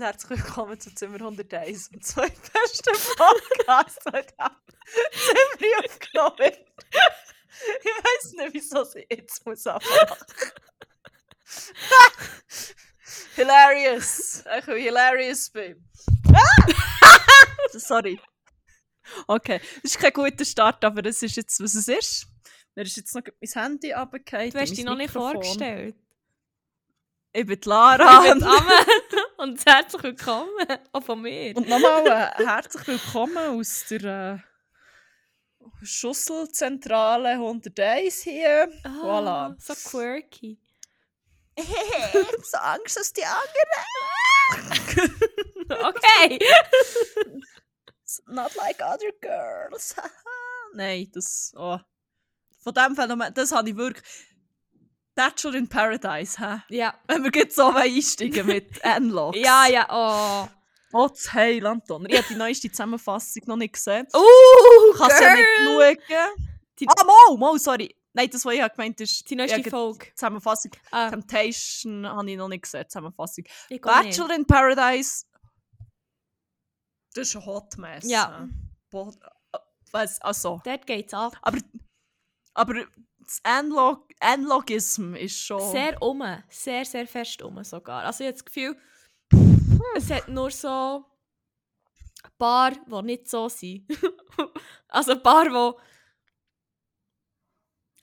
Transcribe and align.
Und 0.00 0.06
herzlich 0.06 0.42
willkommen 0.42 0.80
zu 0.80 0.94
Zimmer 0.94 1.16
101, 1.16 1.90
dem 1.90 2.00
zweitbesten 2.00 2.94
Podcast, 3.18 4.00
der 4.06 4.26
Zimmer 4.26 5.78
aufgenommen. 5.84 6.52
Ich 7.82 7.84
weiß 7.84 8.32
nicht, 8.32 8.54
wieso 8.54 8.82
sie 8.84 9.04
jetzt 9.10 9.44
muss 9.44 9.66
anfangen. 9.66 10.24
hilarious! 13.36 14.42
Ich 14.58 14.66
will 14.68 14.80
hilarious 14.80 15.50
bin. 15.50 15.86
Sorry. 17.72 18.18
Okay, 19.26 19.60
das 19.82 19.92
ist 19.92 19.98
kein 19.98 20.14
guter 20.14 20.46
Start, 20.46 20.82
aber 20.82 21.04
es 21.04 21.22
ist 21.22 21.36
jetzt, 21.36 21.62
was 21.62 21.74
es 21.74 21.88
ist. 21.88 22.26
Mir 22.74 22.84
ist 22.84 22.96
jetzt 22.96 23.14
noch 23.14 23.20
mein 23.38 23.62
Handy 23.62 23.92
runtergefallen. 23.92 24.50
Du 24.50 24.60
hast 24.60 24.78
dich 24.78 24.84
noch 24.86 24.96
nicht 24.96 25.12
vorgestellt. 25.12 25.94
Ich 27.32 27.46
bin 27.46 27.60
Lara. 27.64 28.24
Ich 28.24 28.32
bin 28.32 28.42
Amen 28.42 29.09
und 29.40 29.64
herzlich 29.64 30.02
willkommen 30.02 30.50
auch 30.92 31.02
von 31.02 31.22
mir. 31.22 31.56
Und 31.56 31.66
nochmal 31.66 32.06
äh, 32.06 32.44
herzlich 32.44 32.86
willkommen 32.86 33.58
aus 33.58 33.86
der 33.88 34.42
äh, 35.60 35.86
Schusselzentrale 35.86 37.30
101 37.30 38.22
hier. 38.22 38.70
Ah, 38.84 38.88
Voilà. 39.02 39.56
So 39.58 39.74
quirky. 39.74 40.58
so 42.42 42.58
Angst, 42.58 42.96
dass 42.98 43.12
die 43.12 43.24
anderen. 43.24 45.10
Okay. 45.70 46.40
Not 48.26 48.52
like 48.56 48.80
other 48.80 49.12
girls. 49.20 49.94
Nein, 50.74 51.08
das. 51.14 51.52
Oh. 51.54 51.78
Von 52.58 52.74
dem 52.74 52.96
Phänomen, 52.96 53.32
das 53.32 53.52
habe 53.52 53.70
ich 53.70 53.76
wirklich. 53.76 54.04
Bachelor 55.20 55.54
in 55.54 55.68
Paradise, 55.68 56.38
hä? 56.38 56.62
ja. 56.68 56.94
Wenn 57.06 57.24
wir 57.24 57.30
jetzt 57.34 57.56
so 57.56 57.68
einsteigen 57.68 58.46
mit 58.46 58.78
N-Logs. 58.84 59.38
Ja, 59.38 59.66
ja, 59.66 59.86
oh. 59.90 60.48
Oh, 60.92 61.08
das 61.08 61.32
Heiland, 61.32 61.88
Donner. 61.88 62.08
Ich 62.10 62.16
habe 62.16 62.26
die 62.28 62.34
neueste 62.34 62.70
Zusammenfassung 62.70 63.42
noch 63.46 63.56
nicht 63.56 63.74
gesehen. 63.74 64.06
Uh, 64.14 64.96
Kann 64.98 65.10
sie 65.16 65.22
ja 65.22 65.34
nicht 65.34 65.46
schauen. 65.64 65.96
Die- 66.80 66.86
Ah, 66.88 67.04
mal, 67.04 67.36
mal, 67.38 67.58
sorry. 67.58 67.94
Nein, 68.12 68.28
das, 68.30 68.44
was 68.44 68.54
ich 68.54 68.58
gemeint 68.60 68.96
habe, 68.96 69.02
ist 69.04 69.30
Die 69.30 69.36
neueste 69.36 69.70
Folge. 69.70 70.06
Zusammenfassung. 70.14 70.72
Ah, 70.90 71.10
Temptation 71.10 72.06
habe 72.08 72.28
ich 72.30 72.36
noch 72.36 72.48
nicht 72.48 72.62
gesehen, 72.62 72.88
Zusammenfassung. 72.88 73.44
auch 73.46 73.68
nicht. 73.70 73.82
Bachelor 73.82 74.34
in 74.34 74.44
Paradise. 74.46 75.26
Das 77.14 77.28
ist 77.28 77.36
ein 77.36 77.46
Hot 77.46 77.76
Mess. 77.78 78.08
Ja. 78.10 78.48
äh, 78.92 79.58
Was, 79.92 80.20
also. 80.22 80.60
Dort 80.64 80.86
geht's 80.86 81.12
ab. 81.14 81.36
Aber, 81.42 81.58
aber 82.54 82.84
das 83.20 83.40
Analog 83.44 84.10
Analogism 84.20 85.14
ist 85.14 85.40
schon. 85.40 85.72
Sehr 85.72 86.00
um. 86.02 86.22
Sehr, 86.48 86.84
sehr 86.84 87.06
fest 87.06 87.42
um 87.42 87.62
sogar. 87.64 88.04
Also 88.04 88.22
ich 88.22 88.28
habe 88.28 88.34
das 88.34 88.44
Gefühl, 88.44 88.76
es 89.96 90.10
hat 90.10 90.28
nur 90.28 90.50
so 90.50 91.04
ein 92.22 92.30
paar, 92.38 92.72
die 92.72 93.02
nicht 93.02 93.28
so 93.28 93.48
sind. 93.48 93.86
also 94.88 95.12
ein 95.12 95.22
paar, 95.22 95.44
die 95.48 95.80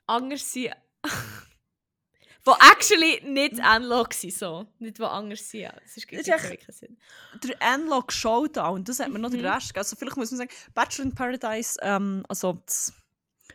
anders 0.08 0.52
sind. 0.52 0.74
die 2.47 2.52
actually 2.72 3.22
nicht 3.24 3.59
analog 3.62 4.14
sind. 4.14 4.34
So. 4.34 4.66
Nicht 4.80 4.97
die 4.97 5.03
anders 5.03 5.47
sind. 5.47 5.72
Das 5.84 5.97
ist, 5.97 6.12
wirklich 6.12 6.66
Sinn. 6.70 6.97
der 7.44 7.62
Analog 7.62 8.12
Showdown, 8.12 8.84
das 8.84 9.00
hat 9.00 9.09
mir 9.09 9.20
noch 9.20 9.30
Mhm. 9.30 9.38
den 9.38 9.46
Rest. 9.46 9.78
Also 9.78 9.96
vielleicht 9.96 10.18
muss 10.18 10.31
man 10.31 10.40
sagen, 10.40 10.52
Bachelor 10.74 11.06
in 11.06 11.14
Paradise, 11.14 11.78
ähm, 11.84 12.25
also 12.28 12.53
das 12.66 12.91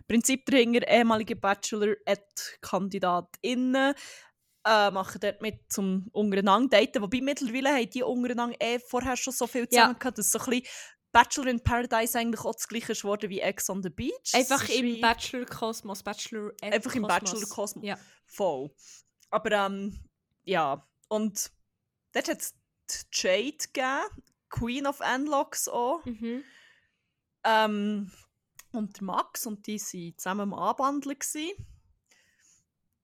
Prinzip 0.06 0.46
dahinter, 0.46 0.86
ehemalige 0.88 1.36
Bachelor 1.36 1.94
KandidatInnen 2.60 3.94
äh, 4.64 4.90
machen 4.90 5.20
dort 5.20 5.42
mit 5.42 5.72
zum 5.72 6.08
untereinander 6.12 6.78
daten. 6.80 7.02
Wobei 7.02 7.20
mittlerweile 7.20 7.70
haben 7.70 7.90
die 7.90 8.02
untereinander 8.02 8.56
eh 8.60 8.78
vorher 8.78 9.16
schon 9.16 9.32
so 9.32 9.46
viel 9.46 9.62
Ja. 9.62 9.68
zusammen 9.70 9.98
gehabt, 9.98 10.18
dass 10.18 10.30
so 10.30 10.38
ein 10.38 10.44
bisschen 10.46 10.66
Bachelor 11.12 11.46
in 11.48 11.62
Paradise 11.62 12.18
eigentlich 12.18 12.40
auch 12.40 12.54
das 12.54 12.68
gleiche 12.68 12.92
ist 12.92 13.04
wie 13.04 13.40
Ex 13.40 13.68
on 13.68 13.82
the 13.82 13.90
Beach. 13.90 14.32
Einfach 14.32 14.66
im 14.70 15.00
Bachelor-Kosmos. 15.00 16.02
Bachelor 16.02 16.52
Einfach 16.62 16.94
im 16.94 17.02
Bachelor-Kosmos. 17.02 17.84
Ja. 17.84 17.98
Voll. 18.24 18.70
Aber 19.30 19.52
ähm, 19.52 19.98
ja. 20.44 20.86
Und 21.08 21.50
dort 22.12 22.28
hat 22.28 22.40
es 22.40 22.54
Jade 23.12 23.58
gegeben, 23.72 24.22
Queen 24.48 24.86
of 24.86 25.00
Anlocks 25.02 25.68
auch. 25.68 26.02
Mhm. 26.06 26.44
Ähm, 27.44 28.12
und 28.72 28.96
der 28.96 29.04
Max 29.04 29.46
und 29.46 29.66
die 29.66 29.78
waren 29.80 30.18
zusammen 30.18 30.52
am 30.52 30.54
Anbandeln. 30.54 31.18
Gewesen. 31.18 31.50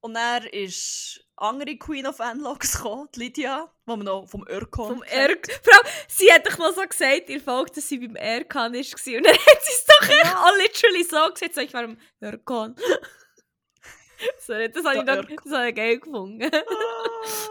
Und 0.00 0.14
er 0.16 0.52
ist 0.52 1.20
andere 1.36 1.76
Queen 1.76 2.06
of 2.06 2.20
Anlocks 2.20 2.76
gekommen, 2.76 3.08
die 3.14 3.20
Lydia, 3.20 3.72
die 3.86 3.90
man 3.90 4.00
noch 4.00 4.28
vom 4.28 4.46
Örkon 4.46 4.88
Vom 4.88 5.00
kennt. 5.00 5.30
Erk. 5.30 5.60
Frau, 5.64 5.88
sie 6.06 6.32
hat 6.32 6.46
doch 6.46 6.56
mal 6.58 6.72
so 6.72 6.82
gesagt 6.82 7.28
in 7.28 7.34
der 7.34 7.40
Folge, 7.40 7.72
dass 7.72 7.88
sie 7.88 7.98
beim 7.98 8.14
Erkan 8.16 8.72
war. 8.72 8.78
Und 8.78 9.24
dann 9.26 9.34
hat 9.34 9.62
sie 9.64 9.72
es 9.72 9.84
doch 9.86 10.08
echt 10.08 10.36
all 10.36 10.56
literally 10.58 11.02
so 11.04 11.32
gesagt. 11.32 11.54
So, 11.54 11.60
ich 11.60 11.72
war 11.74 11.82
im 11.84 11.98
Erkan. 12.20 12.76
so, 14.46 14.52
das 14.52 14.84
habe 14.84 14.98
ich, 14.98 15.04
noch- 15.04 15.42
das 15.44 15.52
habe 15.52 15.68
ich 15.70 15.74
geil 15.74 15.98
gefunden. 15.98 16.48
Ah. 16.52 17.48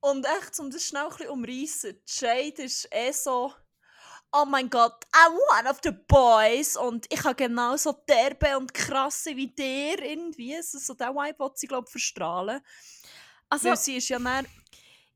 Und 0.00 0.24
echt, 0.26 0.58
um 0.60 0.70
das 0.70 0.84
schnell 0.84 1.02
ein 1.04 1.08
bisschen 1.10 1.28
umreißen, 1.28 2.02
Jade 2.06 2.62
ist 2.62 2.88
eh 2.92 3.12
so, 3.12 3.52
oh 4.32 4.44
mein 4.44 4.68
Gott, 4.68 5.04
I'm 5.12 5.34
one 5.58 5.70
of 5.70 5.78
the 5.82 5.92
boys 5.92 6.76
und 6.76 7.06
ich 7.10 7.22
habe 7.24 7.34
genauso 7.34 7.92
derbe 8.08 8.56
und 8.56 8.72
krasse 8.74 9.36
wie 9.36 9.48
der 9.48 10.02
irgendwie. 10.02 10.54
Also, 10.56 10.78
so 10.78 10.94
der 10.94 11.14
Vibe 11.14 11.38
will 11.38 11.50
sie, 11.54 11.66
glaube 11.66 11.86
ich, 11.86 11.92
verstrahlen. 11.92 12.60
Also, 13.48 13.70
Weil 13.70 13.76
sie 13.76 13.96
ist 13.96 14.08
ja 14.08 14.18
dann, 14.18 14.46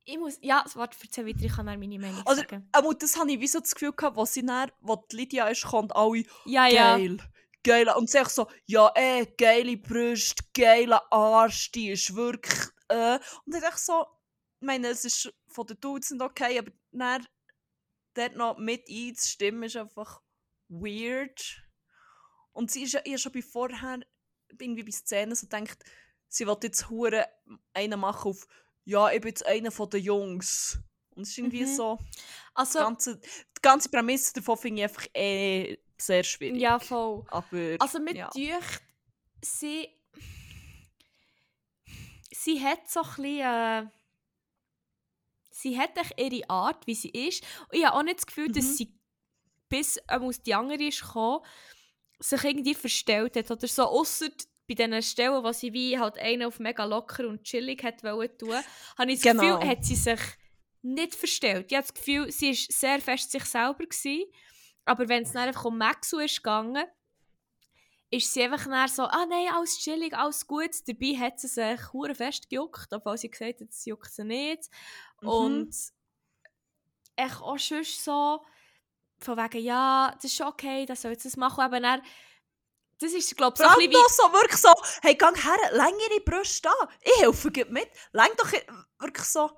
ich 0.04 0.18
muss... 0.18 0.38
Ja, 0.40 0.64
warte, 0.74 0.96
erzähl 1.02 1.26
weiter, 1.26 1.42
ich 1.42 1.52
kann 1.52 1.66
dann 1.66 1.78
meine 1.78 1.98
Meinung 1.98 2.22
also, 2.24 2.40
sagen. 2.40 2.68
aber 2.72 2.94
das 2.94 3.16
habe 3.18 3.30
ich 3.32 3.40
wie 3.40 3.46
so 3.46 3.60
das 3.60 3.74
Gefühl 3.74 3.92
gehabt, 3.92 4.16
wo 4.16 4.24
sie 4.24 4.44
dann, 4.44 4.70
wo 4.80 4.96
die 4.96 5.16
Lydia 5.16 5.48
ist, 5.48 5.64
kommt 5.64 5.94
alle, 5.94 6.24
Ja, 6.44 6.66
ja. 6.66 6.96
geil, 6.96 7.18
geil. 7.62 7.88
Und 7.96 8.10
sie 8.10 8.18
echt 8.18 8.30
so, 8.30 8.48
ja, 8.66 8.90
eh, 8.94 9.26
geile 9.36 9.76
Brüste, 9.76 10.42
geiler 10.54 11.02
Arsch, 11.12 11.70
die 11.72 11.90
ist 11.90 12.14
wirklich, 12.14 12.60
äh. 12.88 13.18
Und 13.44 13.54
ich 13.54 13.60
dachte 13.60 13.80
so, 13.80 14.06
ich 14.60 14.66
meine, 14.66 14.88
es 14.88 15.04
ist 15.04 15.32
von 15.48 15.66
den 15.66 15.78
Dudes 15.80 16.12
okay, 16.20 16.58
aber 16.58 16.70
dann 16.92 17.26
dort 18.14 18.36
noch 18.36 18.58
mit 18.58 18.88
einzustimmen, 18.88 19.64
ist 19.64 19.76
einfach 19.76 20.20
weird. 20.68 21.62
Und 22.52 22.70
sie 22.70 22.82
ist 22.84 22.92
ja, 22.92 23.00
ich 23.04 23.12
habe 23.12 23.18
schon 23.18 23.32
bei 23.32 23.42
vorher, 23.42 24.00
irgendwie 24.58 24.82
bei 24.82 24.90
Szenen 24.92 25.34
so 25.34 25.46
gedacht, 25.46 25.78
sie 26.28 26.46
will 26.46 26.56
jetzt 26.62 26.90
hure 26.90 27.26
einen 27.74 27.98
machen 28.00 28.30
auf, 28.30 28.46
ja, 28.84 29.10
ich 29.10 29.20
bin 29.20 29.28
jetzt 29.30 29.46
einer 29.46 29.70
von 29.70 29.88
den 29.90 30.02
Jungs. 30.02 30.78
Und 31.14 31.22
es 31.22 31.30
ist 31.30 31.38
irgendwie 31.38 31.62
Mhm. 31.62 31.76
so, 31.76 31.98
die 32.00 32.20
Also, 32.54 32.78
ganze, 32.78 33.18
die 33.20 33.60
ganze 33.62 33.88
Prämisse 33.90 34.32
davon 34.34 34.56
finde 34.56 34.82
ich 34.82 34.88
einfach 34.88 35.06
eh 35.14 35.78
sehr 35.98 36.24
schwierig. 36.24 36.60
ja, 36.60 36.78
voll. 36.78 37.24
Aber, 37.28 37.76
Also 37.78 38.00
mit 38.00 38.16
ja. 38.16 38.28
Tücht, 38.30 38.82
sie... 39.42 39.88
Sie 42.34 42.60
hat 42.64 42.88
so 42.90 43.00
ein 43.02 43.06
bisschen... 43.06 43.40
Äh, 43.40 43.86
sie 45.62 45.78
hat 45.78 45.90
ihre 46.16 46.48
Art, 46.50 46.86
wie 46.86 46.94
sie 46.94 47.08
ist. 47.10 47.42
Und 47.70 47.78
ich 47.78 47.84
habe 47.84 47.96
auch 47.96 48.02
nicht 48.02 48.18
das 48.18 48.26
Gefühl, 48.26 48.48
Mhm. 48.48 48.52
dass 48.52 48.76
sie 48.76 48.94
bis 49.68 49.98
ähm, 50.10 50.22
aus 50.22 50.42
die 50.42 50.54
andere 50.54 50.82
ist 50.84 51.00
gekommen, 51.02 51.44
sich 52.18 52.44
irgendwie 52.44 52.74
verstellt 52.74 53.36
hat. 53.36 53.50
Oder 53.50 53.66
so, 53.66 53.84
ausser 53.84 54.28
bei 54.68 54.74
diesen 54.74 55.02
Stellen, 55.02 55.42
wo 55.42 55.52
sie 55.52 55.72
wie 55.72 55.98
halt 55.98 56.18
einen 56.18 56.44
auf 56.44 56.58
mega 56.60 56.84
locker 56.84 57.26
und 57.28 57.42
chillig 57.44 57.82
hat 57.82 58.02
wollen 58.04 58.30
tun, 58.38 58.54
habe 58.98 59.10
ich 59.12 59.20
das 59.20 59.32
Genau. 59.32 59.58
Gefühl, 59.58 59.68
hat 59.70 59.84
sie 59.84 59.96
sich 59.96 60.20
nicht 60.82 61.14
verstellt. 61.14 61.66
Ich 61.70 61.76
habe 61.76 61.86
das 61.86 61.94
Gefühl, 61.94 62.30
sie 62.30 62.48
war 62.50 62.54
sehr 62.54 63.00
fest 63.00 63.30
sich 63.32 63.44
selber. 63.44 63.84
Gewesen, 63.84 64.24
aber 64.84 65.08
wenn 65.08 65.22
es 65.22 65.32
dann 65.32 65.48
einfach 65.48 65.64
um 65.64 65.78
Maxu 65.78 66.18
ist 66.18 66.36
gegangen, 66.36 66.76
ist 66.84 67.01
sie 68.20 68.42
einfach 68.42 68.64
dann 68.66 68.88
so, 68.88 69.04
ah 69.04 69.26
nein, 69.26 69.48
alles 69.52 69.78
chillig, 69.78 70.14
alles 70.14 70.46
gut. 70.46 70.70
Dabei 70.86 71.16
hat 71.18 71.40
sie 71.40 71.48
sich 71.48 71.92
hure 71.92 72.14
fest 72.14 72.48
gejuckt, 72.50 72.92
obwohl 72.92 73.16
sie 73.16 73.30
gesagt 73.30 73.60
hat, 73.60 73.72
sie 73.72 73.90
juckt 73.90 74.12
sie 74.12 74.24
nicht. 74.24 74.68
Mhm. 75.20 75.28
Und 75.28 75.76
echt 77.16 77.40
auch 77.40 77.58
schon 77.58 77.84
so, 77.84 78.44
von 79.18 79.36
wegen, 79.38 79.64
ja, 79.64 80.10
das 80.14 80.24
ist 80.24 80.36
schon 80.36 80.48
okay, 80.48 80.84
das 80.84 81.02
soll 81.02 81.12
jetzt 81.12 81.24
das 81.24 81.36
machen. 81.36 81.60
Aber 81.60 81.80
dann, 81.80 82.02
das 82.98 83.12
ist, 83.12 83.36
glaube 83.36 83.54
ich, 83.58 83.64
so 83.64 83.68
ein 83.68 83.88
bisschen 83.90 84.04
so 84.08 84.32
wirklich 84.32 84.60
so, 84.60 84.72
hey, 85.02 85.14
gang 85.14 85.36
her, 85.42 85.56
läng 85.72 85.94
ihre 86.10 86.20
Brüste 86.20 86.68
an. 86.68 86.88
Ich 87.00 87.20
helfe 87.22 87.50
gib 87.50 87.70
mit. 87.70 87.88
Läng 88.12 88.30
doch 88.36 88.52
wirklich 88.98 89.26
so. 89.26 89.50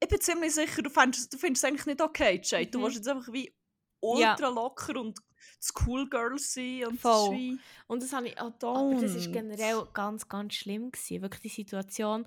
Ich 0.00 0.08
bin 0.08 0.20
ziemlich 0.20 0.54
sicher, 0.54 0.80
du 0.82 0.90
findest, 0.90 1.32
du 1.32 1.38
findest 1.38 1.64
es 1.64 1.68
eigentlich 1.68 1.86
nicht 1.86 2.00
okay, 2.00 2.40
Jade. 2.44 2.66
Du 2.70 2.78
Mhm. 2.78 2.84
willst 2.84 2.96
jetzt 2.98 3.08
einfach 3.08 3.32
wie 3.32 3.52
ultra 4.00 4.48
locker 4.48 5.00
und 5.00 5.18
Girl 6.10 6.38
sein. 6.38 6.86
Und 6.86 7.00
Voll. 7.00 7.36
wie, 7.36 7.58
und 7.86 8.02
das 8.02 8.12
habe 8.12 8.28
ich 8.28 8.40
auch, 8.40 8.50
Don't. 8.50 8.92
aber 8.92 9.00
das 9.00 9.14
ist 9.14 9.32
generell 9.32 9.86
ganz, 9.92 10.28
ganz 10.28 10.54
schlimm 10.54 10.90
gewesen, 10.90 11.22
wirklich 11.22 11.42
die 11.42 11.62
Situation. 11.62 12.26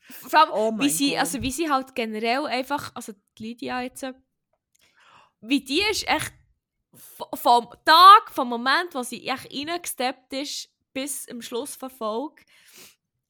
Vor 0.00 0.38
allem, 0.38 0.50
Oh 0.52 0.78
wie 0.80 0.90
sie, 0.90 1.16
also 1.16 1.40
wie 1.40 1.50
sie 1.50 1.70
halt 1.70 1.94
generell 1.94 2.46
einfach, 2.46 2.92
also 2.94 3.12
die 3.38 3.42
Lydia 3.42 3.80
jetzt, 3.80 4.04
wie 5.40 5.60
die 5.60 5.82
ist 5.90 6.06
echt 6.06 6.32
vom 7.34 7.68
Tag, 7.84 8.30
vom 8.30 8.48
Moment, 8.48 8.94
wo 8.94 9.02
sie 9.02 9.26
echt 9.26 9.52
reingesteppt 9.52 10.32
ist, 10.34 10.70
bis 10.92 11.28
am 11.28 11.42
Schluss 11.42 11.78
der 11.78 11.90
Folge, 11.90 12.42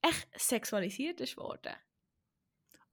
echt 0.02 0.29
sexualisiert 0.37 1.20
ist 1.20 1.37
worden. 1.37 1.75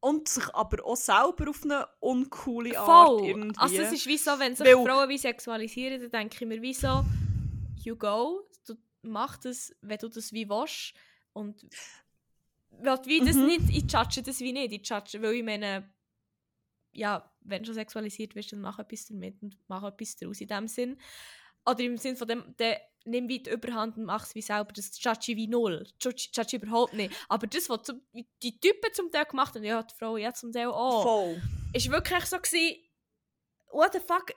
Und 0.02 0.28
sich 0.28 0.54
aber 0.54 0.84
auch 0.86 0.96
selber 0.98 1.50
auf 1.50 1.64
eine 1.64 1.88
uncoole 2.00 2.78
Art 2.78 2.86
Voll. 3.20 3.28
irgendwie. 3.30 3.58
Also 3.60 3.78
es 3.78 3.92
ist 3.94 4.08
wie 4.08 4.18
so, 4.18 4.32
wenn 4.40 4.56
sich 4.56 4.66
Weil- 4.68 4.84
Frauen 4.86 5.08
wie 5.10 5.18
sexualisieren, 5.18 6.02
dann 6.02 6.12
denke 6.12 6.36
ich 6.44 6.48
mir 6.48 6.62
wie 6.62 6.74
so, 6.74 7.06
you 7.84 7.96
go, 7.96 8.42
du 8.68 8.76
mach 9.04 9.38
das, 9.38 9.74
wenn 9.82 9.98
du 10.00 10.10
das 10.10 10.34
wie 10.34 10.50
willst. 10.50 10.94
Und 11.34 11.66
weil 12.72 13.00
wie 13.06 13.20
das 13.20 13.36
Mhm. 13.36 13.46
nicht, 13.46 13.70
ich 13.70 13.92
judge 13.92 14.22
das 14.24 14.40
wie 14.40 14.52
nicht, 14.54 14.74
ich 14.74 14.88
judge, 14.90 15.22
weil 15.22 15.36
ich 15.36 15.44
meine, 15.44 15.90
ja, 16.94 17.32
wenn 17.42 17.62
du 17.62 17.68
schon 17.68 17.76
sexualisiert 17.76 18.36
wirst, 18.36 18.52
dann 18.52 18.62
mach 18.62 18.80
etwas 18.80 19.06
damit 19.06 19.42
und 19.42 19.58
mach 19.68 19.84
etwas 19.84 20.16
daraus 20.18 20.42
in 20.42 20.48
dem 20.48 20.68
Sinn. 20.68 21.00
Oder 21.66 21.80
im 21.82 21.98
Sinn 21.98 22.18
von 22.18 22.28
dem, 22.28 22.56
der 22.58 22.82
nimm 23.06 23.28
wie 23.28 23.40
die 23.42 23.50
Überhand 23.50 23.98
und 23.98 24.06
mach 24.06 24.26
es 24.26 24.36
wie 24.36 24.42
selber, 24.42 24.72
das 24.74 24.92
judge 25.04 25.32
ich 25.32 25.36
wie 25.38 25.48
null, 25.48 25.88
ich 26.00 26.54
überhaupt 26.54 26.94
nicht. 26.94 27.14
Aber 27.30 27.48
das, 27.48 27.70
was 27.70 27.84
zum, 27.84 28.02
die 28.44 28.60
Typen 28.60 28.94
zum 28.94 29.12
Teil 29.12 29.26
gemacht 29.26 29.56
haben, 29.56 29.64
ja, 29.64 29.82
die 29.84 29.96
Frauen 29.96 30.20
ja 30.22 30.34
zum 30.34 30.52
Teil 30.52 30.68
auch 30.68 31.04
Voll. 31.04 31.42
ist 31.74 31.90
wirklich 31.92 32.26
so 32.26 32.38
gewesen, 32.38 32.78
what 33.72 33.94
the 33.94 34.00
fuck, 34.00 34.32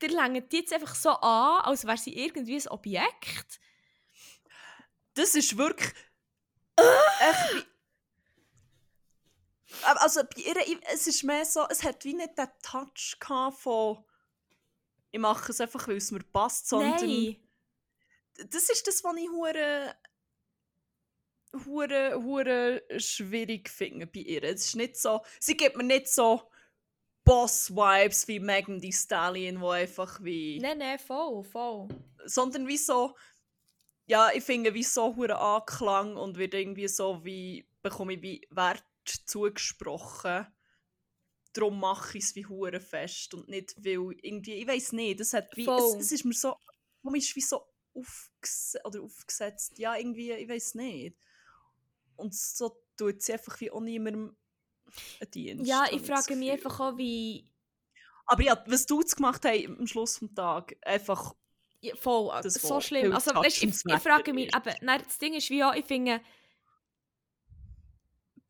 der 0.00 0.08
längt 0.10 0.50
die 0.52 0.58
jetzt 0.58 0.72
einfach 0.72 0.94
so 0.94 1.10
an, 1.10 1.62
als 1.64 1.84
wäre 1.86 1.98
sie 1.98 2.16
irgendwie 2.16 2.56
ein 2.56 2.68
Objekt. 2.68 3.60
Das 5.14 5.34
ist 5.34 5.56
wirklich. 5.58 5.92
echt 6.78 7.54
wie- 7.54 7.64
Aber 9.84 10.02
Also 10.02 10.22
bei 10.22 10.42
ihr, 10.42 10.56
es 10.92 11.06
ist 11.06 11.22
mehr 11.24 11.44
so, 11.44 11.66
es 11.68 11.82
hat 11.82 12.04
wie 12.04 12.14
nicht 12.14 12.36
den 12.38 12.48
Touch 12.62 13.16
von 13.58 14.04
ich 15.12 15.18
mache 15.18 15.50
es 15.50 15.60
einfach, 15.60 15.88
weil 15.88 15.96
es 15.96 16.12
mir 16.12 16.22
passt, 16.22 16.68
sondern 16.68 16.90
Nein. 17.04 17.36
Das 18.48 18.70
ist 18.70 18.86
das, 18.86 19.04
was 19.04 19.16
ich 19.16 19.28
hure 19.28 19.94
hure 21.66 22.22
hure 22.22 22.82
schwierig 22.98 23.68
finde 23.68 24.06
bei 24.06 24.20
ihr. 24.20 24.44
Es 24.44 24.66
ist 24.66 24.76
nicht 24.76 24.96
so, 24.96 25.20
sie 25.38 25.56
gibt 25.56 25.76
mir 25.76 25.84
nicht 25.84 26.08
so 26.08 26.50
Boss-Vibes 27.24 28.28
wie 28.28 28.40
Megan 28.40 28.80
Thee 28.80 28.92
Stallion, 28.92 29.60
wo 29.60 29.70
einfach 29.70 30.22
wie 30.22 30.58
Nein, 30.60 30.78
nein, 30.78 30.98
voll, 30.98 31.44
voll. 31.44 31.88
sondern 32.24 32.66
wie 32.66 32.78
so, 32.78 33.16
ja, 34.06 34.30
ich 34.32 34.42
finde 34.42 34.74
wie 34.74 34.82
so 34.82 35.14
hure 35.16 35.38
Anklang 35.38 36.16
und 36.16 36.38
wird 36.38 36.54
irgendwie 36.54 36.88
so 36.88 37.24
wie, 37.24 37.68
bekomme 37.82 38.14
ich 38.14 38.22
wie 38.22 38.48
Wert 38.50 38.84
zugesprochen. 39.04 40.46
Darum 41.52 41.80
mache 41.80 42.18
ich 42.18 42.24
es 42.24 42.34
wie 42.36 42.46
hure 42.46 42.80
fest 42.80 43.34
und 43.34 43.48
nicht, 43.48 43.74
weil 43.76 44.16
irgendwie, 44.22 44.54
ich 44.54 44.66
weiß 44.66 44.92
nicht, 44.92 45.20
das 45.20 45.32
hat 45.32 45.56
wie, 45.56 45.68
es, 45.68 45.94
es 46.06 46.12
ist 46.12 46.24
mir 46.24 46.32
so, 46.34 46.56
es 47.16 47.36
wie 47.36 47.40
so 47.40 47.69
aufges 47.94 48.76
oder 48.84 49.02
aufgesetzt, 49.02 49.78
ja, 49.78 49.96
irgendwie, 49.96 50.32
ich 50.32 50.48
weiß 50.48 50.74
nicht. 50.76 51.16
Und 52.16 52.34
so 52.34 52.76
tut 52.96 53.22
sie 53.22 53.32
einfach 53.32 53.58
wie 53.60 53.70
auch 53.70 53.80
niemandem 53.80 54.36
einen 55.20 55.30
Dienst. 55.30 55.68
Ja, 55.68 55.86
ich 55.90 56.02
frage 56.02 56.36
mich 56.36 56.50
einfach 56.50 56.80
auch, 56.80 56.96
wie... 56.98 57.48
Aber 58.26 58.42
ja, 58.42 58.62
was 58.66 58.86
du 58.86 59.00
jetzt 59.00 59.16
gemacht 59.16 59.44
hast 59.44 59.66
am 59.66 59.86
Schluss 59.86 60.18
vom 60.18 60.34
Tag, 60.34 60.76
einfach 60.82 61.34
Ja, 61.80 61.96
voll, 61.96 62.30
Das 62.42 62.54
so 62.54 62.68
Wort, 62.70 62.84
schlimm. 62.84 63.12
Also, 63.12 63.34
weißt, 63.34 63.62
ich, 63.62 63.70
ich 63.86 64.00
frage 64.00 64.32
mich, 64.32 64.54
aber 64.54 64.74
nein, 64.82 65.00
das 65.02 65.18
Ding 65.18 65.34
ist 65.34 65.50
wie 65.50 65.64
auch, 65.64 65.74
ich 65.74 65.84
finde, 65.86 66.20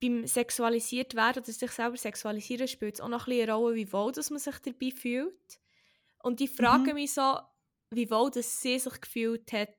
beim 0.03 0.27
sexualisiert 0.27 1.15
werden 1.15 1.43
oder 1.43 1.53
sich 1.53 1.71
selber 1.71 1.97
sexualisieren 1.97 2.67
spielt 2.69 2.95
es 2.95 3.01
auch 3.01 3.09
noch 3.09 3.27
ein 3.27 3.31
bisschen 3.31 3.43
eine 3.51 3.53
Rolle, 3.55 3.77
wie 3.77 3.93
wohl 3.93 4.13
dass 4.13 4.31
man 4.31 4.39
sich 4.39 4.59
dabei 4.59 4.91
fühlt. 4.91 5.61
Und 6.23 6.41
ich 6.41 6.51
frage 6.51 6.91
Mhm. 6.91 6.95
mich 6.95 7.15
so, 7.15 7.39
wie 7.91 8.11
wohl 8.11 8.31
dass 8.31 8.61
sie 8.61 8.79
sich 8.79 9.01
gefühlt 9.01 9.53
hat 9.53 9.75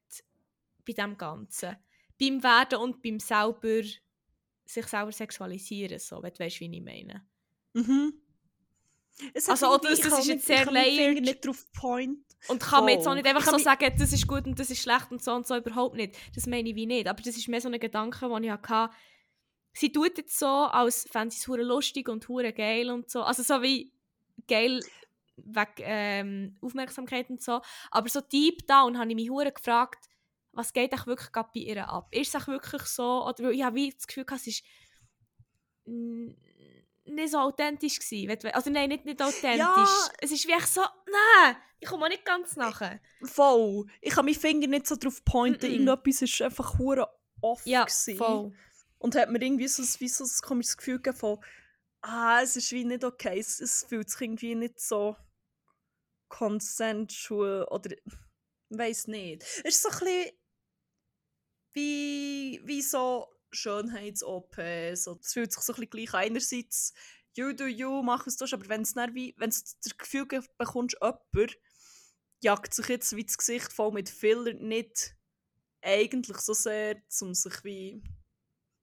bei 0.85 0.93
dem 0.93 1.17
Ganzen. 1.17 1.77
Beim 2.19 2.43
Werden 2.43 2.79
und 2.79 3.01
beim 3.01 3.19
selber 3.19 3.81
sich 4.65 4.87
selber 4.87 5.11
sexualisieren, 5.11 5.99
so, 5.99 6.21
wenn 6.21 6.33
du 6.33 6.39
weißt, 6.39 6.59
wie 6.59 6.75
ich 6.75 6.81
meine. 6.81 7.25
Mhm. 7.73 8.13
Es 9.33 9.49
Also, 9.49 9.67
auch 9.67 9.83
irgendwie- 9.83 10.01
das- 10.09 10.19
ist 10.19 10.27
jetzt 10.27 10.45
sehr 10.47 10.65
layered. 10.71 11.21
nicht 11.21 11.45
drauf 11.45 11.65
point. 11.73 12.19
Und 12.47 12.59
kann 12.61 12.85
man 12.85 12.93
jetzt 12.93 13.01
auch 13.01 13.11
Voll. 13.11 13.15
nicht 13.17 13.27
einfach 13.27 13.45
so 13.51 13.57
sagen, 13.59 13.93
das 13.99 14.13
ist 14.13 14.27
gut 14.27 14.45
und 14.47 14.57
das 14.57 14.71
ist 14.71 14.81
schlecht 14.81 15.11
und 15.11 15.23
so 15.23 15.31
und 15.33 15.45
so 15.45 15.55
überhaupt 15.55 15.95
nicht. 15.95 16.15
Das 16.35 16.47
meine 16.47 16.69
ich 16.69 16.75
wie 16.75 16.87
nicht. 16.87 17.07
Aber 17.07 17.21
das 17.21 17.37
ist 17.37 17.47
mehr 17.47 17.61
so 17.61 17.69
ein 17.69 17.79
Gedanke, 17.79 18.27
den 18.27 18.43
ich 18.43 18.49
hatte. 18.49 18.93
Sie 19.73 19.91
tut 19.91 20.17
jetzt 20.17 20.39
so, 20.39 20.47
als 20.47 21.07
fände 21.11 21.33
sie 21.35 21.39
es 21.39 21.47
lustig 21.47 22.09
und 22.09 22.27
hure 22.27 22.51
geil 22.51 22.89
und 22.89 23.11
so. 23.11 23.21
Also 23.21 23.43
so 23.43 23.61
wie 23.61 23.93
geil 24.47 24.81
wegen 25.45 25.67
ähm, 25.79 26.57
Aufmerksamkeit 26.61 27.29
und 27.29 27.41
so. 27.41 27.61
Aber 27.89 28.09
so 28.09 28.21
deep 28.21 28.67
down 28.67 28.97
habe 28.97 29.09
ich 29.09 29.15
mich 29.15 29.29
hure 29.29 29.51
gefragt, 29.51 30.07
was 30.53 30.73
geht 30.73 30.93
echt 30.93 31.07
wirklich 31.07 31.29
bei 31.31 31.59
ihr 31.59 31.87
ab? 31.87 32.07
Ist 32.11 32.35
es 32.35 32.47
wirklich 32.47 32.83
so? 32.83 33.25
Oder 33.25 33.45
weil 33.45 33.53
ich 33.53 33.63
habe 33.63 33.89
das 33.91 34.07
Gefühl, 34.07 34.25
es 34.33 34.47
ist 34.47 34.63
mm, 35.85 36.29
nicht 37.05 37.31
so 37.31 37.37
authentisch 37.39 37.99
gewesen. 37.99 38.53
Also 38.53 38.69
nein, 38.69 38.89
nicht, 38.89 39.05
nicht 39.05 39.21
authentisch. 39.21 39.57
Ja. 39.57 40.09
Es 40.19 40.31
ist 40.31 40.47
wie 40.47 40.65
so, 40.65 40.81
nein, 40.81 41.55
ich 41.79 41.87
komme 41.87 42.05
auch 42.05 42.09
nicht 42.09 42.25
ganz 42.25 42.55
nachher. 42.55 42.99
Voll. 43.23 43.85
Ich 44.01 44.13
kann 44.13 44.25
meinen 44.25 44.35
Finger 44.35 44.67
nicht 44.67 44.87
so 44.87 44.95
drauf 44.95 45.23
pointen. 45.23 45.69
Mm-mm. 45.69 45.73
Irgendetwas 45.73 46.21
ist 46.21 46.41
einfach 46.41 46.77
hure 46.77 47.07
off. 47.41 47.65
Ja, 47.65 47.83
gewesen. 47.83 48.17
voll. 48.17 48.53
Und 48.97 49.15
hat 49.15 49.31
mir 49.31 49.41
irgendwie 49.41 49.67
so, 49.67 49.81
wie 49.99 50.07
so 50.07 50.23
ein 50.23 50.29
komisches 50.43 50.77
Gefühl 50.77 50.97
gegeben 50.97 51.17
von, 51.17 51.39
ah, 52.01 52.41
es 52.41 52.55
ist 52.55 52.71
wie 52.71 52.85
nicht 52.85 53.03
okay. 53.03 53.39
Es, 53.39 53.59
es 53.59 53.85
fühlt 53.87 54.09
sich 54.09 54.21
irgendwie 54.21 54.53
nicht 54.53 54.79
so 54.79 55.15
consensual 56.31 57.65
oder 57.69 57.95
weiß 58.69 59.07
nicht. 59.07 59.43
Es 59.63 59.75
ist 59.75 59.81
so 59.83 59.89
ein 59.89 59.99
bisschen 59.99 60.31
wie, 61.73 62.61
wie 62.63 62.81
so 62.81 63.27
Schönheits-OPs. 63.51 65.03
So, 65.03 65.19
Es 65.21 65.33
fühlt 65.33 65.51
sich 65.51 65.61
so 65.61 65.73
ein 65.73 65.81
bisschen 65.81 65.89
gleich. 65.89 66.13
Einerseits, 66.13 66.93
you 67.35 67.53
do 67.53 67.65
you, 67.65 68.01
mach 68.01 68.25
es 68.27 68.37
durch, 68.37 68.53
aber 68.53 68.67
wenn 68.69 68.81
es 68.81 68.95
wie, 68.95 69.35
wenn 69.37 69.49
das 69.49 69.97
Gefühl 69.97 70.27
ge- 70.27 70.41
bekommst, 70.57 70.97
jemand 71.01 71.57
jagt 72.43 72.73
sich 72.73 72.87
jetzt 72.87 73.15
wie 73.15 73.25
das 73.25 73.37
Gesicht 73.37 73.71
voll 73.71 73.91
mit 73.91 74.09
Filler 74.09 74.53
nicht 74.53 75.15
eigentlich 75.81 76.37
so 76.37 76.53
sehr, 76.53 77.01
um 77.21 77.33
sich 77.33 77.63
wie 77.63 78.01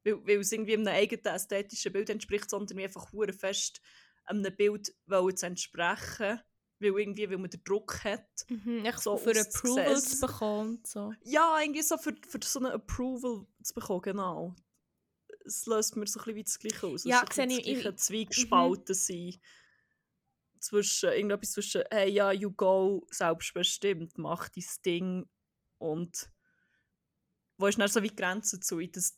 weil, 0.04 0.38
es 0.40 0.52
irgendwie 0.52 0.74
einem 0.74 0.86
eigenen 0.88 1.26
ästhetischen 1.26 1.92
Bild 1.92 2.10
entspricht, 2.10 2.50
sondern 2.50 2.78
wie 2.78 2.84
einfach 2.84 3.12
hure 3.12 3.32
fest 3.32 3.80
einem 4.24 4.54
Bild 4.56 4.94
zu 5.36 5.46
entsprechen, 5.46 6.40
weil 6.80 6.98
irgendwie, 6.98 7.28
weil 7.28 7.38
man 7.38 7.50
den 7.50 7.62
Druck 7.64 8.02
hat. 8.04 8.46
Mhm, 8.48 8.84
So 8.96 9.16
für. 9.16 9.38
Approval 9.40 10.00
zu 10.00 10.20
bekommen. 10.20 10.80
So. 10.84 11.12
Ja, 11.22 11.58
irgendwie 11.60 11.82
so 11.82 11.96
für, 11.98 12.14
für 12.28 12.38
so 12.42 12.60
eine 12.60 12.72
Approval 12.72 13.46
zu 13.62 13.74
bekommen, 13.74 14.02
genau. 14.02 14.54
Es 15.44 15.66
löst 15.66 15.96
mir 15.96 16.06
so 16.06 16.20
ein 16.20 16.24
bisschen 16.24 16.34
wie 16.36 16.44
das 16.44 16.58
Gleiche 16.58 16.86
aus. 16.86 17.04
Ja, 17.04 17.24
Es 17.28 17.36
ist 17.38 17.44
ich- 17.52 17.58
ich- 17.66 17.80
gleiche 17.80 17.96
Zwiegespalten 17.96 18.94
sein. 18.94 19.34
Zwischen, 20.60 21.10
irgendetwas 21.10 21.52
zwischen, 21.52 21.84
hey, 21.90 22.10
ja, 22.10 22.32
you 22.32 22.50
go, 22.50 23.06
selbstbestimmt, 23.10 24.18
mach 24.18 24.48
dein 24.48 24.64
Ding 24.84 25.28
und 25.78 26.30
wo 27.58 27.66
ist 27.68 27.78
dann 27.78 27.88
so 27.88 28.02
wie 28.02 28.08
die 28.08 28.16
Grenze 28.16 28.58
zu 28.58 28.80
in 28.80 28.90
das 28.90 29.16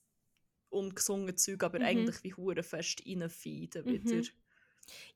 ungesungene 0.69 1.35
Zeug, 1.37 1.63
aber 1.65 1.79
Mhm. 1.79 1.85
eigentlich 1.87 2.23
wie 2.25 2.35
hure 2.35 2.63
fest 2.63 3.03
reinfeiden 3.07 3.87
Mhm. 3.87 4.25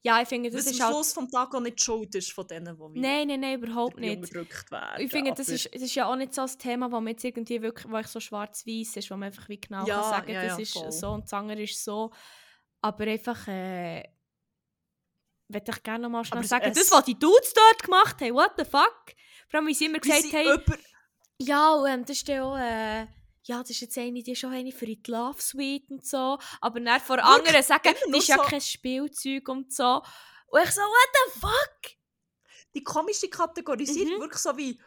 Ja, 0.02 0.20
ich 0.20 0.28
finde, 0.28 0.50
Das 0.50 0.64
das 0.64 0.66
Was 0.66 0.72
ist 0.74 0.80
am 0.80 0.86
halt... 0.86 0.94
Schluss 0.96 1.12
vom 1.12 1.30
Tag 1.30 1.54
auch 1.54 1.60
nicht 1.60 1.80
schuld 1.82 2.14
ist 2.14 2.32
von 2.32 2.46
denen, 2.46 2.76
die 2.76 3.00
Nein, 3.00 3.28
nein, 3.28 3.40
nein, 3.40 3.62
überhaupt 3.62 3.98
nicht. 3.98 4.34
werden. 4.34 5.02
Ich 5.02 5.10
finde, 5.10 5.32
das 5.32 5.48
ist, 5.48 5.72
das 5.74 5.82
ist 5.82 5.94
ja 5.94 6.06
auch 6.06 6.16
nicht 6.16 6.34
so 6.34 6.42
ein 6.42 6.58
Thema, 6.58 6.86
wo 6.90 6.96
man 7.00 7.08
jetzt 7.08 7.24
irgendwie 7.24 7.60
wirklich, 7.62 7.90
wo 7.90 7.96
ich 7.98 8.06
so 8.08 8.20
schwarz-weiß 8.20 8.96
ist, 8.96 9.10
wo 9.10 9.14
man 9.14 9.24
einfach 9.28 9.48
wie 9.48 9.60
genau 9.60 9.86
Ja, 9.86 10.00
kann 10.00 10.10
sagen 10.10 10.32
ja, 10.32 10.42
das 10.44 10.56
ja, 10.58 10.62
ist 10.62 10.72
voll. 10.72 10.92
so 10.92 11.10
und 11.10 11.24
das 11.24 11.32
andere 11.32 11.62
ist 11.62 11.82
so. 11.82 12.10
Aber 12.82 13.04
einfach, 13.04 13.48
äh, 13.48 14.04
würde 15.48 15.70
ich 15.70 15.82
gerne 15.82 16.02
noch 16.02 16.10
mal 16.10 16.24
schnell 16.24 16.38
Aber 16.38 16.46
sagen, 16.48 16.72
das, 16.74 16.90
was 16.90 17.04
die 17.04 17.18
Dudes 17.18 17.52
dort 17.54 17.82
gemacht 17.82 18.20
haben, 18.20 18.34
what 18.34 18.52
the 18.58 18.64
fuck? 18.64 19.14
Vor 19.48 19.60
allem, 19.60 19.66
wie 19.68 19.74
sie 19.74 19.86
immer 19.86 19.98
gesagt 20.00 20.32
haben, 20.32 20.60
über- 20.62 20.78
Ja, 21.40 21.84
ähm, 21.86 22.02
das 22.04 22.16
ist 22.18 22.28
dann 22.28 22.40
auch, 22.40 22.56
äh, 22.58 23.06
ja, 23.44 23.60
das 23.60 23.70
ist 23.70 23.80
jetzt 23.80 23.98
eine, 23.98 24.22
die 24.22 24.32
ist 24.32 24.38
schon 24.40 24.52
eine 24.52 24.72
für 24.72 24.86
die 24.86 25.00
Love 25.06 25.40
Suite 25.40 25.90
und 25.90 26.04
so. 26.06 26.38
Aber 26.60 26.80
dann 26.80 27.00
vor 27.00 27.22
anderen 27.22 27.62
sagen, 27.62 27.94
nur 28.08 28.18
ist 28.18 28.28
ja 28.28 28.36
so- 28.38 28.42
kein 28.44 28.60
Spielzeug 28.60 29.48
und 29.48 29.72
so. 29.72 30.02
Und 30.48 30.62
ich 30.62 30.70
so, 30.70 30.80
what 30.80 31.08
the 31.34 31.40
fuck? 31.40 31.96
die 32.74 32.82
komische 32.82 33.28
kategorisiert 33.28 34.08
Mhm. 34.08 34.20
wirklich 34.20 34.40
so 34.42 34.56
wie 34.56 34.80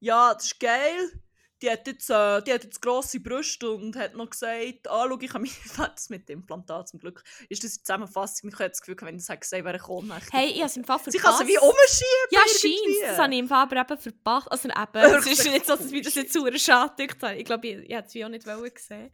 ja, 0.00 0.32
das 0.32 0.44
ist 0.46 0.60
geil. 0.60 1.20
Die 1.60 1.68
hat 1.70 1.86
jetzt, 1.88 2.08
äh, 2.08 2.40
die 2.42 2.52
hat 2.52 2.62
jetzt 2.62 2.80
grosse 2.80 3.18
Brüste 3.18 3.70
und 3.70 3.96
hat 3.96 4.14
noch 4.14 4.30
gesagt, 4.30 4.86
ah, 4.88 5.06
schau, 5.08 5.18
ich 5.20 5.30
habe 5.30 5.40
mich 5.42 5.52
das 5.76 6.08
mit 6.08 6.28
dem 6.28 6.40
Implantat 6.40 6.88
zum 6.88 7.00
Glück. 7.00 7.24
Ist 7.48 7.64
das 7.64 7.72
die 7.74 7.82
Zusammenfassung? 7.82 8.50
Ich 8.50 8.54
habe 8.58 8.68
das 8.68 8.80
Gefühl, 8.80 8.96
wenn 9.00 9.16
ich 9.16 9.22
das 9.22 9.28
hätte 9.30 9.40
gesagt, 9.40 9.64
wäre 9.64 9.76
ich 9.76 9.88
ohnmächtig. 9.88 10.32
Hey, 10.32 10.46
ich 10.50 10.56
habe 10.58 10.66
es 10.66 10.76
im 10.76 10.84
Fall 10.84 11.00
Sie 11.04 11.18
verpasst. 11.18 11.38
kann 11.38 11.46
sie 11.46 11.52
wie 11.52 11.58
umschieben. 11.58 12.30
Ja, 12.30 12.40
scheint. 12.48 13.10
Das 13.10 13.18
habe 13.18 13.32
ich 13.32 13.38
im 13.40 13.48
Fall 13.48 13.62
aber 13.62 13.76
eben 13.80 13.98
verpasst. 13.98 14.52
Also 14.52 14.68
eben, 14.68 15.14
es 15.18 15.26
ist 15.26 15.44
nicht 15.50 15.66
so, 15.66 15.74
dass 15.76 15.90
ich 15.90 16.02
das 16.04 16.14
jetzt 16.14 16.32
sauer 16.32 16.56
schade 16.58 17.06
habe. 17.22 17.34
Ich 17.36 17.44
glaube, 17.44 17.66
ich, 17.66 17.76
ich 17.88 17.94
hätte 17.94 18.06
es 18.08 18.14
wie 18.14 18.24
auch 18.24 18.28
nicht 18.28 18.44
gesehen. 18.44 19.10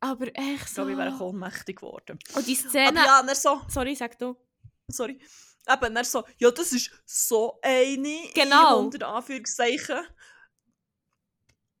Aber 0.00 0.26
echt 0.28 0.62
Ich 0.62 0.68
so. 0.68 0.74
glaube, 0.84 0.92
ich 0.92 0.96
wäre 0.98 1.20
ohnmächtig 1.22 1.76
geworden. 1.76 2.18
Und 2.34 2.46
die 2.46 2.56
Aber 2.58 2.68
Szene... 2.70 3.00
ja, 3.04 3.22
dann 3.22 3.34
so, 3.34 3.60
Sorry, 3.68 3.94
sag 3.94 4.18
du. 4.18 4.36
sorry. 4.88 5.20
Eben, 5.70 5.94
dann 5.94 6.04
so, 6.04 6.24
ja, 6.38 6.50
das 6.50 6.72
ist 6.72 6.90
so 7.04 7.58
eine, 7.60 8.16
Genau. 8.34 8.78
unter 8.80 9.06
Anführungszeichen. 9.08 9.98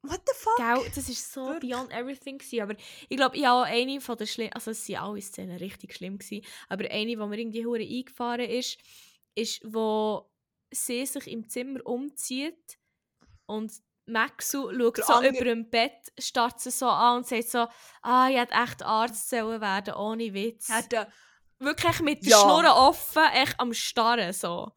What 0.02 0.20
the 0.26 0.32
fuck? 0.34 0.56
Gell, 0.56 0.90
das 0.94 1.08
war 1.08 1.14
so 1.14 1.46
Wirklich? 1.54 1.72
beyond 1.72 1.92
everything. 1.92 2.38
Gewesen. 2.38 2.60
Aber 2.62 2.74
ich 3.08 3.16
glaube, 3.16 3.36
ich 3.36 3.44
habe 3.44 3.64
eine 3.64 4.00
von 4.00 4.16
den 4.16 4.26
schlimm, 4.26 4.50
also 4.54 4.70
es 4.70 4.88
waren 4.88 5.04
alle 5.10 5.20
Szenen 5.20 5.56
richtig 5.58 5.94
schlimm, 5.94 6.18
gewesen, 6.18 6.44
aber 6.68 6.84
eine, 6.90 7.06
die 7.06 7.16
mir 7.16 7.38
irgendwie 7.38 7.66
hure 7.66 7.80
eingefahren 7.82 8.48
ist, 8.48 8.78
ist, 9.34 9.60
wo 9.64 10.30
sie 10.70 11.04
sich 11.06 11.26
im 11.28 11.48
Zimmer 11.48 11.84
umzieht 11.84 12.78
und 13.46 13.72
Maxu 14.06 14.70
schaut 14.72 14.96
Der 14.98 15.04
so 15.04 15.12
andere- 15.14 15.34
über 15.34 15.44
dem 15.44 15.68
Bett, 15.68 16.12
starrt 16.18 16.60
sie 16.60 16.70
so 16.70 16.86
an 16.88 17.18
und 17.18 17.26
sagt 17.26 17.48
so, 17.50 17.66
ah, 18.02 18.28
ich 18.30 18.36
hätte 18.38 18.54
echt 18.54 18.82
Arzt 18.82 19.28
sollen 19.28 19.60
werden, 19.60 19.94
ohne 19.94 20.32
Witz. 20.32 20.68
Hat 20.70 20.92
der, 20.92 21.10
Wirklich 21.60 22.00
mit 22.00 22.22
der 22.24 22.30
Ja. 22.30 22.88
Offen, 22.88 23.24
echt 23.34 23.58
am 23.58 23.74
Starren 23.74 24.32
so. 24.32 24.70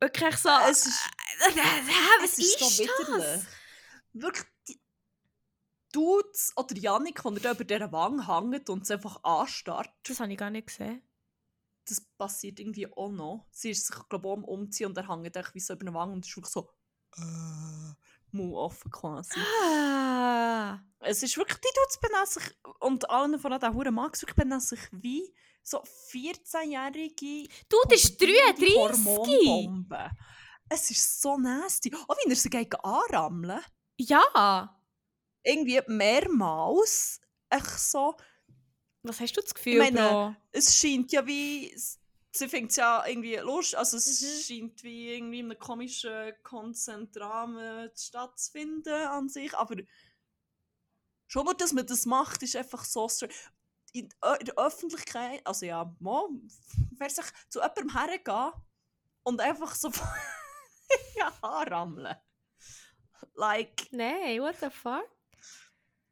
Wirklich 0.00 0.36
so, 0.36 0.50
es 0.68 0.86
ist, 0.86 1.00
Hä, 1.54 1.60
was 2.20 2.32
es 2.32 2.38
ist 2.38 2.58
so 2.58 2.66
ist 2.66 2.78
widerlich. 2.78 3.24
das? 3.24 3.46
Wirklich, 4.12 4.46
die 4.68 4.80
Dudes 5.92 6.52
oder 6.56 6.76
Janik, 6.76 7.22
die 7.22 7.40
da 7.40 7.52
über 7.52 7.64
dieser 7.64 7.90
Wange 7.92 8.26
hängt 8.26 8.68
und 8.68 8.82
es 8.82 8.90
einfach 8.90 9.22
anstarrt, 9.24 9.90
Das 10.06 10.20
habe 10.20 10.32
ich 10.32 10.38
gar 10.38 10.50
nicht 10.50 10.66
gesehen. 10.66 11.02
das 11.88 12.00
passiert 12.18 12.58
irgendwie 12.60 12.86
auch 12.92 13.10
noch. 13.10 13.46
Sie 13.50 13.70
ist 13.70 13.86
sich, 13.86 13.96
glaube 14.08 14.28
ich, 14.28 14.32
am 14.34 14.44
Umziehen 14.44 14.86
und 14.88 14.96
er 14.98 15.08
hängt 15.08 15.36
echt 15.36 15.54
wie 15.54 15.60
so 15.60 15.74
über 15.74 15.84
den 15.84 15.94
Wange 15.94 16.12
und 16.12 16.26
ist 16.26 16.36
wirklich 16.36 16.52
so 16.52 16.70
äh, 17.16 17.92
Mund 18.32 18.54
offen 18.54 18.90
quasi. 18.90 19.38
Ah. 19.40 20.80
Es 21.00 21.22
ist 21.22 21.36
wirklich, 21.36 21.58
die 21.58 21.68
Dudes 21.74 22.00
benehmen 22.00 22.26
sich, 22.26 22.56
und 22.80 23.08
allen 23.10 23.38
von 23.38 23.52
diesen 23.52 23.74
Huren 23.74 23.94
Max, 23.94 24.22
wirklich 24.22 24.36
benehmen 24.36 24.60
sich 24.60 24.80
wie 24.92 25.34
so 25.64 25.82
14-jährige 25.82 27.48
Du, 27.68 27.76
das 27.88 28.04
ist 28.04 28.18
pubertierende 28.18 28.66
33. 28.66 29.06
Hormonbombe. 29.06 30.10
Es 30.68 30.90
ist 30.90 31.20
so 31.22 31.36
nasty. 31.36 31.92
Auch 31.94 32.16
wie 32.24 32.30
er 32.30 32.36
sie 32.36 32.50
gegen 32.50 32.76
anrammeln. 32.82 33.60
Ja. 33.98 34.78
Irgendwie 35.42 35.80
mehrmals. 35.86 37.20
Echt 37.50 37.78
so. 37.78 38.14
Was 39.02 39.20
hast 39.20 39.36
du 39.36 39.40
das 39.42 39.54
Gefühl, 39.54 39.74
Ich 39.74 39.78
meine, 39.78 40.00
Bro? 40.08 40.36
Es 40.52 40.76
scheint 40.76 41.12
ja 41.12 41.26
wie. 41.26 41.74
Sie 42.36 42.48
findet 42.48 42.70
es 42.72 42.76
ja 42.76 43.06
irgendwie 43.06 43.36
lustig. 43.36 43.78
Also 43.78 43.96
es 43.96 44.20
Mhm. 44.20 44.42
scheint 44.42 44.82
wie 44.82 45.14
irgendwie 45.14 45.38
in 45.40 45.50
einem 45.50 45.58
komischen 45.58 46.32
Konzentrahmen 46.42 47.90
stattzufinden 47.96 48.92
an 48.92 49.28
sich. 49.28 49.54
Aber 49.56 49.76
schon 51.26 51.44
nur, 51.44 51.54
dass 51.54 51.72
man 51.72 51.86
das 51.86 52.06
macht, 52.06 52.42
ist 52.42 52.56
einfach 52.56 52.84
so 52.84 53.08
strange. 53.08 53.32
In, 53.94 54.08
Ö- 54.24 54.36
in 54.40 54.46
der 54.46 54.58
Öffentlichkeit, 54.58 55.46
also 55.46 55.64
ja, 55.66 55.94
man, 56.00 56.48
wer 56.98 57.08
sich 57.10 57.24
zu 57.48 57.60
jemandem 57.60 57.96
hergehen 57.96 58.52
und 59.22 59.40
einfach 59.40 59.74
so 59.74 59.90
ja, 61.16 61.32
anrammeln. 61.42 62.16
Like, 63.34 63.88
Nein, 63.92 64.40
what 64.40 64.56
the 64.60 64.70
fuck? 64.70 65.08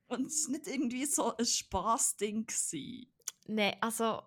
und 0.06 0.26
es 0.26 0.44
war 0.44 0.52
nicht 0.52 0.66
irgendwie 0.66 1.06
so 1.06 1.36
ein 1.36 1.44
Spaßding. 1.44 2.46
Nein, 3.46 3.76
also... 3.80 4.22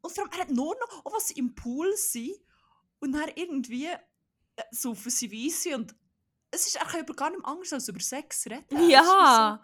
Und 0.00 0.12
vor 0.12 0.24
allem, 0.24 0.32
er 0.32 0.38
hat 0.38 0.50
nur 0.50 0.74
noch, 0.78 1.04
auch 1.04 1.14
was 1.14 1.28
sie 1.28 1.34
im 1.34 1.54
Pool 1.54 1.94
sind, 1.96 2.36
und 3.00 3.12
dann 3.12 3.30
irgendwie 3.34 3.86
äh, 3.86 3.98
so 4.70 4.94
für 4.94 5.10
sie 5.10 5.30
Weisse 5.32 5.74
und 5.74 5.94
es 6.50 6.66
ist 6.66 6.80
eigentlich 6.80 7.02
über 7.02 7.14
gar 7.14 7.30
nicht 7.30 7.44
anders 7.44 7.72
als 7.72 7.88
über 7.88 8.00
Sex 8.00 8.46
reden. 8.46 8.88
Ja. 8.88 9.62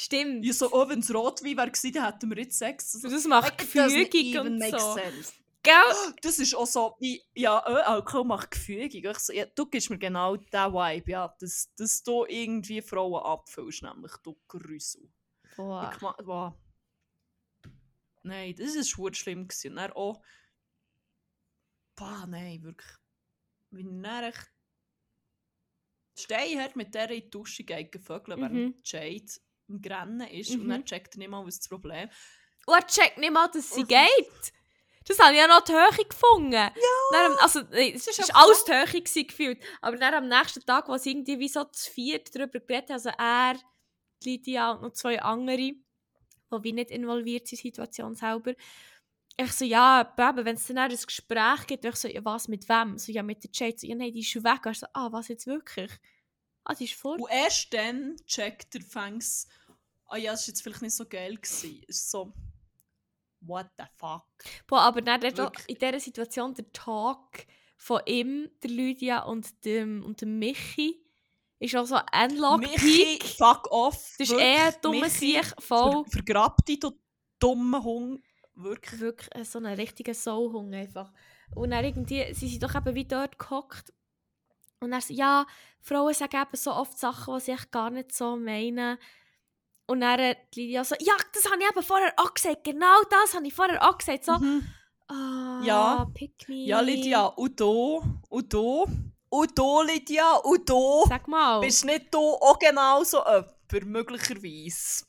Stimmt. 0.00 0.44
Ja, 0.44 0.52
so, 0.52 0.70
oh, 0.72 0.88
wenn 0.88 1.00
es 1.00 1.12
Rotwein 1.12 1.56
wäre, 1.56 1.70
gewesen, 1.72 1.92
dann 1.92 2.04
hätten 2.04 2.30
wir 2.30 2.38
jetzt 2.38 2.56
Sex. 2.56 2.94
Also, 2.94 3.10
Das 3.10 3.24
macht 3.24 3.60
even 3.74 4.46
und 4.46 4.62
so. 4.70 4.94
sense. 4.94 5.32
Gell? 5.64 5.74
Das 6.22 6.38
ist 6.38 6.54
auch 6.54 6.68
so, 6.68 6.94
wie, 7.00 7.20
ja, 7.34 7.58
äh, 7.66 7.82
Alkohol 7.82 8.24
macht 8.24 8.52
gefügig. 8.52 9.04
Ich 9.04 9.18
so, 9.18 9.32
ja, 9.32 9.44
du 9.46 9.66
gibst 9.66 9.90
mir 9.90 9.98
genau 9.98 10.36
diesen 10.36 10.72
Vibe, 10.72 11.10
ja, 11.10 11.34
dass, 11.40 11.74
dass 11.74 12.00
du 12.04 12.24
irgendwie 12.26 12.80
Frauen 12.80 13.20
abfüllst, 13.24 13.82
nämlich 13.82 14.12
du 14.22 14.38
Grüssel. 14.46 15.10
Boah. 15.56 15.90
Ich 15.92 16.00
wow. 16.00 16.54
Nein, 18.22 18.54
das 18.56 18.76
war 18.76 18.84
schwer 18.84 19.14
schlimm. 19.14 19.48
gewesen. 19.48 19.70
Und 19.70 19.76
dann 19.78 19.92
auch, 19.94 20.22
boah, 21.96 22.24
nein, 22.28 22.62
wirklich. 22.62 22.92
Wenn 23.70 24.04
er 24.04 24.28
echt 24.28 24.52
Stein 26.16 26.60
hat 26.60 26.76
mit 26.76 26.94
der 26.94 27.10
in 27.10 27.22
die 27.22 27.30
Dusche 27.30 27.64
gegen 27.64 28.00
Vögel, 28.00 28.36
Mhm. 28.36 28.40
während 28.42 28.88
Jade 28.88 29.32
im 29.68 29.80
Grennen 29.80 30.20
ist 30.28 30.50
und 30.50 30.66
Mhm. 30.66 30.84
checkt 30.84 31.14
er 31.14 31.18
nicht 31.18 31.30
mal, 31.30 31.44
was 31.46 31.58
das 31.58 31.68
Problem 31.68 32.08
Und 32.66 32.74
er 32.74 32.86
checkt 32.86 33.18
nicht 33.18 33.32
mal, 33.32 33.48
dass 33.48 33.70
sie 33.70 33.80
Und- 33.80 33.88
geht. 33.88 34.52
Das 35.06 35.18
habe 35.20 35.32
ich 35.32 35.38
ja 35.38 35.46
noch 35.46 35.62
die 35.62 35.72
Höhe 35.72 36.04
gefunden. 36.06 36.52
Ja. 36.52 36.70
Dann, 37.12 37.32
also, 37.38 37.60
nee, 37.70 37.92
es 37.94 38.06
ist 38.06 38.18
war 38.18 38.26
einfach 38.28 38.42
alles 38.42 38.64
die 38.64 38.72
Höhe 38.72 38.84
gewesen, 39.02 39.26
gefühlt. 39.26 39.64
Aber 39.80 39.96
dann 39.96 40.12
am 40.12 40.28
nächsten 40.28 40.60
Tag, 40.66 40.86
wo 40.88 40.98
sie 40.98 41.12
irgendwie 41.12 41.38
wie 41.38 41.48
so 41.48 41.64
zu 41.64 41.90
viert 41.90 42.34
darüber 42.34 42.60
geredet 42.60 42.90
haben, 42.90 42.94
also 42.94 43.08
er, 43.16 43.56
Lydia 44.22 44.72
und 44.72 44.82
noch 44.82 44.92
zwei 44.92 45.22
andere, 45.22 45.56
die 45.56 45.82
wie 46.62 46.72
nicht 46.72 46.90
involviert 46.90 47.46
sind 47.46 47.58
in 47.58 47.62
die 47.62 47.68
Situation 47.68 48.14
selber. 48.14 48.52
Ich 49.38 49.52
so, 49.52 49.64
ja, 49.64 50.02
Baby, 50.02 50.44
wenn 50.44 50.56
es 50.56 50.66
dann 50.66 50.78
ein 50.78 50.90
Gespräch 50.90 51.66
gibt, 51.66 51.84
ich 51.84 51.94
so, 51.96 52.08
ja, 52.08 52.22
was, 52.24 52.48
mit 52.48 52.68
wem? 52.68 52.98
So, 52.98 53.10
ja, 53.12 53.22
mit 53.22 53.42
der 53.44 53.50
Jade. 53.54 53.78
So, 53.78 53.86
ja, 53.86 53.94
nein, 53.94 54.12
die 54.12 54.20
ist 54.20 54.34
weg. 54.44 54.60
Ich 54.70 54.78
so, 54.80 54.86
ah, 54.92 55.08
was 55.12 55.28
jetzt 55.28 55.46
wirklich? 55.46 55.90
Ah, 56.68 56.74
die 56.74 56.84
ist 56.84 56.94
vor. 56.94 57.14
Und 57.18 57.30
erst 57.30 57.72
dann 57.72 58.16
checkt 58.26 58.74
er 58.74 58.82
fängs, 58.82 59.48
ah 60.06 60.18
ja, 60.18 60.32
das 60.32 60.42
war 60.42 60.48
jetzt 60.48 60.62
vielleicht 60.62 60.82
nicht 60.82 60.94
so 60.94 61.06
geil. 61.06 61.36
Gewesen. 61.36 61.82
Es 61.88 61.96
ist 61.96 62.10
so, 62.10 62.34
what 63.40 63.66
the 63.78 63.84
fuck? 63.96 64.26
Boah, 64.66 64.82
aber 64.82 65.00
dann 65.00 65.22
Wirklich. 65.22 65.66
in 65.66 65.78
dieser 65.78 65.98
Situation 65.98 66.52
der 66.52 66.70
Talk 66.72 67.46
von 67.78 68.02
ihm, 68.04 68.50
der 68.62 68.70
Lydia 68.70 69.22
und 69.22 69.64
dem, 69.64 70.04
und 70.04 70.20
dem 70.20 70.38
Michi 70.38 71.02
ist 71.58 71.74
auch 71.74 71.86
so 71.86 71.94
ein 71.94 72.04
Michi, 72.32 72.34
Endlock-Peak. 72.34 73.24
fuck 73.24 73.70
off. 73.70 74.14
Das 74.18 74.28
ist 74.28 74.30
wirklich. 74.30 74.46
eh 74.46 74.60
ein 74.60 74.74
dummer 74.82 75.08
Sieg, 75.08 75.54
voll. 75.58 76.04
Ver 76.04 76.10
vergrab 76.10 76.66
dich, 76.66 76.80
du 76.80 76.92
dummer 77.38 77.82
Hund. 77.82 78.22
Wirklich. 78.54 79.00
Wirklich 79.00 79.34
äh, 79.34 79.44
so 79.44 79.58
ein 79.58 79.66
richtiger 79.66 80.12
Soulhunger 80.12 80.76
einfach. 80.76 81.12
Und 81.54 81.70
dann 81.70 81.82
irgendwie, 81.84 82.34
sie 82.34 82.48
sind 82.48 82.62
doch 82.62 82.74
eben 82.74 82.94
wie 82.94 83.06
dort 83.06 83.38
gehockt. 83.38 83.92
Und 84.80 84.92
er 84.92 85.00
so, 85.00 85.12
ja, 85.12 85.46
Frauen 85.80 86.14
sagen 86.14 86.40
eben 86.40 86.56
so 86.56 86.72
oft 86.72 86.98
Sachen, 86.98 87.34
die 87.34 87.40
sie 87.40 87.52
echt 87.52 87.72
gar 87.72 87.90
nicht 87.90 88.12
so 88.14 88.36
meinen. 88.36 88.98
Und 89.86 90.00
dann 90.00 90.34
die 90.54 90.60
Lydia 90.66 90.84
so, 90.84 90.94
ja, 91.00 91.14
das 91.32 91.50
habe 91.50 91.60
ich 91.62 91.68
eben 91.68 91.82
vorher 91.82 92.12
auch 92.16 92.32
gesagt, 92.34 92.64
genau 92.64 93.02
das 93.10 93.34
habe 93.34 93.46
ich 93.46 93.54
vorher 93.54 93.82
auch 93.88 93.96
gesagt. 93.98 94.24
So, 94.24 94.38
Mhm. 94.38 94.66
ah, 95.08 95.60
Ja. 95.64 96.06
pick 96.14 96.48
me. 96.48 96.66
Ja, 96.66 96.80
Lydia, 96.80 97.24
und 97.26 97.58
du, 97.58 98.02
und 98.28 98.52
du, 98.52 98.86
und 99.30 99.58
du, 99.58 99.82
Lydia, 99.82 100.34
und 100.36 100.68
du. 100.68 101.04
Sag 101.08 101.26
mal. 101.26 101.60
Bist 101.60 101.84
nicht 101.84 102.12
du 102.14 102.18
auch 102.18 102.58
genau 102.58 103.02
so 103.02 103.18
jemand, 103.24 103.86
möglicherweise? 103.86 105.04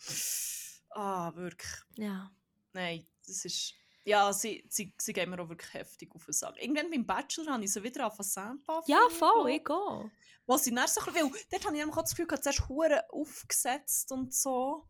Ah, 0.92 1.32
wirklich. 1.36 1.72
Ja. 1.98 2.32
Nein, 2.74 3.06
das 3.28 3.46
ist... 3.46 3.74
Ja, 4.06 4.32
sie, 4.34 4.66
sie, 4.70 4.94
sie 4.98 5.14
gehen 5.14 5.30
mir 5.30 5.40
auch 5.40 5.50
wirklich 5.50 5.74
heftig 5.74 6.14
auf 6.16 6.26
den 6.26 6.34
Sack. 6.34 6.56
Irgendwann 6.62 6.90
beim 6.90 7.06
Bachelor 7.06 7.54
habe 7.54 7.64
ich 7.64 7.72
sie 7.72 7.84
wieder 7.84 8.08
auf 8.08 8.18
Sandbar 8.20 8.84
Ja, 8.88 9.08
voll, 9.10 9.50
ich 9.52 9.64
gehe. 9.64 10.12
Was 10.46 10.64
sie 10.64 10.74
dann 10.74 10.88
so 10.88 11.02
ein 11.02 11.14
bisschen... 11.14 11.34
Weil 11.34 11.42
dort 11.52 11.66
habe 11.66 11.76
ich 11.76 11.80
nämlich 11.80 11.98
auch 11.98 12.02
das 12.02 12.12
Gefühl, 12.12 12.28
gehabt, 12.28 12.44
zuerst 12.44 12.68
Huren 12.70 13.00
aufgesetzt 13.12 14.12
und 14.12 14.34
so. 14.34 14.88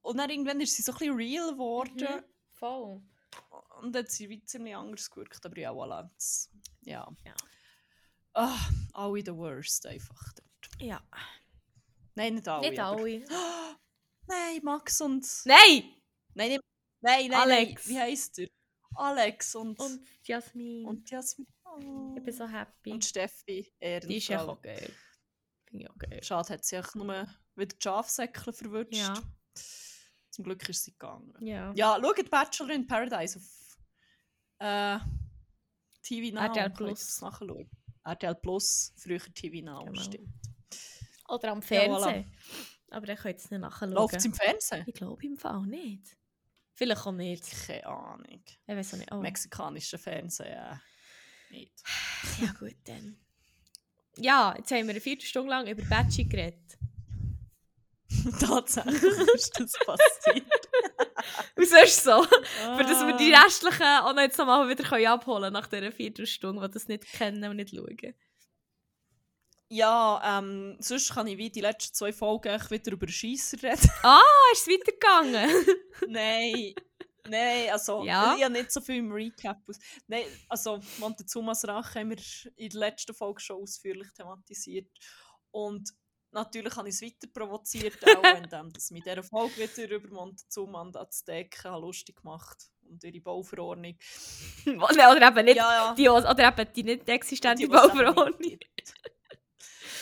Und 0.00 0.16
dann 0.16 0.30
irgendwann 0.30 0.60
ist 0.60 0.74
sie 0.74 0.82
so 0.82 0.92
ein 0.92 0.98
bisschen 0.98 1.16
real 1.16 1.52
geworden. 1.52 1.96
Mhm. 1.98 2.24
Voll. 2.52 3.02
Und 3.80 3.94
dann 3.94 4.04
hat 4.04 4.10
sie 4.10 4.28
wie 4.28 4.42
ziemlich 4.44 4.76
anders 4.76 5.10
gewirkt, 5.10 5.44
aber 5.44 5.58
ja, 5.58 5.70
voilà. 5.70 6.08
Ja. 6.82 7.10
Ja. 7.24 7.34
Ah, 8.32 8.68
alle 8.92 9.22
the 9.24 9.34
worst 9.34 9.86
einfach 9.86 10.32
dort. 10.32 10.80
Ja. 10.80 11.02
Nein, 12.14 12.34
nicht 12.36 12.48
alle. 12.48 12.70
Nicht 12.70 12.80
aber- 12.80 13.00
alle. 13.00 13.24
Nein, 14.26 14.60
Max 14.62 15.00
und... 15.00 15.26
Nein! 15.44 15.92
Nein, 16.34 16.48
nicht... 16.52 16.60
nein, 17.04 17.30
nein, 17.30 17.40
Alex. 17.40 17.86
Nein. 17.86 17.94
Wie 17.96 18.00
heisst 18.00 18.38
er? 18.38 18.48
Alex 18.96 19.54
und... 19.54 19.78
Und 19.80 20.00
Jasmin. 20.22 20.86
und 20.86 21.10
Jasmin. 21.10 21.46
Oh. 21.64 22.14
ich 22.16 22.22
bin 22.22 22.32
so 22.32 22.46
happy. 22.46 22.92
Und 22.92 23.04
Steffi, 23.04 23.72
Ehrenfrau. 23.80 24.08
die 24.08 24.16
ist 24.16 24.28
ja 24.28 24.44
auch 24.44 24.62
geil. 24.62 24.90
Finde 25.68 25.84
ich 25.84 25.90
auch 25.90 25.98
geil. 25.98 26.22
Schade, 26.22 26.48
hat 26.54 26.64
sie 26.64 26.78
auch 26.78 26.94
nur 26.94 27.26
wieder 27.56 27.74
die 27.76 27.82
Schafsäckchen 27.82 28.52
verwünscht. 28.52 28.94
Ja. 28.94 29.14
Zum 30.30 30.44
Glück 30.44 30.68
ist 30.68 30.84
sie 30.84 30.92
gegangen. 30.92 31.34
Ja. 31.40 31.72
Ja, 31.74 31.98
schaut 32.00 32.30
Bachelor 32.30 32.70
in 32.70 32.86
Paradise 32.86 33.38
auf 33.38 33.78
äh, 34.60 34.98
TV 36.02 36.34
Now. 36.34 36.42
RTL 36.46 36.64
ihr 36.64 36.70
Plus. 36.70 37.06
das 37.06 37.20
nachschauen. 37.20 37.70
RTL 38.04 38.34
Plus, 38.36 38.92
früher 38.96 39.18
TV 39.34 39.64
Now, 39.64 39.84
Genau. 39.84 40.00
stimmt. 40.00 40.28
Oder 41.28 41.52
am 41.52 41.60
Ja, 41.60 41.66
Fernsehen. 41.66 42.32
Aber 42.90 43.08
ich 43.08 43.18
könnt 43.18 43.38
es 43.40 43.50
nicht 43.50 43.60
nachschauen. 43.60 43.92
Läuft 43.92 44.14
es 44.16 44.24
im 44.24 44.34
Fernsehen? 44.34 44.84
Ich 44.86 44.94
glaube 44.94 45.24
im 45.24 45.36
Fall 45.36 45.62
nicht. 45.66 46.16
Vielleicht 46.74 47.06
auch 47.06 47.12
nicht. 47.12 47.66
Keine 47.66 47.86
Ahnung. 47.86 48.26
Ich 48.44 48.58
weiß 48.66 48.94
auch 48.94 48.98
nicht. 48.98 49.12
Oh. 49.12 49.16
Mexikanische 49.20 49.96
Fernsehen, 49.98 50.48
äh, 50.48 50.76
nicht. 51.50 51.72
Ja 52.40 52.52
gut, 52.58 52.74
dann. 52.84 53.16
Ja, 54.16 54.54
jetzt 54.56 54.70
haben 54.70 54.84
wir 54.84 54.90
eine 54.90 55.00
Viertelstunde 55.00 55.50
lang 55.50 55.66
über 55.66 55.82
Batchy 55.84 56.24
geredet. 56.24 56.60
Tatsächlich 58.40 59.02
ist 59.02 59.58
das 59.58 59.72
passiert. 59.84 60.46
Und 61.56 61.68
sonst 61.68 62.04
so. 62.04 62.22
Für 62.22 62.82
dass 62.84 63.04
wir 63.06 63.16
die 63.16 63.34
Ah. 63.34 63.42
restlichen 63.42 63.82
auch 63.82 64.12
noch 64.14 64.22
jetzt 64.22 64.38
nochmal 64.38 64.68
wieder 64.68 64.84
können 64.84 65.06
abholen 65.06 65.52
nach 65.52 65.66
dieser 65.66 65.90
Viertelstunde, 65.92 66.66
die 66.68 66.72
das 66.74 66.88
nicht 66.88 67.04
kennen 67.04 67.44
und 67.50 67.56
nicht 67.56 67.70
schauen. 67.70 68.14
Ja, 69.68 70.38
ähm, 70.38 70.76
sonst 70.80 71.12
kann 71.14 71.26
ich 71.26 71.38
wie 71.38 71.50
die 71.50 71.60
letzten 71.62 71.94
zwei 71.94 72.12
Folgen 72.12 72.60
wieder 72.70 72.92
über 72.92 73.08
Scheisser 73.08 73.62
reden. 73.62 73.90
Ah, 74.02 74.20
ist 74.52 74.66
es 74.66 74.72
weitergegangen? 74.72 75.66
Nein. 76.08 76.74
Nein, 77.26 77.70
also 77.72 78.04
Ja. 78.04 78.34
ich 78.36 78.44
habe 78.44 78.52
nicht 78.52 78.70
so 78.70 78.80
viel 78.82 78.96
im 78.96 79.10
Recap. 79.10 79.56
Aus. 79.66 79.78
Nein, 80.06 80.24
also 80.48 80.78
Montezumas 80.98 81.66
Rache 81.66 82.00
haben 82.00 82.10
wir 82.10 82.18
in 82.56 82.68
der 82.68 82.80
letzten 82.80 83.14
Folge 83.14 83.40
schon 83.40 83.62
ausführlich 83.62 84.08
thematisiert. 84.12 84.86
Und 85.50 85.88
natürlich 86.32 86.76
habe 86.76 86.88
ich 86.90 86.94
es 86.96 87.02
weiter 87.02 87.26
provoziert, 87.32 87.96
auch 88.06 88.22
indem 88.52 88.70
dass 88.72 88.90
mit 88.90 89.06
dieser 89.06 89.22
Folge 89.22 89.56
wieder 89.56 89.94
über 89.94 90.08
Montezuma 90.10 90.82
und 90.82 90.96
Azteken 90.98 91.72
lustig 91.80 92.16
gemacht 92.16 92.68
und 92.82 93.02
ihre 93.02 93.20
Bauverordnung. 93.22 93.96
oder 94.66 95.26
eben 95.28 95.44
nicht 95.46 95.56
Ja, 95.56 95.72
ja. 95.88 95.94
die, 95.94 96.08
oder 96.10 96.48
eben 96.48 96.72
die 96.74 96.82
nicht 96.82 97.08
existente 97.08 97.66
Bauverordnung. 97.66 98.58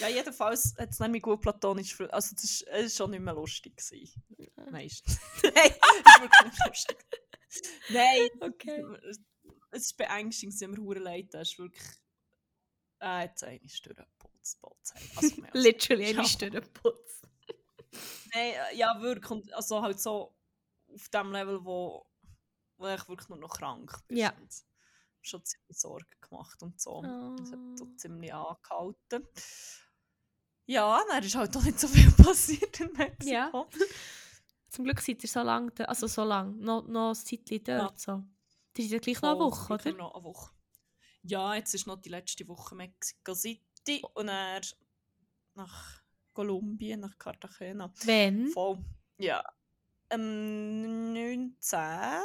Ja, 0.00 0.08
jedenfalls 0.08 0.74
hat 0.78 0.90
es 0.90 1.00
nämlich 1.00 1.22
gut 1.22 1.40
platonisch. 1.40 2.00
Also, 2.00 2.34
es 2.36 2.44
ist, 2.44 2.62
es 2.68 2.86
ist 2.86 2.96
schon 2.96 3.10
nicht 3.10 3.20
mehr 3.20 3.34
lustig. 3.34 3.76
Gewesen. 3.76 4.22
Meistens. 4.70 5.18
Nein, 5.42 5.52
es 5.54 6.14
ist 6.14 6.20
wirklich 6.20 6.44
nicht 6.44 6.66
lustig. 6.66 7.06
Nein, 7.90 8.28
Okay. 8.40 8.84
es 9.72 9.82
ist 9.82 9.96
beängstigend, 9.96 10.54
es 10.54 10.62
ist 10.62 10.68
mir 10.68 10.78
hure 10.78 10.98
leid. 10.98 11.32
Das 11.32 11.50
ist 11.50 11.58
wirklich. 11.58 11.82
Äh, 13.00 13.24
jetzt 13.24 13.42
eine 13.42 13.68
Stunde 13.68 14.06
Putz, 14.18 14.56
Putz. 14.56 14.94
Also, 15.16 15.42
Literally 15.52 16.06
eine. 16.06 16.24
Stunde 16.24 16.60
Putz. 16.60 17.22
Nein, 18.34 18.52
äh, 18.72 18.76
ja, 18.76 19.00
wirklich. 19.00 19.30
Und 19.30 19.52
also 19.52 19.82
halt 19.82 20.00
so 20.00 20.34
auf 20.94 21.08
dem 21.08 21.32
Level, 21.32 21.64
wo, 21.64 22.06
wo 22.76 22.88
ich 22.88 23.08
wirklich 23.08 23.28
nur 23.28 23.38
noch 23.38 23.58
krank 23.58 23.92
bin. 24.08 24.18
Ja. 24.18 24.32
Und 24.38 24.52
schon 25.22 25.44
ziemlich 25.44 25.78
Sorgen 25.78 26.06
gemacht 26.20 26.62
und 26.62 26.80
so. 26.80 27.02
Das 27.36 27.52
hat 27.52 27.58
so 27.76 27.84
Oh. 27.84 27.96
ziemlich 27.96 28.32
angehalten. 28.34 29.26
Ja, 30.66 31.00
dann 31.08 31.22
ist 31.22 31.34
halt 31.34 31.56
auch 31.56 31.62
nicht 31.62 31.78
so 31.80 31.88
viel 31.88 32.10
passiert 32.26 32.80
in 32.80 32.92
Mexiko. 32.92 33.30
Ja. 33.32 33.62
Zum 34.68 34.84
Glück 34.84 35.00
seid 35.00 35.22
ihr 35.22 35.28
so 35.28 35.42
lange, 35.42 35.70
also 35.88 36.06
so 36.06 36.24
lange, 36.24 36.52
noch, 36.56 36.86
noch 36.86 37.10
ein 37.10 37.14
Zeitchen 37.14 37.62
dort. 37.64 38.00
So. 38.00 38.22
Das 38.74 38.84
ist 38.86 38.90
ja 38.92 38.98
gleich 38.98 39.20
noch 39.20 39.30
eine 39.30 39.40
Woche, 39.40 39.74
oder? 39.74 39.92
Noch 39.92 40.14
eine 40.14 40.24
Woche. 40.24 40.50
Ja, 41.24 41.54
jetzt 41.54 41.74
ist 41.74 41.86
noch 41.86 42.00
die 42.00 42.08
letzte 42.08 42.48
Woche 42.48 42.74
Mexico 42.74 43.34
City 43.34 44.02
und 44.14 44.26
dann 44.28 44.62
nach 45.54 46.00
Kolumbien, 46.32 47.00
nach 47.00 47.18
Cartagena. 47.18 47.92
Wenn? 48.04 48.48
Voll. 48.48 48.78
Ja. 49.18 49.44
Am 50.08 51.12
19. 51.12 52.22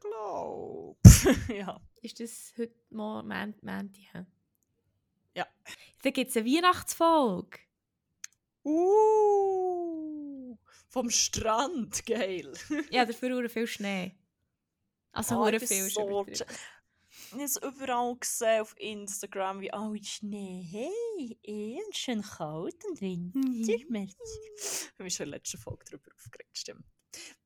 glaube 0.00 0.96
Ja. 1.48 1.80
Ist 2.02 2.20
das 2.20 2.52
heute 2.58 2.74
Mo- 2.90 3.22
Mon- 3.22 3.54
Montag? 3.62 3.96
hä? 4.12 4.26
Ja. 5.34 5.46
Dann 6.02 6.12
gibt 6.12 6.30
es 6.30 6.36
eine 6.36 6.46
Weihnachtsfolge. 6.46 7.58
Uh, 8.64 10.56
vom 10.88 11.10
Strand, 11.10 12.04
geil. 12.06 12.52
Ja, 12.90 13.04
dafür 13.04 13.34
hure 13.36 13.48
viel 13.48 13.66
Schnee. 13.66 14.16
Also 15.12 15.42
bin 15.44 15.60
viel 15.60 15.88
so 15.90 16.08
übertrieben. 16.08 16.50
Ich 17.26 17.32
habe 17.32 17.44
es 17.44 17.56
überall 17.56 18.16
gesehen 18.16 18.60
auf 18.62 18.74
Instagram, 18.78 19.60
wie 19.60 19.72
alle 19.72 20.02
Schnee. 20.02 20.66
Hey, 20.70 21.38
eh, 21.42 21.78
schön 21.92 22.22
kalt 22.22 22.84
und 22.84 23.00
Winter. 23.00 23.38
Mhm. 23.38 23.68
Ich 23.68 23.84
habe 23.84 25.04
mich 25.04 25.14
schon 25.14 25.26
in 25.26 25.30
der 25.32 25.38
letzten 25.38 25.58
Folge 25.58 25.84
darüber 25.90 26.10
aufgeregt, 26.14 26.56
stimmt. 26.58 26.84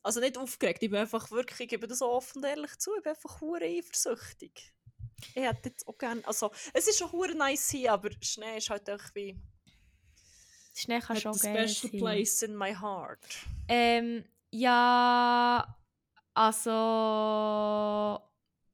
Also 0.03 0.21
nicht 0.21 0.39
aufgeregt, 0.39 0.83
ich 0.83 0.91
bin 0.91 0.99
einfach 1.01 1.31
wirklich, 1.31 1.61
ich 1.61 1.69
gebe 1.69 1.87
das 1.87 1.99
so 1.99 2.11
offen 2.11 2.39
und 2.39 2.45
ehrlich 2.45 2.79
zu, 2.79 2.95
ich 2.97 3.03
bin 3.03 3.13
einfach 3.13 3.41
hure 3.41 3.65
eifersüchtig. 3.65 4.73
Ich 5.35 5.43
hätte 5.43 5.71
jetzt 5.71 5.87
auch 5.87 5.99
gerne, 5.99 6.27
also 6.27 6.51
es 6.73 6.87
ist 6.87 6.99
schon 6.99 7.13
hure 7.13 7.35
nice 7.35 7.71
hier, 7.71 7.93
aber 7.93 8.11
Schnee 8.23 8.59
ist 8.59 8.71
halt 8.71 8.87
irgendwie 8.89 9.37
Schnee 10.75 11.01
kann 11.01 11.17
schon 11.17 11.37
geil 11.37 11.69
special 11.69 11.91
sein. 11.91 12.01
place 12.01 12.43
in 12.43 12.57
my 12.57 12.73
heart. 12.73 13.19
Ähm, 13.67 14.25
ja, 14.53 15.77
also 16.35 18.21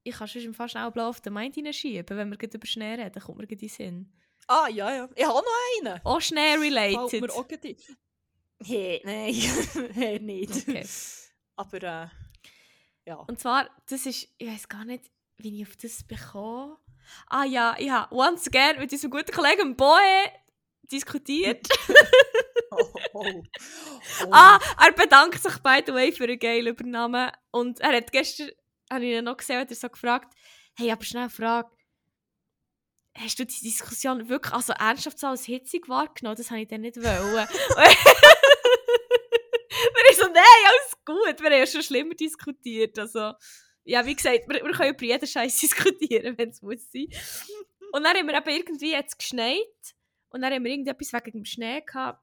ich 0.02 0.14
kann 0.14 0.28
schon 0.28 0.54
fast 0.54 0.72
schnell 0.72 0.90
Blow 0.90 1.08
auf 1.08 1.20
den 1.22 1.32
Mind 1.32 1.54
hineinschieben, 1.54 2.16
wenn 2.16 2.28
wir 2.28 2.36
gerade 2.36 2.56
über 2.58 2.66
Schnee 2.66 2.94
reden, 2.94 3.22
kommt 3.22 3.38
mir 3.38 3.46
gerade 3.46 3.54
in 3.54 3.68
den 3.68 3.68
Sinn. 3.68 4.12
Ah, 4.46 4.68
ja, 4.68 4.94
ja. 4.94 5.08
Ich 5.14 5.24
habe 5.24 5.38
noch 5.38 5.90
einen. 5.90 6.00
Auch 6.04 6.20
Schnee-related. 6.20 7.20
mir 7.22 7.32
auch 7.32 7.48
gerade 7.48 7.68
ein. 7.68 7.76
Hey, 8.66 9.02
nein, 9.04 9.34
hey, 9.94 10.18
nicht. 10.20 10.68
Okay. 10.68 10.86
Aber 11.56 11.82
äh, 11.82 12.08
ja. 13.06 13.16
Und 13.16 13.38
zwar, 13.38 13.68
das 13.88 14.06
ist, 14.06 14.28
ich 14.38 14.48
weiß 14.48 14.68
gar 14.68 14.84
nicht, 14.84 15.04
wie 15.36 15.60
ich 15.60 15.68
auf 15.68 15.76
das 15.76 16.02
bekomme. 16.02 16.78
Ah 17.26 17.44
ja, 17.44 17.76
ich 17.78 17.90
habe 17.90 18.14
once 18.14 18.46
again 18.46 18.78
mit 18.78 18.90
unserem 18.90 19.10
guten 19.10 19.32
Kollegen 19.32 19.76
Boe 19.76 19.98
diskutiert. 20.90 21.68
Oh, 22.76 22.92
oh. 23.12 23.42
Oh. 24.24 24.30
ah, 24.32 24.58
er 24.84 24.90
bedankt 24.90 25.40
sich 25.40 25.58
by 25.58 25.80
the 25.86 25.92
way 25.92 26.10
für 26.10 26.24
einen 26.24 26.40
geilen 26.40 26.66
Übernahmen. 26.66 27.30
Und 27.52 27.78
er 27.78 27.96
hat 27.96 28.10
gestern, 28.10 28.50
habe 28.90 29.04
ich 29.04 29.12
ihn 29.12 29.24
noch 29.24 29.36
gesehen, 29.36 29.60
hat 29.60 29.70
er 29.70 29.76
so 29.76 29.88
gefragt, 29.88 30.34
hey, 30.76 30.90
aber 30.90 31.04
schnell 31.04 31.22
eine 31.22 31.30
Frage. 31.30 31.70
Hast 33.16 33.38
du 33.38 33.46
die 33.46 33.60
Diskussion 33.60 34.28
wirklich 34.28 34.52
also 34.52 34.72
ernsthaft 34.72 35.20
so 35.20 35.28
als 35.28 35.44
hitzig 35.44 35.88
wahrgenommen? 35.88 36.36
Das 36.36 36.50
habe 36.50 36.62
ich 36.62 36.68
dann 36.68 36.80
nicht 36.80 36.96
wollen. 36.96 37.46
wir 39.94 40.10
ich 40.10 40.16
so, 40.16 40.26
nein, 40.26 40.42
alles 40.66 40.96
gut. 41.04 41.40
Wir 41.40 41.50
haben 41.50 41.58
ja 41.58 41.66
schon 41.66 41.82
schlimmer 41.82 42.14
diskutiert. 42.14 42.98
Also, 42.98 43.32
ja, 43.84 44.04
wie 44.06 44.14
gesagt, 44.14 44.40
wir, 44.48 44.62
wir 44.64 44.72
können 44.72 44.94
über 44.94 45.04
jeden 45.04 45.26
Scheiß 45.26 45.56
diskutieren, 45.60 46.36
wenn 46.38 46.50
es 46.50 46.62
muss 46.62 46.90
sein. 46.92 47.06
Und 47.92 48.04
dann 48.04 48.16
haben 48.16 48.26
wir 48.26 48.34
eben 48.36 48.48
irgendwie 48.50 48.92
jetzt 48.92 49.18
geschneit. 49.18 49.94
Und 50.30 50.42
dann 50.42 50.52
haben 50.52 50.64
wir 50.64 50.70
irgendetwas 50.72 51.12
wegen 51.12 51.38
dem 51.38 51.44
Schnee 51.44 51.80
gehabt. 51.80 52.20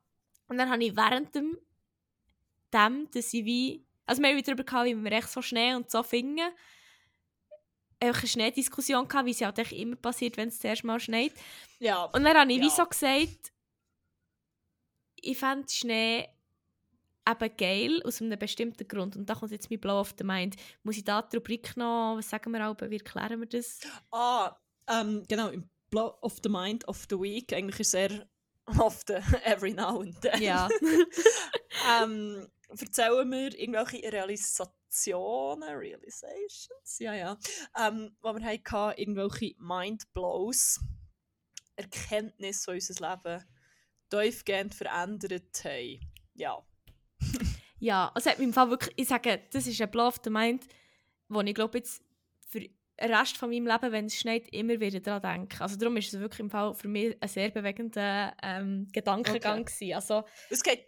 Und 0.47 0.57
dann 0.57 0.69
habe 0.69 0.83
ich 0.83 0.95
während 0.95 1.33
dem, 1.33 1.57
dem 2.73 3.09
dass 3.11 3.33
ich 3.33 3.45
wie... 3.45 3.85
Also 4.05 4.21
wir 4.21 4.29
haben 4.29 4.37
wieder 4.37 4.47
darüber 4.53 4.63
gehabt, 4.65 4.85
wie 4.87 4.95
wir 4.95 5.11
echt 5.13 5.29
so 5.29 5.41
Schnee 5.41 5.73
und 5.75 5.89
so. 5.89 5.99
Einfach 5.99 6.11
eine 8.21 8.27
Schneediskussion 8.27 9.07
gehabt, 9.07 9.27
wie 9.27 9.31
es 9.31 9.39
ja 9.39 9.53
halt 9.55 9.71
immer 9.71 9.95
passiert, 9.95 10.35
wenn 10.35 10.49
es 10.49 10.57
das 10.57 10.65
erste 10.65 10.87
Mal 10.87 10.99
schneit. 10.99 11.31
ja. 11.79 12.03
Und 12.05 12.23
dann 12.23 12.35
habe 12.35 12.51
ich 12.51 12.59
wie 12.59 12.65
Ja. 12.65 12.69
so 12.71 12.85
gesagt, 12.85 13.53
ich 15.21 15.37
fände 15.37 15.69
Schnee 15.69 16.27
eben 17.29 17.57
geil, 17.57 18.01
aus 18.03 18.21
einem 18.21 18.37
bestimmten 18.37 18.87
Grund. 18.87 19.15
Und 19.15 19.29
da 19.29 19.35
kommt 19.35 19.51
jetzt 19.51 19.69
mein 19.69 19.79
Blow 19.79 19.99
of 19.99 20.15
the 20.17 20.23
Mind. 20.23 20.55
Muss 20.83 20.97
ich 20.97 21.03
da 21.03 21.21
die 21.21 21.37
Rubrik 21.37 21.77
noch, 21.77 22.15
was 22.17 22.29
sagen 22.29 22.51
wir 22.51 22.67
auch, 22.67 22.75
wie 22.81 22.97
erklären 22.97 23.39
wir 23.39 23.47
das? 23.47 23.79
Ah, 24.11 24.55
ähm, 24.87 25.23
genau, 25.27 25.49
im 25.49 25.69
Blow 25.89 26.17
of 26.21 26.37
the 26.43 26.49
Mind 26.49 26.87
of 26.87 27.05
the 27.09 27.19
Week, 27.19 27.53
eigentlich 27.53 27.81
ist 27.81 27.93
er 27.93 28.27
of 28.79 29.01
the 29.07 29.15
every 29.43 29.73
now 29.73 30.01
and 30.01 30.19
then. 30.21 30.41
Ja. 30.41 30.69
ähm, 32.01 32.47
erzählen 32.69 33.29
wir 33.29 33.59
irgendwelche 33.59 34.11
Realisationen, 34.11 35.69
Realizations, 35.69 36.99
ja, 36.99 37.13
ja, 37.13 37.37
ähm, 37.77 38.15
wo 38.21 38.33
wir 38.33 38.45
hatten, 38.45 38.99
irgendwelche 38.99 39.55
Mindblows, 39.59 40.79
Erkenntnisse, 41.75 42.71
die 42.71 42.75
unser 42.75 43.09
Leben 43.09 43.43
tiefgehend 44.11 44.75
verändert 44.75 45.63
haben. 45.63 45.99
Ja. 46.35 46.63
Ja, 47.79 48.11
also 48.13 48.29
hat 48.29 48.37
mich 48.37 48.47
im 48.47 48.53
Fall 48.53 48.69
wirklich, 48.69 48.93
ich 48.95 49.07
sage, 49.07 49.41
das 49.51 49.65
ist 49.65 49.81
ein 49.81 49.99
of 49.99 50.17
the 50.23 50.29
Mind, 50.29 50.65
wo 51.29 51.41
ich 51.41 51.55
glaube 51.55 51.79
jetzt 51.79 52.03
für 52.47 52.59
den 52.59 52.71
Rest 52.99 53.37
von 53.37 53.49
meinem 53.49 53.65
Leben, 53.65 53.91
wenn 53.91 54.05
es 54.05 54.15
schneit, 54.15 54.47
immer 54.49 54.79
wieder 54.79 54.99
daran 54.99 55.39
denke. 55.47 55.61
Also 55.61 55.77
darum 55.77 55.97
ist 55.97 56.13
es 56.13 56.19
wirklich 56.19 56.41
im 56.41 56.51
Fall 56.51 56.75
für 56.75 56.87
mich 56.87 57.17
ein 57.19 57.27
sehr 57.27 57.49
bewegender 57.49 58.35
ähm, 58.43 58.87
Gedankengang 58.91 59.65
gewesen. 59.65 59.93
Also, 59.95 60.23
Es 60.49 60.61
geht, 60.61 60.85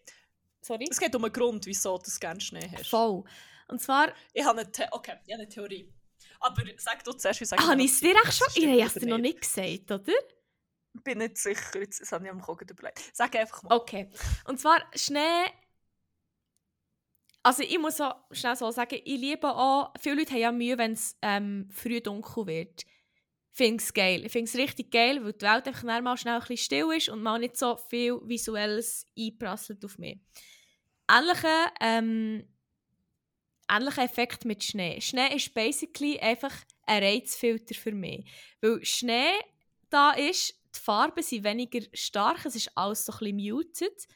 sorry? 0.61 0.85
es 0.89 0.99
geht 0.99 1.15
um 1.15 1.23
einen 1.23 1.33
Grund, 1.33 1.65
wieso 1.65 1.97
du 1.97 2.11
gerne 2.19 2.39
Schnee 2.39 2.69
hast. 2.77 2.89
Voll. 2.89 3.23
Und 3.67 3.81
zwar, 3.81 4.13
Ich 4.33 4.45
habe 4.45 4.61
eine, 4.61 4.69
The 4.71 4.83
okay, 4.91 5.13
ich 5.25 5.33
habe 5.33 5.41
eine 5.41 5.49
Theorie. 5.49 5.91
Aber 6.39 6.61
sag 6.77 7.03
du 7.03 7.13
zuerst, 7.13 7.41
wie 7.41 7.45
sag 7.45 7.59
habe 7.59 7.81
ich 7.81 7.91
es 7.91 7.99
dir 8.01 8.13
echt 8.13 8.33
schon, 8.33 8.47
ich 8.55 8.67
habe 8.67 8.81
es 8.81 8.93
dir 8.93 9.07
noch 9.07 9.17
nicht 9.17 9.41
gesagt, 9.41 9.89
oder? 9.91 10.13
Bin 10.93 11.17
nicht 11.17 11.37
sicher, 11.37 11.79
jetzt 11.79 12.01
das 12.01 12.11
habe 12.11 12.25
ich 12.25 12.31
am 12.31 12.41
Kochen 12.41 12.67
überlegt. 12.69 13.01
Sag 13.13 13.35
einfach 13.35 13.63
mal. 13.63 13.75
Okay. 13.75 14.09
Und 14.45 14.59
zwar 14.59 14.79
Schnee. 14.95 15.45
Also 17.41 17.63
ich 17.63 17.77
muss 17.79 17.97
so 17.97 18.09
schnell 18.31 18.55
so 18.55 18.71
sagen, 18.71 18.99
ich 19.03 19.19
liebe 19.19 19.49
auch, 19.53 19.93
viele 19.99 20.15
Leute 20.15 20.33
haben 20.33 20.39
ja 20.39 20.51
Mühe, 20.51 20.77
wenn 20.77 20.93
es 20.93 21.17
ähm, 21.21 21.67
früh 21.71 21.99
dunkel 21.99 22.47
wird. 22.47 22.83
Ich 22.83 23.57
finde 23.57 23.83
es 23.83 23.93
geil. 23.93 24.25
Ich 24.25 24.31
finde 24.31 24.49
es 24.49 24.55
richtig 24.55 24.91
geil, 24.91 25.23
weil 25.23 25.33
die 25.33 25.45
Welt 25.45 25.67
einfach 25.67 25.83
mal 26.01 26.17
schnell 26.17 26.35
ein 26.35 26.39
bisschen 26.39 26.57
still 26.57 26.91
ist 26.95 27.09
und 27.09 27.21
mal 27.21 27.39
nicht 27.39 27.57
so 27.57 27.75
viel 27.75 28.19
Visuelles 28.23 29.07
einprasselt 29.17 29.83
auf 29.83 29.97
mich. 29.97 30.19
Ähnlicher, 31.11 31.71
ähm, 31.81 32.47
ähnlicher 33.69 34.03
Effekt 34.03 34.45
mit 34.45 34.63
Schnee. 34.63 35.01
Schnee 35.01 35.35
ist 35.35 35.53
basically 35.53 36.19
einfach 36.19 36.53
ein 36.85 37.03
Reizfilter 37.03 37.75
für 37.75 37.91
mich. 37.91 38.25
Weil 38.61 38.83
Schnee 38.85 39.33
da 39.89 40.11
ist, 40.11 40.55
die 40.75 40.79
Farben 40.79 41.23
sind 41.23 41.43
weniger 41.43 41.81
stark, 41.93 42.45
es 42.45 42.55
ist 42.55 42.71
alles 42.75 43.05
so 43.05 43.13
ein 43.13 43.19
bisschen 43.19 43.55
muted. 43.55 44.07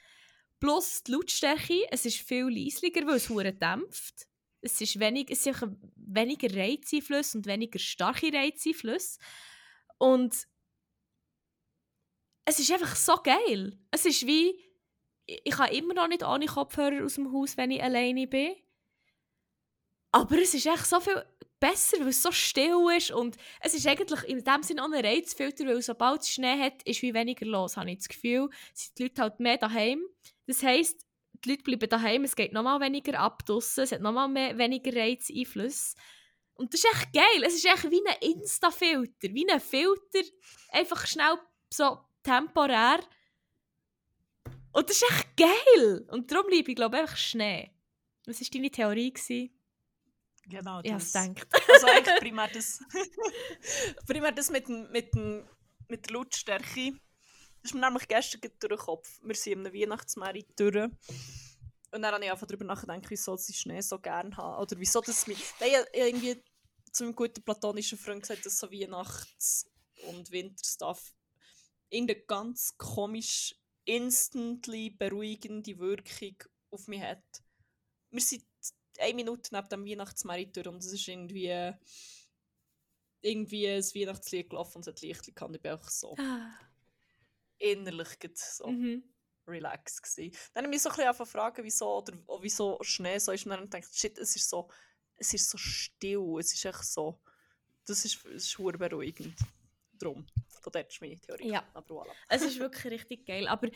Plus 0.60 1.04
die 1.04 1.12
Lautstärke, 1.12 1.86
es 1.92 2.06
ist 2.06 2.18
viel 2.18 2.48
leislicher, 2.50 3.06
weil 3.06 3.18
es 3.18 3.30
hure 3.30 3.54
dämpft. 3.54 4.28
Es, 4.62 4.82
ist 4.82 5.00
wenig, 5.00 5.30
es 5.30 5.44
sind 5.44 5.58
weniger 5.96 6.56
Reizeinflüsse 6.56 7.38
und 7.38 7.46
weniger 7.46 7.78
starke 7.78 8.34
Reizeinflüsse. 8.34 9.20
Und 10.00 10.48
es 12.46 12.60
ist 12.60 12.72
einfach 12.72 12.96
so 12.96 13.18
geil. 13.18 13.78
Es 13.92 14.06
ist 14.06 14.26
wie, 14.26 14.58
ich 15.26 15.52
kann 15.52 15.72
immer 15.72 15.94
noch 15.94 16.08
nicht 16.08 16.24
ohne 16.24 16.48
Kopfhörer 16.48 17.06
aus 17.06 17.16
dem 17.16 17.32
Haus, 17.32 17.58
wenn 17.58 17.72
ich 17.72 17.84
alleine 17.84 18.26
bin. 18.26 18.56
Aber 20.12 20.42
es 20.42 20.54
ist 20.54 20.66
echt 20.66 20.88
so 20.88 21.00
viel 21.00 21.24
besser, 21.60 22.00
weil 22.00 22.10
es 22.10 22.22
so 22.22 22.32
still 22.32 22.88
ist 22.96 23.12
und 23.12 23.38
es 23.62 23.74
ist 23.74 23.88
eigentlich 23.88 24.24
in 24.24 24.44
dem 24.44 24.64
Sinne 24.64 24.84
auch 24.84 24.92
ein 24.92 25.06
Reizfilter, 25.06 25.66
weil 25.66 25.82
sobald 25.82 26.22
es 26.22 26.30
Schnee 26.30 26.60
hat, 26.60 26.84
ist 26.84 27.02
wie 27.02 27.14
weniger 27.14 27.46
los, 27.46 27.78
habe 27.78 27.92
ich 27.92 27.98
das 27.98 28.10
Gefühl. 28.10 28.50
Sind 28.74 28.98
die 28.98 29.04
Leute 29.04 29.22
halt 29.22 29.40
mehr 29.40 29.58
daheim. 29.58 30.02
Das 30.46 30.64
heisst, 30.64 31.06
die 31.44 31.50
Leute 31.52 31.64
bleiben 31.64 31.90
daheim, 31.90 32.24
es 32.24 32.36
geht 32.36 32.54
nochmal 32.54 32.80
weniger 32.80 33.20
ab 33.20 33.46
draussen, 33.46 33.84
es 33.84 33.92
hat 33.92 34.02
nochmal 34.02 34.28
mehr, 34.28 34.58
weniger 34.58 34.96
Reizeinfluss. 34.96 35.96
Und 36.54 36.74
das 36.74 36.84
ist 36.84 36.92
echt 36.92 37.14
geil. 37.14 37.44
Es 37.44 37.54
ist 37.54 37.66
echt 37.66 37.90
wie 37.92 38.02
ein 38.06 38.34
Insta-Filter, 38.34 39.34
wie 39.34 39.50
ein 39.50 39.60
Filter, 39.60 40.28
einfach 40.72 41.06
schnell 41.06 41.38
so 41.72 42.00
temporär. 42.24 43.00
Und 44.72 44.90
das 44.90 44.98
ist 44.98 45.12
echt 45.12 45.38
geil. 45.38 46.08
Und 46.12 46.32
darum 46.32 46.50
liebe 46.50 46.72
ich, 46.72 46.76
glaube 46.76 46.98
ich, 46.98 47.02
einfach 47.02 47.18
Schnee. 47.18 47.72
Was 48.26 48.42
war 48.42 48.48
deine 48.52 48.72
Theorie? 48.72 49.14
Gewesen? 49.14 49.57
Genau, 50.50 50.82
das. 50.82 51.14
gedacht. 51.14 51.48
Also 51.70 51.88
eigentlich 51.88 52.20
primär 52.20 52.48
das, 52.48 52.80
primär 54.08 54.32
das 54.32 54.50
mit, 54.50 54.68
dem, 54.68 54.90
mit, 54.92 55.14
mit 55.88 56.06
der 56.06 56.14
Lautstärke. 56.14 56.94
Das 57.62 57.72
ist 57.72 57.74
mir 57.74 57.82
nämlich 57.82 58.08
gestern 58.08 58.42
durch 58.60 58.60
den 58.60 58.78
Kopf. 58.78 59.20
Wir 59.24 59.36
sind 59.36 59.54
in 59.54 59.68
einem 59.68 59.74
Weihnachtsmarkt 59.74 60.60
durch. 60.60 60.90
Und 61.92 62.02
dann 62.02 62.14
habe 62.14 62.24
ich 62.24 62.32
einfach 62.32 62.48
darüber 62.48 62.66
nachgedacht, 62.66 63.10
wieso 63.10 63.38
ich 63.48 63.60
Schnee 63.60 63.82
so 63.82 64.00
gerne 64.00 64.36
habe. 64.38 64.62
Oder 64.62 64.80
wieso 64.80 65.02
das 65.02 65.28
mich... 65.28 65.44
Nein, 65.60 65.84
irgendwie 65.94 66.42
zu 66.92 67.04
meinem 67.04 67.16
guten 67.16 67.44
platonischen 67.44 67.98
Freund 67.98 68.22
gesagt, 68.22 68.46
dass 68.46 68.58
so 68.58 68.72
Weihnachts- 68.72 69.70
und 70.08 70.32
Winterstuff 70.32 71.14
irgendeine 71.90 72.22
ganz 72.22 72.78
komisch, 72.78 73.56
instantly 73.86 74.90
beruhigende 74.90 75.78
Wirkung 75.80 76.36
auf 76.72 76.88
mich 76.88 77.02
hat. 77.02 77.24
Wir 78.12 78.22
sind 78.22 78.44
eine 79.00 79.14
Minute 79.14 79.54
neben 79.56 79.70
dem 79.70 79.86
Weihnachtsmarkt 79.86 80.56
durch 80.58 80.68
und 80.68 80.84
es 80.84 80.92
ist 80.92 81.08
irgendwie 81.08 81.74
irgendwie 83.22 83.68
ein 83.68 83.84
Weihnachtslied 83.84 84.50
gelaufen 84.50 84.78
und 84.78 84.82
es 84.82 84.88
hat 84.88 85.02
Licht 85.02 85.36
gehabt. 85.36 85.56
Ich 85.56 85.62
bin 85.62 85.72
einfach 85.72 85.90
so 85.90 86.16
Ah. 86.18 86.52
innerlich 87.58 88.10
so 88.36 88.68
Mhm. 88.68 89.04
relaxed 89.48 90.04
gewesen. 90.04 90.38
Dann 90.54 90.66
habe 90.66 90.76
ich 90.76 90.78
mich 90.78 90.82
so 90.84 90.90
ein 90.90 90.96
bisschen 91.10 91.26
fragen, 91.26 91.64
wieso, 91.64 91.98
oder 91.98 92.14
auch 92.28 92.42
wieso 92.44 92.78
Schnee 92.84 93.18
so 93.18 93.32
ist. 93.32 93.46
Und 93.46 93.52
dann 93.52 93.62
gedacht, 93.70 93.94
shit, 93.96 94.18
es 94.20 94.36
ist 94.36 94.50
so, 94.50 94.70
es 95.16 95.34
ist 95.34 95.50
so 95.50 95.58
still, 95.58 96.38
es 96.40 96.54
ist 96.54 96.64
echt 96.66 96.84
so, 96.84 97.20
das 97.86 98.06
ist, 98.06 98.24
es 98.26 98.46
ist 98.46 98.58
beruhigend. 98.58 99.36
Drum, 99.94 100.28
von 100.62 100.72
dort 100.72 100.92
ist 100.92 101.02
meine 101.02 101.20
Theorie. 101.20 101.50
Ja. 101.50 101.68
Aber 101.74 102.04
voilà. 102.04 102.12
Es 102.30 102.44
ist 102.44 102.60
wirklich 102.60 102.94
richtig 102.94 103.26
geil. 103.26 103.48
Aber 103.48 103.68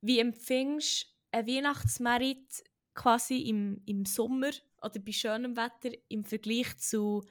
wie 0.00 0.20
empfindest 0.20 1.04
du 1.04 1.38
einen 1.38 1.48
Weihnachtsmerit 1.48 2.64
quasi 2.96 3.42
im, 3.42 3.80
im 3.86 4.04
Sommer 4.04 4.50
oder 4.82 4.98
bei 4.98 5.12
schönem 5.12 5.56
Wetter 5.56 5.96
im 6.08 6.24
Vergleich 6.24 6.76
zu 6.78 7.22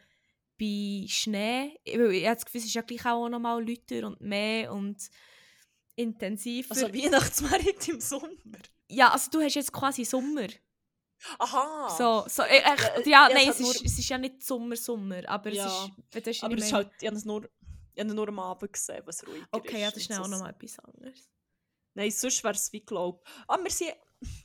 bei 0.57 1.05
Schnee? 1.07 1.77
Weil 1.85 2.11
ich 2.13 2.25
habe 2.25 2.35
das 2.35 2.45
Gefühl, 2.45 2.59
es 2.61 2.67
ist 2.67 2.73
ja 2.75 2.81
gleich 2.81 3.05
auch 3.05 3.27
noch 3.27 3.39
mal 3.39 3.59
lauter 3.67 4.07
und 4.07 4.21
mehr 4.21 4.71
und 4.71 5.09
intensiver. 5.95 6.71
Also 6.71 6.87
Weihnachtsmarkt 6.93 7.87
im 7.89 7.99
Sommer. 7.99 8.29
ja, 8.89 9.11
also 9.11 9.31
du 9.31 9.41
hast 9.41 9.55
jetzt 9.55 9.71
quasi 9.73 10.05
Sommer. 10.05 10.47
Aha! 11.39 11.89
So, 11.97 12.25
so, 12.29 12.43
äh, 12.43 12.61
Ja, 12.61 12.73
äh, 12.73 13.09
ja, 13.09 13.29
ja, 13.29 13.33
nein, 13.33 13.49
es 13.49 13.59
es 13.59 13.69
ist, 13.75 13.85
es 13.85 13.99
ist 13.99 14.09
ja 14.09 14.17
nicht 14.17 14.43
Sommer, 14.43 14.75
Sommer, 14.75 15.27
aber 15.27 15.49
Ja, 15.51 15.65
es 15.65 15.73
ist, 15.73 15.91
das 16.25 16.35
ist 16.37 16.43
aber 16.43 16.57
es 16.57 16.65
ist 16.65 16.73
halt, 16.73 16.91
ich 16.99 17.07
habe 17.07 17.15
es 17.17 17.25
nur, 17.25 17.49
ich 17.93 17.99
habe 18.03 18.13
nur 18.13 18.27
am 18.27 18.39
Abend 18.39 18.73
gesehen, 18.73 19.01
was 19.05 19.25
ruhiger 19.25 19.47
Okay, 19.51 19.79
ja, 19.81 19.87
ist. 19.87 19.95
das 19.95 20.03
ist 20.03 20.09
und 20.09 20.15
dann 20.17 20.23
auch 20.25 20.27
noch 20.27 20.39
mal 20.39 20.49
etwas 20.49 20.77
anderes. 20.79 21.29
Nein, 21.93 22.11
sonst 22.11 22.43
wäre 22.43 22.53
es 22.53 22.71
wie 22.73 22.81
glaub. 22.81 23.25
Ah, 23.47 23.57
wir 23.63 23.71
sind. 23.71 23.93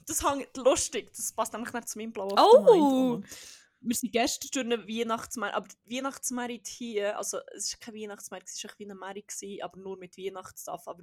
Das 0.06 0.28
hängt 0.28 0.56
lustig, 0.56 1.12
das 1.14 1.33
passt 1.33 1.52
nämlich 1.52 1.72
nicht 1.72 1.88
zu 1.88 1.98
meinem 1.98 2.12
Blau 2.12 2.28
auf 2.28 2.38
Oh! 2.38 3.22
Wir 3.83 3.96
sind 3.96 4.12
gestern 4.12 4.50
durch 4.52 4.66
einen 4.66 4.88
Weihnachtsmarkt, 4.88 5.54
aber 5.54 5.68
die 5.87 5.96
Weihnachtsmarkt 5.96 6.66
hier, 6.66 7.16
also 7.16 7.38
es 7.56 7.72
war 7.72 7.80
kein 7.80 7.94
Weihnachtsmarkt, 7.94 8.48
es 8.48 8.62
war 8.62 8.72
wie 8.76 8.85
eine 8.85 8.94
Markt, 8.94 9.35
aber 9.62 9.78
nur 9.78 9.96
mit 9.96 10.18
Weihnachtsstuff. 10.18 10.87
Aber 10.87 11.02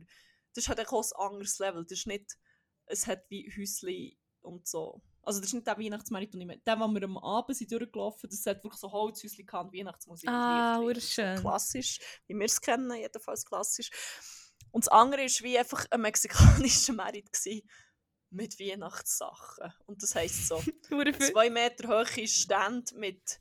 das 0.54 0.70
auch 0.70 0.78
ein 0.78 1.32
anderes 1.32 1.60
Level. 1.60 1.84
Das 1.84 2.00
ist 2.00 2.08
nicht, 2.08 2.38
es 2.86 3.08
hat 3.08 3.24
wie 3.30 3.52
Häusli 3.58 4.20
und 4.42 4.68
so. 4.68 5.02
Also 5.24 5.40
das 5.40 5.50
ist 5.50 5.54
nicht 5.56 5.68
der 5.68 5.78
Weihnachtsmarkt, 5.78 6.34
den 6.34 6.42
ich 6.42 6.48
meine. 6.48 6.62
Der, 6.62 6.80
wo 6.80 6.88
wir 6.88 7.04
am 7.04 7.18
Abend 7.18 7.58
sind 7.58 7.72
durchgelaufen 7.72 8.30
das 8.30 8.46
hat 8.46 8.64
wirklich 8.64 8.80
so 8.80 8.92
Holzhäusli 8.92 9.44
gehabt, 9.44 9.74
Weihnachtsmusik. 9.74 10.30
Ah. 10.30 10.80
So 10.80 11.22
klassisch, 11.42 12.00
wie 12.28 12.36
wir 12.36 12.46
es 12.46 12.62
kennen, 12.62 12.94
jedenfalls 12.94 13.46
klassisch. 13.46 13.90
Und 14.72 14.86
das 14.86 14.90
andere 14.90 15.24
war 15.24 15.44
wie 15.44 15.60
einfach 15.60 15.86
ein 15.92 16.02
mexikanischer 16.02 16.94
Markt 16.94 17.34
gewesen, 17.34 17.68
mit 18.30 18.60
Weihnachtssachen. 18.60 19.74
Und 19.86 20.04
das 20.04 20.16
heisst 20.16 20.48
so, 20.48 20.62
zwei 21.32 21.50
Meter 21.50 21.88
hohe 21.88 22.28
Stände 22.28 22.96
mit 22.96 23.40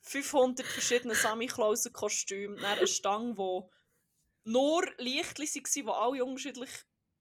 500 0.00 0.66
verschiedenen 0.66 1.16
Sammy-Klausen-Kostümen, 1.16 2.56
dann 2.56 2.78
eine 2.78 2.86
Stange, 2.86 3.36
wo 3.36 3.70
nur 4.44 4.86
Lichtli 4.98 5.46
waren, 5.46 5.64
die 5.74 5.88
alle 5.88 6.24
unterschiedlich 6.24 6.70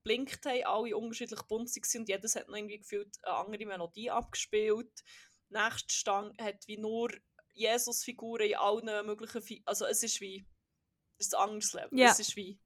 blinkt 0.03 0.45
haben, 0.45 0.63
alle 0.65 0.97
unterschiedlich 0.97 1.41
bunt 1.43 1.69
waren 1.69 2.01
und 2.01 2.09
jedes 2.09 2.35
hat 2.35 2.49
noch 2.49 2.57
irgendwie 2.57 2.79
gefühlt 2.79 3.17
eine 3.23 3.35
andere 3.35 3.65
Melodie 3.65 4.11
abgespielt. 4.11 5.03
Die 5.49 5.53
nächste 5.53 5.93
Stange 5.93 6.33
hat 6.41 6.67
wie 6.67 6.77
nur 6.77 7.09
Jesus-Figuren 7.53 8.47
in 8.47 8.55
allen 8.55 9.05
möglichen... 9.05 9.41
Fi 9.41 9.61
also 9.65 9.85
es 9.85 10.03
ist 10.03 10.19
wie... 10.19 10.45
Es 11.17 11.27
ist 11.27 11.35
ein 11.35 11.49
anderes 11.49 11.73
Level. 11.73 11.99
Ja. 11.99 12.11
Es 12.11 12.19
ist 12.19 12.35
wie... 12.35 12.59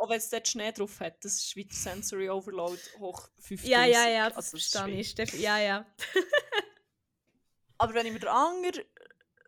Auch 0.00 0.08
wenn 0.08 0.16
es 0.16 0.30
dort 0.30 0.48
Schnee 0.48 0.72
drauf 0.72 0.98
hat, 1.00 1.22
das 1.22 1.34
ist 1.34 1.56
wie 1.56 1.68
Sensory 1.70 2.30
Overload 2.30 2.80
hoch 2.98 3.28
5000. 3.38 3.68
Ja, 3.68 3.84
ja, 3.84 4.08
ja, 4.08 4.28
das 4.30 4.36
Also 4.38 4.56
es 4.56 4.64
ist 4.64 4.72
verstehe 4.72 5.24
ich. 5.24 5.32
Ja, 5.34 5.58
ja. 5.58 5.86
Aber 7.76 7.92
wenn 7.94 8.06
ich 8.06 8.12
mir 8.14 8.18
den 8.18 8.28
anderen 8.30 8.84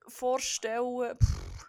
vorstelle, 0.09 1.17
pff, 1.17 1.67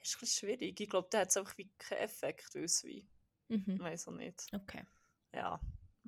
ist 0.00 0.16
ein 0.16 0.20
bisschen 0.20 0.26
schwierig. 0.26 0.78
Ich 0.78 0.90
glaube, 0.90 1.08
der 1.10 1.20
hat 1.22 1.36
einfach 1.36 1.56
wie 1.56 1.70
keinen 1.78 1.98
Effekt, 2.00 2.54
weil 2.54 2.64
es 2.64 2.84
wie, 2.84 3.06
Mhm. 3.48 3.76
ich 3.76 3.80
weiß 3.80 4.08
auch 4.08 4.12
nicht. 4.12 4.46
Okay. 4.52 4.84
Ja, 5.34 5.58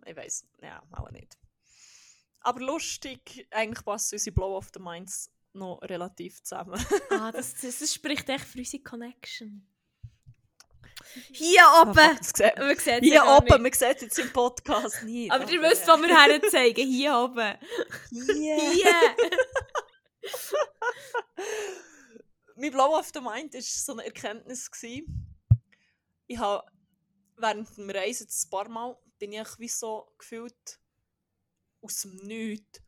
ich 0.04 0.16
weiß, 0.16 0.46
ja, 0.62 0.82
auch 0.92 1.10
nicht. 1.10 1.38
Aber 2.40 2.60
lustig, 2.60 3.46
eigentlich 3.50 3.84
passen 3.84 4.16
unsere 4.16 4.34
Blow 4.34 4.56
of 4.56 4.70
the 4.74 4.80
Minds 4.80 5.30
noch 5.52 5.80
relativ 5.82 6.42
zusammen. 6.42 6.84
Ah, 7.10 7.32
das, 7.32 7.54
das, 7.54 7.78
das 7.78 7.94
spricht 7.94 8.28
echt 8.28 8.44
für 8.44 8.58
unsere 8.58 8.82
Connection. 8.82 9.66
Hier 11.32 11.62
oben! 11.82 12.18
Sieht, 12.22 12.58
Man 12.58 12.76
sieht 12.76 12.88
es 12.88 13.00
hier 13.00 13.24
oben, 13.24 13.62
man 13.62 13.72
sieht 13.72 14.02
jetzt 14.02 14.18
im 14.18 14.32
Podcast 14.32 15.02
nicht. 15.04 15.30
Aber 15.30 15.50
ihr 15.50 15.62
wisst, 15.62 15.86
wo 15.86 16.00
wir 16.00 16.08
her 16.08 16.42
zeigen. 16.50 16.86
Hier 16.86 17.16
oben. 17.16 17.54
Hier. 18.10 18.72
Hier! 18.72 19.16
mein 22.56 22.70
Blow 22.70 22.98
of 22.98 23.10
the 23.12 23.20
Mind 23.20 23.54
war 23.54 23.62
so 23.62 23.92
eine 23.92 24.04
Erkenntnis. 24.04 24.70
Gewesen. 24.70 25.36
Ich 26.26 26.38
habe 26.38 26.66
während 27.36 27.76
dem 27.76 27.90
Reisen 27.90 28.28
ein 28.28 28.50
paar 28.50 28.68
Mal 28.68 28.98
bin 29.18 29.32
ich 29.32 29.58
wie 29.58 29.68
so 29.68 30.12
gefühlt 30.18 30.80
aus 31.80 32.02
dem 32.02 32.16
Nichts 32.16 32.80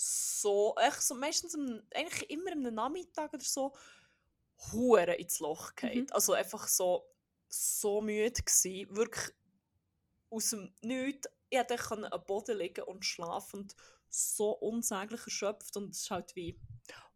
so, 0.00 0.76
echt 0.78 1.02
so 1.02 1.14
meistens 1.14 1.56
am, 1.56 1.82
eigentlich 1.92 2.30
immer 2.30 2.52
am 2.52 2.62
Nachmittag 2.62 3.34
oder 3.34 3.44
so 3.44 3.72
hure 4.72 5.14
ins 5.14 5.40
Loch 5.40 5.74
gefallen. 5.74 6.02
Mhm. 6.02 6.06
Also 6.12 6.34
einfach 6.34 6.68
so 6.68 7.04
so 7.48 8.00
müde 8.00 8.42
gsi, 8.42 8.86
wirklich 8.90 9.34
aus 10.30 10.50
dem 10.50 10.72
Nichts. 10.82 11.28
Ich 11.50 11.58
hätte 11.58 11.74
echt 11.74 11.90
am 11.90 12.24
Boden 12.26 12.58
liegen 12.58 12.84
und 12.84 13.04
schlafen 13.04 13.60
und 13.60 13.76
so 14.10 14.52
unsäglich 14.52 15.22
erschöpft 15.24 15.76
und 15.76 15.90
es 15.90 16.02
ist 16.02 16.10
halt 16.10 16.34
wie 16.36 16.58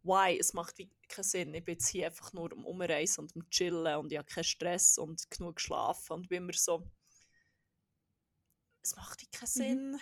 why, 0.02 0.38
es 0.38 0.52
macht 0.52 0.78
wie 0.78 0.90
keinen 1.08 1.24
Sinn. 1.24 1.54
Ich 1.54 1.64
bin 1.64 1.74
jetzt 1.74 1.88
hier 1.88 2.06
einfach 2.06 2.32
nur 2.32 2.52
am 2.52 2.64
Umreisen 2.64 3.24
und 3.24 3.36
am 3.36 3.48
Chillen 3.50 3.96
und 3.98 4.12
ich 4.12 4.18
habe 4.18 4.28
keinen 4.28 4.44
Stress 4.44 4.98
und 4.98 5.30
genug 5.30 5.56
geschlafen 5.56 6.14
und 6.14 6.28
bin 6.28 6.44
immer 6.44 6.52
so 6.52 6.90
es 8.82 8.96
macht 8.96 9.22
wie 9.22 9.26
keinen 9.26 9.46
Sinn. 9.46 10.00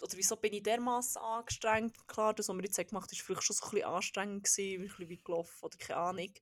Oder 0.00 0.16
wieso 0.16 0.36
bin 0.36 0.52
ich 0.52 0.62
dermaßen 0.62 1.20
angestrengt? 1.20 2.06
Klar, 2.06 2.32
das, 2.34 2.48
was 2.48 2.56
wir 2.56 2.64
jetzt 2.64 2.76
gemacht 2.76 3.10
haben, 3.10 3.18
war 3.18 3.24
vielleicht 3.26 3.42
schon 3.42 3.56
so 3.56 3.64
ein 3.66 3.70
bisschen 3.70 3.88
anstrengend, 3.88 4.44
gewesen, 4.44 4.82
ein 4.82 4.88
bisschen 4.88 5.08
wie 5.08 5.18
gelaufen 5.18 5.64
oder 5.64 5.76
keine 5.76 5.98
Ahnung. 5.98 6.32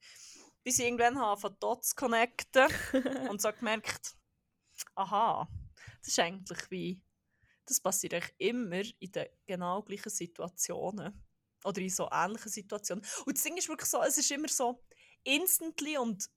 Bis 0.67 0.81
ich 0.81 0.87
irgendwann 0.87 1.21
habe 1.21 1.41
von 1.41 1.57
Dots 1.61 1.91
zu 1.91 1.95
connecten 1.95 2.67
und 3.31 3.41
so 3.41 3.53
gemerkt, 3.53 4.17
aha, 4.97 5.49
das 6.01 6.09
ist 6.09 6.19
eigentlich 6.19 6.59
wie, 6.71 7.01
das 7.67 7.81
passiert 7.81 8.15
eigentlich 8.15 8.35
immer 8.39 8.83
in 8.99 9.13
den 9.13 9.29
genau 9.47 9.83
gleichen 9.83 10.11
Situationen. 10.11 11.23
Oder 11.63 11.81
in 11.81 11.89
so 11.89 12.09
ähnlichen 12.11 12.51
Situationen. 12.51 13.05
Und 13.27 13.37
das 13.37 13.45
Ding 13.45 13.57
ist 13.57 13.69
wirklich 13.69 13.89
so, 13.89 14.03
es 14.03 14.19
ist 14.19 14.29
immer 14.33 14.49
so 14.49 14.83
instantly 15.23 15.99
und 15.99 16.29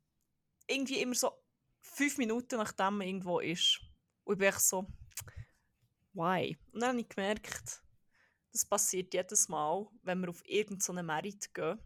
irgendwie 0.68 1.02
immer 1.02 1.15
so 1.15 1.32
fünf 1.82 2.20
Minuten 2.20 2.58
nachdem 2.58 3.00
man 3.00 3.08
irgendwo 3.08 3.39
ist. 3.39 3.82
Und 4.26 4.36
ich 4.36 4.38
bin 4.38 4.50
echt 4.50 4.62
so, 4.62 4.86
why? 6.13 6.56
Und 6.72 6.82
dann 6.82 6.89
habe 6.89 7.02
ich 7.02 7.10
gemerkt, 7.10 7.82
das 8.52 8.63
passiert 8.63 9.12
jedes 9.12 9.50
Mal, 9.50 9.88
wenn 10.04 10.22
wir 10.22 10.30
auf 10.30 10.46
irgendeinen 10.46 11.08
Merit 11.08 11.52
gehen 11.52 11.80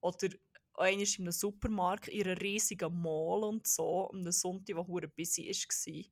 oder 0.00 0.28
einmal 0.76 1.06
in 1.06 1.22
einem 1.22 1.32
Supermarkt, 1.32 2.08
in 2.08 2.26
einer 2.26 2.40
riesigen 2.40 3.00
Mall 3.00 3.44
und 3.44 3.66
so, 3.66 4.10
am 4.10 4.30
Sonntag, 4.30 4.76
wo 4.76 4.86
hure 4.86 5.08
busy 5.08 5.48
war. 5.48 6.04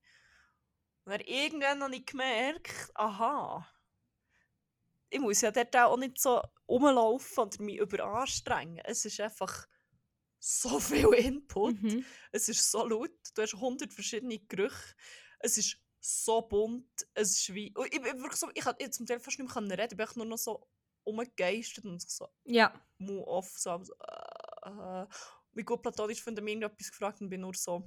Und 1.05 1.12
dann 1.12 1.20
irgendwann 1.27 1.83
habe 1.83 1.96
ich 1.96 2.07
gemerkt, 2.07 2.90
aha, 2.94 3.66
ich 5.11 5.20
muss 5.20 5.40
ja 5.42 5.51
dort 5.51 5.77
auch 5.77 5.96
nicht 5.96 6.18
so 6.18 6.40
rumlaufen 6.68 7.44
und 7.44 7.61
mich 7.61 7.77
überanstrengen. 7.79 8.79
Es 8.85 9.05
ist 9.05 9.20
einfach 9.20 9.66
so 10.38 10.81
viel 10.81 11.12
Input. 11.14 11.81
Mhm. 11.83 12.05
Es 12.33 12.48
ist 12.48 12.70
so 12.70 12.87
laut. 12.87 13.11
Du 13.35 13.42
hast 13.42 13.55
100 13.55 13.92
verschiedene 13.92 14.38
Gerüche. 14.38 14.94
Es 15.38 15.59
ist 15.59 15.77
so 16.01 16.42
bunt. 16.42 16.88
Es 17.14 17.38
ist 17.38 17.55
wie... 17.55 17.75
Ich, 17.87 17.92
ich, 17.92 18.03
wirklich 18.03 18.37
so, 18.37 18.48
ich 18.55 18.64
konnte 18.64 18.90
zum 18.90 19.07
Teil 19.07 19.20
fast 19.20 19.38
nicht 19.38 19.55
mehr 19.55 19.79
reden. 19.79 20.01
Ich 20.01 20.07
bin 20.07 20.09
nur 20.16 20.27
noch 20.27 20.38
so 20.38 20.66
umgegeistert 21.05 21.85
und 21.85 22.01
so 22.09 22.29
Ja. 22.44 22.72
move 22.98 23.27
off. 23.27 23.51
So, 23.59 23.83
so, 23.83 23.92
äh, 23.94 24.31
äh. 24.62 25.07
Wie 25.55 25.64
gut 25.64 25.83
platonisch 25.83 26.22
von 26.22 26.35
mir 26.35 26.62
etwas 26.62 26.90
gefragt 26.90 27.20
und 27.20 27.29
bin 27.29 27.42
nur 27.42 27.55
so... 27.55 27.87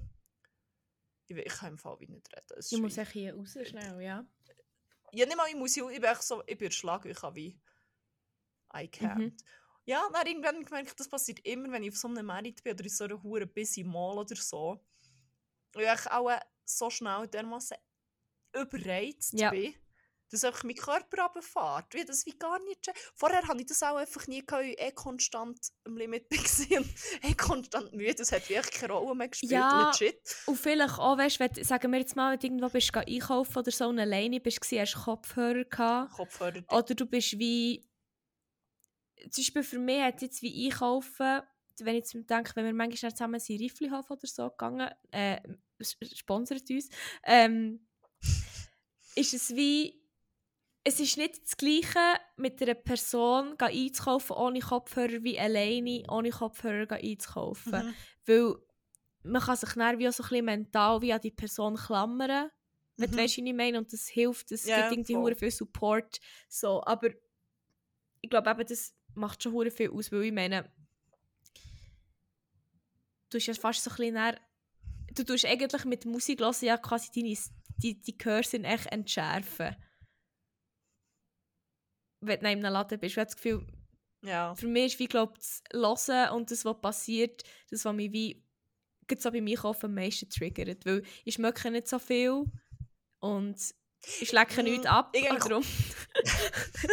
Ich, 1.28 1.36
ich 1.36 1.54
kann 1.54 1.74
im 1.74 1.78
Fall 1.80 2.00
wie 2.00 2.08
nicht 2.08 2.32
reden. 2.32 2.60
Es 2.60 2.70
Du 2.70 2.78
musst 2.80 2.98
echt 3.00 3.12
hier 3.12 3.36
raus 3.36 3.58
schnell, 3.64 4.00
ja. 4.02 4.24
ja, 5.12 5.26
nicht 5.26 5.36
mal 5.36 5.50
ich 5.50 5.56
muss, 5.56 5.76
ich 5.76 5.84
bin 5.84 6.04
echt 6.04 6.22
so, 6.22 6.44
ich 6.46 6.58
bin 6.58 6.68
erschlagen, 6.68 7.10
ich 7.10 7.22
habe 7.24 7.36
wie 7.36 7.60
I 8.76 8.88
can't. 8.88 9.16
Mhm. 9.16 9.38
Ja, 9.86 10.08
dann 10.14 10.28
irgendwann 10.28 10.64
gemerkt, 10.64 11.00
das 11.00 11.10
passiert 11.10 11.40
immer, 11.40 11.72
wenn 11.72 11.84
ich 11.84 11.92
auf 11.92 11.98
so 11.98 12.08
einem 12.08 12.26
Merit 12.26 12.64
bin 12.64 12.74
oder 12.74 12.84
in 12.84 12.90
so 12.90 13.04
einer 13.06 13.22
hure 13.24 13.48
busy 13.48 13.84
Mall 13.84 14.18
oder 14.18 14.36
so. 14.36 14.84
Und 15.74 15.82
ich 15.82 16.12
auch 16.12 16.40
so 16.66 16.90
schnell 16.90 17.28
dermaßen 17.28 17.78
überreizt 18.54 19.34
Ja. 19.34 19.50
bin, 19.50 19.76
dass 20.36 20.44
einfach 20.44 20.64
mein 20.64 20.76
Körper 20.76 21.24
runterfährt. 21.24 21.94
Wie 21.94 22.06
das 22.06 22.26
wie 22.26 22.38
gar 22.38 22.60
nicht. 22.60 22.92
Vorher 23.16 23.48
hatte 23.48 23.60
ich 23.60 23.68
das 23.68 23.82
auch 23.84 23.96
einfach 23.96 24.28
nie, 24.28 24.46
gehabt, 24.46 24.66
ich 24.66 24.80
eh 24.80 24.92
konstant 24.92 25.60
am 25.86 25.98
Limit 25.98 26.28
und 26.32 26.88
eh 27.24 27.34
konstant 27.34 27.94
müde. 27.94 28.16
Das 28.16 28.32
hat 28.32 28.50
wirklich 28.50 28.76
keine 28.76 28.94
Rolle 28.94 29.16
mehr 29.16 29.30
gespielt. 29.30 29.52
Ja. 29.52 29.92
Legit. 29.92 30.20
Und 30.46 30.58
vielleicht 30.58 31.00
auch, 31.00 31.18
weißt, 31.18 31.40
wenn, 31.40 31.64
sagen 31.64 31.92
wir 31.92 32.00
jetzt 32.00 32.16
mal, 32.16 32.34
wenn 32.34 32.40
du 32.40 32.48
irgendwo 32.48 32.70
bist, 32.70 32.96
einkaufen 32.96 33.58
oder 33.58 33.72
so 33.72 33.88
und 33.88 34.00
alleine 34.00 34.40
bist, 34.40 34.62
gewesen, 34.62 34.82
hast 34.82 34.96
du 34.96 35.00
Kopfhörer 35.00 35.64
gehabt. 35.64 36.14
Kopfhörer. 36.14 36.64
Oder 36.70 36.96
du 36.96 37.06
bist 37.06 37.40
wie. 37.40 37.88
Zum 39.32 39.42
Beispiel 39.42 39.64
für 39.64 39.80
mich 39.80 40.02
hat 40.02 40.22
jetzt 40.22 40.42
wie 40.42 40.66
einkaufen, 40.66 41.42
wenn 41.80 41.96
ich 41.96 42.14
jetzt 42.14 42.30
denke, 42.30 42.56
wenn 42.56 42.66
wir 42.66 42.74
manchmal 42.74 43.12
zusammen 43.12 43.40
sind, 43.40 43.60
Rifflihof 43.60 44.10
oder 44.10 44.28
so 44.28 44.50
gegangen, 44.50 44.90
äh, 45.12 45.42
sponsert 46.14 46.70
uns, 46.70 46.90
ähm, 47.24 47.88
ist 49.16 49.34
es 49.34 49.56
wie. 49.56 50.05
Es 50.88 51.00
ist 51.00 51.18
nicht 51.18 51.42
das 51.44 51.58
Gleiche, 51.58 52.00
mit 52.38 52.62
einer 52.62 52.76
Person 52.76 53.56
einzukaufen 53.58 54.36
ohne 54.36 54.60
Kopfhörer 54.60 55.24
wie 55.24 55.40
alleine 55.40 56.04
ohne 56.10 56.30
Kopfhörer 56.30 56.98
einzukaufen. 56.98 57.88
Mhm. 57.88 57.94
Weil 58.28 58.56
man 59.24 59.42
kann 59.42 59.58
sich 59.58 59.74
dann 59.74 59.98
wie 59.98 60.08
auch 60.08 60.14
so 60.14 60.22
ein 60.24 60.30
bisschen 60.30 60.46
mental 60.46 61.02
wie 61.02 61.12
an 61.12 61.22
die 61.22 61.32
Person 61.32 61.76
klammern. 61.76 62.52
Wenn 62.98 63.10
du 63.10 63.18
Mhm. 63.18 63.22
weißt, 63.22 63.38
was 63.40 63.46
ich 63.46 63.54
meine. 63.54 63.78
Und 63.80 63.92
das 63.92 64.08
hilft, 64.08 64.52
es 64.52 64.66
Ja, 64.66 64.88
gibt 64.90 65.10
irgendwie 65.10 65.14
voll. 65.16 65.36
viel 65.36 65.52
Support. 65.52 66.20
So, 66.48 66.84
aber 66.86 67.10
ich 68.22 68.30
glaube 68.30 68.52
eben, 68.52 68.66
das 68.68 68.94
macht 69.16 69.42
schon 69.42 69.72
viel 69.72 69.90
aus, 69.90 70.12
weil 70.12 70.24
ich 70.26 70.32
meine, 70.34 70.72
du 73.32 73.38
hast 73.40 73.46
ja 73.48 73.54
fast 73.56 73.84
so 73.84 73.90
ein 73.90 73.96
bisschen 73.98 74.16
dann, 74.16 74.38
du 75.16 75.24
tust 75.24 75.46
eigentlich 75.46 75.86
mit 75.86 76.06
Musik 76.06 76.40
hören 76.42 76.56
ja 76.62 76.78
quasi 76.78 77.10
deine, 77.14 77.36
die, 77.78 78.00
die 78.02 78.18
Gehörsinn 78.18 78.64
echt 78.66 78.86
entschärfen. 78.92 79.76
Wenn 82.28 82.40
du 82.40 82.50
in 82.52 82.66
einem 82.66 82.74
Laden 82.74 83.00
bist. 83.00 83.14
Ich 83.14 83.18
habe 83.18 83.26
das 83.28 83.36
Gefühl, 83.36 83.66
Ja. 84.24 84.54
für 84.56 84.68
mich 84.68 84.94
ist 84.94 85.00
wie, 85.00 85.08
glaube 85.08 85.34
das 85.38 85.62
Hören 85.72 86.32
und 86.36 86.52
das, 86.52 86.66
was 86.66 86.80
passiert, 86.82 87.44
das, 87.70 87.86
was 87.86 87.94
mich 87.96 88.12
wie 88.12 88.44
gerade 89.08 89.22
so 89.22 89.32
bei 89.32 89.42
mir 89.42 89.64
am 89.64 89.94
meisten 89.94 90.30
triggert. 90.30 90.86
Weil 90.86 91.04
ich 91.24 91.36
schmecke 91.36 91.70
nicht 91.72 91.88
so 91.88 92.00
viel 92.00 92.46
und 93.20 93.56
ich 94.20 94.30
schlecke 94.30 94.62
Mm, 94.62 94.66
nichts 94.66 94.86
ab. 94.88 95.14
darum 95.40 95.64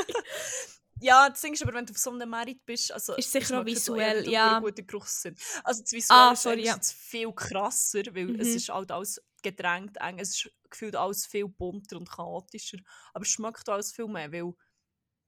Ja, 1.00 1.28
das 1.28 1.40
Ding 1.40 1.52
ist 1.52 1.62
aber, 1.62 1.74
wenn 1.74 1.84
du 1.84 1.92
auf 1.92 1.98
so 1.98 2.10
einem 2.10 2.30
Merit 2.30 2.64
bist, 2.64 2.92
also... 2.92 3.16
Ist 3.16 3.32
sicher 3.32 3.44
es 3.44 3.60
auch 3.60 3.66
visuell, 3.66 4.22
dass 4.22 4.32
ja. 4.32 4.60
guten 4.60 4.86
Geruchssinn. 4.86 5.34
Also 5.64 5.82
das 5.82 5.90
Visuelle 5.92 6.22
Ah, 6.28 6.32
ist 6.32 6.42
sorry, 6.42 6.60
ja. 6.64 6.72
einerseits 6.74 6.92
viel 6.92 7.32
krasser, 7.32 8.02
weil 8.14 8.40
es 8.40 8.48
Mhm. 8.50 8.56
ist 8.56 8.68
halt 8.68 8.90
alles 8.92 9.20
gedrängt, 9.42 9.96
eng, 10.00 10.20
es 10.20 10.28
ist 10.30 10.50
gefühlt 10.70 10.94
alles 10.94 11.26
viel 11.26 11.48
bunter 11.48 11.96
und 11.96 12.08
chaotischer, 12.08 12.78
aber 13.12 13.22
es 13.22 13.30
schmeckt 13.30 13.68
alles 13.68 13.92
viel 13.92 14.06
mehr, 14.06 14.30
weil 14.30 14.52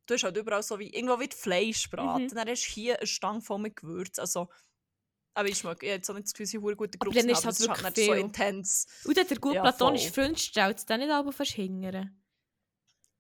du 0.07 0.15
hast 0.15 0.25
halt 0.25 0.37
überall 0.37 0.63
so 0.63 0.79
wie, 0.79 0.93
irgendwo 0.95 1.19
wird 1.21 1.35
Fleisch 1.35 1.91
braten, 1.91 2.25
Mhm. 2.27 2.35
dann 2.35 2.49
hast 2.49 2.67
du 2.67 2.71
hier 2.73 2.99
eine 2.99 3.07
Stange 3.07 3.41
voll 3.41 3.59
mit 3.59 3.77
Gewürz, 3.77 4.19
also... 4.19 4.49
Aber 5.37 5.49
ich 5.49 5.65
habe 5.65 5.85
jetzt 5.85 6.09
auch 6.09 6.15
nicht 6.15 6.27
das 6.27 6.33
Gefühl, 6.33 6.47
sie 6.47 6.59
einen 6.59 6.77
guten 6.77 6.97
Aber 7.01 7.11
Geruchssinn, 7.11 7.27
dann 7.27 7.31
ist 7.31 7.39
aber 7.39 7.47
halt 7.47 7.59
ist 7.59 7.69
halt 7.69 7.97
wirklich 7.97 8.07
so 8.07 8.13
intens. 8.13 8.87
Und 9.05 9.17
dann 9.17 9.27
der 9.27 9.39
gut 9.39 9.55
Ja, 9.55 9.63
platonische. 9.63 10.13
Freund 10.13 10.39
stellt 10.39 10.79
es 10.79 10.87
dann 10.87 11.01
nicht 11.01 11.11
aber 11.11 11.33
fast 11.33 11.51
hingern. 11.51 12.17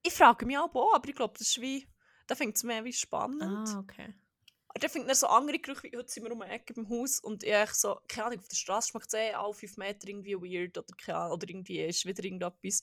Ich 0.04 0.12
frage 0.12 0.46
mich 0.46 0.56
auch, 0.56 0.94
aber 0.94 1.08
ich 1.08 1.16
glaube, 1.16 1.34
das 1.36 1.48
ist 1.48 1.60
wie... 1.60 1.88
Da 2.28 2.36
fängt 2.36 2.56
es 2.56 2.62
mehr 2.62 2.84
wie 2.84 2.92
spannend. 2.92 3.68
Ah, 3.68 3.78
okay. 3.80 4.14
Da 4.80 4.88
findet 4.88 5.08
er 5.10 5.14
so 5.16 5.26
andere 5.26 5.58
Gerüche, 5.58 5.90
wie 5.90 5.96
heute 5.96 6.10
sind 6.10 6.24
wir 6.24 6.32
um 6.32 6.40
die 6.40 6.46
Ecke 6.46 6.74
beim 6.74 6.88
Haus 6.88 7.20
und 7.20 7.42
ich 7.42 7.70
so, 7.74 8.00
keine 8.08 8.26
Ahnung, 8.26 8.38
auf 8.38 8.48
der 8.48 8.56
Straße 8.56 8.90
schmeckt 8.90 9.06
es 9.08 9.14
eh 9.14 9.32
alle 9.32 9.52
fünf 9.52 9.76
Meter 9.76 10.08
irgendwie 10.08 10.34
weird 10.36 10.78
oder, 10.78 10.96
keine 10.96 11.18
Ahnung, 11.18 11.32
oder 11.34 11.48
irgendwie 11.48 11.80
ist 11.84 12.06
wieder 12.06 12.24
irgendetwas. 12.24 12.80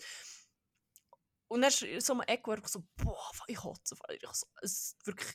Und 1.51 1.61
dann 1.61 1.69
ist 1.69 2.05
so 2.05 2.13
eine 2.13 2.27
Ecke, 2.27 2.49
wo 2.49 2.53
ich 2.55 2.67
so, 2.67 2.83
boah, 2.95 3.31
ich 3.47 3.57
kotze. 3.57 3.95
Ich 4.09 4.21
so, 4.31 4.47
es 4.61 4.71
ist 4.71 5.05
wirklich, 5.07 5.33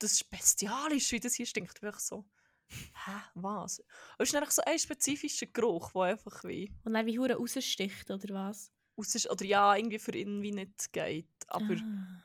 das 0.00 0.12
ist 0.12 0.28
bestialisch, 0.30 1.12
wie 1.12 1.20
das 1.20 1.34
hier 1.34 1.46
stinkt. 1.46 1.80
Ich 1.82 1.94
so, 2.00 2.28
hä, 2.68 3.12
was? 3.34 3.78
Und 3.78 3.86
es 4.18 4.28
ist 4.30 4.34
einfach 4.34 4.50
so 4.50 4.62
ein 4.66 4.78
spezifischer 4.78 5.46
Geruch, 5.46 5.92
der 5.92 6.02
einfach 6.02 6.42
wie 6.44 6.74
Und 6.84 6.94
dann 6.94 7.06
wie 7.06 7.18
hure 7.18 7.34
raussticht, 7.36 8.10
oder 8.10 8.34
was? 8.34 8.72
aus 8.96 9.14
ist, 9.14 9.30
oder 9.30 9.44
ja, 9.44 9.76
irgendwie 9.76 9.98
für 9.98 10.16
ihn 10.16 10.42
wie 10.42 10.52
nicht 10.52 10.92
geht. 10.92 11.28
Aber 11.48 11.74
Ah. 11.74 12.22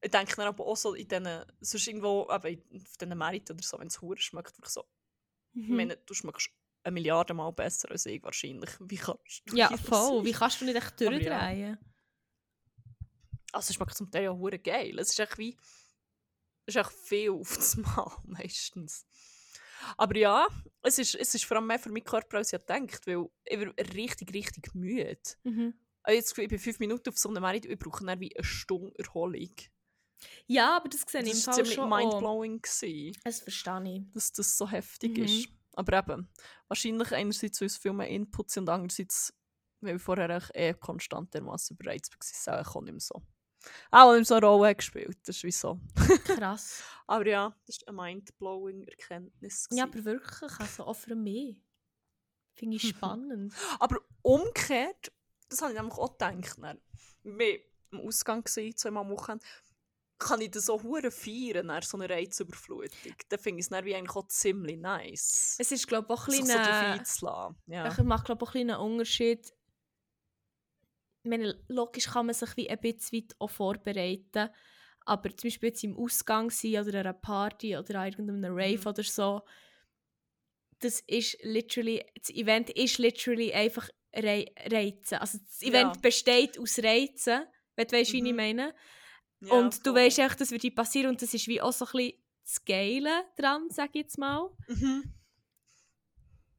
ich 0.00 0.10
denke 0.10 0.34
dann 0.36 0.48
aber 0.48 0.66
auch 0.66 0.76
so 0.76 0.94
in 0.94 1.06
diesen, 1.06 1.44
sonst 1.60 1.86
irgendwo, 1.86 2.28
eben 2.32 2.60
in- 2.70 2.82
auf 2.82 2.96
diesen 2.96 3.18
Märkten 3.18 3.54
oder 3.56 3.62
so, 3.64 3.78
wenn 3.78 3.88
es 3.88 4.00
hure 4.00 4.18
schmeckt, 4.18 4.56
wirklich 4.58 4.72
so, 4.72 4.84
Ich 5.52 5.68
Mhm. 5.68 5.76
meine, 5.76 5.96
du 5.96 6.14
schmeckst 6.14 6.50
eine 6.82 6.94
Milliarde 6.94 7.34
Mal 7.34 7.52
besser 7.52 7.90
als 7.90 8.06
ich 8.06 8.22
wahrscheinlich. 8.22 8.70
Wie 8.80 8.96
kannst 8.96 9.42
du 9.46 9.56
Ja, 9.56 9.76
voll. 9.76 10.24
Wie 10.24 10.32
kannst 10.32 10.60
du 10.60 10.64
nicht 10.64 10.76
echt 10.76 11.00
durchdrehen? 11.00 11.78
Also 13.52 13.70
es 13.70 13.74
schmeckt 13.74 13.94
zum 13.96 14.10
Teil 14.10 14.24
ja 14.24 14.32
hure 14.32 14.58
geil. 14.58 14.98
Es 14.98 15.10
ist 15.10 15.20
echt 15.20 15.38
wie... 15.38 15.56
Es 16.66 16.74
ist 16.74 16.80
echt 16.86 16.92
viel 16.92 17.30
auf 17.40 17.56
das 17.56 17.76
Mal, 17.76 18.10
meistens. 18.24 19.06
Aber 19.96 20.16
ja, 20.16 20.46
es 20.82 20.98
ist, 20.98 21.14
es 21.14 21.34
ist 21.34 21.44
vor 21.44 21.56
allem 21.56 21.66
mehr 21.66 21.78
für 21.78 21.90
meinen 21.90 22.04
Körper, 22.04 22.38
als 22.38 22.52
ich 22.52 22.58
gedacht 22.58 23.06
weil 23.06 23.26
ich 23.44 23.58
bin 23.58 23.70
richtig, 23.94 24.34
richtig 24.34 24.74
müde. 24.74 25.18
Mhm. 25.44 25.74
Jetzt, 26.06 26.36
ich 26.38 26.48
bin 26.48 26.58
fünf 26.58 26.78
Minuten 26.78 27.08
auf 27.10 27.18
so 27.18 27.28
einem 27.28 27.42
Merit 27.42 27.64
ich 27.66 27.78
brauche 27.78 28.04
dann 28.04 28.18
wie 28.20 28.34
eine 28.36 28.44
Stunde 28.44 28.92
Erholung. 28.98 29.54
Ja, 30.46 30.76
aber 30.76 30.88
das 30.88 31.02
sehe 31.02 31.22
Das 31.22 31.30
ich 31.30 31.34
im 31.40 31.46
war 31.46 31.54
Fall 31.54 31.54
ziemlich 31.54 31.74
schon 31.74 31.88
mindblowing, 31.90 32.60
gewesen, 32.62 33.16
Das 33.24 33.40
verstehe 33.40 33.82
ich. 33.96 34.12
dass 34.12 34.32
das 34.32 34.58
so 34.58 34.68
heftig 34.68 35.16
Mhm. 35.16 35.24
ist. 35.24 35.48
Aber 35.74 35.96
eben, 35.98 36.28
wahrscheinlich 36.66 37.12
einerseits, 37.12 37.60
weil 37.60 37.66
es 37.66 37.76
viel 37.76 37.92
mehr 37.92 38.08
Inputs 38.08 38.56
und 38.56 38.68
andererseits, 38.68 39.32
weil 39.80 39.96
ich 39.96 40.02
vorher 40.02 40.42
eh 40.54 40.74
konstant 40.74 41.32
dermassen 41.34 41.76
bereits 41.76 42.10
war, 42.10 42.18
ist 42.20 42.34
es 42.34 42.48
auch 42.48 42.80
nicht 42.82 42.92
mehr 42.92 43.00
so. 43.00 43.22
Auch 43.90 44.12
mehr 44.14 44.24
so 44.24 44.34
eine 44.34 44.46
Rolle 44.46 44.74
gespielt, 44.74 45.18
das 45.24 45.36
ist 45.36 45.44
wie 45.44 45.50
so. 45.50 45.80
Krass. 46.24 46.82
Aber 47.06 47.26
ja, 47.26 47.56
das 47.66 47.80
war 47.80 47.88
eine 47.88 48.14
mindblowing 48.14 48.84
Erkenntnis. 48.86 49.66
ja, 49.70 49.86
gewesen. 49.86 50.08
aber 50.08 50.12
wirklich, 50.12 50.60
also 50.60 50.84
auch 50.84 50.94
für 50.94 51.14
mich. 51.14 51.56
Finde 52.52 52.76
ich 52.76 52.88
spannend. 52.88 53.54
aber 53.78 53.98
umgekehrt, 54.20 55.10
das 55.48 55.62
habe 55.62 55.72
ich 55.72 55.78
nämlich 55.78 55.96
auch 55.96 56.18
gedacht. 56.18 56.58
Dann. 56.58 56.78
Wir 57.22 57.54
waren 57.54 57.60
am 57.92 58.00
Ausgang, 58.00 58.44
gewesen, 58.44 58.76
zweimal 58.76 59.04
am 59.04 59.10
Wochenende, 59.10 59.44
kann 60.18 60.40
ich 60.40 60.50
das 60.50 60.66
so 60.66 60.82
hure 60.82 61.10
feiern, 61.10 61.68
dann 61.68 61.82
so 61.82 61.96
eine 61.96 62.10
Reizüberflutung. 62.10 63.14
Dann 63.28 63.38
finde 63.38 63.60
ich 63.60 63.66
es 63.66 63.70
wie 63.70 63.94
eigentlich 63.94 64.16
auch 64.16 64.26
ziemlich 64.26 64.76
nice. 64.76 65.56
Es 65.58 65.72
ist, 65.72 65.86
glaube 65.86 66.06
ich, 66.08 66.18
auch 66.18 66.26
ein 66.26 66.32
sich 66.32 66.40
so 66.40 66.46
bisschen... 66.46 66.62
drauf 66.62 66.82
äh, 66.82 66.86
einzulassen. 66.86 67.56
Ja. 67.66 67.88
Ich 67.88 67.98
mache 67.98 68.24
glaube 68.24 68.44
auch 68.44 68.48
ein 68.48 68.52
bisschen 68.52 68.70
einen 68.70 68.80
Unterschied. 68.80 69.52
Meine, 71.22 71.62
logisch 71.68 72.06
kann 72.06 72.26
man 72.26 72.34
sich 72.34 72.56
wie 72.56 72.70
ein 72.70 72.78
bisschen 72.78 73.18
weit 73.18 73.34
auch 73.38 73.50
vorbereiten. 73.50 74.48
Aber 75.04 75.30
zum 75.36 75.48
Beispiel 75.48 75.70
jetzt 75.70 75.84
im 75.84 75.96
Ausgang 75.96 76.50
sein 76.50 76.74
oder 76.80 77.00
an 77.00 77.06
einer 77.06 77.12
Party 77.14 77.76
oder 77.76 78.00
an 78.00 78.08
irgendeinem 78.08 78.54
Rave 78.54 78.78
Mhm. 78.80 78.86
oder 78.88 79.02
so, 79.02 79.42
das 80.80 81.00
ist 81.06 81.38
literally, 81.42 82.04
das 82.20 82.30
Event 82.30 82.70
ist 82.70 82.98
literally 82.98 83.52
einfach 83.52 83.88
Rei 84.14 84.46
Reizen. 84.70 85.16
Also 85.18 85.38
das 85.38 85.62
Event 85.62 85.94
Ja. 85.96 86.02
besteht 86.02 86.58
aus 86.58 86.78
Reizen, 86.78 87.44
wenn 87.76 87.86
du 87.88 87.96
weißt, 87.96 88.12
wie 88.12 88.18
ich 88.18 88.32
Mhm. 88.32 88.36
meine. 88.36 88.74
Ja, 89.40 89.54
und 89.58 89.86
du 89.86 89.92
voll. 89.92 90.00
weißt 90.00 90.18
echt, 90.20 90.40
das 90.40 90.50
wird 90.50 90.62
dir 90.62 90.74
passieren 90.74 91.10
und 91.10 91.22
das 91.22 91.34
ist 91.34 91.48
wie 91.48 91.60
auch 91.60 91.72
so 91.72 91.84
ein 91.86 91.92
bisschen 91.92 92.22
das 92.44 92.64
Geile 92.64 93.24
dran, 93.36 93.68
sage 93.70 93.90
ich 93.94 94.02
jetzt 94.02 94.18
mal. 94.18 94.50
Mhm. 94.68 95.12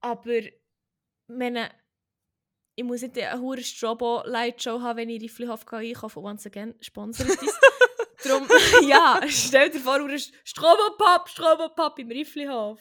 Aber 0.02 0.41
meine, 1.28 1.69
ich 2.80 2.86
muss 2.86 3.02
nicht 3.02 3.18
eine 3.20 3.42
hohe 3.42 3.62
Strobo 3.62 4.24
Light 4.26 4.63
Show 4.63 4.80
haben, 4.80 4.98
wenn 5.00 5.10
ich 5.10 5.22
Rifflihof 5.22 5.68
einkaufe. 5.70 6.22
Once 6.22 6.46
again, 6.46 6.74
sponsert 6.80 7.30
uns. 7.30 7.54
Darum, 8.24 8.48
ja, 8.88 9.20
stell 9.28 9.70
dir 9.70 9.82
vor, 9.82 10.00
Strobopop, 10.46 11.28
Strobopop 11.28 12.00
im 12.00 12.10
Rifflihof. 12.10 12.80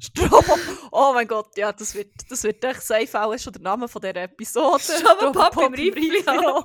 Strobopop. 0.00 0.58
Oh 0.92 1.12
mein 1.14 1.26
Gott, 1.26 1.56
ja, 1.56 1.72
das 1.72 1.96
wird, 1.96 2.12
das 2.28 2.44
wird 2.44 2.62
echt 2.62 2.82
safe 2.82 3.20
auch 3.20 3.36
schon 3.38 3.52
der 3.52 3.62
Name 3.62 3.88
von 3.88 4.00
dieser 4.00 4.22
Episode. 4.22 4.82
Strobopop 4.82 5.56
im 5.66 5.74
Rifflihof. 5.74 6.64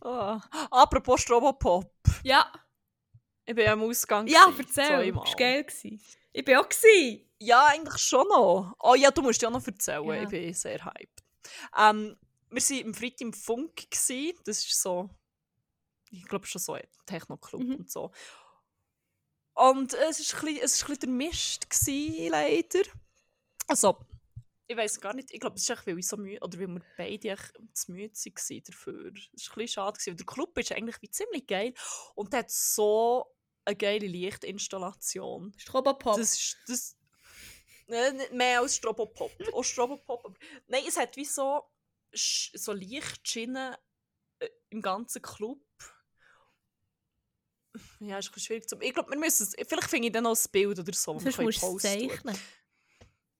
oh. 0.00 0.38
Apropos 0.70 1.20
Strobopop. 1.20 1.92
Ja. 2.22 2.50
Ich 3.44 3.54
bin 3.54 3.68
am 3.68 3.82
Ausgang. 3.82 4.26
Ja, 4.26 4.46
erzähl. 4.58 4.86
zweimal. 4.86 5.24
Das 5.24 5.32
war 5.32 5.36
geil. 5.36 5.66
Ich 6.32 6.44
bin 6.44 6.56
auch. 6.56 6.68
Gewesen. 6.68 7.23
Ja, 7.38 7.66
eigentlich 7.66 7.98
schon 7.98 8.26
noch. 8.28 8.74
Oh 8.80 8.94
ja, 8.94 9.10
du 9.10 9.22
musst 9.22 9.42
ja 9.42 9.50
noch 9.50 9.66
erzählen. 9.66 10.04
Ja. 10.06 10.22
Ich 10.22 10.28
bin 10.28 10.54
sehr 10.54 10.84
hyped. 10.84 11.22
Ähm, 11.76 12.16
wir 12.50 12.62
waren 12.62 12.86
am 12.86 12.94
Freitag 12.94 13.20
im 13.22 13.32
Funk. 13.32 13.90
Gewesen. 13.90 14.38
Das 14.44 14.58
ist 14.64 14.80
so, 14.80 15.10
ich 16.10 16.24
glaube 16.24 16.46
schon 16.46 16.60
so 16.60 16.74
ein 16.74 16.86
Techno-Club 17.06 17.62
Mhm. 17.62 17.74
und 17.76 17.90
so. 17.90 18.12
Und 19.54 19.92
es 19.94 20.32
war 20.32 20.40
ein 20.40 20.46
bisschen, 20.46 20.64
es 20.64 20.88
ein 20.88 20.98
der 20.98 21.08
Mist, 21.08 21.70
gewesen, 21.70 22.30
leider. 22.30 22.82
Also, 23.68 23.98
ich 24.66 24.76
weiß 24.76 25.00
gar 25.00 25.14
nicht, 25.14 25.30
ich 25.30 25.40
glaube, 25.40 25.56
es 25.56 25.68
ist 25.68 25.86
weil 25.86 25.98
ich 25.98 26.06
so 26.08 26.16
müde, 26.16 26.40
oder 26.40 26.58
weil 26.58 26.68
wir 26.68 26.82
beide 26.96 27.28
echt 27.30 27.52
zu 27.72 27.92
müde 27.92 28.14
waren 28.14 28.62
dafür. 28.64 29.12
Es 29.12 29.14
war 29.14 29.22
ein 29.22 29.30
bisschen 29.32 29.68
schade, 29.68 29.98
weil 30.06 30.14
der 30.16 30.26
Club 30.26 30.58
ist 30.58 30.72
eigentlich 30.72 31.02
wie 31.02 31.10
ziemlich 31.10 31.46
geil 31.46 31.74
und 32.14 32.32
der 32.32 32.40
hat 32.40 32.50
so 32.50 33.26
eine 33.64 33.76
geile 33.76 34.06
Lichtinstallation. 34.06 35.52
Strobopop. 35.56 36.16
Das 36.16 36.32
ist 36.34 36.56
das. 36.66 36.96
Äh, 37.88 38.12
mehr 38.32 38.60
als 38.60 38.76
Strobopop. 38.76 39.32
Auch 39.52 39.62
Strobopop. 39.62 40.24
aber- 40.24 40.34
Nein, 40.68 40.84
es 40.86 40.96
hat 40.96 41.16
wie 41.16 41.24
so, 41.24 41.64
so 42.12 42.72
Lichtschienen 42.72 43.74
äh, 44.38 44.48
im 44.70 44.80
ganzen 44.82 45.20
Club. 45.22 45.60
Ja, 47.98 48.18
ist 48.18 48.32
ein 48.34 48.40
schwierig 48.40 48.68
zu. 48.68 48.78
Ich 48.80 48.94
glaube, 48.94 49.10
wir 49.10 49.18
müssen 49.18 49.42
es. 49.42 49.54
Vielleicht 49.68 49.90
finde 49.90 50.06
ich 50.06 50.12
dann 50.12 50.24
noch 50.24 50.36
ein 50.36 50.50
Bild 50.52 50.78
oder 50.78 50.92
so. 50.92 51.18
Sonst 51.18 51.38
musst 51.40 51.62
du 51.62 51.76
zeichnen. 51.78 52.38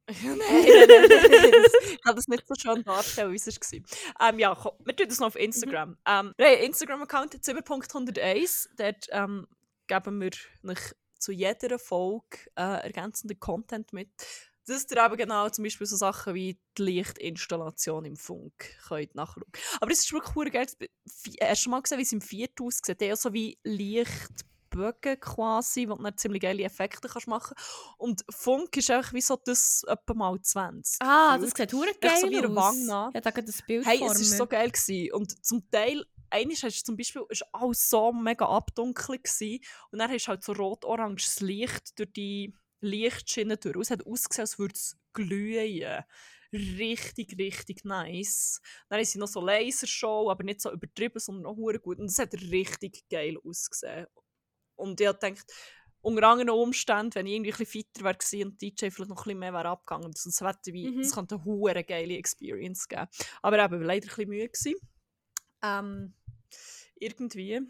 nein, 0.08 0.38
nein, 0.38 0.38
nein, 0.38 1.08
nein. 1.08 1.64
Ich 1.92 2.00
kann 2.02 2.16
das 2.16 2.26
nicht 2.26 2.46
so 2.46 2.54
schön 2.58 2.82
darstellen, 2.82 3.32
wie 3.32 3.36
es 3.36 3.46
war. 3.46 4.28
Ähm, 4.28 4.38
ja, 4.38 4.54
komm, 4.54 4.72
wir 4.84 4.96
tun 4.96 5.08
das 5.08 5.20
noch 5.20 5.28
auf 5.28 5.36
Instagram. 5.36 5.96
Ähm, 6.06 6.34
wir 6.36 6.46
haben 6.46 6.54
einen 6.56 6.64
Instagram-Account, 6.64 7.44
zimmer.101. 7.44 8.68
Dort 8.76 9.06
ähm, 9.10 9.46
geben 9.86 10.20
wir 10.20 10.30
euch 10.70 10.92
zu 11.24 11.32
jeder 11.32 11.78
Folge 11.78 12.38
äh, 12.56 12.82
ergänzenden 12.84 13.40
Content 13.40 13.92
mit. 13.92 14.10
Dass 14.66 14.86
ihr 14.90 15.04
eben 15.04 15.16
genau 15.16 15.48
zum 15.50 15.64
Beispiel 15.64 15.86
so 15.86 15.96
Sachen 15.96 16.34
wie 16.34 16.58
die 16.78 16.82
Lichtinstallation 16.82 18.04
im 18.04 18.16
Funk 18.16 18.78
könnt 18.88 19.14
nachschauen. 19.14 19.44
Aber 19.80 19.90
es 19.90 20.00
ist 20.00 20.12
wirklich 20.12 20.32
verdammt 20.32 20.78
geil. 20.78 20.88
Hast 21.42 21.60
du 21.60 21.62
schon 21.62 21.70
mal 21.70 21.82
gesehen, 21.82 21.98
wie 21.98 22.02
es 22.02 22.12
im 22.12 22.20
Viertel 22.22 22.66
aussieht? 22.66 23.00
Der 23.00 23.08
ja 23.08 23.16
so 23.16 23.34
wie 23.34 23.58
Lichtbögen 23.62 25.20
quasi, 25.20 25.86
wo 25.86 25.96
du 25.96 26.02
dann 26.02 26.16
ziemlich 26.16 26.40
geile 26.40 26.62
Effekte 26.62 27.08
kannst 27.08 27.28
machen 27.28 27.54
Und 27.98 28.24
Funk 28.30 28.74
ist 28.78 28.90
einfach 28.90 29.12
wie 29.12 29.20
so 29.20 29.36
das 29.36 29.82
etwa 29.86 30.14
mal 30.14 30.40
20. 30.40 30.96
Ah, 31.00 31.36
das 31.36 31.50
sieht 31.50 31.72
hure 31.74 31.92
geil 32.00 32.20
so 32.20 32.26
aus. 32.26 32.56
Wange. 32.56 32.92
Habe 32.92 33.20
da 33.20 33.30
gerade 33.30 33.48
ein 33.48 33.66
Bild 33.66 33.86
Hey, 33.86 33.96
es 33.96 34.02
war 34.02 34.38
so 34.38 34.46
geil. 34.46 34.70
Gewesen. 34.70 35.12
Und 35.12 35.44
zum 35.44 35.70
Teil, 35.70 36.06
eines 36.34 36.62
hast 36.62 36.84
zum 36.84 36.96
Beispiel, 36.96 37.22
ist 37.28 37.44
alles 37.52 37.88
so 37.88 38.12
mega 38.12 38.46
abdunkelt 38.46 39.24
gewesen. 39.24 39.64
Und 39.90 39.98
dann 39.98 40.10
hast 40.10 40.24
du 40.26 40.28
halt 40.28 40.44
so 40.44 40.52
rot-oranges 40.52 41.40
Licht 41.40 41.98
durch 41.98 42.12
die 42.12 42.54
Lichtschienen 42.80 43.58
durch. 43.60 43.76
Es 43.76 43.90
hat 43.90 44.06
ausgesehen, 44.06 44.42
als 44.42 44.58
würde 44.58 44.74
es 44.74 44.96
glühen. 45.12 46.04
Richtig, 46.52 47.36
richtig 47.38 47.84
nice. 47.84 48.60
Dann 48.88 48.98
haben 48.98 49.04
sie 49.04 49.18
noch 49.18 49.28
so 49.28 49.40
Lasershow, 49.40 50.30
aber 50.30 50.44
nicht 50.44 50.60
so 50.60 50.70
übertrieben, 50.72 51.18
sondern 51.18 51.46
auch 51.46 51.56
hure 51.56 51.80
gut. 51.80 51.98
Und 51.98 52.06
es 52.06 52.18
hat 52.18 52.34
richtig 52.34 53.08
geil 53.08 53.38
ausgesehen. 53.44 54.06
Und 54.76 55.00
ich 55.00 55.06
dachte, 55.08 55.34
unter 56.00 56.28
anderen 56.28 56.50
Umständen, 56.50 57.14
wenn 57.14 57.26
ich 57.26 57.32
irgendwie 57.32 57.52
ein 57.52 57.56
bisschen 57.58 57.84
fitter 57.84 58.04
wäre 58.04 58.46
und 58.46 58.60
DJ 58.60 58.90
vielleicht 58.90 59.08
noch 59.08 59.16
ein 59.16 59.24
bisschen 59.24 59.38
mehr 59.38 59.52
wäre 59.54 59.68
abgegangen, 59.68 60.12
sonst 60.14 60.40
hätte 60.42 60.72
wie, 60.72 60.90
Mhm. 60.90 61.00
es 61.00 61.14
könnte 61.14 61.40
eine 61.42 61.84
geile 61.84 62.16
Experience 62.18 62.86
geben. 62.86 63.08
Aber 63.40 63.64
eben, 63.64 63.82
leider 63.82 64.06
ein 64.06 64.08
bisschen 64.08 64.28
müde. 64.28 64.48
Gewesen. 64.48 64.74
Ähm, 65.64 66.12
irgendwie, 66.96 67.60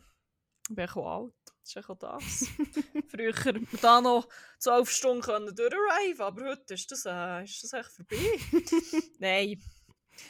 ich 0.69 0.75
bin 0.75 0.89
auch 0.89 1.23
alt, 1.23 1.35
das 1.61 1.77
ist 1.77 1.91
auch 1.91 1.97
das. 1.97 2.49
Früher 3.09 3.33
hat 3.33 3.55
man 3.55 3.81
da 3.81 4.01
noch 4.01 4.29
12 4.59 4.91
Stunden 4.91 5.23
können 5.23 5.55
durchriven, 5.55 6.21
aber 6.23 6.51
heute 6.51 6.75
ist 6.75 6.91
das, 6.91 7.07
äh, 7.07 7.45
ist 7.45 7.63
das 7.63 7.73
echt 7.73 7.93
vorbei. 7.93 8.17
Nein. 9.19 9.63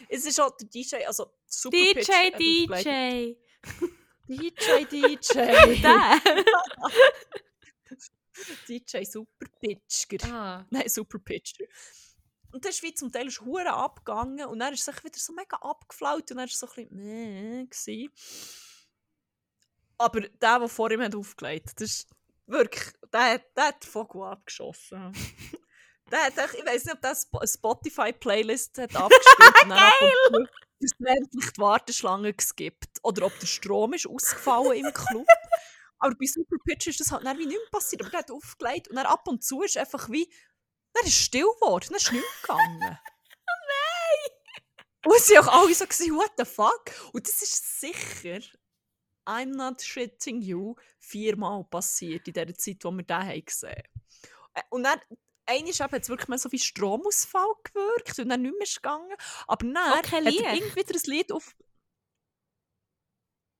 Es 0.09 0.27
ist 0.27 0.41
auch 0.41 0.57
der 0.57 0.69
DJ, 0.69 1.05
also 1.07 1.33
Super 1.47 1.77
Pitch 1.77 2.07
DJ, 2.07 2.13
hat 2.13 2.35
aufgelegt. 2.35 2.87
DJ. 2.87 3.35
DJ, 4.27 4.85
DJ. 4.91 5.83
Der. 5.83 6.21
DJ 8.69 9.05
Super 9.05 9.47
Pitcher. 9.61 10.33
ah. 10.33 10.67
Nein, 10.71 10.89
Super 10.89 11.19
Pitcher. 11.19 11.65
Und 12.55 12.65
das 12.65 12.77
ist 12.77 12.83
wie 12.85 12.95
zum 12.95 13.11
Teil 13.11 13.27
ist 13.27 13.41
hure 13.41 13.73
abgegangen 13.73 14.47
und 14.47 14.61
dann 14.61 14.73
ist 14.73 14.87
es 14.87 14.95
sich 14.95 15.03
wieder 15.05 15.19
so 15.19 15.33
mega 15.33 15.57
abgeflaut 15.57 16.31
und 16.31 16.37
dann 16.37 16.47
ist 16.47 16.55
es 16.55 16.61
so 16.61 16.69
ein 16.69 16.89
bisschen 16.89 16.97
meh 16.97 17.65
gewesen. 17.67 18.13
Aber 19.99 20.21
der, 20.21 20.59
der 20.59 20.69
vor 20.69 20.91
ihm 20.91 21.03
hat 21.03 21.15
aufgelegt, 21.15 21.73
das 21.81 21.91
ist 21.91 22.09
wirklich, 22.47 22.93
der, 23.13 23.35
hat- 23.35 23.57
der 23.57 23.65
hat 23.69 23.83
den 23.85 23.91
Vogel 23.91 24.23
abgeschossen. 24.23 25.13
der 26.11 26.25
hat, 26.25 26.39
echt- 26.39 26.55
ich 26.55 26.67
weiß 26.67 26.85
nicht, 26.85 26.95
ob 26.95 27.01
der 27.01 27.17
eine 27.41 27.49
Spotify-Playlist 27.49 28.79
hat 28.79 28.97
abgespielt 28.97 29.63
und 29.65 29.71
dann 29.71 29.79
ab 29.79 29.93
und 30.31 30.49
endlich 31.07 31.51
die 31.53 31.61
Warteschlange 31.61 32.35
geskippt. 32.35 32.99
Oder 33.03 33.27
ob 33.27 33.39
der 33.39 33.47
Strom 33.47 33.95
ist 33.95 34.07
ausgefallen 34.07 34.85
im 34.85 34.93
Club. 34.93 35.27
Aber 35.99 36.15
bei 36.17 36.27
Super 36.27 36.57
Pitch 36.65 36.89
ist 36.89 37.01
das 37.01 37.11
halt 37.13 37.25
dann 37.25 37.39
wie 37.39 37.47
nicht 37.47 37.57
mehr 37.59 37.71
passiert. 37.71 38.03
Aber 38.03 38.11
der 38.11 38.21
hat 38.21 38.31
aufgelegt 38.31 38.89
und 38.89 38.97
dann 38.97 39.07
ab 39.07 39.27
und 39.27 39.43
zu 39.43 39.63
ist 39.63 39.77
einfach 39.77 40.09
wie. 40.11 40.31
Dann 40.95 41.07
ist 41.07 41.21
still 41.21 41.47
geworden, 41.61 41.87
dann 41.89 41.97
ist 41.97 42.13
nichts 42.13 42.43
gegangen. 42.43 42.81
oh 42.83 43.61
nein! 43.69 45.13
Und 45.13 45.21
sie 45.21 45.39
auch 45.39 45.49
alle 45.49 45.75
so, 45.75 45.85
gewesen, 45.85 46.15
what 46.17 46.33
the 46.39 46.45
fuck? 46.45 46.91
Und 47.13 47.27
das 47.29 47.43
ist 47.43 47.81
sicher, 47.81 48.41
I'm 49.27 49.55
not 49.57 49.83
shitting 49.83 50.41
you, 50.41 50.75
viermal 50.99 51.65
passiert 51.65 52.27
in 52.29 52.35
der 52.35 52.55
Zeit, 52.55 52.85
wo 52.85 52.91
wir 52.91 53.05
den 53.05 53.17
haben 53.17 53.45
gesehen 53.45 53.83
Äh, 54.55 54.63
Und 54.71 54.85
dann, 54.85 55.01
einmal 55.47 55.73
hat 55.73 56.03
es 56.03 56.09
wirklich 56.09 56.29
mal 56.29 56.39
so 56.39 56.51
wie 56.53 56.59
Stromausfall 56.59 57.55
gewirkt 57.65 58.19
und 58.19 58.29
dann 58.29 58.43
nicht 58.43 58.59
mehr 58.59 58.67
gegangen. 58.67 59.15
Aber 59.47 59.67
dann 59.67 59.77
Auch 59.77 59.97
hat 59.97 60.13
er 60.13 60.27
irgendwie 60.27 60.77
wieder 60.77 60.95
ein 60.95 61.11
Lied 61.11 61.33
auf. 61.33 61.55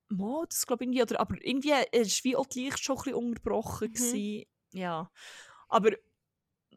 Mo, 0.09 0.45
das 0.45 0.65
glaube 0.65 0.83
ich 0.83 0.87
irgendwie, 0.87 1.01
oder, 1.01 1.19
aber 1.19 1.35
irgendwie 1.41 1.73
ist 1.91 2.23
wie 2.23 2.35
auch 2.35 2.45
die 2.45 2.65
Licht 2.65 2.83
schon 2.83 2.95
ein 2.97 3.03
bisschen 3.03 3.15
unterbrochen. 3.15 3.89
Mhm. 3.89 3.93
gewesen. 3.93 4.45
Ja. 4.71 5.11
Aber 5.67 5.91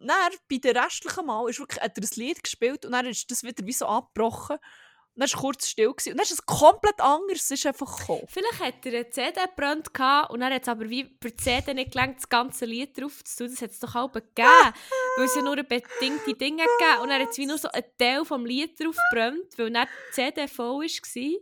dann, 0.06 0.32
bei 0.48 0.58
den 0.58 0.76
restlichen 0.76 1.26
Mal 1.26 1.48
ist 1.48 1.58
wirklich, 1.58 1.82
hat 1.82 1.96
er 1.98 2.04
ein 2.04 2.08
Lied 2.16 2.42
gespielt 2.42 2.84
und 2.84 2.92
dann 2.92 3.06
ist 3.06 3.30
das 3.30 3.42
wieder 3.42 3.66
wie 3.66 3.72
so 3.72 3.86
abgebrochen. 3.86 4.56
Und 4.56 5.22
dann 5.22 5.30
war 5.32 5.34
es 5.34 5.42
kurz 5.42 5.68
still 5.68 5.90
gewesen. 5.90 6.12
und 6.12 6.18
dann 6.18 6.24
ist 6.24 6.30
es 6.30 6.46
komplett 6.46 7.00
anders, 7.00 7.38
es 7.40 7.50
ist 7.50 7.66
einfach 7.66 7.98
gekommen. 7.98 8.26
Vielleicht 8.28 8.60
hat 8.60 8.86
er 8.86 8.92
eine 8.92 9.10
CD 9.10 9.40
gebrannt 9.40 9.88
und 10.30 10.40
dann 10.40 10.52
hat 10.52 10.62
es 10.62 10.68
aber 10.68 10.88
wie 10.88 11.04
die 11.04 11.36
CD 11.36 11.74
nicht 11.74 11.90
gelangt, 11.90 12.18
das 12.18 12.28
ganze 12.28 12.66
Lied 12.66 12.96
drauf 13.00 13.24
zu 13.24 13.38
tun. 13.38 13.50
Das 13.50 13.62
hat 13.62 13.70
es 13.72 13.80
doch 13.80 13.96
auch 13.96 14.12
gegeben. 14.12 14.28
weil 15.16 15.24
es 15.24 15.34
ja 15.34 15.42
nur 15.42 15.56
bedingte 15.56 16.34
Dinge 16.34 16.62
gegeben 16.62 17.02
und 17.02 17.08
dann 17.08 17.20
hat 17.22 17.30
es 17.30 17.38
wie 17.38 17.46
nur 17.46 17.58
so 17.58 17.68
einen 17.68 17.84
Teil 17.98 18.24
vom 18.24 18.46
Lied 18.46 18.78
drauf 18.78 18.96
gebrannt, 19.10 19.52
weil 19.56 19.70
dann 19.72 19.88
die 20.10 20.12
CD 20.14 20.46
voll 20.46 20.82
war. 20.82 21.38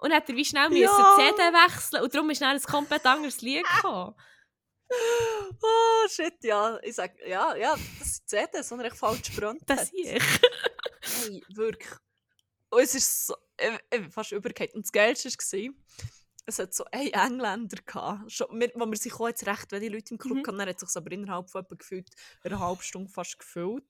Und 0.00 0.10
dann 0.10 0.16
hat 0.18 0.28
er 0.30 0.36
wie 0.36 0.44
schnell 0.44 0.62
Ja. 0.62 0.68
müssen 0.70 1.04
die 1.18 1.34
CD 1.34 1.52
wechseln 1.52 2.02
und 2.02 2.14
darum 2.14 2.30
ist 2.30 2.40
dann 2.40 2.56
ein 2.56 2.62
komplett 2.62 3.04
anderes 3.04 3.42
Lied 3.42 3.64
gekommen. 3.76 4.14
Oh, 4.90 6.08
shit, 6.08 6.42
ja. 6.42 6.78
Ich 6.82 6.94
sag, 6.94 7.12
ja, 7.26 7.54
ja, 7.56 7.76
das 7.98 8.24
die 8.24 8.36
er 8.36 8.84
echt 8.84 8.96
falsch 8.96 9.34
gebrannt 9.34 9.62
Das 9.66 9.88
sehe 9.88 10.16
ich. 10.16 10.22
Hey, 11.02 11.42
wirklich. 11.54 11.90
Und 12.70 12.82
es 12.82 12.94
ist 12.94 13.26
so, 13.26 13.34
ich, 13.60 13.98
ich 13.98 14.12
fast 14.12 14.32
übergeht. 14.32 14.74
Und 14.74 14.84
das 14.84 14.92
Geilste 14.92 15.28
war, 15.28 15.74
es 16.46 16.58
hat 16.58 16.74
so 16.74 16.84
einen 16.92 17.12
Engländer 17.12 17.78
gehabt, 17.84 18.32
schon, 18.32 18.46
wir, 18.58 18.72
wo 18.74 18.86
wir 18.86 18.96
sich 18.96 19.12
auch 19.14 19.28
jetzt 19.28 19.46
recht 19.46 19.70
wenige 19.72 19.94
Leute 19.94 20.14
im 20.14 20.18
Club 20.18 20.38
Mhm. 20.38 20.46
hatten, 20.46 20.60
er 20.60 20.68
hat 20.68 20.80
sich 20.80 20.96
aber 20.96 21.12
innerhalb 21.12 21.50
von 21.50 21.62
etwa 21.62 21.74
gefühlt 21.74 22.08
eine 22.42 22.58
halbe 22.58 22.82
Stunde 22.82 23.10
fast 23.10 23.38
gefüllt. 23.38 23.84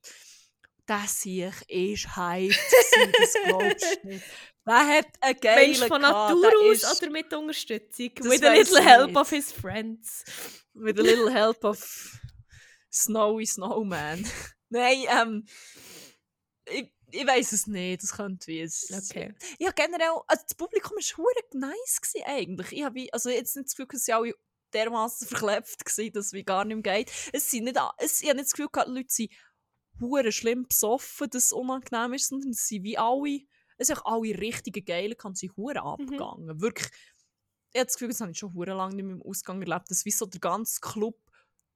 Der 0.88 1.04
sich 1.06 1.54
ist 1.68 2.16
hyped, 2.16 2.56
gewesen, 2.56 3.12
das 3.20 3.34
glaubst 3.44 3.98
du 4.02 4.08
nicht. 4.08 4.24
Der 4.66 4.86
hat 4.86 5.06
einen 5.20 5.40
geilen 5.40 5.70
Mensch 5.70 5.86
von 5.86 6.00
Natur 6.02 6.50
aus 6.62 6.82
ist- 6.82 7.02
oder 7.02 7.10
mit 7.10 7.32
Unterstützung? 7.32 8.10
Das 8.14 8.26
With 8.26 8.42
a 8.42 8.52
little 8.52 8.78
ich 8.80 8.84
help 8.86 9.16
of 9.16 9.30
his 9.30 9.52
friends. 9.52 10.24
with 10.74 10.98
a 10.98 11.02
little 11.02 11.30
help 11.30 11.64
of 11.64 12.18
Snowy 12.92 13.46
Snowman. 13.46 14.26
Nein, 14.70 15.04
ähm, 15.08 15.46
ich, 16.70 16.92
ich 17.10 17.26
weiß 17.26 17.52
es 17.52 17.66
nicht, 17.66 18.02
das 18.02 18.12
könnte 18.16 18.46
wie 18.48 18.60
es. 18.60 18.90
Okay. 19.10 19.34
Ja, 19.58 19.70
generell, 19.72 20.20
also 20.26 20.42
das 20.46 20.54
Publikum 20.54 20.96
war 20.96 21.16
hure 21.16 21.32
nice 21.52 22.00
gewesen, 22.00 22.24
eigentlich. 22.26 22.72
Ich 22.72 22.84
habe 22.84 23.06
also 23.12 23.30
jetzt 23.30 23.56
nicht 23.56 23.68
das 23.68 23.74
Gefühl, 23.76 23.88
dass 23.92 24.04
sie 24.04 24.12
alle 24.12 24.34
dermaßen 24.74 25.28
verklebt 25.28 25.68
waren, 25.96 26.12
dass 26.12 26.26
es 26.26 26.32
wie 26.34 26.44
gar 26.44 26.64
nicht 26.66 26.84
mehr 26.84 26.96
geht. 26.96 27.10
Es 27.32 27.50
sind 27.50 27.64
nicht, 27.64 27.78
es, 27.98 28.20
ich 28.20 28.28
habe 28.28 28.36
nicht 28.36 28.46
das 28.48 28.52
Gefühl, 28.52 28.68
gehabt, 28.70 28.88
die 28.88 28.94
Leute 28.94 29.08
sind 29.08 29.32
hure 30.00 30.32
schlimm 30.32 30.66
besoffen, 30.68 31.28
dass 31.30 31.44
es 31.46 31.52
unangenehm 31.52 32.12
ist, 32.14 32.28
sondern 32.28 32.50
es 32.50 32.66
sind 32.68 32.82
wie 32.84 32.98
alle, 32.98 33.40
es 33.76 33.86
sind 33.88 33.98
auch 33.98 34.12
alle 34.14 34.38
richtigen 34.38 34.84
Geilen, 34.84 35.16
kann 35.16 35.34
sie 35.34 35.50
hure 35.56 35.82
abgegangen. 35.82 36.60
Wirklich, 36.60 36.88
ich 37.72 37.78
habe 37.80 37.86
das 37.86 37.94
Gefühl, 37.94 38.08
das 38.08 38.20
habe 38.20 38.30
ich 38.30 38.38
schon 38.38 38.54
hure 38.54 38.74
lange 38.74 38.94
nicht 38.96 39.04
mehr 39.04 39.16
im 39.16 39.22
Ausgang 39.22 39.60
erlebt, 39.62 39.90
dass 39.90 40.04
wie 40.04 40.10
so 40.10 40.26
der 40.26 40.40
ganze 40.40 40.80
Club 40.80 41.16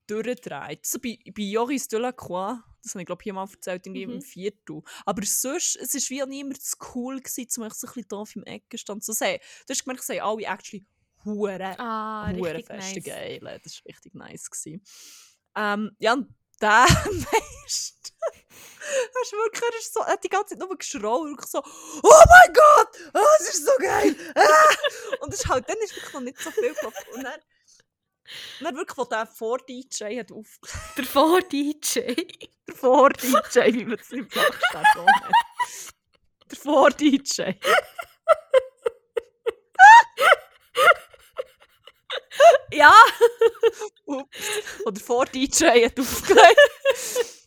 durchdreht. 0.07 0.85
So 0.85 0.99
bei, 0.99 1.19
bei 1.27 1.43
Joris 1.43 1.87
de 1.89 1.99
la 2.01 2.13
Croix, 2.13 2.59
das 2.83 2.95
habe 2.95 3.03
ich 3.03 3.07
glaube 3.07 3.23
hier 3.23 3.33
mal 3.35 3.49
erzählt, 3.49 3.87
in 3.87 3.93
Mhm. 3.93 3.99
im 4.15 4.23
Viertel. 4.23 4.83
Aber 5.07 5.23
sonst, 5.25 5.77
es 5.77 5.95
war 5.95 6.01
wie 6.11 6.23
auch 6.23 6.27
niemand 6.27 6.61
zu 6.61 6.77
cool, 6.95 7.21
gewesen, 7.21 7.49
um 7.61 7.67
echt 7.67 7.77
so 7.77 7.87
ein 7.87 7.93
bisschen 7.93 8.09
doof 8.09 8.37
im 8.37 8.45
Ecken 8.45 8.79
stand 8.79 9.05
zu 9.05 9.13
sehen. 9.13 9.39
Du 9.67 9.73
hast 9.73 9.85
gemerkt, 9.85 10.03
sie 10.03 10.21
haben 10.21 10.29
alle 10.39 10.47
actually 10.47 10.85
hure 11.25 11.79
Ah, 11.79 12.33
hure 12.35 12.63
feste 12.65 12.97
nice. 13.01 13.05
Geile. 13.05 13.61
Das 13.63 13.77
war 13.77 13.89
richtig 13.89 14.15
nice. 14.15 14.51
Gewesen. 14.51 14.83
Ähm, 15.55 15.93
ja, 16.01 16.15
und 16.15 16.29
der 16.63 16.87
meist. 17.11 18.15
Hast 19.15 19.33
du 19.33 19.37
wirklich, 19.37 19.63
er, 19.63 19.79
ist 19.79 19.95
so, 19.95 20.05
hat 20.05 20.25
die 20.25 20.29
ganze 20.29 20.51
Zeit 20.51 20.59
nur 20.59 20.77
geschrauen 20.77 21.33
und 21.33 21.49
so, 21.49 21.59
oh 21.59 22.25
mein 22.29 22.53
Gott, 22.53 22.89
oh, 23.15 23.27
es 23.41 23.55
ist 23.55 23.65
so 23.65 23.73
geil. 23.79 24.15
Ah! 24.35 24.75
Und 25.21 25.33
das 25.33 25.41
ist 25.41 25.49
halt, 25.49 25.69
dann 25.69 25.79
ist 25.79 25.95
wirklich 25.95 26.13
noch 26.13 26.21
nicht 26.21 26.41
so 26.41 26.51
viel 26.51 26.75
gelaufen. 26.75 27.15
Und 27.15 27.25
dann, 27.25 27.41
dann 28.61 28.77
wirklich, 28.77 28.99
wo 28.99 29.05
der 29.05 29.27
Vor-DJ 29.27 30.19
hat 30.19 30.33
auf... 30.33 30.59
Der 30.97 31.05
Vor-DJ. 31.05 32.01
Der 32.69 32.75
Vor-DJ, 32.75 33.73
wie 33.73 33.85
man 33.85 33.99
es 33.99 34.11
im 34.11 34.29
Flachstab 34.29 34.85
nennt. 34.97 35.35
Der 36.51 36.59
Vor-DJ. 36.59 37.43
Ja! 42.73 42.95
Oder 44.85 45.01
vor 45.01 45.27
DJ 45.27 45.85
hat 45.85 45.99
aufgelegt. 45.99 47.47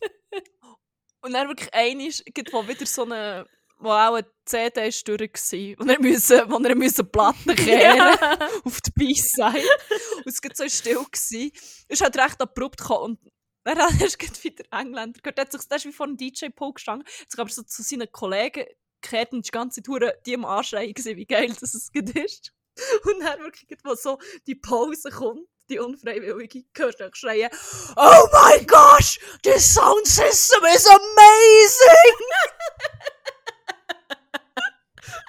und 1.22 1.32
dann 1.32 1.48
wirklich 1.48 1.72
einmal, 1.74 2.10
gibt 2.34 2.52
wo 2.52 2.66
wieder 2.66 2.86
so 2.86 3.04
eine, 3.04 3.46
wo 3.78 3.90
auch 3.90 4.14
eine 4.14 4.26
CD 4.44 4.88
ist 4.88 5.06
durch 5.08 5.20
war. 5.20 5.80
Und 5.80 5.90
er 5.90 6.00
musste, 6.00 6.48
wo 6.48 6.58
er 6.58 6.74
musste 6.74 7.04
Platten 7.04 7.54
kehren 7.56 7.96
ja. 7.96 8.38
auf 8.64 8.80
die 8.80 8.90
B-Side. 8.92 9.68
Und 10.16 10.26
es 10.26 10.42
war 10.42 10.50
so 10.54 10.68
still. 10.68 11.04
Gewesen. 11.10 11.50
Es 11.88 12.00
ist 12.00 12.02
halt 12.02 12.16
recht 12.16 12.40
abrupt 12.40 12.78
gekommen. 12.78 13.18
Und 13.18 13.32
dann 13.64 13.78
hast 13.78 14.22
du 14.22 14.44
wieder 14.44 14.64
Engländer 14.70 15.20
gehört. 15.20 15.38
Er 15.38 15.44
hat 15.44 15.52
sich, 15.52 15.68
der 15.68 15.76
ist 15.76 15.86
wie 15.86 15.92
vor 15.92 16.06
einem 16.06 16.16
DJ-Pole 16.16 16.74
gestanden, 16.74 17.06
hat 17.06 17.30
sich 17.30 17.40
aber 17.40 17.50
so 17.50 17.62
zu 17.62 17.82
seinen 17.82 18.10
Kollegen 18.10 18.64
gekehrt 19.00 19.32
und 19.32 19.46
die 19.46 19.50
ganze 19.50 19.82
hure 19.86 20.14
die 20.24 20.34
am 20.34 20.44
Anschreien 20.44 20.94
gewesen, 20.94 21.16
wie 21.16 21.26
geil 21.26 21.48
das 21.48 21.74
es 21.74 21.90
ist. 21.92 22.52
Und 23.04 23.20
dann 23.20 23.40
wirklich, 23.40 23.78
wo 23.84 23.94
so 23.94 24.18
die 24.46 24.54
Pause 24.54 25.10
kommt, 25.10 25.48
die 25.68 25.78
unfreiwillige, 25.78 26.64
hörst 26.76 27.00
du 27.00 27.10
schreien, 27.12 27.50
Oh 27.96 28.28
my 28.32 28.64
gosh, 28.64 29.18
this 29.42 29.74
sound 29.74 30.06
system 30.06 30.64
is 30.64 30.86
amazing! 30.86 32.16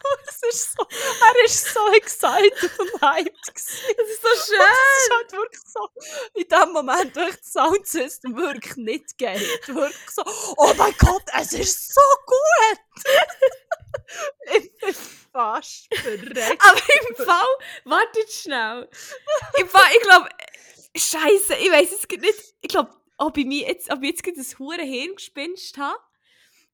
Und 0.03 0.19
es 0.27 0.55
ist 0.55 0.73
so, 0.77 0.85
er 1.25 1.45
ist 1.45 1.73
so 1.73 1.91
excited 1.93 2.79
und 2.79 3.01
hyped. 3.01 3.47
Das 3.47 3.55
ist 3.55 4.21
so 4.21 4.53
schön! 4.53 4.59
ist 4.99 5.11
halt 5.11 5.31
wirklich 5.31 5.63
so, 5.65 5.89
in 6.35 6.47
dem 6.47 6.73
Moment, 6.73 7.17
ich 7.17 7.35
das 7.37 7.53
Soundsystem 7.53 8.35
wirklich 8.35 8.75
nicht 8.75 9.17
geht. 9.17 9.67
Wirklich 9.67 10.09
so, 10.11 10.23
oh 10.57 10.73
mein 10.77 10.93
Gott, 10.99 11.23
es 11.39 11.53
ist 11.53 11.93
so 11.93 12.01
gut! 12.25 12.79
Ich 14.55 14.71
bin 14.77 14.93
fast 15.31 15.93
verreckt. 15.95 16.63
Aber 16.63 16.81
im 17.09 17.15
Fall, 17.25 17.47
wartet 17.85 18.31
schnell. 18.31 18.89
Im 19.59 19.67
Fall, 19.67 19.89
ich 19.95 20.01
glaube, 20.03 20.29
Scheiße, 20.95 21.55
ich 21.55 21.71
weiß 21.71 21.91
es 21.91 22.07
nicht. 22.19 22.55
Ich 22.61 22.69
glaube, 22.69 22.91
ob 23.17 23.37
ich 23.37 23.45
mir 23.45 23.67
jetzt, 23.67 23.91
ob 23.91 24.01
ich 24.03 24.09
jetzt 24.09 24.23
gerade 24.23 24.39
ein 24.39 24.59
hure 24.59 24.81
Hirngespinst 24.81 25.77
habe, 25.77 25.99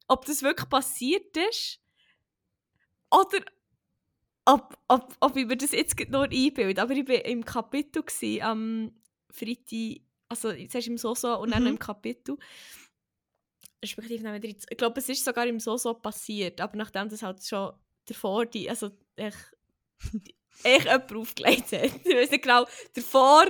ob 0.07 0.25
das 0.25 0.43
wirklich 0.43 0.69
passiert 0.69 1.35
ist, 1.49 1.79
oder 3.11 3.39
ob, 4.45 4.77
ob, 4.87 5.15
ob 5.19 5.37
ich 5.37 5.45
mir 5.45 5.57
das 5.57 5.71
jetzt 5.71 5.97
nur 6.09 6.23
einbilde. 6.23 6.81
Aber 6.81 6.93
ich 6.93 7.07
war 7.07 7.25
im 7.25 7.45
Kapitel 7.45 8.03
gewesen, 8.03 8.41
am 8.43 8.91
Freitag, 9.31 10.01
also 10.29 10.49
zuerst 10.67 10.87
im 10.87 10.97
Soso 10.97 11.37
und 11.39 11.51
dann 11.51 11.63
Mhm. 11.63 11.69
im 11.69 11.79
Kapitel. 11.79 12.37
Respektive 13.83 14.23
dann 14.23 14.35
wieder 14.41 14.49
ins- 14.49 14.65
Ich 14.69 14.77
glaube, 14.77 14.99
es 14.99 15.09
ist 15.09 15.23
sogar 15.25 15.45
im 15.45 15.59
Soso 15.59 15.93
passiert, 15.93 16.59
aber 16.61 16.77
nachdem 16.77 17.09
das 17.09 17.21
halt 17.21 17.45
schon 17.45 17.73
davor 18.05 18.45
die, 18.45 18.69
also 18.69 18.89
ich, 19.15 19.33
ich 20.63 20.83
jemand 20.83 21.13
aufgelegt 21.15 21.71
hat. 21.73 21.83
Ich 22.05 22.15
weiß 22.15 22.31
nicht 22.31 22.43
genau, 22.43 22.65
davor 22.95 23.45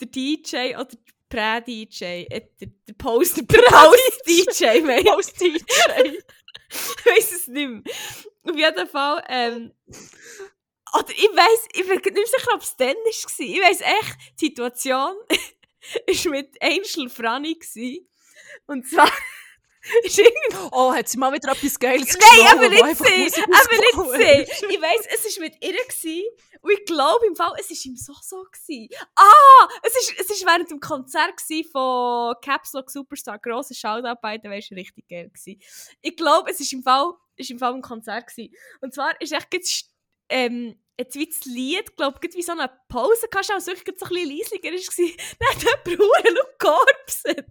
der 0.00 0.08
DJ 0.08 0.74
oder 0.76 0.84
der 0.86 0.98
Prä-DJ, 1.28 2.04
äh, 2.30 2.48
der, 2.60 2.68
der 2.86 2.92
Post, 2.94 3.36
der 3.50 3.62
Post-DJ, 3.62 4.80
meine 4.82 5.00
ich. 5.00 6.24
Weiß 7.06 7.32
es 7.32 7.48
nicht 7.48 7.68
mehr. 7.68 7.82
Auf 8.44 8.56
jeden 8.56 8.86
Fall, 8.88 9.24
ähm, 9.28 9.72
oder 10.94 11.10
ich 11.10 11.28
weiß, 11.28 11.68
ich 11.74 11.86
bin 11.86 11.96
nicht 11.96 12.14
mehr 12.14 12.26
sicher, 12.26 12.54
ob 12.54 12.62
es 12.62 12.76
dann 12.76 12.88
war. 12.94 13.06
Ich 13.06 13.60
weiß 13.60 13.80
echt, 13.80 14.16
die 14.40 14.46
Situation 14.46 15.14
war 16.06 16.30
mit 16.32 16.62
Angel 16.62 17.08
Franny. 17.08 17.54
gewesen. 17.54 18.08
Und 18.66 18.86
zwar 18.88 19.10
Oh, 20.72 20.92
hat 20.92 21.08
sie 21.08 21.18
mal 21.18 21.32
wieder 21.32 21.52
etwas 21.52 21.78
Geiles 21.78 22.16
Nein, 22.18 22.46
aber 22.52 22.68
nicht 22.68 22.96
sie! 22.96 23.42
Aber 23.42 24.10
nicht 24.10 24.48
sie! 24.58 24.66
Ich 24.68 24.82
weiss, 24.82 25.06
es 25.06 25.36
war 25.36 25.44
mit 25.44 25.54
ihr 25.64 25.72
gewesen, 25.72 26.24
und 26.66 26.72
ich 26.72 26.84
glaube 26.84 27.26
im 27.26 27.36
Fall, 27.36 27.52
es 27.60 27.70
war 27.70 27.76
im 27.84 27.96
Soso. 27.96 28.44
gewesen. 28.50 28.88
Ah! 29.14 29.68
Es 29.82 29.94
war 29.94 30.14
es 30.18 30.30
ist 30.30 30.44
während 30.44 30.68
dem 30.68 30.80
Konzert 30.80 31.40
von 31.70 32.34
Caps 32.42 32.72
Lock 32.72 32.90
Superstar. 32.90 33.38
Grosser 33.38 33.74
Shoutout 33.74 34.20
bei 34.20 34.36
der 34.38 34.50
war 34.50 34.56
richtig 34.56 35.08
geil. 35.08 35.28
Gewesen. 35.28 35.60
Ich 36.02 36.16
glaube, 36.16 36.50
es 36.50 36.60
war 36.60 36.66
im 36.72 36.82
Fall, 36.82 37.12
ist 37.36 37.50
im 37.50 37.58
Fall 37.60 37.74
ein 37.74 37.82
Konzert. 37.82 38.26
Gewesen. 38.26 38.52
Und 38.80 38.94
zwar 38.94 39.20
ist 39.20 39.32
echt 39.32 39.54
jetzt, 39.54 39.90
ähm, 40.28 40.80
jetzt 40.98 41.14
wie 41.14 41.26
das 41.26 41.44
Lied, 41.44 41.96
glaube 41.96 42.18
ich, 42.22 42.34
wie 42.34 42.42
so 42.42 42.52
eine 42.52 42.68
Pause 42.88 43.28
gehabt, 43.30 43.50
als 43.50 43.62
es 43.62 43.66
wirklich 43.68 43.96
so 43.98 44.06
ein 44.06 44.12
bisschen 44.12 44.36
leisiger 44.36 44.72
war. 44.72 45.26
Dann 45.38 45.48
hat 45.48 45.86
jemand 45.86 46.00
Ruhe 46.00 46.34
laut 46.34 46.58
gekorpset. 46.58 47.46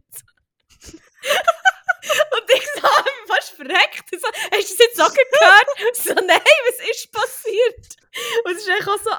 Und 2.32 2.50
ich 2.54 2.68
so, 2.76 2.88
fast 3.34 3.50
verreckt. 3.52 4.10
So, 4.12 4.28
hast 4.28 4.52
du 4.52 4.58
das 4.58 4.78
jetzt 4.80 5.02
auch 5.02 5.14
gehört? 5.14 5.96
So, 5.96 6.14
nein, 6.14 6.40
was 6.68 6.90
ist 6.90 7.12
passiert? 7.12 7.98
Und 8.46 8.52
es 8.56 8.68
ist 8.68 8.88
auch 8.88 8.98
so, 9.00 9.12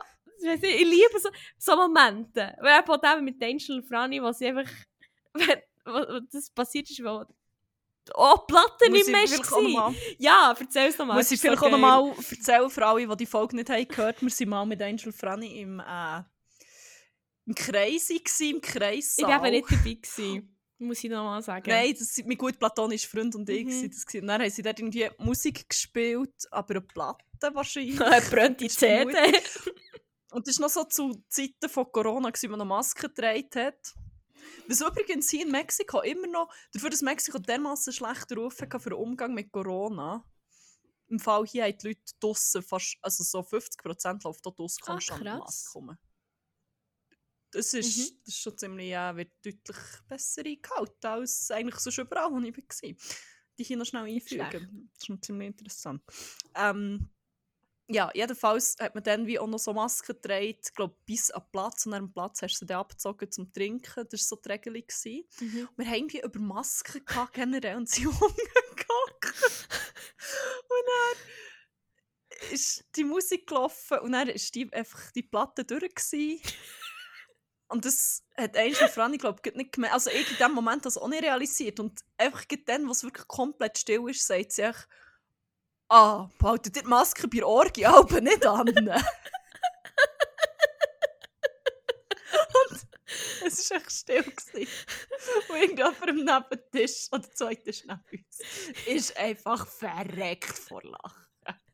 ich, 0.52 0.60
liebe 0.84 1.18
so, 1.20 1.28
so 1.58 1.76
Momente. 1.76 2.54
Weil 2.60 2.80
eben 2.80 2.90
auch 2.90 2.96
dem 3.00 3.24
mit 3.24 3.42
Angel 3.42 3.82
Franny, 3.82 4.20
sie 4.32 4.46
einfach, 4.46 4.70
wenn, 5.34 5.60
das 6.32 6.50
passiert 6.50 6.90
ist, 6.90 7.02
wo 7.02 7.24
oh, 8.14 8.36
die 8.36 8.52
Platte 8.52 8.88
Muss 8.88 8.90
nicht 8.90 9.06
ich 9.06 9.12
mehr 9.12 9.26
vielleicht 9.26 9.52
auch 9.52 9.60
noch 9.62 9.74
war. 9.74 9.90
mal- 9.90 9.94
Ja, 10.18 10.54
erzähl 10.58 10.88
es 10.88 10.98
nochmal. 10.98 11.16
Muss 11.16 11.30
ich 11.30 11.40
vielleicht 11.40 11.62
auch 11.62 11.70
noch 11.70 11.78
mal 11.78 12.12
erzählen 12.30 12.70
für 12.70 12.86
alle, 12.86 13.06
die 13.06 13.16
die 13.16 13.26
Folge 13.26 13.56
nicht 13.56 13.68
haben 13.70 13.88
gehört 13.88 14.20
Wir 14.22 14.30
waren 14.30 14.48
mal 14.48 14.66
mit 14.66 14.82
Angel 14.82 15.12
Franny 15.12 15.60
im, 15.60 15.80
äh, 15.80 16.22
im 17.46 17.54
Kreis, 17.54 18.10
im 18.40 18.60
Kreis. 18.60 19.16
Ich 19.18 19.24
war 19.26 19.44
eben 19.44 19.56
nicht 19.56 19.70
dabei. 19.70 19.94
Gewesen. 19.94 20.55
Muss 20.78 21.02
ich 21.02 21.10
nochmal 21.10 21.42
sagen. 21.42 21.64
Nein, 21.68 21.94
das 21.98 22.14
sind 22.14 22.28
mein 22.28 22.36
gut 22.36 22.58
platonischer 22.58 23.08
Freund 23.08 23.34
und 23.34 23.48
ich. 23.48 23.64
Mhm. 23.64 23.90
Das 23.90 24.04
und 24.14 24.26
dann 24.26 24.42
haben 24.42 24.50
sie 24.50 24.62
dort 24.62 24.78
irgendwie 24.78 25.08
Musik 25.18 25.68
gespielt, 25.68 26.34
aber 26.50 26.74
eine 26.74 26.80
Platte 26.82 27.54
wahrscheinlich. 27.54 28.00
Eine 28.00 28.24
brennte 28.26 28.66
ist 28.66 28.78
CD. 28.78 29.16
Und 30.32 30.46
das 30.46 30.58
war 30.58 30.66
noch 30.66 30.70
so 30.70 30.84
zu 30.84 31.22
Zeiten 31.28 31.68
von 31.68 31.90
Corona, 31.90 32.28
wo 32.30 32.48
man 32.48 32.58
noch 32.58 32.66
Maske 32.66 33.08
getragen 33.08 33.48
hat. 33.54 33.94
Was 34.68 34.80
übrigens 34.80 35.30
hier 35.30 35.46
in 35.46 35.50
Mexiko 35.50 36.02
immer 36.02 36.26
noch, 36.26 36.52
dafür 36.72 36.90
dass 36.90 37.00
Mexiko 37.00 37.38
dermaßen 37.38 37.92
schlechten 37.92 38.38
Ruf 38.38 38.60
hatte 38.60 38.78
für 38.78 38.90
den 38.90 38.98
Umgang 38.98 39.32
mit 39.32 39.50
Corona, 39.50 40.24
im 41.08 41.18
Fall 41.20 41.46
hier 41.46 41.64
haben 41.64 41.78
die 41.78 41.88
Leute 41.88 42.00
draussen 42.20 42.62
fast, 42.62 42.96
also 43.00 43.22
so 43.22 43.40
50% 43.40 44.24
läuft 44.24 44.44
da 44.44 44.50
draussen 44.50 44.82
Ah, 44.82 44.92
konstant 44.92 45.22
mit 45.24 45.32
krass. 45.32 45.76
Das 47.56 47.72
ist, 47.74 47.96
Mhm. 47.96 48.16
das 48.24 48.34
ist 48.34 48.40
schon 48.42 48.58
ziemlich, 48.58 48.88
ja, 48.90 49.16
wird 49.16 49.32
deutlich 49.44 49.76
besser 50.08 50.42
eingehalten 50.44 51.06
als 51.06 51.50
eigentlich 51.50 51.76
sonst 51.76 51.98
überall, 51.98 52.30
wo 52.30 52.38
ich 52.40 52.56
war. 52.56 52.94
Die 53.58 53.64
hier 53.64 53.76
noch 53.78 53.86
schnell 53.86 54.04
einfügen. 54.04 54.88
Das 54.92 54.98
ist 55.00 55.06
schon 55.06 55.22
ziemlich 55.22 55.48
interessant. 55.48 56.02
Ähm, 56.54 57.08
ja, 57.88 58.10
jedenfalls 58.14 58.76
hat 58.80 58.94
man 58.94 59.04
dann 59.04 59.26
wie 59.26 59.38
auch 59.38 59.46
noch 59.46 59.58
so 59.60 59.72
Masken 59.72 60.14
getragen, 60.14 60.58
glaube 60.74 60.96
bis 61.06 61.30
an 61.30 61.44
Platz. 61.52 61.86
Und 61.86 61.94
an 61.94 62.06
dem 62.06 62.12
Platz 62.12 62.42
hast 62.42 62.54
du 62.56 62.58
sie 62.58 62.66
dann 62.66 62.80
abgezogen 62.80 63.30
zum 63.30 63.52
Trinken. 63.52 64.06
Das 64.10 64.20
war 64.20 64.36
so 64.36 64.36
die 64.36 64.48
Regelung. 64.50 64.82
gewesen. 64.82 65.24
Mhm. 65.40 65.68
Wir 65.76 65.86
haben 65.86 65.94
irgendwie 65.94 66.20
über 66.20 66.38
Masken 66.40 67.04
gehabt, 67.04 67.32
generell 67.34 67.76
und 67.76 67.88
sie 67.88 68.04
rumgegangen. 68.20 68.36
und 70.68 70.84
dann 70.92 72.52
ist 72.52 72.84
die 72.96 73.04
Musik 73.04 73.46
gelaufen 73.46 73.98
und 74.00 74.12
dann 74.12 74.28
ist 74.28 74.54
die, 74.54 74.70
einfach 74.72 75.10
die 75.12 75.22
Platte 75.22 75.64
durch. 75.64 75.94
Und 77.68 77.84
das 77.84 78.22
hat 78.36 78.56
Angel 78.56 79.18
glaube 79.18 79.40
ich, 79.44 79.54
nicht 79.54 79.72
gemerkt. 79.72 79.94
Also 79.94 80.10
ich 80.10 80.30
in 80.30 80.36
dem 80.36 80.52
Moment 80.52 80.86
das 80.86 80.96
auch 80.96 81.08
nicht 81.08 81.24
realisiert. 81.24 81.80
Und 81.80 82.00
einfach 82.16 82.44
dann, 82.64 82.86
wo 82.86 82.92
es 82.92 83.02
wirklich 83.02 83.26
komplett 83.26 83.78
still 83.78 84.08
ist, 84.08 84.26
sagt 84.26 84.52
sie 84.52 84.62
echt, 84.62 84.88
ah, 85.88 86.28
behaltet 86.38 86.76
ihr 86.76 86.82
die 86.82 86.88
Maske 86.88 87.26
bei 87.28 87.44
Orgie 87.44 87.86
aber 87.86 88.20
nicht 88.20 88.46
an. 88.46 88.68
und 88.68 88.76
es 93.44 93.70
war 93.70 93.78
echt 93.78 93.92
still. 93.92 94.22
Gewesen. 94.22 94.68
Und 95.48 95.56
irgendjemand 95.56 96.08
am 96.08 96.16
Nebentisch, 96.16 97.08
oder 97.10 97.30
zweiter 97.32 97.64
Tisch 97.64 97.84
neben 97.84 98.24
uns, 98.24 98.38
ist 98.86 99.16
einfach 99.16 99.66
verreckt 99.66 100.56
vor 100.56 100.82
Lachen. 100.82 101.25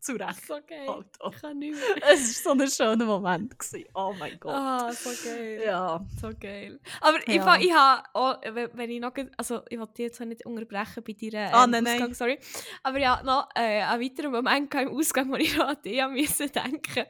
Zu 0.03 0.15
Recht. 0.17 0.47
So 0.47 0.55
geil. 0.67 0.89
Alter. 0.89 1.31
Ich 1.33 1.41
kann 1.41 1.59
nicht 1.61 1.75
mehr. 1.75 2.13
Es 2.13 2.45
war 2.45 2.57
so 2.57 2.61
ein 2.61 2.69
schöner 2.69 3.05
Moment. 3.07 3.57
Gewesen. 3.57 3.85
Oh 3.95 4.13
mein 4.19 4.39
Gott. 4.41 4.53
Ah, 4.53 4.93
so 4.93 5.11
geil. 5.25 5.63
Ja. 5.65 6.05
So 6.21 6.31
geil. 6.39 6.81
Aber 7.01 7.19
ich, 7.29 7.35
Ja. 7.37 7.43
fa- 7.45 7.59
ich 7.61 7.73
habe 7.73 8.03
auch, 8.15 8.41
wenn 8.75 8.91
ich 8.91 9.01
noch, 9.01 9.13
also 9.37 9.63
ich 9.69 9.79
wollte 9.79 9.95
dich 9.95 10.05
jetzt 10.07 10.21
auch 10.21 10.25
nicht 10.27 10.45
unterbrechen 10.45 11.05
bei 11.05 11.13
deiner 11.13 11.55
Ah, 11.55 11.65
ähm, 11.65 11.71
nein, 11.71 11.85
nein. 11.85 11.95
Ausgang, 11.95 12.15
sorry. 12.15 12.39
Aber 12.83 12.99
ja, 12.99 13.23
noch 13.23 13.49
äh, 13.55 13.83
einen 13.83 14.03
weiteren 14.03 14.33
Moment 14.33 14.75
im 14.75 14.89
Ausgang, 14.89 15.31
wo 15.31 15.37
ich 15.37 15.57
noch 15.57 15.69
an 15.69 15.83
dich 15.85 16.05
müssen 16.09 16.51
denken 16.51 17.07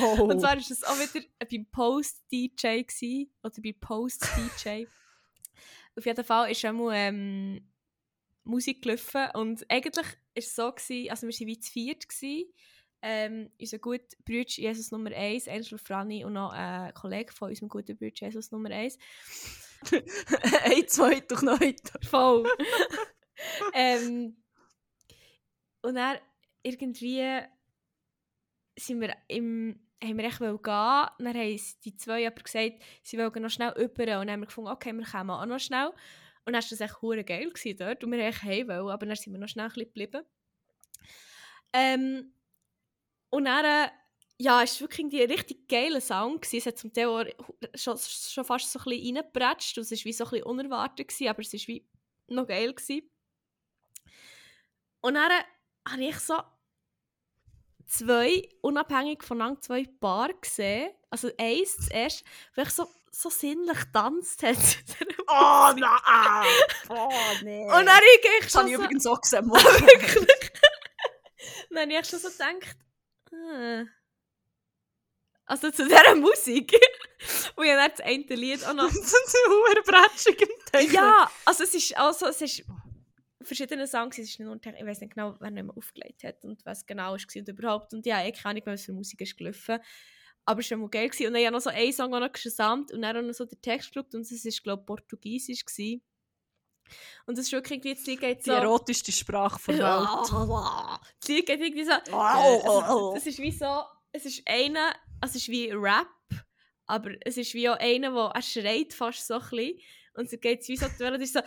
Oh. 0.00 0.24
Und 0.24 0.40
zwar 0.40 0.50
war 0.50 0.56
es 0.58 0.82
auch 0.84 0.96
wieder 0.98 1.24
beim 1.48 1.66
Post-DJ 1.70 3.26
oder 3.42 3.54
bei 3.62 3.72
Post-DJ. 3.78 4.86
Auf 5.96 6.04
jeden 6.06 6.24
Fall 6.24 6.50
ist 6.50 6.64
einmal 6.64 6.92
ähm, 6.94 7.68
Musik 8.44 8.82
gelaufen 8.82 9.28
und 9.34 9.64
eigentlich 9.70 10.06
es 10.36 10.54
so, 10.54 10.70
gewesen, 10.70 11.10
also 11.10 11.26
wir 11.26 11.34
waren 11.34 11.46
wie 11.46 11.60
zu 11.60 11.72
viert, 11.72 12.08
gewesen, 12.08 12.52
ähm, 13.02 13.50
unser 13.60 13.78
guter 13.78 14.16
Bruder 14.24 14.48
Jesus 14.48 14.90
Nummer 14.90 15.10
1, 15.12 15.48
Angel 15.48 15.78
Franny 15.78 16.24
und 16.24 16.32
noch 16.32 16.52
ein 16.52 16.92
Kollege 16.94 17.32
von 17.32 17.50
unserem 17.50 17.68
guten 17.68 17.96
Bruder 17.96 18.12
Jesus 18.14 18.50
Nummer 18.50 18.70
1. 18.70 18.98
ein, 20.64 20.88
zwei, 20.88 21.20
doch 21.20 21.42
noch 21.42 21.60
heute. 21.60 21.92
Voll. 22.08 22.48
ähm, 23.74 24.36
und 25.82 25.94
dann 25.94 26.18
irgendwie 26.62 27.42
sind 28.78 29.00
wir 29.00 29.14
im, 29.28 29.78
haben 30.02 30.18
wir 30.18 30.24
echt 30.24 30.38
gehen. 30.38 30.58
Dann 30.62 31.12
haben 31.20 31.60
die 31.84 31.96
zwei 31.96 32.26
aber 32.26 32.42
gesagt, 32.42 32.82
sie 33.02 33.18
wollen 33.18 33.42
noch 33.42 33.50
schnell 33.50 33.72
über. 33.76 34.20
Und 34.20 34.26
dann 34.26 34.30
haben 34.30 34.40
wir 34.40 34.46
gefunden, 34.46 34.70
okay, 34.70 34.92
wir 34.92 35.04
kommen 35.04 35.30
auch 35.30 35.46
noch 35.46 35.60
schnell. 35.60 35.92
Und 36.46 36.52
dann 36.52 36.62
war 36.62 36.68
das 36.70 36.80
echt 36.80 37.02
hure 37.02 37.24
geil 37.24 37.52
dort. 37.78 38.04
Und 38.04 38.12
wir 38.12 38.18
wollten 38.18 38.28
echt 38.28 38.42
heim, 38.44 38.68
wollen, 38.68 38.88
aber 38.88 39.04
dann 39.04 39.16
sind 39.16 39.32
wir 39.32 39.40
noch 39.40 39.48
schnell 39.48 39.66
ein 39.66 39.72
bisschen 39.72 39.86
geblieben. 39.86 40.24
Ähm, 41.72 42.32
und 43.30 43.44
dann, 43.46 43.64
äh, 43.64 43.90
ja, 44.38 44.62
es 44.62 44.80
war 44.80 44.88
wirklich 44.88 45.12
ein 45.12 45.30
richtig 45.30 45.68
geiler 45.68 46.00
Sound. 46.00 46.42
Gewesen. 46.42 46.58
Es 46.58 46.66
hat 46.66 46.78
zum 46.78 46.92
Teil 46.92 47.34
schon, 47.74 47.98
schon 47.98 48.44
fast 48.44 48.70
so 48.70 48.78
ein 48.78 48.84
bisschen 48.84 49.16
reingepratscht. 49.16 49.76
und 49.76 49.82
Es 49.82 49.90
war 49.90 50.04
wie 50.04 50.12
so 50.12 50.24
ein 50.24 50.30
bisschen 50.30 50.46
unerwartet, 50.46 51.08
gewesen, 51.08 51.28
aber 51.28 51.40
es 51.40 51.52
war 51.52 51.60
wie 51.66 51.84
noch 52.28 52.46
geil. 52.46 52.72
Gewesen. 52.72 53.10
Und 55.00 55.14
dann 55.14 55.30
äh, 55.30 55.90
habe 55.90 56.04
ich 56.04 56.18
so 56.18 56.36
zwei, 57.86 58.48
unabhängig 58.60 59.22
voneinander, 59.22 59.60
zwei 59.60 59.84
Paar 59.84 60.32
gesehen. 60.32 60.90
Also 61.10 61.30
eins 61.38 61.76
zuerst, 61.76 62.24
wo 62.54 62.62
ich 62.62 62.70
so, 62.70 62.86
so 63.18 63.30
sinnlich 63.30 63.78
getanzt 63.78 64.42
hat. 64.42 64.56
Oh 65.28 65.72
nein! 65.76 66.46
Oh 66.88 67.10
nee. 67.42 67.64
Und 67.64 67.86
dann 67.86 68.00
ich 68.14 68.42
das 68.42 68.52
schon 68.52 68.60
habe 68.60 68.70
ich 68.70 68.76
so... 68.76 68.82
übrigens 68.82 69.06
auch 69.06 69.20
gesehen. 69.20 69.50
Wirklich? 69.50 70.52
Dann 71.70 71.90
habe 71.90 72.00
ich 72.00 72.08
schon 72.08 72.18
so 72.18 72.28
gedacht, 72.28 72.76
ah. 73.32 73.84
also 75.46 75.70
zu 75.70 75.84
dieser 75.84 76.14
Musik. 76.14 76.72
Und 77.56 77.64
ich 77.64 77.72
habe 77.72 77.90
das 77.90 78.00
eine 78.00 78.22
Lied 78.22 78.64
auch 78.64 78.74
noch... 78.74 78.86
Das 78.86 78.96
ist 78.96 79.14
ein 79.14 79.50
hoher 79.50 79.82
Bratschig 79.82 80.40
im 80.40 80.48
Teich. 80.70 80.92
ja, 80.92 81.30
also 81.44 81.64
es 81.64 81.74
ist 81.74 81.96
also, 81.96 82.26
es 82.26 82.40
ist 82.40 82.64
verschiedene 83.42 83.86
Songs, 83.86 84.18
es 84.18 84.30
ist 84.30 84.40
nur, 84.40 84.56
ich 84.56 84.86
weiß 84.86 85.00
nicht 85.00 85.14
genau, 85.14 85.36
wer 85.40 85.50
nicht 85.50 85.64
mehr 85.64 85.76
aufgelegt 85.76 86.24
hat 86.24 86.44
und 86.44 86.64
was 86.64 86.86
genau 86.86 87.12
war 87.12 87.18
und 87.36 87.48
überhaupt. 87.48 87.94
Und 87.94 88.06
ja, 88.06 88.24
ich 88.24 88.34
keine 88.34 88.60
Ahnung, 88.60 88.62
was 88.66 88.84
für 88.84 88.92
Musik 88.92 89.20
ist 89.22 89.36
gelaufen. 89.36 89.80
Aber 90.46 90.60
es 90.60 90.70
war 90.70 90.78
mal 90.78 90.88
geil. 90.88 91.08
Gewesen. 91.08 91.26
Und 91.26 91.34
dann 91.34 91.44
habe 91.44 91.46
ich 91.46 91.50
noch 91.52 91.60
so 91.60 91.70
einen 91.70 91.92
Song 91.92 92.10
noch 92.10 92.32
gesamt 92.32 92.92
und 92.92 93.02
dann 93.02 93.26
noch 93.26 93.34
so 93.34 93.44
den 93.44 93.60
Text 93.60 93.92
geschaut 93.92 94.14
und 94.14 94.20
es 94.22 94.44
war, 94.44 94.52
glaube 94.62 94.82
ich, 94.82 94.86
Portugiesisch. 94.86 95.64
Gewesen. 95.64 96.02
Und 97.26 97.36
das 97.36 97.46
ist 97.46 97.52
wirklich 97.52 97.78
irgendwie, 97.78 97.94
das 97.94 98.06
Lied 98.06 98.20
geht 98.20 98.46
Die 98.46 98.50
so... 98.50 98.52
erotischste 98.52 99.12
Sprache 99.12 99.60
der 99.72 99.78
Welt. 99.78 101.10
Das 101.20 101.28
Lied 101.28 101.46
geht 101.46 101.60
irgendwie 101.60 101.84
so... 101.84 101.92
Also, 102.16 103.14
es 103.16 103.26
ist 103.26 103.38
wie 103.38 103.50
so, 103.50 103.82
es 104.12 104.24
ist 104.24 104.42
einer, 104.46 104.94
also 105.20 105.32
es 105.32 105.42
ist 105.42 105.48
wie 105.48 105.70
Rap, 105.72 106.06
aber 106.86 107.10
es 107.22 107.36
ist 107.36 107.54
wie 107.54 107.68
auch 107.68 107.78
einer, 107.78 108.12
der 108.12 108.30
er 108.34 108.42
schreit 108.42 108.92
fast 108.92 109.26
so 109.26 109.34
ein 109.34 109.40
bisschen. 109.40 109.80
Und 110.16 110.30
so 110.30 110.38
geht 110.38 110.62
es 110.62 110.68
wie 110.68 110.76
so, 110.76 110.86
die 110.88 111.02
Melodie 111.02 111.24
ist 111.24 111.34
so. 111.34 111.40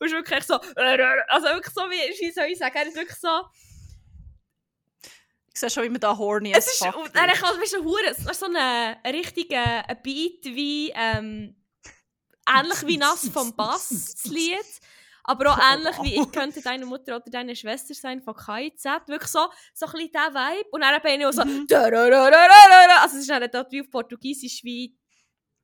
Und 0.00 0.06
ist 0.06 0.12
wirklich 0.12 0.44
so. 0.44 0.54
Also 0.54 1.46
wirklich 1.48 1.74
so 1.74 1.82
wie, 1.82 2.32
soll 2.32 2.46
ich 2.46 2.58
sagen, 2.58 2.76
er 2.76 2.86
ist 2.86 2.96
wirklich 2.96 3.18
so. 3.18 3.42
Ich 5.54 5.60
sehe 5.60 5.70
schon, 5.70 5.84
wie 5.84 5.88
man 5.88 6.00
da 6.00 6.16
horny 6.16 6.52
Es 6.52 6.66
ist, 6.66 6.82
und 6.82 7.14
er 7.14 7.32
es 8.10 8.18
ist 8.18 8.40
so 8.40 8.46
ein 8.46 8.56
ein 8.56 9.14
richtiger 9.14 9.88
ein 9.88 10.02
Beat 10.02 10.44
wie, 10.44 10.92
ähm, 10.94 11.56
ähnlich 12.48 12.86
wie 12.86 12.96
Nass 12.96 13.28
vom 13.28 13.54
Bass, 13.54 13.88
das 13.88 14.24
Lied. 14.24 14.58
Aber 15.28 15.52
auch 15.52 15.58
ähnlich 15.72 15.96
wie 16.02 16.20
«Ich 16.20 16.32
könnte 16.32 16.62
deine 16.62 16.86
Mutter 16.86 17.16
oder 17.16 17.30
deine 17.30 17.54
Schwester 17.54 17.92
sein» 17.92 18.22
von 18.22 18.34
KIZ. 18.34 18.84
Wirklich 19.06 19.30
so, 19.30 19.46
so 19.74 19.86
ein 19.86 19.92
bisschen 19.92 20.10
dieser 20.10 20.32
Vibe. 20.32 20.68
Und 20.70 20.80
dann 20.80 21.00
eben 21.04 21.24
auch 21.26 21.32
so 21.32 21.44
Mhm. 21.44 21.66
Also 23.02 23.16
es 23.16 23.22
ist 23.22 23.30
dann 23.30 23.46
dort 23.50 23.70
wie 23.70 23.82
auf 23.82 23.90
Portugiesisch 23.90 24.64
wie 24.64 24.96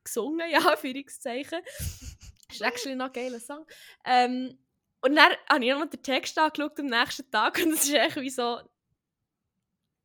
gesungen, 0.04 0.50
ja, 0.50 0.58
Anführungszeichen. 0.58 1.60
Das 1.64 2.56
ist 2.56 2.60
actually 2.60 2.94
noch 2.94 3.06
ein 3.06 3.12
geiler 3.12 3.40
Song. 3.40 3.64
Ähm, 4.04 4.58
und 5.00 5.16
dann 5.16 5.32
habe 5.50 5.64
ich 5.64 5.72
noch 5.72 5.86
den 5.86 6.02
Text 6.02 6.38
angeschaut 6.38 6.78
am 6.78 6.86
nächsten 6.86 7.30
Tag 7.30 7.58
und 7.64 7.72
es 7.72 7.84
ist 7.84 7.94
echt 7.94 8.16
wie 8.16 8.30
so 8.30 8.60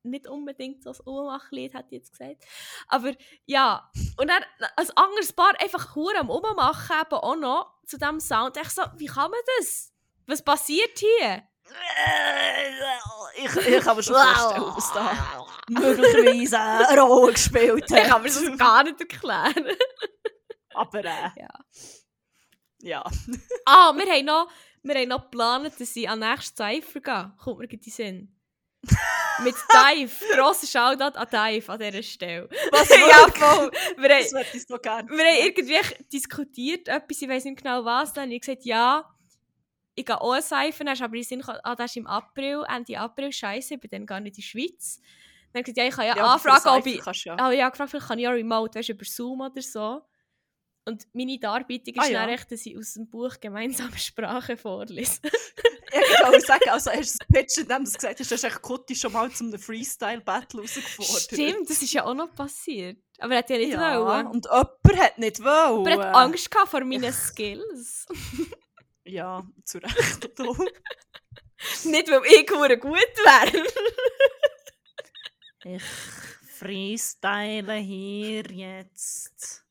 nicht 0.03 0.27
unbedingt 0.27 0.83
so 0.83 0.91
ein 0.91 0.99
Ummachlied, 1.05 1.73
ich 1.75 1.91
jetzt 1.91 2.11
gesagt. 2.11 2.43
Aber 2.87 3.13
ja, 3.45 3.89
und 4.17 4.27
dann 4.29 4.43
als 4.75 4.95
anderes 4.95 5.33
Paar 5.33 5.53
einfach 5.61 5.95
hure 5.95 6.17
am 6.19 6.29
Ummachen 6.29 6.95
eben 7.01 7.13
auch 7.15 7.35
noch 7.35 7.73
zu 7.85 7.97
diesem 7.97 8.19
Sound. 8.19 8.57
Ich 8.57 8.69
so, 8.69 8.83
wie 8.97 9.07
kann 9.07 9.31
man 9.31 9.39
das? 9.57 9.91
Was 10.27 10.43
passiert 10.43 10.97
hier? 10.97 11.43
Ich, 13.35 13.55
ich 13.55 13.83
kann 13.83 13.95
mir 13.95 14.03
schon 14.03 14.15
vorstellen, 14.35 14.73
dass 14.75 14.91
da 14.91 15.45
möglicherweise 15.69 16.59
eine 16.59 17.01
Rolle 17.01 17.33
gespielt 17.33 17.89
hat. 17.91 17.97
Ich 17.99 18.07
kann 18.09 18.21
mir 18.21 18.27
das 18.27 18.57
gar 18.57 18.83
nicht 18.83 18.99
erklären. 18.99 19.77
Aber 20.73 20.99
äh, 20.99 21.29
Ja. 21.37 21.49
ja. 22.81 23.03
Ah, 23.65 23.93
wir 23.95 24.11
haben 24.11 24.25
noch, 24.25 24.49
wir 24.83 24.95
haben 24.95 25.09
noch 25.09 25.23
geplant, 25.23 25.79
dass 25.79 25.95
ich 25.95 26.09
an 26.09 26.19
nächsten 26.19 26.57
Cypher 26.57 26.99
gehe. 26.99 27.31
Kommt 27.37 27.59
mir 27.59 27.69
in 27.71 27.79
den 27.79 27.91
Sinn. 27.91 28.38
Mit 29.43 29.55
Dive. 29.73 30.11
Grosser 30.35 30.67
Shoutout 30.67 31.17
an 31.17 31.27
Dive 31.31 31.69
an 31.71 31.79
dieser 31.79 32.03
Stelle. 32.03 32.49
Was 32.71 32.89
ja, 32.89 33.27
voll. 33.33 33.71
Wir 33.97 34.09
haben, 34.09 34.23
Das 34.23 34.33
hätte 34.33 34.57
ich 34.57 34.81
gerne. 34.81 35.09
wir 35.09 35.25
haben 35.25 35.45
irgendwie 35.45 36.03
diskutiert, 36.11 36.87
etwas, 36.87 37.21
ich 37.21 37.29
weiß 37.29 37.45
nicht 37.45 37.63
genau 37.63 37.83
was. 37.85 38.13
Dann 38.13 38.25
habe 38.25 38.33
ich 38.33 38.41
gesagt, 38.41 38.65
ja, 38.65 39.05
ich 39.95 40.05
gehe 40.05 40.19
auch 40.19 40.35
ist 40.35 40.53
aber 40.53 41.07
den 41.09 41.23
Sinn 41.23 41.43
ah, 41.45 41.75
das 41.75 41.91
ist 41.91 41.97
im 41.97 42.07
April, 42.07 42.63
Ende 42.73 42.97
April, 42.97 43.31
scheiße, 43.31 43.75
ich 43.75 43.79
bin 43.81 43.89
dann 43.91 44.05
gar 44.05 44.19
nicht 44.19 44.37
in 44.37 44.41
der 44.41 44.47
Schweiz. 44.47 45.01
Dann 45.51 45.61
habe 45.61 45.69
ich 45.69 45.75
gesagt, 45.75 45.77
ja, 45.77 45.85
ich 45.87 45.95
kann 45.95 46.05
ja, 46.05 46.37
für 46.37 46.51
anfragen, 46.51 46.79
ob 46.79 46.85
ich... 46.85 46.99
kannst 47.01 47.25
ja. 47.25 47.33
Aber 47.33 47.53
ja, 47.53 47.69
gefragt, 47.69 47.91
vielleicht 47.91 48.07
kann 48.07 48.19
ich 48.19 48.23
ja 48.23 48.31
remote, 48.31 48.77
weißt 48.77 48.89
du, 48.89 48.93
über 48.93 49.05
Zoom 49.05 49.41
oder 49.41 49.61
so. 49.61 50.01
Und 50.85 51.05
meine 51.13 51.37
Darbietung 51.37 51.95
ist 51.95 51.99
Ah, 52.01 52.09
ja. 52.09 52.21
dann 52.21 52.29
echt, 52.29 52.51
dass 52.51 52.65
ich 52.65 52.77
aus 52.77 52.93
dem 52.93 53.09
Buch 53.09 53.39
gemeinsame 53.39 53.97
Sprache 53.97 54.57
vorlese. 54.57 55.19
Ich 55.91 56.25
wollte 56.25 56.41
sagen, 56.45 56.69
also 56.69 56.91
das 56.91 57.17
Pitch, 57.31 57.57
indem 57.57 57.83
du 57.83 57.89
es 57.89 57.93
gesagt 57.95 58.19
hast, 58.19 58.31
hast 58.31 58.43
du 58.43 58.47
echt 58.47 58.61
Kutti 58.61 58.95
schon 58.95 59.11
mal 59.11 59.31
zum 59.31 59.57
Freestyle-Battle 59.57 60.61
rausgefordert. 60.61 61.21
Stimmt, 61.23 61.69
das 61.69 61.81
ist 61.81 61.93
ja 61.93 62.05
auch 62.05 62.13
noch 62.13 62.33
passiert. 62.33 62.97
Aber 63.19 63.33
er 63.33 63.39
hat 63.39 63.49
ja 63.49 63.57
nicht 63.57 63.73
Ja, 63.73 63.99
wollen. 64.05 64.27
und 64.27 64.45
jemand 64.45 65.03
hat 65.03 65.17
nicht 65.17 65.39
wollen. 65.43 65.87
Aber 65.87 65.89
er 65.91 66.09
hat 66.09 66.15
Angst 66.15 66.51
gehabt 66.51 66.69
vor 66.69 66.83
meinen 66.83 67.13
Skills. 67.13 68.05
Ja, 69.05 69.43
zu 69.65 69.79
Recht. 69.79 70.39
auch. 70.39 70.57
nicht, 71.85 72.09
weil 72.11 72.21
ich 72.27 72.45
gut 72.79 72.93
wäre. 72.95 73.63
Ich 75.65 75.83
freestyle 76.57 77.73
hier 77.75 78.43
jetzt 78.43 79.65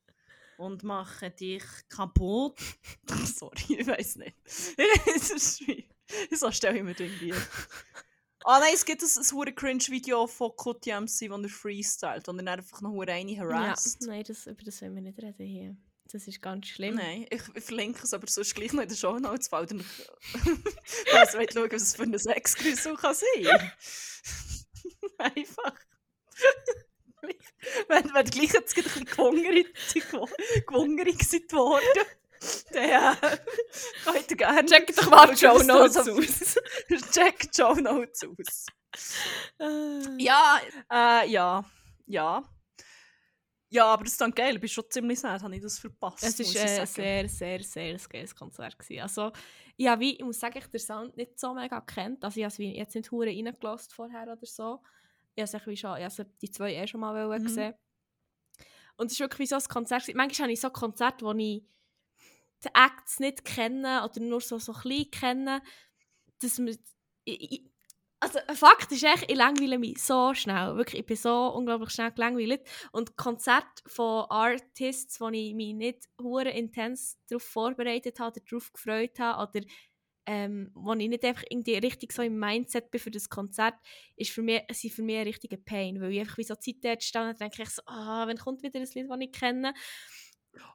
und 0.57 0.83
mache 0.83 1.31
dich 1.31 1.63
kaputt. 1.89 2.59
Sorry, 3.25 3.75
ich 3.79 3.87
weiß 3.87 4.17
nicht. 4.17 4.35
Es 5.15 5.31
ist 5.31 5.67
wie- 5.67 5.87
so 6.31 6.51
stelle 6.51 6.77
ich 6.77 6.83
mir 6.83 6.93
das 6.93 7.01
irgendwie. 7.01 7.33
Ah 8.45 8.59
nein, 8.59 8.71
es 8.73 8.85
gibt 8.85 9.01
ein, 9.01 9.09
ein 9.09 9.31
hure 9.31 9.53
cringe-Video 9.53 10.25
von 10.27 10.55
Kuti 10.55 10.91
MC, 10.91 11.29
wo 11.29 11.41
er 11.41 11.49
freestylt 11.49 12.27
und 12.29 12.37
dann 12.37 12.47
einfach 12.47 12.81
noch 12.81 12.91
hure 12.91 13.11
eine 13.11 13.31
Ja, 13.31 13.41
harasst. 13.41 14.01
nein, 14.01 14.23
das, 14.25 14.47
über 14.47 14.63
das 14.63 14.81
wollen 14.81 14.95
wir 14.95 15.01
nicht 15.01 15.19
reden 15.19 15.45
hier. 15.45 15.77
Das 16.11 16.27
ist 16.27 16.41
ganz 16.41 16.67
schlimm. 16.67 16.95
Nein, 16.95 17.27
ich, 17.29 17.41
verlinke 17.63 18.01
es 18.03 18.13
aber 18.13 18.25
sonst 18.27 18.55
gleich 18.55 18.73
noch 18.73 18.81
in 18.81 18.89
der 18.89 18.95
Show 18.95 19.19
Notes, 19.19 19.51
weil 19.51 19.67
dann 19.67 19.85
also, 21.13 21.37
wollt 21.37 21.53
schauen, 21.53 21.71
was 21.71 21.81
es 21.83 21.95
für 21.95 22.03
ein 22.03 22.17
Sexgrüßel 22.17 22.95
kann 22.95 23.13
sein. 23.13 23.71
Einfach. 25.19 25.75
wenn, 27.89 28.13
wenn 28.13 28.25
gleich 28.25 28.53
jetzt 28.53 28.75
ein 28.77 28.83
bisschen 28.83 29.05
gewungerig 29.05 29.67
gewungerig 30.65 31.19
äh, 32.71 33.15
könnt 34.03 34.31
ihr 34.31 34.37
gerne... 34.37 34.65
Check 34.65 34.95
doch 34.95 35.09
mal 35.09 35.35
Show 35.35 35.61
Notes 35.63 35.97
aus. 35.97 36.55
Check 37.11 37.51
die 37.51 37.61
Show 37.61 37.73
Notes 37.75 38.23
aus. 38.23 38.65
Ja, 40.17 40.59
äh, 40.91 41.29
ja, 41.29 41.63
ja. 42.05 42.43
Ja, 43.71 43.85
aber 43.85 44.03
das 44.03 44.13
ist 44.13 44.21
dann 44.21 44.31
geil. 44.33 44.55
Ich 44.55 44.61
bin 44.61 44.69
schon 44.69 44.83
ziemlich 44.89 45.19
sad, 45.19 45.43
habe 45.43 45.55
ich 45.55 45.61
das 45.61 45.77
verpasst. 45.77 46.23
Es 46.23 46.39
war 46.39 46.45
sagen. 46.45 46.85
sehr, 46.87 47.29
sehr, 47.29 47.63
sehr 47.63 47.93
ein 47.93 48.01
geiles 48.09 48.35
Konzert. 48.35 48.79
Gewesen. 48.79 49.01
Also, 49.01 49.31
ja, 49.77 49.99
wie, 49.99 50.15
ich 50.15 50.23
muss 50.23 50.39
sagen, 50.39 50.57
ich 50.57 50.63
habe 50.63 50.71
den 50.71 50.79
Sound 50.79 51.15
nicht 51.15 51.39
so 51.39 51.53
mega 51.53 51.79
kennt. 51.81 52.23
Also, 52.23 52.39
ich 52.39 52.45
habe 52.45 52.53
es 52.53 52.77
jetzt 52.77 52.95
nicht 52.95 53.11
hure 53.11 53.27
reingelassen 53.27 53.91
vorher 53.93 54.23
oder 54.23 54.37
so. 54.41 54.81
Ich 55.35 55.43
habe 55.43 55.77
schon, 55.77 55.97
ich 55.97 56.03
habe 56.03 56.25
die 56.41 56.49
zwei 56.49 56.73
eh 56.73 56.87
schon 56.87 56.99
mal 57.01 57.39
Mhm. 57.39 57.43
gesehen. 57.43 57.75
Und 58.97 59.05
es 59.07 59.13
ist 59.13 59.19
wirklich 59.19 59.39
wie 59.39 59.45
so 59.45 59.55
ein 59.55 59.63
Konzert. 59.69 60.03
Manchmal 60.15 60.45
habe 60.45 60.51
ich 60.51 60.59
so 60.59 60.69
Konzerte, 60.71 61.23
wo 61.23 61.31
ich 61.33 61.63
die 62.63 62.69
Acts 62.73 63.19
nicht 63.19 63.45
kenne 63.45 64.03
oder 64.03 64.19
nur 64.21 64.41
so, 64.41 64.59
so 64.59 64.73
klein 64.73 65.09
kenne. 65.11 65.61
Dass 66.41 66.59
man, 66.59 66.77
also, 68.21 68.39
ein 68.47 68.55
Fakt 68.55 68.91
ist 68.91 69.03
echt, 69.03 69.31
ich 69.31 69.37
langweile 69.37 69.79
mich 69.79 70.03
so 70.03 70.33
schnell. 70.33 70.75
Wirklich, 70.75 71.01
ich 71.01 71.05
bin 71.05 71.15
so 71.15 71.53
unglaublich 71.55 71.91
schnell 71.91 72.11
gelangweilt. 72.11 72.61
Und 72.91 73.15
Konzerte 73.15 73.83
von 73.87 74.25
Artists, 74.29 75.21
wo 75.21 75.29
ich 75.29 75.53
mich 75.53 75.73
nicht 75.73 76.09
hure 76.21 76.49
intens 76.49 77.17
darauf 77.29 77.43
vorbereitet 77.43 78.19
habe 78.19 78.31
oder 78.31 78.45
darauf 78.49 78.73
gefreut 78.73 79.19
habe 79.19 79.49
oder 79.49 79.65
ähm, 80.25 80.69
wo 80.75 80.93
ich 80.93 81.09
nicht 81.09 81.25
einfach 81.25 81.43
irgendwie 81.49 81.75
richtig 81.75 82.11
so 82.13 82.21
im 82.21 82.37
Mindset 82.37 82.91
bin 82.91 82.99
für 82.99 83.09
das 83.09 83.29
Konzert, 83.29 83.73
ist 84.15 84.29
für 84.31 84.43
mich, 84.43 84.61
sind 84.73 84.93
für 84.93 85.01
mich 85.01 85.17
ein 85.17 85.23
richtiger 85.23 85.57
Pain, 85.57 85.99
weil 85.99 86.11
ich 86.11 86.19
einfach 86.19 86.37
wie 86.37 86.43
so 86.43 86.53
Zeit 86.53 86.75
dort 86.83 87.03
stehe 87.03 87.29
und 87.29 87.39
denke 87.39 87.63
ich 87.63 87.69
so, 87.69 87.81
ah, 87.87 88.27
wenn 88.27 88.37
kommt 88.37 88.61
wieder 88.61 88.79
ein 88.79 88.87
Lied, 88.93 89.09
das 89.09 89.19
ich 89.19 89.31
kenne. 89.31 89.73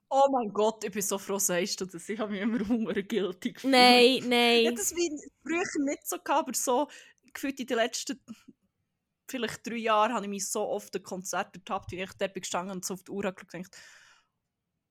Oh 0.09 0.29
mein 0.31 0.53
Gott, 0.53 0.85
ich 0.85 0.93
bin 0.93 1.03
so 1.03 1.18
froh, 1.18 1.39
sagst 1.39 1.81
du 1.81 1.87
das. 1.87 2.09
Ich 2.09 2.18
habe 2.18 2.31
mich 2.33 2.41
immer 2.41 2.66
Hunger 2.68 2.95
guilty 3.03 3.53
gefühlt. 3.53 3.72
Nein, 3.72 4.05
Ich 4.18 4.27
nein. 4.27 4.66
hatte 4.66 4.77
das 4.77 4.95
wie 4.95 5.11
früher 5.43 5.85
nicht 5.85 6.07
so, 6.07 6.16
gehabt, 6.18 6.49
aber 6.49 6.55
so 6.55 6.89
gefühlt 7.33 7.59
in 7.59 7.66
den 7.66 7.77
letzten 7.77 8.20
vielleicht 9.29 9.66
drei 9.66 9.77
Jahren 9.77 10.12
habe 10.12 10.27
ich 10.27 10.31
mich 10.31 10.49
so 10.49 10.68
oft 10.68 10.95
an 10.95 11.03
Konzerte 11.03 11.59
ertappt, 11.59 11.93
wie 11.93 12.03
ich 12.03 12.12
dort 12.18 12.35
bin 12.35 12.43
gestanden 12.43 12.77
und 12.77 12.85
so 12.85 12.95
auf 12.95 13.03
die 13.03 13.11
Uhr 13.11 13.25
habe 13.25 13.35
geschaut 13.35 13.55
und 13.55 13.68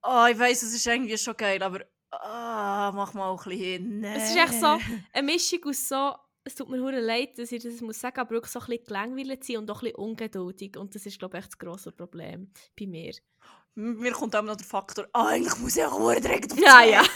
oh, 0.02 0.26
ich 0.30 0.38
weiss, 0.38 0.62
es 0.62 0.74
ist 0.74 0.86
irgendwie 0.86 1.16
schon 1.16 1.36
geil, 1.36 1.62
aber 1.62 1.84
ah, 2.10 2.92
mach 2.94 3.14
mal 3.14 3.28
auch 3.28 3.46
ein 3.46 3.50
bisschen 3.50 3.64
hin. 3.64 4.00
Nee. 4.00 4.16
Es 4.16 4.30
ist 4.30 4.36
echt 4.36 4.60
so 4.60 4.78
eine 5.12 5.22
Mischung 5.26 5.64
aus 5.64 5.88
so, 5.88 6.14
es 6.44 6.54
tut 6.54 6.68
mir 6.68 6.80
hure 6.80 7.00
leid, 7.00 7.38
dass 7.38 7.52
ich 7.52 7.62
das 7.62 7.80
muss 7.80 8.00
sagen, 8.00 8.20
aber 8.20 8.32
wirklich 8.32 8.52
so 8.52 8.60
ein 8.60 8.66
bisschen 8.66 8.84
gelangweilt 8.84 9.44
sein 9.44 9.56
und 9.58 9.70
auch 9.70 9.82
ein 9.82 9.84
bisschen 9.84 9.96
ungeduldig. 9.96 10.76
Und 10.76 10.94
das 10.94 11.06
ist, 11.06 11.18
glaube 11.18 11.38
ich, 11.38 11.44
echt 11.44 11.52
das 11.52 11.58
grosse 11.58 11.92
Problem 11.92 12.52
bei 12.78 12.86
mir. 12.86 13.14
Mir 13.76 14.12
kommt 14.12 14.36
auch 14.36 14.42
noch 14.42 14.56
der 14.56 14.66
Faktor, 14.66 15.08
ah, 15.12 15.26
eigentlich 15.26 15.56
muss 15.58 15.76
ich 15.76 15.84
auch 15.84 16.14
direkt 16.14 16.52
auf 16.52 16.56
die 16.58 16.62
Ja, 16.62 16.82
ja. 16.84 17.02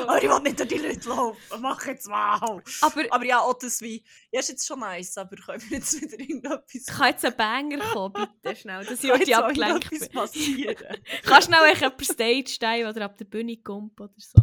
Ah, 0.00 0.14
oh, 0.14 0.16
ich 0.16 0.28
will 0.28 0.40
nicht 0.40 0.58
durch 0.58 0.68
die 0.68 0.78
Leute 0.78 1.08
laufen, 1.08 1.60
mach 1.60 1.84
jetzt 1.86 2.08
mal. 2.08 2.34
Aber 2.80 3.04
Aber 3.10 3.24
ja, 3.24 3.40
auch 3.40 3.58
das 3.58 3.80
wie, 3.80 4.04
ja, 4.30 4.40
ist 4.40 4.48
jetzt 4.48 4.66
schon 4.66 4.80
nice, 4.80 5.16
aber 5.18 5.36
können 5.36 5.62
wir 5.68 5.78
jetzt 5.78 6.00
wieder 6.00 6.18
irgendetwas 6.18 6.86
kann 6.86 7.10
jetzt 7.10 7.24
ein 7.24 7.36
Banger 7.36 7.78
kommen, 7.92 8.28
bitte 8.42 8.56
schnell, 8.56 8.84
dass 8.84 9.02
ich 9.04 9.10
Kann 9.10 9.20
heute 9.20 9.36
abgelenkt 9.36 9.90
bin. 9.90 10.08
passieren? 10.10 10.76
Kannst 11.24 11.48
schnell 11.48 11.64
echt 11.70 11.80
jemand 11.80 12.04
Stage 12.04 12.48
stehen 12.48 12.88
oder 12.88 13.04
ab 13.04 13.16
der 13.18 13.24
Bühne 13.24 13.56
kommt 13.56 14.00
oder 14.00 14.12
so. 14.16 14.40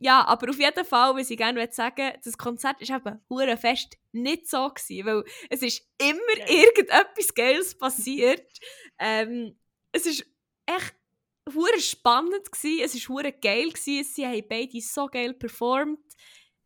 Ja, 0.00 0.24
aber 0.26 0.50
auf 0.50 0.58
jeden 0.58 0.84
Fall, 0.84 1.16
was 1.16 1.30
ich 1.30 1.36
gerne 1.36 1.68
sagen 1.72 2.12
das 2.24 2.38
Konzert 2.38 2.80
ist 2.80 2.90
eben 2.90 3.20
hure 3.28 3.56
fest 3.56 3.96
nicht 4.12 4.48
so 4.48 4.68
gewesen, 4.68 5.06
weil 5.06 5.24
es 5.50 5.62
ist 5.62 5.82
immer 5.98 6.48
irgendetwas 6.48 7.34
Geiles 7.34 7.76
passiert. 7.76 8.46
Ähm, 8.98 9.58
es 9.92 10.06
ist 10.06 10.26
echt 10.66 10.94
hure 11.54 11.80
spannend 11.80 12.48
es 12.52 12.94
ist 12.94 13.08
hure 13.08 13.32
geil 13.32 13.72
sie 13.76 14.04
haben 14.26 14.48
beide 14.48 14.80
so 14.80 15.06
geil 15.06 15.34
performt. 15.34 16.00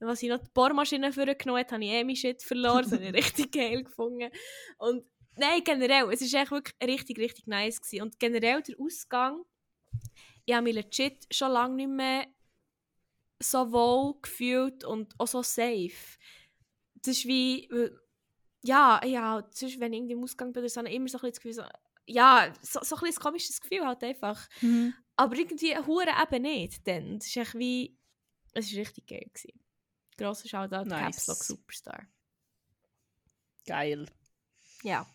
Was 0.00 0.22
ich 0.22 0.28
noch 0.28 0.38
die 0.38 0.50
Bohrmaschine 0.52 1.12
vorgenommen 1.12 1.60
habe, 1.60 1.74
habe 1.74 1.84
ich 1.84 1.90
eh 1.90 2.02
meinen 2.02 2.16
Shit 2.16 2.42
verloren, 2.42 2.82
das 2.82 2.92
habe 2.92 3.04
ich 3.04 3.14
richtig 3.24 3.52
geil 3.52 3.84
gefunden. 3.84 4.30
Und 4.78 5.04
nein, 5.36 5.62
generell, 5.62 6.10
es 6.12 6.22
ist 6.22 6.34
echt 6.34 6.50
wirklich 6.50 6.74
richtig, 6.82 7.18
richtig 7.18 7.46
nice 7.46 7.80
gewesen. 7.80 8.02
Und 8.02 8.18
generell 8.18 8.62
der 8.62 8.80
Ausgang, 8.80 9.44
ich 10.44 10.54
habe 10.54 10.64
mich 10.64 10.74
legit 10.74 11.24
schon 11.30 11.52
lange 11.52 11.76
nicht 11.76 11.88
mehr 11.88 12.26
so 13.40 13.70
wohl 13.70 14.14
gefühlt 14.20 14.82
und 14.82 15.14
auch 15.18 15.28
so 15.28 15.42
safe. 15.42 16.18
Das 16.94 17.18
ist 17.18 17.26
wie, 17.26 17.68
ja, 18.62 19.04
ja, 19.04 19.48
sonst, 19.50 19.78
wenn 19.78 19.92
ich 19.92 19.98
irgendwie 19.98 20.14
im 20.14 20.22
Ausgang 20.22 20.52
bin, 20.52 20.64
habe 20.64 20.88
ich 20.88 20.94
immer 20.94 21.08
so 21.08 21.18
ein 21.18 21.30
bisschen 21.30 21.30
das 21.30 21.40
Gefühl, 21.40 21.52
so, 21.52 21.62
ja, 22.07 22.53
so, 22.62 22.80
so 22.82 22.96
ein 22.96 23.05
ein 23.07 23.14
komisches 23.14 23.61
Gefühl 23.61 23.86
halt 23.86 24.03
einfach. 24.03 24.48
Aber 25.16 25.36
irgendwie 25.36 25.76
hure 25.76 26.12
eben 26.22 26.42
nicht, 26.42 26.86
denn 26.86 27.16
es 27.18 27.26
ist 27.26 27.36
echt 27.36 27.55
wie, 27.55 27.96
es 28.55 28.72
war 28.72 28.80
richtig 28.80 29.07
geil. 29.07 29.30
Gewesen. 29.32 29.61
Grosser 30.16 30.48
Shoutout, 30.48 30.88
Nice. 30.88 31.00
Caps 31.00 31.26
Lock 31.26 31.44
Superstar. 31.44 32.07
Geil. 33.66 34.07
Ja. 34.82 35.07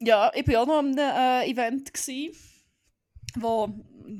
Ja, 0.00 0.30
ich 0.34 0.46
war 0.48 0.62
auch 0.62 0.66
noch 0.66 0.78
an 0.78 0.98
einem 0.98 1.46
äh, 1.46 1.50
Event, 1.50 1.92
gsi, 1.94 2.36
wo 3.36 3.68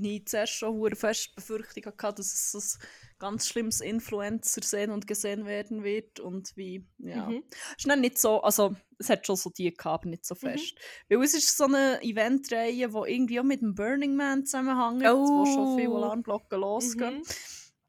ich 0.00 0.26
zuerst 0.26 0.52
schon 0.54 0.94
fest 0.96 1.34
Befürchtung 1.34 1.84
hatte, 1.86 2.16
dass 2.16 2.54
es 2.54 2.78
ein 2.80 3.18
ganz 3.18 3.46
schlimmes 3.48 3.80
Influencer 3.80 4.62
sehen 4.62 4.90
und 4.90 5.06
gesehen 5.06 5.46
werden 5.46 5.84
wird 5.84 6.20
und 6.20 6.56
wie, 6.56 6.86
ja. 6.98 7.28
Mhm. 7.28 7.44
Es 7.50 7.78
ist 7.78 7.88
dann 7.88 8.00
nicht 8.00 8.18
so, 8.18 8.42
also 8.42 8.74
es 8.98 9.08
hat 9.08 9.26
schon 9.26 9.36
so 9.36 9.50
die 9.50 9.72
gehabt, 9.72 10.06
nicht 10.06 10.24
so 10.24 10.34
fest. 10.34 10.74
Weil 11.08 11.22
es 11.22 11.34
ist 11.34 11.56
so 11.56 11.64
eine 11.64 12.02
Eventreihe, 12.02 12.72
die 12.88 13.12
irgendwie 13.12 13.40
auch 13.40 13.44
mit 13.44 13.60
dem 13.60 13.74
Burning 13.74 14.16
Man 14.16 14.44
zusammenhängt, 14.46 15.04
wo 15.04 15.44
schon 15.46 15.76
viele 15.78 15.90
Oh. 15.90 15.96
Alarmglocken 15.96 16.60
losgehen. 16.60 17.18
Mhm. 17.18 17.22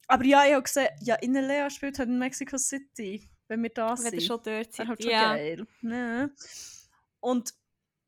Aber 0.07 0.25
ja, 0.25 0.45
ich 0.45 0.53
habe 0.53 0.63
gesehen, 0.63 0.89
ja, 1.01 1.15
in 1.15 1.33
Lea 1.33 1.69
spielt 1.69 1.97
halt 1.97 2.09
in 2.09 2.19
Mexico 2.19 2.57
City, 2.57 3.27
wenn 3.47 3.63
wir 3.63 3.71
da 3.71 3.91
Wenn 3.91 3.97
sind. 3.97 4.13
ihr 4.13 4.21
schon 4.21 4.39
dort 4.43 4.73
seid. 4.73 4.87
halt 4.87 5.01
schon 5.01 5.11
ja. 5.11 5.33
geil. 5.33 5.67
Ja. 5.81 6.29
Und 7.19 7.53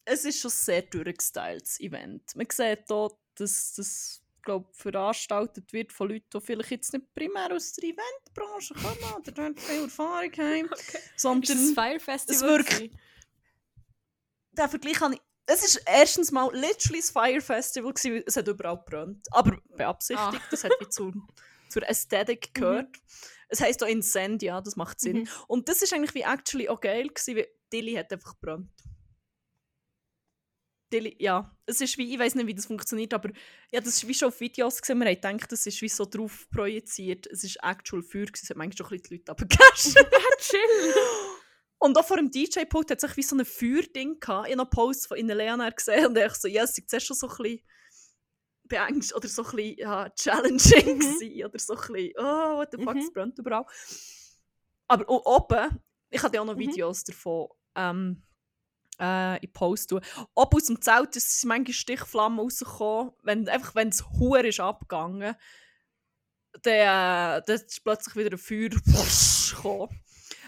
es 0.09 0.25
ist 0.25 0.39
schon 0.39 0.51
sehr 0.51 0.81
durchgestyltes 0.83 1.79
Event. 1.79 2.35
Man 2.35 2.47
sieht 2.51 2.85
hier, 2.87 3.09
dass 3.35 3.73
das 3.73 4.21
glaub, 4.41 4.73
veranstaltet 4.75 5.73
wird 5.73 5.91
von 5.91 6.09
Leuten, 6.09 6.27
die 6.33 6.41
vielleicht 6.41 6.71
jetzt 6.71 6.93
nicht 6.93 7.13
primär 7.13 7.53
aus 7.53 7.73
der 7.73 7.89
Eventbranche 7.89 8.73
kommen 8.75 9.13
oder 9.19 9.31
dort 9.31 9.59
viel 9.59 9.83
Erfahrung 9.83 10.31
haben, 10.37 10.65
Okay. 10.71 10.97
Ist 10.97 11.19
sondern 11.19 11.57
das 11.57 11.71
Fire 11.71 11.99
Festival? 11.99 12.35
es 12.61 12.69
wirkt- 12.69 12.93
den 14.53 14.69
Vergleich 14.69 14.99
habe 15.01 15.15
ich... 15.15 15.21
Es 15.49 15.63
ist 15.63 15.81
erstens 15.85 16.31
mal 16.31 16.49
literally 16.53 16.99
das 16.99 17.09
Fire 17.11 17.39
Festival, 17.41 17.93
gewesen, 17.93 18.15
weil 18.15 18.23
es 18.25 18.35
hat 18.35 18.47
überall 18.49 18.77
gebrannt. 18.77 19.25
Aber 19.31 19.57
beabsichtigt, 19.77 20.41
Ah. 20.41 20.47
das 20.51 20.63
hat 20.65 20.73
wie 20.79 20.89
zur, 20.89 21.13
zur 21.69 21.87
Ästhetik 21.87 22.53
gehört. 22.53 22.97
Es 23.47 23.61
heisst 23.61 23.81
auch 23.81 23.87
Incendia, 23.87 24.59
das 24.59 24.75
macht 24.75 24.99
Sinn. 24.99 25.19
Mhm. 25.19 25.29
Und 25.47 25.69
das 25.69 25.81
ist 25.81 25.93
eigentlich 25.93 26.13
wie 26.15 26.23
actually 26.23 26.67
auch 26.67 26.81
geil 26.81 27.07
gewesen, 27.07 27.37
weil 27.37 27.47
Dilly 27.71 27.93
hat 27.93 28.11
einfach 28.11 28.33
gebrannt. 28.33 28.71
Ja, 31.19 31.53
es 31.65 31.81
ist 31.81 31.97
wie, 31.97 32.13
ich 32.13 32.19
weiß 32.19 32.35
nicht, 32.35 32.47
wie 32.47 32.55
das 32.55 32.65
funktioniert, 32.65 33.13
aber 33.13 33.29
ja, 33.71 33.81
das 33.81 33.95
ist 33.95 34.07
wie 34.07 34.13
schon 34.13 34.29
auf 34.29 34.39
Videos 34.39 34.79
gesehen, 34.81 34.97
man 34.99 35.07
hat 35.09 35.21
gedacht, 35.21 35.51
das 35.51 35.65
ist 35.65 35.81
wie 35.81 35.89
so 35.89 36.05
drauf 36.05 36.47
projiziert. 36.49 37.27
Es 37.27 37.43
ist 37.43 37.57
actual 37.61 38.01
Feuer 38.01 38.25
gewesen, 38.25 38.41
es 38.43 38.49
hat 38.49 38.57
manchmal 38.57 38.77
schon 38.77 38.97
ein 38.97 39.01
bisschen 39.01 39.09
die 39.09 39.15
Leute 39.17 39.31
abgegessen. 39.31 39.95
Ah, 40.13 40.37
chill. 40.39 40.93
Und 41.79 41.97
auch 41.97 42.05
vor 42.05 42.17
dem 42.17 42.31
DJ-Pult 42.31 42.89
hat 42.91 43.03
es 43.03 43.17
wie 43.17 43.21
so 43.21 43.35
ein 43.35 43.45
Feuerding 43.45 44.19
gehabt. 44.19 44.47
Ich 44.47 44.53
habe 44.53 44.63
noch 44.63 44.69
Posts 44.69 45.07
von 45.07 45.17
Ineleana 45.17 45.69
gesehen 45.69 46.07
und 46.07 46.17
ich 46.17 46.33
so, 46.33 46.47
ja, 46.47 46.63
es 46.63 46.77
ist 46.77 46.89
zuerst 46.89 47.05
schon 47.07 47.17
so 47.17 47.27
ein 47.29 47.37
bisschen 47.37 47.61
beängstigt 48.63 49.15
oder 49.15 49.27
so 49.27 49.43
ein 49.43 49.55
bisschen 49.55 49.77
ja, 49.77 50.09
challenging 50.09 50.97
Mhm. 50.97 51.45
oder 51.45 51.59
so 51.59 51.73
ein 51.75 51.79
bisschen, 51.93 52.13
oh, 52.17 52.57
what 52.57 52.69
the 52.71 52.77
fuck, 52.83 52.95
Mhm. 52.95 53.01
es 53.01 53.13
brennt 53.13 53.37
überall. 53.39 53.65
Aber 54.87 55.07
oben, 55.27 55.81
ich 56.09 56.23
hatte 56.23 56.35
ja 56.35 56.41
auch 56.41 56.45
noch 56.45 56.55
Mhm. 56.55 56.59
Videos 56.59 57.03
davon 57.03 57.49
ähm, 57.75 58.23
äh, 58.99 59.43
in 59.43 59.51
Post 59.51 59.89
tun. 59.89 60.01
Oben 60.35 60.57
aus 60.57 60.65
dem 60.65 60.81
Zelt 60.81 61.15
ist 61.15 61.45
manchmal 61.45 61.73
Stichflammen 61.73 62.39
rausgekommen, 62.39 63.11
wenn, 63.23 63.47
einfach 63.49 63.75
wenn 63.75 63.89
es 63.89 64.03
Huer 64.19 64.43
ist 64.43 64.59
abgegangen, 64.59 65.35
dann, 66.63 66.73
äh, 66.73 67.41
dann 67.45 67.55
ist 67.55 67.83
plötzlich 67.83 68.15
wieder 68.15 68.31
ein 68.31 68.37
Feuer 68.37 68.69
gekommen. 68.69 70.01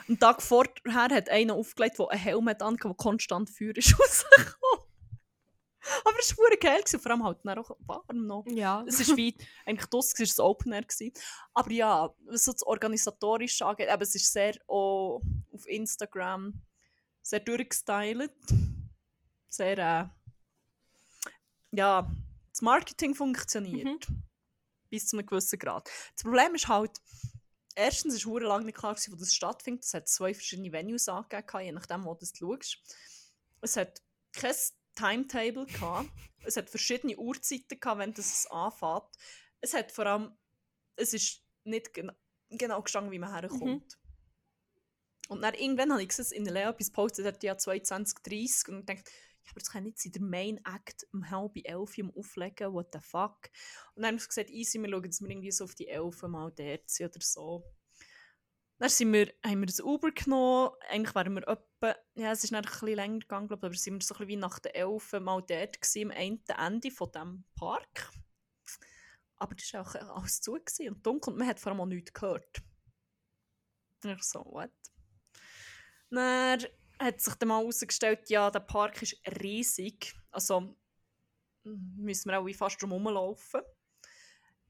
Am 0.08 0.20
Tag 0.20 0.42
vorher 0.42 1.10
hat 1.10 1.30
einer 1.30 1.54
aufgelegt, 1.54 2.00
der 2.00 2.10
einen 2.10 2.20
Helm 2.20 2.50
hat 2.50 2.62
angehabt, 2.64 2.90
wo 2.90 3.04
konstant 3.04 3.50
Feuer 3.50 3.76
ist 3.76 3.94
rausgekommen. 4.00 4.90
Aber 6.04 6.20
es 6.20 6.38
war 6.38 6.56
geil, 6.58 6.82
vor 6.86 7.12
allem 7.12 7.24
halt 7.24 7.38
auch 7.58 7.78
warm 7.80 8.28
noch. 8.28 8.46
Ja. 8.48 8.84
Es 8.88 9.00
ist 9.00 9.16
wie, 9.16 9.36
eigentlich 9.66 9.90
das 9.90 10.14
war 10.18 10.26
das 10.26 10.40
Open 10.40 10.72
Air. 10.72 10.84
Gewesen. 10.84 11.12
Aber 11.54 11.72
ja, 11.72 12.14
was 12.26 12.46
so 12.46 12.52
das 12.52 12.64
Organisatorische 12.64 13.66
angeht, 13.66 13.90
eben, 13.92 14.02
es 14.02 14.16
ist 14.16 14.32
sehr 14.32 14.56
auch 14.68 15.22
auf 15.52 15.68
Instagram 15.68 16.62
sehr 17.30 17.40
durchgestylt. 17.42 18.32
Sehr, 19.50 19.78
äh, 19.78 20.06
ja, 21.72 22.12
das 22.50 22.62
Marketing 22.62 23.14
funktioniert. 23.14 24.08
Bis 24.90 25.08
zu 25.08 25.18
einem 25.18 25.28
gewissen 25.28 25.60
Grad. 25.60 25.90
Das 26.16 26.24
Problem 26.24 26.56
ist 26.56 26.68
halt, 26.68 27.00
erstens 27.76 28.16
ist 28.16 28.26
es 28.26 28.42
lange 28.42 28.66
nicht 28.66 28.78
klar, 28.78 28.96
gewesen, 28.96 29.14
wo 29.14 29.18
das 29.18 29.36
stattfindet. 29.36 29.86
Es 29.86 29.94
hat 29.94 30.08
zwei 30.08 30.34
verschiedene 30.34 30.72
Venues 30.72 31.08
angegeben, 31.08 31.66
je 31.66 31.72
nachdem, 31.72 32.06
wo 32.06 32.16
du 32.16 32.22
das 32.22 32.34
schaust. 32.36 32.80
Es 33.62 33.78
hat 33.78 34.02
kein 34.34 34.56
Timetable 34.96 35.66
gehabt. 35.66 36.10
Es 36.46 36.56
hat 36.56 36.70
verschiedene 36.70 37.18
Uhrzeiten 37.18 37.82
gehabt, 37.82 38.00
wenn 38.00 38.14
das 38.14 38.48
anfängt. 38.48 39.12
Es 39.60 39.74
hat 39.74 39.92
vor 39.92 40.06
allem, 40.06 40.38
es 40.96 41.14
ist 41.14 41.44
nicht 41.66 41.94
gena 41.94 42.16
genau 42.50 42.82
gestanden, 42.82 43.12
wie 43.12 43.20
man 43.20 43.34
herkommt. 43.34 43.99
Und 45.30 45.44
dann 45.44 45.54
irgendwann 45.54 45.92
habe 45.92 46.02
ich 46.02 46.10
gesehen, 46.10 46.38
in 46.38 46.44
der 46.44 46.54
Lea 46.54 46.72
gepostet, 46.76 47.26
hat 47.26 47.44
ja 47.44 47.56
22, 47.56 48.18
30 48.24 48.68
und 48.70 48.80
ich 48.80 48.86
dachte, 48.86 49.12
aber 49.52 49.60
das 49.60 49.72
kann 49.72 49.84
nicht 49.84 50.00
sein, 50.00 50.12
der 50.12 50.24
Main 50.24 50.58
Act 50.66 51.08
um 51.14 51.30
halb 51.30 51.56
elf 51.64 51.98
Uhr 51.98 52.12
auflegen, 52.18 52.74
what 52.74 52.90
the 52.94 53.00
fuck. 53.00 53.50
Und 53.94 54.02
dann 54.02 54.08
haben 54.08 54.20
wir 54.20 54.28
gesagt, 54.28 54.50
easy, 54.50 54.82
wir 54.82 54.90
schauen, 54.90 55.04
dass 55.04 55.22
wir 55.22 55.30
irgendwie 55.30 55.52
so 55.52 55.66
auf 55.66 55.76
die 55.76 55.88
elf 55.88 56.22
mal 56.24 56.52
dort 56.52 56.90
sind 56.90 57.12
oder 57.12 57.22
so. 57.24 57.64
Dann 58.80 58.90
sind 58.90 59.14
wir, 59.14 59.32
haben 59.46 59.60
wir 59.60 59.68
das 59.68 59.82
Uber 59.82 60.12
genommen, 60.12 60.72
eigentlich 60.90 61.14
waren 61.14 61.36
wir 61.36 61.48
etwa, 61.48 61.96
ja 62.16 62.32
es 62.32 62.44
ist 62.44 62.52
dann 62.52 62.64
ein 62.66 62.72
bisschen 62.72 62.96
länger 62.96 63.20
gegangen, 63.20 63.48
glaube 63.48 63.68
ich, 63.68 63.70
aber 63.70 63.78
sind 63.78 63.96
wir 63.96 64.02
so 64.02 64.16
ein 64.16 64.18
bisschen 64.18 64.28
wie 64.30 64.36
nach 64.38 64.58
der 64.58 64.76
elf 64.76 65.12
mal 65.14 65.44
dort 65.46 65.80
gewesen, 65.80 66.12
am 66.12 66.18
einen 66.18 66.44
Ende 66.48 66.90
von 66.90 67.12
diesem 67.12 67.44
Park. 67.56 68.12
Aber 69.36 69.54
das 69.54 69.74
war 69.74 69.82
auch 69.82 70.18
alles 70.18 70.42
zu 70.42 70.54
und 70.54 71.06
dunkel 71.06 71.34
und 71.34 71.40
man 71.40 71.48
hat 71.48 71.60
vor 71.60 71.72
allem 71.72 71.82
auch 71.82 71.86
nichts 71.86 72.14
gehört. 72.14 72.64
Und 74.04 74.12
ich 74.12 74.24
so, 74.24 74.40
what? 74.46 74.72
Dann 76.10 76.66
hat 77.00 77.22
sich 77.22 77.36
dann 77.36 77.50
mal 77.50 77.60
herausgestellt, 77.60 78.30
ja, 78.30 78.52
der 78.52 78.60
Park 78.60 79.02
ist 79.02 79.18
riesig. 79.42 80.14
Also 80.32 80.76
müssen 81.64 82.30
wir 82.30 82.40
auch 82.40 82.50
fast 82.56 82.82
drum 82.82 82.92
herumlaufen. 82.92 83.62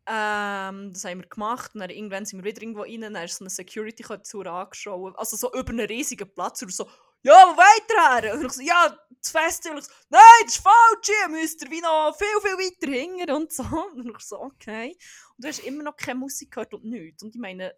Ähm, 0.05 0.91
das 0.91 1.05
haben 1.05 1.21
wir 1.21 1.29
gemacht. 1.29 1.71
Und 1.73 1.81
dann 1.81 1.89
irgendwann 1.89 2.25
sind 2.25 2.43
wir 2.43 2.51
wieder 2.51 2.61
irgendwo 2.61 2.81
rein. 2.81 3.01
Dann 3.01 3.15
ist 3.15 3.37
so 3.37 3.43
eine 3.43 3.49
Security 3.49 4.03
dazu 4.07 4.41
angeschaut. 4.41 5.17
Also 5.17 5.37
so 5.37 5.53
über 5.53 5.69
einen 5.69 5.87
riesigen 5.87 6.33
Platz. 6.33 6.61
Und 6.61 6.73
so, 6.73 6.89
ja, 7.21 7.33
weiter 7.33 8.33
Und 8.33 8.45
ich 8.45 8.51
so, 8.51 8.61
ja, 8.61 8.97
das 9.21 9.31
Festival. 9.31 9.77
Und 9.77 9.83
ich 9.83 9.87
so, 9.87 9.93
nein, 10.09 10.21
das 10.43 10.55
ist 10.55 10.63
falsch. 10.63 11.09
Ihr 11.23 11.29
müsst 11.29 11.69
wie 11.69 11.81
noch 11.81 12.15
viel, 12.17 12.41
viel 12.41 12.57
weiter 12.57 12.91
hingehen 12.91 13.31
und 13.31 13.51
so. 13.51 13.63
Und 13.63 14.09
ich 14.09 14.19
so, 14.19 14.39
okay. 14.41 14.97
Und 15.35 15.45
du 15.45 15.47
hast 15.47 15.59
immer 15.59 15.83
noch 15.83 15.95
keine 15.95 16.19
Musik 16.19 16.51
gehört 16.51 16.73
und 16.73 16.85
nichts. 16.85 17.21
Und 17.23 17.35
ich 17.35 17.41
meine, 17.41 17.75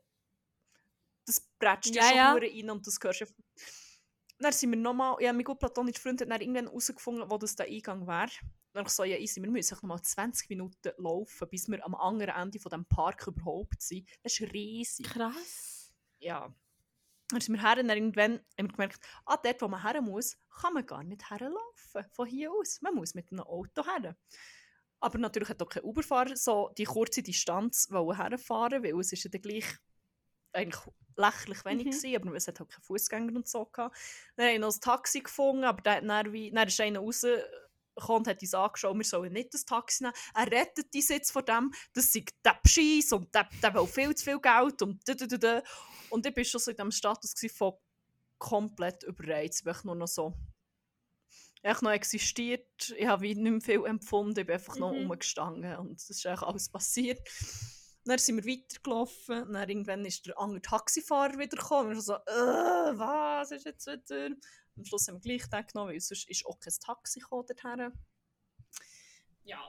das 1.36 1.48
bretscht 1.60 1.96
ja, 1.96 2.14
ja 2.14 2.32
schon 2.32 2.44
rein 2.44 2.70
und 2.70 2.86
das 2.86 3.00
hörst 3.02 3.22
du 3.22 3.26
dann 4.42 4.54
sind 4.54 4.72
wir 4.72 4.78
nochmal, 4.78 5.18
ja, 5.20 5.32
mein 5.34 5.44
gut 5.44 5.60
platonischer 5.60 6.02
Freund 6.02 6.22
hat 6.22 6.30
dann 6.30 6.42
irgendwann 6.42 6.66
herausgefunden, 6.66 7.30
wo 7.30 7.38
das 7.38 7.56
der 7.56 7.68
Eingang 7.68 8.08
wäre. 8.08 8.32
Dann 8.74 8.86
ich 8.86 8.92
so, 8.92 9.04
ja, 9.04 9.18
easy, 9.18 9.42
wir 9.42 9.52
müssen 9.52 9.76
nochmal 9.76 10.02
20 10.02 10.50
Minuten 10.50 10.92
laufen, 10.98 11.48
bis 11.50 11.68
wir 11.68 11.86
am 11.86 11.94
anderen 11.94 12.36
Ende 12.36 12.60
von 12.60 12.72
dem 12.72 12.86
Park 12.86 13.28
überhaupt 13.28 13.82
sind. 13.82 14.10
Das 14.24 14.40
ist 14.40 14.52
riesig. 14.54 15.06
Krass. 15.06 15.94
Ja. 16.20 16.54
Dann 17.30 17.42
sind 17.42 17.56
wir 17.56 17.62
her 17.62 17.82
und 17.82 17.88
dann 17.88 17.98
irgendwann 17.98 18.40
haben 18.58 18.68
wir 18.68 18.74
gemerkt, 18.74 19.00
ah, 19.26 19.38
dort, 19.38 19.62
wo 19.62 19.68
man 19.68 19.84
her 19.84 20.02
muss, 20.02 20.38
kann 20.60 20.74
man 20.74 20.86
gar 20.86 21.04
nicht 21.04 21.30
herlaufen, 21.30 22.06
von 22.12 22.28
hier 22.28 22.52
aus. 22.52 22.82
Man 22.82 22.96
muss 22.96 23.14
mit 23.14 23.32
einem 23.32 23.42
Auto 23.42 23.84
her. 23.86 24.16
Aber 25.00 25.18
natürlich 25.18 25.50
hat 25.50 25.62
auch 25.62 25.70
kein 25.70 25.84
Uberfahrer 25.84 26.36
so 26.36 26.72
die 26.78 26.84
kurze 26.84 27.24
Distanz 27.24 27.90
herfahren 27.90 28.84
weil 28.84 29.00
es 29.00 29.12
ist 29.12 29.24
ja 29.24 29.30
dann 29.32 29.42
gleich 29.42 29.66
eigentlich 30.54 30.84
lächerlich 31.18 31.66
wenig 31.66 31.86
mhm. 31.86 31.92
gewesen, 31.92 32.16
aber 32.16 32.36
es 32.36 32.48
hat 32.48 32.60
halt 32.60 32.70
keine 32.70 32.84
Fußgänger 32.84 33.36
und 33.36 33.48
so 33.48 33.66
gehabt. 33.66 33.96
Dann 34.36 34.46
haben 34.46 34.54
wir 34.54 34.60
noch 34.60 34.74
ein 34.74 34.82
Taxi 34.82 35.22
gefunden, 35.22 35.64
aber 35.64 35.82
dann, 35.82 36.08
dann, 36.08 36.34
wie, 36.34 36.52
dann 36.52 36.68
ist 36.68 36.80
einer 36.80 37.00
rausgekommen 37.00 37.48
und 38.08 38.28
hat 38.28 38.42
uns 38.42 38.54
angeschaut, 38.54 38.98
wir 38.98 39.04
sollen 39.04 39.34
nicht 39.34 39.54
das 39.54 39.66
Taxi 39.66 40.04
nehmen. 40.04 40.16
Er 40.34 40.52
rettet 40.52 40.94
uns 40.94 41.10
jetzt 41.10 41.32
von 41.32 41.46
dem, 41.46 41.74
das 41.94 42.12
sei 42.12 42.26
der 42.44 42.60
Bescheis 42.62 43.12
und 43.12 43.34
der, 43.36 43.48
der 43.62 43.74
will 43.74 43.88
viel 43.88 44.16
zu 44.16 44.24
viel 44.24 44.40
Geld 44.40 44.82
und 44.82 45.08
da, 45.08 45.14
da, 45.14 45.26
da, 45.26 45.38
da. 45.38 45.64
Und 46.10 46.26
ich 46.26 46.36
war 46.36 46.44
schon 46.44 46.60
so 46.60 46.72
in 46.72 46.78
diesem 46.78 46.92
Status 46.92 47.34
von 47.56 47.74
komplett 48.38 49.04
überreizt, 49.04 49.66
weil 49.66 49.76
ich 49.76 49.84
nur 49.84 49.96
noch 49.96 50.08
so 50.08 50.34
ich 51.64 51.82
noch 51.82 51.92
existiert, 51.92 52.94
ich 52.98 53.06
habe 53.06 53.24
nicht 53.24 53.40
mehr 53.40 53.62
viel 53.62 53.86
empfunden, 53.86 54.40
ich 54.40 54.48
bin 54.48 54.56
einfach 54.56 54.76
mhm. 54.76 54.80
noch 54.80 54.92
rumgestanden 54.92 55.76
und 55.78 56.00
es 56.00 56.10
ist 56.10 56.26
eigentlich 56.26 56.42
alles 56.42 56.70
passiert. 56.70 57.22
Dann 58.06 58.18
sind 58.18 58.44
wir 58.44 58.52
weitergelaufen. 58.52 59.44
Und 59.44 59.54
dann 59.54 59.70
irgendwann 59.70 60.06
ist 60.06 60.26
der 60.26 60.40
andere 60.40 60.62
Taxifahrer 60.62 61.38
wieder 61.38 61.58
gekommen. 61.58 61.90
Und 61.90 61.96
wir 61.96 62.02
so, 62.02 62.16
äh, 62.16 62.98
was 62.98 63.52
ist 63.52 63.66
jetzt 63.66 63.88
wieder? 63.88 64.36
Am 64.78 64.86
Schluss 64.86 65.08
haben 65.08 65.16
wir 65.16 65.22
gleich 65.22 65.50
den 65.50 65.68
genommen, 65.68 65.92
weil 65.92 66.00
sonst 66.00 66.30
ist 66.30 66.46
auch 66.46 66.60
kein 66.60 66.74
Taxi 66.80 67.22
dorthin. 67.30 67.92
Ja. 69.44 69.60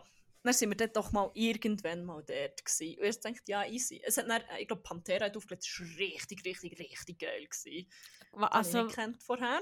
Dann 0.45 0.55
sind 0.55 0.71
wir 0.71 0.77
dann 0.77 0.93
doch 0.93 1.13
mal 1.13 1.31
irgendwann 1.35 2.05
mal 2.05 2.23
dort 2.25 2.65
gewesen. 2.65 2.99
Und 2.99 3.07
ich 3.07 3.21
dachte, 3.21 3.43
ja, 3.47 3.65
easy. 3.65 4.03
Es 4.05 4.17
hat 4.17 4.29
dann, 4.29 4.43
ich 4.59 4.67
glaube, 4.67 4.83
Pantera 4.83 5.27
hat 5.27 5.37
aufgelegt, 5.37 5.65
das 5.65 5.81
war 5.81 5.99
richtig, 5.99 6.45
richtig, 6.45 6.79
richtig 6.79 7.19
geil. 7.19 7.47
Gewesen. 7.47 7.89
Also, 8.33 8.87
ich 8.87 8.95
kennt 8.95 9.23
vorher. 9.23 9.61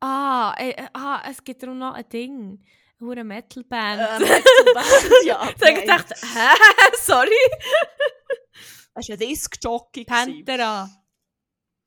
Ah, 0.00 0.54
äh, 0.58 0.86
ah, 0.92 1.22
es 1.30 1.42
gibt 1.42 1.62
darum 1.62 1.78
noch 1.78 1.94
ein 1.94 2.08
Ding. 2.08 2.64
Eine 3.00 3.24
Metalband. 3.24 4.00
Äh, 4.00 4.18
Metalband, 4.20 5.12
ja. 5.24 5.52
so 5.58 5.66
ich 5.66 5.84
dachte, 5.84 6.14
hä? 6.14 6.56
Sorry. 6.96 7.30
Es 8.94 9.08
war 9.08 9.14
ein 9.14 9.18
Disc-Jockey. 9.18 10.04
Pantera. 10.04 10.88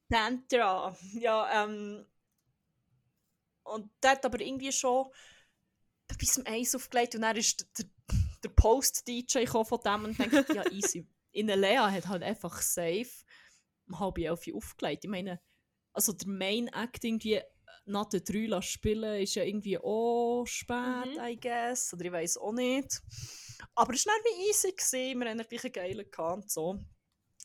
Pantera, 0.09 0.95
ja. 1.13 1.63
Ähm, 1.63 2.05
und 3.63 3.89
der 4.01 4.11
hat 4.11 4.25
aber 4.25 4.39
irgendwie 4.39 4.71
schon 4.71 5.07
bis 6.17 6.33
zum 6.33 6.43
Eis 6.45 6.73
aufgelegt 6.73 7.15
und 7.15 7.21
dann 7.21 7.35
ist 7.35 7.67
der, 7.77 7.85
der 8.43 8.49
Post-DJ 8.49 9.45
von 9.45 9.79
dem 9.83 10.05
und 10.05 10.19
denkt, 10.19 10.53
ja 10.53 10.65
easy. 10.71 11.07
In 11.31 11.47
der 11.47 11.57
Lea 11.57 11.77
hat 11.77 12.07
halt 12.07 12.23
einfach 12.23 12.61
safe 12.61 13.09
um 13.87 13.99
halb 13.99 14.17
elf 14.17 14.45
aufgelegt. 14.53 15.03
Ich 15.03 15.09
meine, 15.09 15.41
also 15.93 16.13
der 16.13 16.27
Main 16.27 16.67
Act 16.69 17.03
irgendwie 17.03 17.41
nach 17.85 18.09
den 18.09 18.23
drei 18.23 18.61
spielen 18.61 19.21
ist 19.21 19.35
ja 19.35 19.43
irgendwie 19.43 19.77
auch 19.77 20.45
spät, 20.45 21.05
mhm. 21.05 21.23
I 21.23 21.39
guess. 21.39 21.93
Oder 21.93 22.05
ich 22.05 22.11
weiß 22.11 22.37
auch 22.37 22.51
nicht. 22.51 23.01
Aber 23.75 23.93
es 23.93 24.05
war 24.05 24.13
wie 24.13 24.49
easy. 24.49 24.71
Gewesen. 24.71 25.19
Wir 25.19 25.29
hatten 25.29 25.41
einen 25.41 25.71
geilen 25.71 26.11
gehabt, 26.11 26.51
so. 26.51 26.79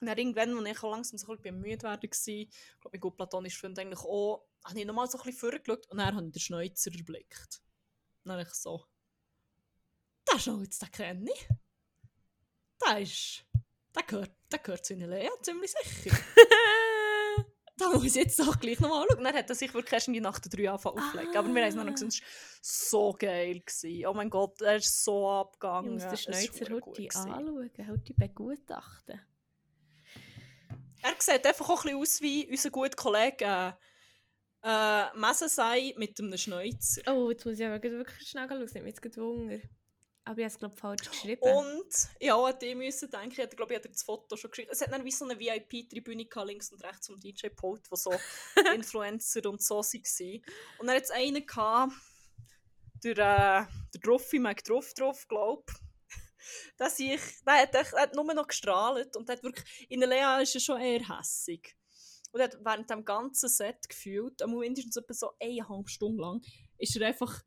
Und 0.02 0.08
dann 0.08 0.18
irgendwann, 0.18 0.66
als 0.66 0.76
ich 0.76 0.82
langsam 0.82 1.16
so 1.16 1.30
ein 1.30 1.36
bisschen 1.38 1.62
werden 1.62 1.82
war, 1.84 2.02
ich 2.02 2.10
glaube, 2.10 2.90
mein 2.90 3.00
gut 3.00 3.16
platonischer 3.16 3.60
Freund 3.60 3.78
eigentlich 3.78 4.00
auch, 4.00 4.44
habe 4.64 4.80
ich 4.80 4.84
nochmal 4.84 5.08
so 5.08 5.16
ein 5.16 5.24
bisschen 5.24 5.50
vorgeschaut 5.50 5.86
und 5.90 5.98
dann 5.98 6.16
habe 6.16 6.26
ich 6.26 6.32
den 6.32 6.40
Schneuzer 6.40 6.90
erblickt. 6.92 7.62
Und 8.24 8.28
dann 8.28 8.38
habe 8.40 8.42
ich 8.42 8.52
so, 8.52 8.84
auch 10.28 10.60
jetzt, 10.60 10.82
den 10.82 10.90
kenne 10.90 11.30
ich. 11.30 11.48
Der 12.84 12.98
ist, 12.98 13.44
der 13.94 14.02
gehört, 14.02 14.32
der 14.50 14.58
gehört 14.58 14.84
zu 14.84 14.94
Lea, 14.94 15.28
ziemlich 15.40 15.72
sicher. 15.72 16.16
da 17.76 17.90
muss 17.90 18.04
ich 18.04 18.14
jetzt 18.16 18.40
doch 18.40 18.58
gleich 18.58 18.80
nochmal 18.80 19.02
anschauen. 19.02 19.22
Dann 19.22 19.36
hat 19.36 19.50
er 19.50 19.54
sich 19.54 19.72
wirklich 19.72 19.92
erst 19.92 20.08
in 20.08 20.14
die 20.14 20.20
Nacht 20.20 20.52
drei 20.52 20.68
angefangen 20.68 20.98
auflegen. 20.98 21.36
Ah. 21.36 21.38
Aber 21.38 21.54
wir 21.54 21.62
haben 21.62 21.68
es 21.68 21.74
noch 21.76 21.86
gesehen, 21.86 22.08
es 22.08 22.20
war 22.20 22.28
so 22.90 23.16
geil. 23.16 23.60
Gewesen. 23.60 24.06
Oh 24.06 24.14
mein 24.14 24.30
Gott, 24.30 24.60
er 24.62 24.74
ist 24.78 25.04
so 25.04 25.30
abgegangen. 25.30 25.96
Ich 25.96 26.02
muss 26.02 26.10
den 26.10 26.34
Schneuzer 26.34 26.74
heute 26.74 27.08
anschauen, 27.14 27.88
heute 27.88 28.14
begutachten. 28.14 29.20
Er 31.02 31.14
sieht 31.18 31.46
einfach 31.46 31.68
auch 31.68 31.84
ein 31.84 31.90
bisschen 31.90 32.00
aus 32.00 32.20
wie 32.20 32.48
unser 32.48 32.70
guter 32.70 32.96
Kollege 32.96 33.44
äh, 33.44 33.72
äh, 34.64 35.16
Mesensei 35.16 35.94
mit 35.96 36.18
einem 36.18 36.36
Schneuzer. 36.36 37.02
Oh, 37.12 37.30
jetzt 37.30 37.44
muss 37.44 37.58
ich 37.58 37.66
aber 37.66 37.82
wirklich 37.82 38.28
schnell 38.28 38.48
schauen, 38.48 38.64
ich 38.64 38.74
habe 38.74 38.88
jetzt 38.88 39.16
Hunger. 39.16 39.58
Aber 40.24 40.38
ich 40.38 40.44
habe 40.44 40.52
es, 40.54 40.58
glaube 40.58 40.76
falsch 40.76 41.10
geschrieben. 41.10 41.42
Und, 41.42 41.92
ja, 42.20 42.36
an 42.36 42.56
die 42.60 42.76
müssen 42.76 43.10
denken, 43.10 43.40
ich 43.40 43.56
glaube 43.56 43.74
ich, 43.74 43.80
das 43.80 44.04
Foto 44.04 44.36
schon 44.36 44.50
geschrieben. 44.50 44.70
Es 44.70 44.80
hat 44.80 44.92
dann 44.92 45.04
wie 45.04 45.10
so 45.10 45.24
eine 45.24 45.38
VIP-Tribüne 45.38 46.28
links 46.44 46.70
und 46.70 46.84
rechts 46.84 47.06
zum 47.06 47.18
DJ-Pult, 47.18 47.90
wo 47.90 47.96
so 47.96 48.12
Influencer 48.74 49.44
und 49.50 49.60
so 49.60 49.78
waren. 49.78 50.42
Und 50.78 50.86
dann 50.86 50.96
hat 50.96 51.02
es 51.02 51.10
einen 51.10 51.44
gehabt, 51.44 51.94
der, 53.02 53.12
äh, 53.12 53.66
der 53.94 54.00
Druffi, 54.00 54.38
Mike 54.38 54.62
Druff, 54.62 54.94
Druff, 54.94 55.26
glaube 55.26 55.64
dass 56.76 56.98
ich, 56.98 57.20
der 57.46 57.54
hat, 57.62 57.74
der 57.74 57.90
hat 57.92 58.14
nur 58.14 58.24
noch 58.34 58.46
gestrahlt 58.46 59.16
und 59.16 59.28
hat 59.28 59.42
wirklich, 59.42 59.86
in 59.88 60.00
der 60.00 60.08
Lea 60.08 60.42
ist 60.42 60.54
er 60.54 60.60
schon 60.60 60.80
eher 60.80 61.06
hässig. 61.08 61.76
Und 62.32 62.40
er 62.40 62.44
hat 62.44 62.58
während 62.64 62.90
dem 62.90 63.04
ganzen 63.04 63.48
Set 63.48 63.88
gefühlt, 63.88 64.40
mindestens 64.46 64.96
etwa 64.96 65.12
so 65.12 65.32
eineinhalb 65.40 65.88
Stunden 65.88 66.18
lang, 66.18 66.42
ist 66.78 66.96
er 66.96 67.06
einfach 67.06 67.42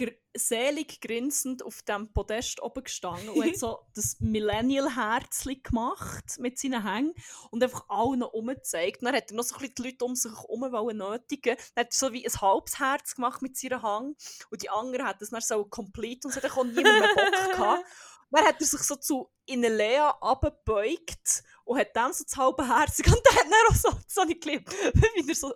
gr 0.00 0.12
selig 0.34 1.00
grinsend 1.00 1.62
auf 1.64 1.82
dem 1.82 2.12
Podest 2.12 2.62
oben 2.62 2.84
gestanden 2.84 3.30
und 3.30 3.44
hat 3.44 3.56
so 3.58 3.80
das 3.94 4.16
Millennial-Herzchen 4.20 5.62
gemacht 5.62 6.38
mit 6.38 6.56
seinen 6.56 6.84
Hängen 6.84 7.14
und 7.50 7.62
einfach 7.62 7.84
allen 7.88 8.22
umgezeigt. 8.22 9.02
Dann 9.02 9.14
hat 9.14 9.30
er 9.30 9.36
noch 9.36 9.42
so 9.42 9.56
ein 9.56 9.60
bisschen 9.60 9.74
die 9.74 9.82
Leute 9.82 10.04
um 10.04 10.14
sich 10.14 10.32
herum 10.32 10.60
nötigen. 10.96 11.56
Dann 11.74 11.84
hat 11.84 11.92
er 11.92 11.98
so 11.98 12.12
wie 12.12 12.24
ein 12.24 12.40
halbes 12.40 12.78
Herz 12.78 13.16
gemacht 13.16 13.42
mit 13.42 13.56
seinem 13.56 13.82
Hang 13.82 14.16
und 14.50 14.62
die 14.62 14.70
anderen 14.70 15.06
hat 15.06 15.20
es 15.20 15.30
dann 15.30 15.40
so 15.40 15.64
komplett 15.64 16.24
und 16.24 16.32
so, 16.32 16.40
dann 16.40 16.50
konnte 16.50 16.76
niemand 16.76 17.00
mehr 17.00 17.14
Bock 17.14 17.52
gehabt. 17.56 17.84
Dann 18.30 18.44
hat 18.44 18.60
er 18.60 18.66
sich 18.66 18.82
so 18.82 18.94
zu 18.94 19.28
Inelea 19.46 20.10
abgebeugt 20.20 21.42
und 21.70 21.78
hat 21.78 21.88
dann 21.94 22.12
so 22.12 22.24
das 22.24 22.36
halbe 22.36 22.66
Herz 22.66 22.98
und 22.98 23.22
dann 23.24 23.36
hat 23.36 23.46
er 23.46 23.70
auch 23.70 23.76
so, 23.76 24.00
so 24.08 24.24
nicht 24.24 24.42
geliebt, 24.42 24.72
wie 24.94 25.28
er 25.28 25.34
so 25.34 25.54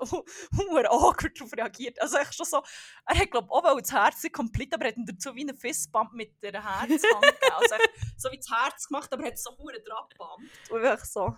humor 0.57 0.85
awkward 0.89 1.39
darauf 1.39 1.53
reagiert. 1.57 2.01
Also 2.01 2.19
ich 2.19 2.33
schon 2.33 2.47
so, 2.47 2.63
er 3.07 3.19
hat 3.19 3.31
glaube 3.33 3.49
ich 3.49 3.53
auch 3.53 3.81
das 3.81 3.93
Herz 3.93 4.25
komplett, 4.33 4.73
aber 4.73 4.85
er 4.85 4.91
hat 4.91 4.97
ihn 4.97 5.07
dazu 5.07 5.35
wie 5.35 5.43
einen 5.43 5.57
Fistbump 5.57 6.13
mit 6.13 6.41
der 6.41 6.53
Herzhand 6.53 6.91
gegeben. 6.91 7.53
Also 7.53 7.75
so 8.17 8.31
wie 8.31 8.37
das 8.37 8.49
Herz 8.49 8.87
gemacht, 8.87 9.13
aber 9.13 9.25
er 9.25 9.33
hat 9.33 9.39
so 9.39 9.57
hure 9.59 9.83
dran 9.83 10.05
gebumpt. 10.09 10.71
Und 10.71 10.85
ich 10.85 11.05
so, 11.05 11.35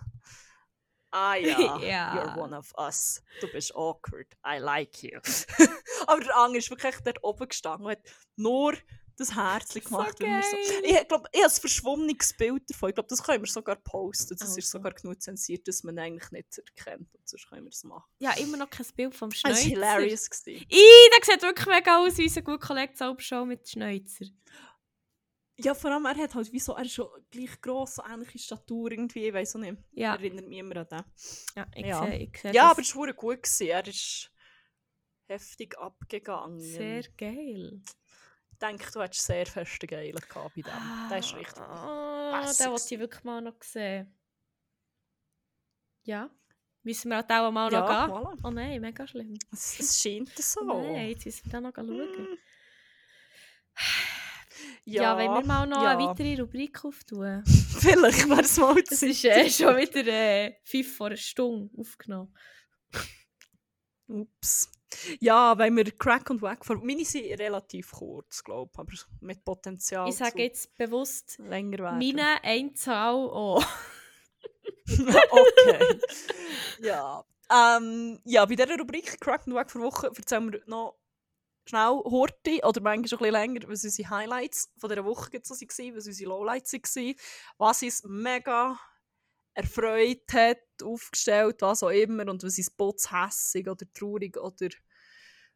ah 1.11 1.35
ja, 1.35 1.57
yeah. 1.81 2.15
you're 2.15 2.37
one 2.37 2.55
of 2.55 2.71
us. 2.77 3.23
Du 3.41 3.47
bist 3.47 3.75
awkward, 3.75 4.27
I 4.45 4.59
like 4.59 5.01
you. 5.01 5.19
aber 6.05 6.21
der 6.21 6.35
andere 6.35 6.59
ist 6.59 6.69
wirklich 6.69 6.95
dort 7.03 7.23
oben 7.23 7.47
gestanden 7.47 7.87
und 7.87 7.93
hat 7.93 8.03
nur 8.35 8.75
das 9.17 9.35
Herzchen 9.35 9.81
So 9.81 9.89
gemacht. 9.89 10.17
so, 10.19 10.23
geil. 10.25 10.41
ich 10.83 11.07
glaube, 11.07 11.27
ich 11.33 11.41
habe 11.43 11.51
ein 11.53 11.59
verschwommenes 11.59 12.33
Bild 12.37 12.63
davon. 12.69 12.89
Ich 12.89 12.95
glaube, 12.95 13.09
das 13.09 13.23
können 13.23 13.43
wir 13.43 13.49
sogar 13.49 13.75
posten. 13.77 14.37
Das 14.37 14.49
ist 14.49 14.55
Also. 14.57 14.77
sogar 14.77 14.93
genug 14.93 15.21
zensiert, 15.21 15.67
dass 15.67 15.83
man 15.83 15.97
eigentlich 15.99 16.31
nicht 16.31 16.57
erkennt. 16.57 17.13
Und 17.15 17.27
sonst 17.27 17.49
können 17.49 17.63
wir 17.65 17.69
es 17.71 17.83
machen. 17.83 18.09
Ja, 18.19 18.31
immer 18.37 18.57
noch 18.57 18.69
kein 18.69 18.85
Bild 18.95 19.15
vom 19.15 19.29
Das 19.31 19.43
war 19.43 19.51
Schneuzer. 19.55 19.69
hilarious. 19.69 20.29
Ih, 20.45 20.65
der 20.69 21.25
sieht 21.33 21.41
wirklich 21.41 21.67
mega 21.67 21.97
aus 22.05 22.17
wie 22.17 22.23
unser 22.23 22.41
guter 22.43 22.67
Kollege 22.67 22.93
Zaubershow 22.93 23.45
mit 23.45 23.67
Schneuzer. 23.67 24.25
Ja, 25.59 25.73
vor 25.73 25.89
allem, 25.91 26.05
er 26.05 26.15
hat 26.15 26.35
halt 26.35 26.53
wie 26.53 26.59
so, 26.59 26.73
er 26.75 26.83
ist 26.85 26.93
schon 26.93 27.07
gleich 27.31 27.59
gross, 27.61 27.95
so 27.95 28.03
ähnliche 28.07 28.37
Statur 28.37 28.91
irgendwie, 28.91 29.25
ich 29.27 29.33
weiß 29.33 29.55
auch 29.55 29.59
nicht. 29.59 29.77
Ja, 29.93 30.13
Erinnert 30.13 30.47
mich 30.47 30.59
immer 30.59 30.77
an 30.77 30.87
den. 30.87 31.03
ja 31.55 31.67
ich 31.73 31.85
Ja. 31.87 32.05
sehe 32.05 32.17
ich 32.31 32.37
sehe 32.39 32.53
Ja, 32.53 32.63
das 32.65 32.71
aber 32.73 32.81
es 32.81 32.95
war 32.95 33.13
gut. 33.13 33.41
Gewesen. 33.41 33.67
Er 33.67 33.87
ist 33.87 34.31
heftig 35.27 35.75
abgegangen. 35.79 36.59
sehr 36.59 37.01
geil. 37.17 37.81
Ich 38.59 38.67
denke, 38.67 38.91
du 38.91 39.01
hättest 39.03 39.23
sehr 39.23 39.45
feste 39.45 39.85
Geile 39.85 40.19
gehabt 40.19 40.55
bei 40.55 40.61
dem. 40.63 41.09
Der 41.11 41.19
ist 41.19 41.35
richtig. 41.35 41.59
Ah, 41.59 42.41
den 42.41 42.71
wollte 42.71 42.95
ich 42.95 42.99
wirklich 42.99 43.23
mal 43.23 43.39
noch 43.39 43.61
sehen. 43.61 44.11
Ja. 46.01 46.31
Müssen 46.81 47.09
wir 47.09 47.17
halt 47.17 47.29
auch 47.29 47.51
mal 47.51 47.69
noch 47.69 47.87
Ja, 47.87 48.05
gehen? 48.07 48.15
voilà. 48.15 48.39
Oh 48.43 48.49
nein, 48.49 48.81
mega 48.81 49.05
schlimm. 49.05 49.37
Es, 49.51 49.79
es 49.79 50.01
scheint 50.01 50.35
so. 50.35 50.63
Nein, 50.63 51.09
jetzt 51.09 51.25
müssen 51.25 51.45
wir 51.45 51.51
da 51.51 51.61
noch 51.61 51.75
schauen. 51.75 52.15
Hm. 52.15 52.37
Ja, 54.85 55.15
wenn 55.19 55.31
wir 55.31 55.45
mal 55.45 55.67
noch 55.67 55.83
ja. 55.83 55.91
eine 55.91 56.07
weitere 56.07 56.41
Rubrik 56.41 56.83
auftun. 56.83 57.43
Vielleicht 57.45 58.27
wäre 58.27 58.41
es 58.41 58.57
mal 58.57 58.75
Es 58.89 59.03
ist 59.03 59.23
äh, 59.23 59.49
schon 59.51 59.77
wieder 59.77 60.07
äh, 60.07 60.55
fünf 60.63 60.97
vor 60.97 61.07
einer 61.07 61.17
Stunde 61.17 61.69
aufgenommen. 61.77 62.35
Ups. 64.07 64.71
Ja, 65.19 65.57
wenn 65.57 65.75
wir 65.75 65.85
Crack 65.91 66.29
und 66.29 66.41
Wack 66.41 66.65
vor. 66.65 66.77
Meine 66.83 67.03
sind 67.03 67.25
relativ 67.39 67.91
kurz, 67.91 68.43
glaube 68.43 68.71
ich, 68.73 68.79
aber 68.79 68.93
mit 69.21 69.43
Potenzial. 69.43 70.09
ich 70.09 70.15
sage 70.15 70.43
jetzt 70.43 70.75
bewusst, 70.77 71.37
länger 71.39 71.79
werden. 71.79 71.99
meine 71.99 72.43
Einzahl 72.43 73.15
auch. 73.15 73.63
okay. 74.89 75.99
ja. 76.79 77.25
Ähm, 77.49 78.19
ja, 78.25 78.45
bei 78.45 78.55
dieser 78.55 78.77
Rubrik 78.77 79.19
Crack 79.19 79.47
und 79.47 79.53
Wack 79.53 79.71
vor 79.71 79.81
Woche 79.81 80.07
erzählen 80.07 80.51
wir 80.51 80.61
noch 80.65 80.97
schnell 81.67 82.01
Horti 82.05 82.61
oder 82.63 82.81
manchmal 82.81 83.07
schon 83.07 83.19
ein 83.19 83.31
bisschen 83.31 83.31
länger, 83.31 83.69
was 83.69 83.83
unsere 83.83 84.09
Highlights 84.09 84.71
von 84.77 84.89
dieser 84.89 85.05
Woche 85.05 85.29
so 85.43 85.53
waren, 85.55 85.95
was 85.95 86.07
unsere 86.07 86.29
Lowlights 86.29 86.73
waren, 86.73 87.15
was 87.57 87.83
uns 87.83 88.03
mega 88.03 88.79
erfreut 89.53 90.33
hat, 90.33 90.59
aufgestellt, 90.83 91.61
was 91.61 91.83
auch 91.83 91.89
immer 91.89 92.27
und 92.29 92.43
was 92.43 92.57
uns 92.57 92.69
putz 92.71 93.11
hässig 93.11 93.67
oder 93.67 93.85
traurig 93.93 94.37
oder 94.37 94.69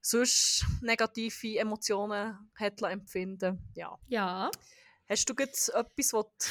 sonst 0.02 0.66
negative 0.82 1.58
Emotionen 1.60 2.52
hat 2.56 2.82
empfinden. 2.82 3.60
Ja. 3.76 3.98
Ja, 4.08 4.52
Hast 5.08 5.30
du 5.30 5.34
jetzt 5.38 5.70
etwas, 5.70 6.14
was 6.14 6.26
du 6.40 6.48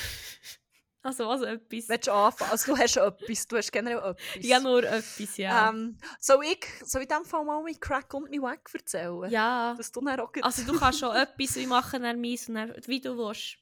also 1.03 1.29
was 1.29 1.41
etwas. 1.41 1.89
willst 1.89 2.09
anfangen? 2.11 2.51
Also 2.51 2.75
du 2.75 2.79
hast 2.79 2.97
etwas, 2.99 3.47
du 3.49 3.57
hast 3.57 3.73
generell 3.73 3.99
etwas. 3.99 4.47
Ja, 4.47 4.61
nur 4.61 4.85
etwas, 4.85 5.37
ja. 5.39 5.71
Ähm, 5.71 5.97
soll 6.21 6.45
ich, 6.45 6.67
soll 6.85 7.03
in 7.03 7.09
dem 7.09 7.25
Fall 7.25 7.43
mal 7.45 7.63
mein 7.63 7.81
Crack 7.81 8.13
und 8.13 8.31
mein 8.31 8.43
Wack 8.43 8.69
erzählen? 8.75 9.31
ja. 9.31 9.75
Dass 9.77 9.91
du 9.91 10.01
dann 10.03 10.21
auch 10.21 10.31
Also 10.43 10.63
du 10.71 10.79
kannst 10.79 10.99
schon 11.01 11.17
etwas, 11.17 11.57
ich 11.57 11.67
mache 11.67 11.99
dann 11.99 12.21
meins 12.21 12.49
und 12.49 12.57
dann, 12.57 12.75
wie 12.87 13.01
du 13.01 13.17
willst. 13.17 13.57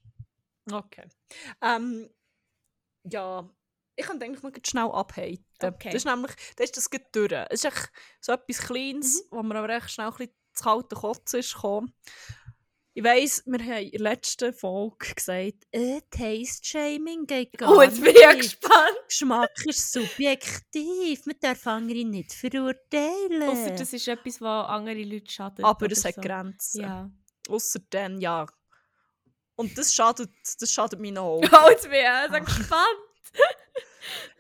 Okay. 0.70 1.08
Ähm, 1.62 2.10
ja, 3.04 3.48
ich 3.98 4.06
kann 4.06 4.22
eigentlich 4.22 4.42
noch 4.42 4.52
schnell 4.64 4.90
abhaten. 4.90 5.44
Okay. 5.60 5.90
Das 5.90 5.94
ist 5.96 6.04
nämlich, 6.04 6.32
das 6.56 6.70
ist 6.70 6.76
das 6.76 6.88
durch. 7.12 7.32
Es 7.32 7.64
ist 7.64 7.64
echt 7.64 7.90
so 8.20 8.32
etwas 8.32 8.58
Kleines, 8.58 9.24
wo 9.30 9.42
mir 9.42 9.56
aber 9.56 9.70
echt 9.70 9.90
schnell 9.90 10.06
ein 10.06 10.12
bisschen 10.12 10.32
zu 10.54 10.64
kalten 10.64 10.94
Kotzen 10.94 11.40
ist 11.40 11.54
gekommen. 11.54 11.92
Ich 12.94 13.04
weiss, 13.04 13.44
wir 13.46 13.60
haben 13.60 13.84
in 13.84 13.90
der 13.92 14.00
letzten 14.00 14.52
Folge 14.52 15.14
gesagt, 15.14 15.66
äh, 15.70 16.00
Taste 16.10 16.64
Shaming 16.64 17.26
geht 17.26 17.56
gar 17.56 17.70
Oh, 17.70 17.82
jetzt 17.82 18.00
bin 18.02 18.10
ich 18.14 18.20
ja 18.20 18.32
gespannt. 18.32 18.98
Geschmack 19.06 19.66
ist 19.66 19.92
subjektiv, 19.92 21.26
man 21.26 21.36
darf 21.40 21.66
andere 21.66 22.04
nicht 22.04 22.32
verurteilen. 22.32 23.42
Ausser 23.48 23.70
das 23.76 23.92
ist 23.92 24.08
etwas, 24.08 24.40
was 24.40 24.68
andere 24.68 25.02
Leute 25.04 25.30
schadet. 25.30 25.64
aber 25.64 25.90
es 25.92 26.04
hat 26.04 26.14
so. 26.16 26.20
Grenzen. 26.20 26.80
Ja. 26.80 27.10
Ausser 27.48 27.80
dann, 27.90 28.20
ja. 28.20 28.46
Und 29.54 29.76
das 29.78 29.94
schadet, 29.94 30.30
das 30.60 30.72
schadet 30.72 31.00
meinen 31.00 31.18
Augen. 31.18 31.48
Oh, 31.52 31.70
jetzt 31.70 31.82
bin 31.84 31.92
ich 31.92 32.02
ja 32.02 32.26
so 32.28 32.44
gespannt. 32.44 33.07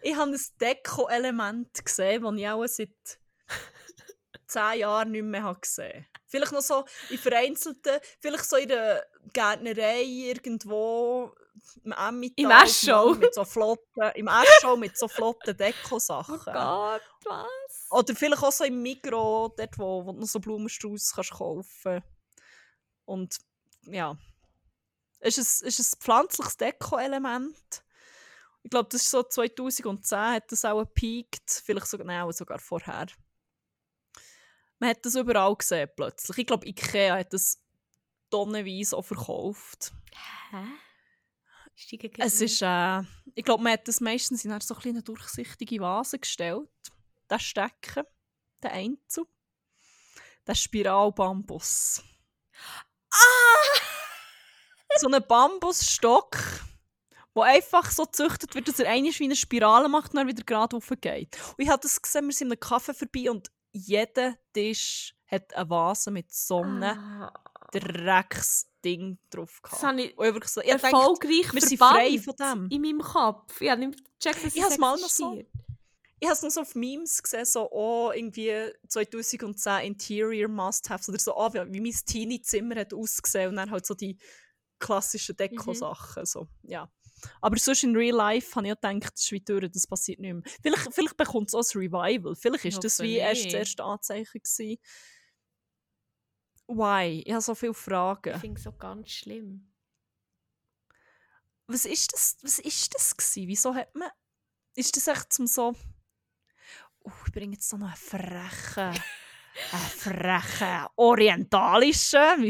Ich 0.02 0.16
habe 0.16 0.30
ein 0.30 0.40
Deko-Element 0.60 1.84
gesehen, 1.84 2.22
das 2.22 2.34
ich 2.36 2.48
auch 2.48 2.66
seit 2.66 3.18
zehn 4.46 4.80
Jahren 4.80 5.10
nicht 5.10 5.24
mehr 5.24 5.42
habe 5.42 5.60
gesehen 5.60 6.06
Vielleicht 6.26 6.52
noch 6.52 6.60
so 6.60 6.84
in 7.10 7.18
vereinzelten, 7.18 7.98
vielleicht 8.20 8.44
so 8.44 8.56
in 8.56 8.68
der 8.68 9.06
Gärtnerei 9.32 10.02
irgendwo 10.02 11.32
im 11.84 11.92
Emmental. 11.92 12.44
Im 12.44 12.50
Eschau. 12.50 13.14
Mit 13.14 13.34
so 13.34 13.44
flotten, 13.44 14.10
Im 14.14 14.28
Eschau 14.28 14.76
mit 14.76 14.96
so 14.96 15.08
flotten 15.08 15.56
Deko-Sachen. 15.56 16.38
Oh 16.38 16.52
Gott, 16.52 17.02
was? 17.24 17.86
Oder 17.90 18.14
vielleicht 18.14 18.42
auch 18.42 18.52
so 18.52 18.64
im 18.64 18.82
Mikro, 18.82 19.54
dort 19.56 19.78
wo, 19.78 20.04
wo 20.04 20.12
du 20.12 20.20
noch 20.20 20.26
so 20.26 20.38
Blumenstrauß 20.38 21.14
kannst 21.14 21.32
kaufen 21.32 22.02
Und 23.06 23.38
ja, 23.86 24.16
es 25.20 25.38
ist 25.38 25.62
ein, 25.62 25.68
es 25.68 25.78
ist 25.78 25.96
ein 25.96 26.00
pflanzliches 26.00 26.56
Deko-Element. 26.56 27.82
Ich 28.68 28.70
glaube, 28.70 28.90
das 28.92 29.00
ist 29.00 29.10
so 29.10 29.22
2010 29.22 30.18
hat 30.18 30.52
das 30.52 30.62
auch 30.66 30.80
gepeakt, 30.80 31.62
vielleicht 31.64 31.86
sogar, 31.86 32.06
nein, 32.06 32.30
sogar 32.32 32.58
vorher. 32.58 33.06
Man 34.78 34.90
hat 34.90 35.06
das 35.06 35.14
überall 35.14 35.56
gesehen 35.56 35.88
plötzlich. 35.96 36.36
Ich 36.36 36.46
glaube, 36.46 36.68
Ikea 36.68 37.16
hat 37.16 37.32
das 37.32 37.62
tonnenweise 38.28 38.94
auch 38.94 39.06
verkauft. 39.06 39.94
Hä? 40.50 40.66
Ist 41.74 42.18
Es 42.18 42.40
ist, 42.42 42.60
äh, 42.60 43.00
ich 43.34 43.42
glaube, 43.42 43.62
man 43.62 43.72
hat 43.72 43.88
das 43.88 44.02
meistens 44.02 44.44
in 44.44 44.60
so 44.60 44.74
kleine 44.74 45.02
durchsichtige 45.02 45.80
Vase 45.80 46.18
gestellt. 46.18 46.68
Der 47.30 47.38
Stecken, 47.38 48.04
der 48.62 48.72
Einzel, 48.72 49.24
der 50.46 50.54
Spiralbambus. 50.54 52.02
Ah! 53.10 53.78
So 54.98 55.08
ein 55.08 55.26
Bambusstock, 55.26 56.36
der 57.38 57.54
einfach 57.54 57.90
so 57.90 58.04
gezüchtet 58.04 58.54
wird, 58.54 58.68
dass 58.68 58.78
er 58.80 58.90
einmal 58.90 59.12
wie 59.12 59.24
eine 59.24 59.36
Spirale 59.36 59.88
macht 59.88 60.10
und 60.12 60.16
dann 60.16 60.28
wieder 60.28 60.44
gerade 60.44 60.76
raufgeht. 60.76 61.36
Und 61.56 61.64
ich 61.64 61.68
habe 61.68 61.80
das 61.82 62.00
gesehen, 62.00 62.26
wir 62.26 62.32
sind 62.32 62.48
in 62.48 62.52
einem 62.52 62.60
Kaffee 62.60 62.94
vorbei 62.94 63.30
und 63.30 63.50
jeder 63.72 64.34
Tisch 64.52 65.14
hat 65.26 65.54
eine 65.54 65.68
Vase 65.68 66.10
mit 66.10 66.32
so 66.32 66.62
einem 66.62 66.82
Ah, 66.82 67.32
Drecksding 67.72 69.18
drauf 69.30 69.60
das 69.62 69.70
gehabt. 69.72 69.82
habe 69.82 70.02
ich 70.02 70.16
Und 70.18 70.36
ich 70.36 70.44
so, 70.48 70.60
ich 70.62 70.68
erfolgreich 70.68 71.52
wir 71.52 71.60
sind 71.60 71.78
frei 71.78 72.18
von 72.18 72.34
dem. 72.36 72.68
in 72.70 72.80
meinem 72.82 73.00
Kopf. 73.00 73.60
Ich 73.60 73.70
habe 73.70 73.86
nicht 73.86 73.98
gecheckt, 74.20 74.44
dass 74.44 74.54
Ich 74.56 74.62
es 74.62 74.78
mal 74.78 74.98
noch 74.98 75.08
so-. 75.08 75.42
Ich 76.20 76.26
habe 76.26 76.34
es 76.34 76.42
noch 76.42 76.50
so 76.50 76.62
auf 76.62 76.74
Memes 76.74 77.22
gesehen, 77.22 77.44
so 77.44 77.70
oh, 77.70 78.10
irgendwie 78.12 78.52
2010 78.88 79.84
Interior 79.86 80.48
Must-Haves 80.48 81.08
oder 81.08 81.18
so, 81.18 81.36
oh, 81.36 81.52
wie, 81.52 81.80
mein 81.80 81.92
Teenie-Zimmer 81.92 82.74
hat 82.80 82.92
ausgesehen 82.92 83.50
und 83.50 83.56
dann 83.56 83.70
halt 83.70 83.86
so 83.86 83.94
die 83.94 84.18
klassischen 84.80 85.36
Deko-Sachen. 85.36 86.26
So, 86.26 86.48
ja. 86.62 86.90
Aber 87.40 87.58
sonst 87.58 87.84
in 87.84 87.96
Real 87.96 88.16
Life 88.16 88.54
habe 88.54 88.66
ich 88.66 88.72
auch 88.72 88.80
gedacht, 88.80 89.12
das 89.14 89.22
ist 89.22 89.32
wie 89.32 89.40
durch, 89.40 89.70
das 89.70 89.86
passiert 89.86 90.20
nicht 90.20 90.32
mehr. 90.32 90.42
Vielleicht, 90.62 90.94
vielleicht 90.94 91.16
bekommt 91.16 91.48
es 91.48 91.54
auch 91.54 91.62
ein 91.74 91.78
Revival. 91.80 92.34
Vielleicht 92.34 92.64
ist 92.64 92.84
das 92.84 93.00
wie 93.00 93.16
erst 93.16 93.46
das 93.46 93.54
erste 93.54 93.84
Anzeichen 93.84 94.40
gewesen. 94.40 94.78
Why? 96.68 97.22
Ich 97.24 97.32
habe 97.32 97.42
so 97.42 97.54
viele 97.54 97.72
Ich 97.72 97.78
Fragen. 97.78 98.38
finde 98.38 98.58
es 98.58 98.64
so 98.64 98.72
ganz 98.72 99.10
schlimm. 99.10 99.72
Was 101.66 101.84
ist 101.84 102.12
das, 102.12 102.36
was 102.42 102.58
ist 102.58 102.94
das 102.94 103.16
gewesen? 103.16 103.48
Wieso 103.48 103.74
hat 103.74 103.94
man... 103.94 104.08
Ist 104.74 104.96
das 104.96 105.06
echt 105.08 105.32
zum 105.32 105.46
so... 105.46 105.74
Uh, 107.04 107.10
ich 107.26 107.32
bringe 107.32 107.54
jetzt 107.54 107.72
noch 107.72 107.86
einen 107.86 107.96
frechen... 107.96 109.02
einen 109.72 109.90
frechen 109.90 110.86
orientalischen, 110.96 112.42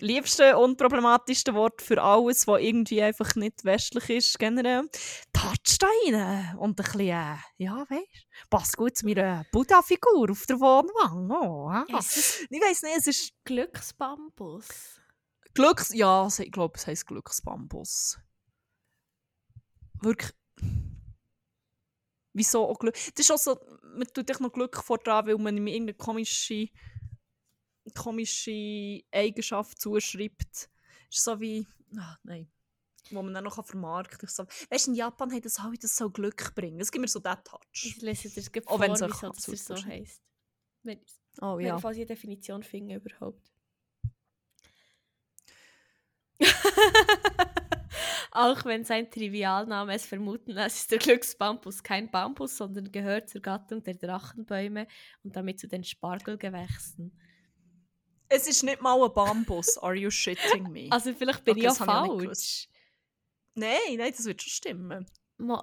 liebste, 0.00 0.56
unproblematischste 0.56 1.54
Wort 1.54 1.82
für 1.82 2.02
alles, 2.02 2.46
was 2.46 2.60
irgendwie 2.60 3.02
einfach 3.02 3.34
nicht 3.34 3.64
westlich 3.64 4.10
ist, 4.10 4.38
generell. 4.38 4.88
Rein 5.80 6.56
und 6.58 6.70
ein 6.70 6.74
bisschen, 6.74 7.08
äh, 7.08 7.36
ja, 7.56 7.86
weißt 7.88 8.26
passt 8.50 8.76
gut 8.76 8.96
zu 8.96 9.06
meiner 9.06 9.44
Buddha-Figur 9.52 10.30
auf 10.30 10.46
der 10.46 10.60
Wohnwang. 10.60 11.30
Oh. 11.30 11.70
Ja, 11.88 11.98
ist 11.98 12.46
Ich 12.50 12.60
weiß 12.60 12.82
nicht, 12.82 12.96
es 12.96 13.06
ist 13.06 13.32
Glücksbambus? 13.44 15.00
Glücks... 15.54 15.92
Ja, 15.94 16.26
ich 16.26 16.52
glaube, 16.52 16.76
es 16.76 16.86
heisst 16.86 17.06
Glücksbambus. 17.06 18.18
Wirklich... 20.00 20.32
Wieso 22.32 22.68
auch 22.68 22.78
Glück? 22.78 22.94
Das 22.94 23.24
ist 23.24 23.30
auch 23.32 23.38
so, 23.38 23.58
man 23.82 24.06
tut 24.14 24.28
sich 24.28 24.38
noch 24.38 24.52
Glück 24.52 24.76
vor 24.76 24.98
dran, 24.98 25.26
weil 25.26 25.38
man 25.38 25.56
ihm 25.56 25.66
irgendeine 25.66 25.96
komische, 25.96 26.68
komische 27.94 29.02
Eigenschaft 29.12 29.80
zuschreibt. 29.80 30.68
ist 31.10 31.24
so 31.24 31.40
wie... 31.40 31.66
Ah, 31.96 32.16
nein. 32.22 32.50
Wo 33.10 33.22
man 33.22 33.32
dann 33.32 33.44
noch 33.44 33.64
vermarkten 33.64 34.18
kann. 34.18 34.28
So, 34.28 34.44
weißt 34.70 34.86
du, 34.86 34.90
in 34.90 34.96
Japan 34.96 35.32
hat 35.32 35.44
das 35.44 35.58
halt 35.62 35.82
das 35.82 35.96
so 35.96 36.10
Glück 36.10 36.54
bringen. 36.54 36.80
Es 36.80 36.92
gibt 36.92 37.00
mir 37.00 37.08
so 37.08 37.20
diesen 37.20 37.42
Touch. 37.44 37.60
Ich 37.72 38.02
lese 38.02 38.28
dir 38.28 38.34
das 38.34 38.52
Auch 38.66 38.76
vor, 38.76 38.80
wenn 38.80 38.92
es 38.92 39.02
auch 39.02 39.08
wieso 39.08 39.52
das 39.52 39.64
so 39.64 39.86
heisst. 39.86 40.22
Wenn, 40.82 41.00
Oh 41.40 41.56
wenn 41.58 41.66
ja. 41.66 41.76
ich 41.76 41.82
falls 41.82 41.96
ich 41.96 42.02
eine 42.02 42.08
Definition 42.08 42.62
finde 42.62 42.96
überhaupt. 42.96 43.52
Auch 48.30 48.64
wenn 48.64 48.84
sein 48.84 49.10
Trivialname 49.10 49.94
es 49.94 50.06
vermuten 50.06 50.52
lässt, 50.52 50.76
ist 50.76 50.90
der 50.90 50.98
Glücksbambus 50.98 51.82
kein 51.82 52.10
Bambus, 52.10 52.56
sondern 52.56 52.92
gehört 52.92 53.28
zur 53.28 53.40
Gattung 53.40 53.82
der 53.82 53.94
Drachenbäume 53.94 54.86
und 55.24 55.34
damit 55.34 55.58
zu 55.58 55.66
den 55.66 55.82
Spargelgewächsen. 55.84 57.18
Es 58.28 58.46
ist 58.46 58.62
nicht 58.62 58.80
mal 58.82 59.02
ein 59.02 59.12
Bambus. 59.14 59.78
Are 59.78 59.94
you 59.94 60.10
shitting 60.10 60.70
me? 60.70 60.88
Also 60.92 61.14
vielleicht 61.14 61.44
bin 61.44 61.52
Okay, 61.52 61.60
ich 61.60 61.64
ja 61.64 61.72
ich 61.72 61.78
falsch. 61.78 62.68
nein, 63.54 63.78
nein, 63.96 64.12
das 64.14 64.24
wird 64.26 64.42
schon 64.42 64.50
stimmen. 64.50 65.06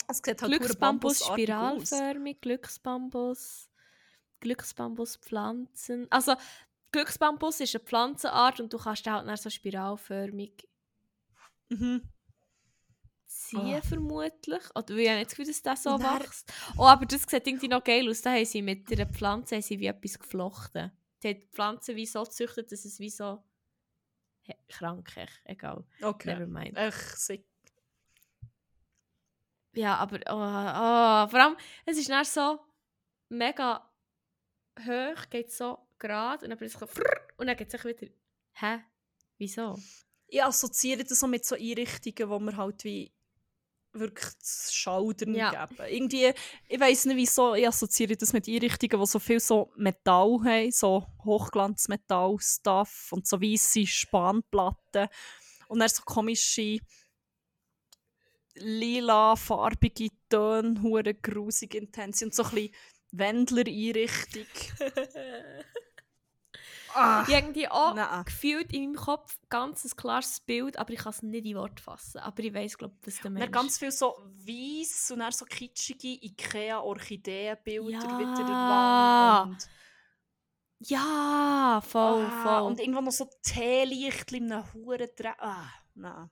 Es 0.07 0.18
sieht 0.18 0.41
halt 0.41 0.51
Glücksbambus 0.51 1.26
spiralförmig, 1.26 2.39
Glücksbambus, 2.41 3.70
Glücksbambus 4.39 5.18
Pflanzen. 5.18 6.07
Also 6.09 6.36
Glücksbambus 6.91 7.59
ist 7.59 7.76
eine 7.76 7.84
Pflanzenart 7.84 8.59
und 8.61 8.72
du 8.72 8.78
kannst 8.78 9.05
halt 9.05 9.28
dann 9.28 9.38
so 9.38 9.49
spiralförmig 9.49 10.68
Mhm. 11.70 12.03
ziehen 13.26 13.76
Ah. 13.76 13.82
vermutlich. 13.82 14.61
Oder 14.76 14.95
ich 14.95 15.09
habe 15.09 15.18
nicht 15.20 15.26
das 15.32 15.36
Gefühl, 15.38 15.45
dass 15.47 15.61
das 15.61 15.84
so 15.84 15.99
wächst. 15.99 16.53
Oh, 16.78 16.84
aber 16.86 17.05
das 17.05 17.24
sieht 17.24 17.45
irgendwie 17.47 17.68
noch 17.68 17.84
geil 17.84 18.09
aus. 18.09 18.22
Da 18.22 18.32
haben 18.34 18.45
sie 18.45 18.61
mit 18.61 18.89
einer 18.91 19.07
Pflanze 19.07 19.55
haben 19.55 19.61
sie 19.63 19.80
wie 19.80 19.88
etwas 19.88 20.18
geflochten. 20.20 20.91
Die 21.24 21.30
haben 21.30 21.39
die 21.39 21.47
Pflanze 21.51 21.95
wie 21.95 22.05
so 22.05 22.24
gezüchtet, 22.24 22.72
dass 22.72 22.86
es 22.86 22.99
wie 22.99 23.09
so... 23.09 23.43
Krank, 24.68 25.18
echt, 25.18 25.41
egal. 25.45 25.84
Okay. 26.01 26.34
Nevermind. 26.34 26.78
Ach, 26.78 27.16
sick. 27.16 27.45
Ja, 29.74 29.97
aber 29.97 30.18
oh, 30.28 30.32
oh, 30.32 31.30
vor 31.30 31.39
allem, 31.39 31.57
es 31.86 31.97
ist 31.97 32.09
dann 32.09 32.24
so 32.24 32.59
mega 33.30 33.91
hoch, 34.80 35.30
geht 35.30 35.51
so 35.51 35.80
gerade 35.99 36.45
und 36.45 36.49
dann 36.49 36.57
plötzlich 36.57 36.82
und 37.38 37.47
dann 37.47 37.57
geht 37.57 37.74
es 37.74 37.84
wieder. 37.84 38.07
Hä? 38.53 38.84
Wieso? 39.38 39.78
Ich 40.28 40.43
assoziiere 40.43 41.03
das 41.03 41.20
so 41.20 41.28
mit 41.28 41.45
so 41.45 41.55
Einrichtungen, 41.55 42.30
wo 42.30 42.39
man 42.39 42.55
halt 42.55 42.84
wie 42.84 43.11
wirklich 43.99 44.33
das 44.39 44.73
Schaudern 44.73 45.35
Ja. 45.35 45.65
geben. 45.65 45.81
Irgendwie, 45.89 46.33
ich 46.67 46.79
weiß 46.79 47.05
nicht 47.05 47.17
wieso, 47.17 47.55
ich 47.55 47.67
assoziiere 47.67 48.15
das 48.15 48.33
mit 48.33 48.47
Einrichtungen, 48.47 48.99
die 48.99 49.07
so 49.07 49.19
viel 49.19 49.39
so 49.39 49.71
Metall 49.75 50.39
haben, 50.43 50.71
so 50.71 51.05
Hochglanzmetall-Stuff 51.23 53.11
und 53.11 53.27
so 53.27 53.41
weisse 53.41 53.85
Spanplatten 53.87 55.07
und 55.67 55.79
dann 55.79 55.89
so 55.89 56.03
komische 56.03 56.79
lila, 58.55 59.35
farbige 59.35 60.09
Töne, 60.29 60.81
hure 60.81 61.13
grusig 61.13 61.75
intens 61.75 62.21
und 62.23 62.33
so 62.33 62.43
ein 62.43 62.49
bisschen 62.51 62.75
Wendler-Einrichtung. 63.11 64.45
Ah, 66.95 67.25
Irgendwie 67.27 67.67
auch 67.67 67.93
nein. 67.93 68.23
gefühlt 68.25 68.71
in 68.73 68.83
meinem 68.91 68.95
Kopf 68.95 69.37
ganz 69.49 69.83
ein 69.83 69.91
klares 69.97 70.39
Bild, 70.39 70.77
aber 70.77 70.93
ich 70.93 70.99
kann 70.99 71.11
es 71.11 71.21
nicht 71.21 71.45
in 71.45 71.55
Wort 71.57 71.79
fassen. 71.79 72.19
Aber 72.19 72.41
ich 72.41 72.53
weiß 72.53 72.77
glaube 72.77 72.95
was 73.03 73.21
meinst. 73.23 73.41
dann 73.43 73.51
ganz 73.51 73.77
viel 73.77 73.91
so 73.91 74.15
weiss 74.45 75.11
und 75.11 75.19
dann 75.19 75.31
so 75.31 75.43
kitschige 75.45 76.07
Ikea-Orchideenbilder 76.25 77.91
Ja. 77.91 78.01
wieder 78.19 78.29
in 78.29 78.35
der 78.35 78.45
Wand. 78.47 79.69
Ja, 80.79 81.81
voll, 81.85 82.23
Und, 82.23 82.31
ah, 82.31 82.43
voll. 82.59 82.61
und 82.67 82.79
irgendwo 82.79 83.01
noch 83.01 83.11
so 83.11 83.29
Teelichtchen 83.41 84.45
in 84.45 84.51
einem 84.51 84.73
Huren 84.73 85.09
Ah, 85.39 85.67
nein. 85.95 86.29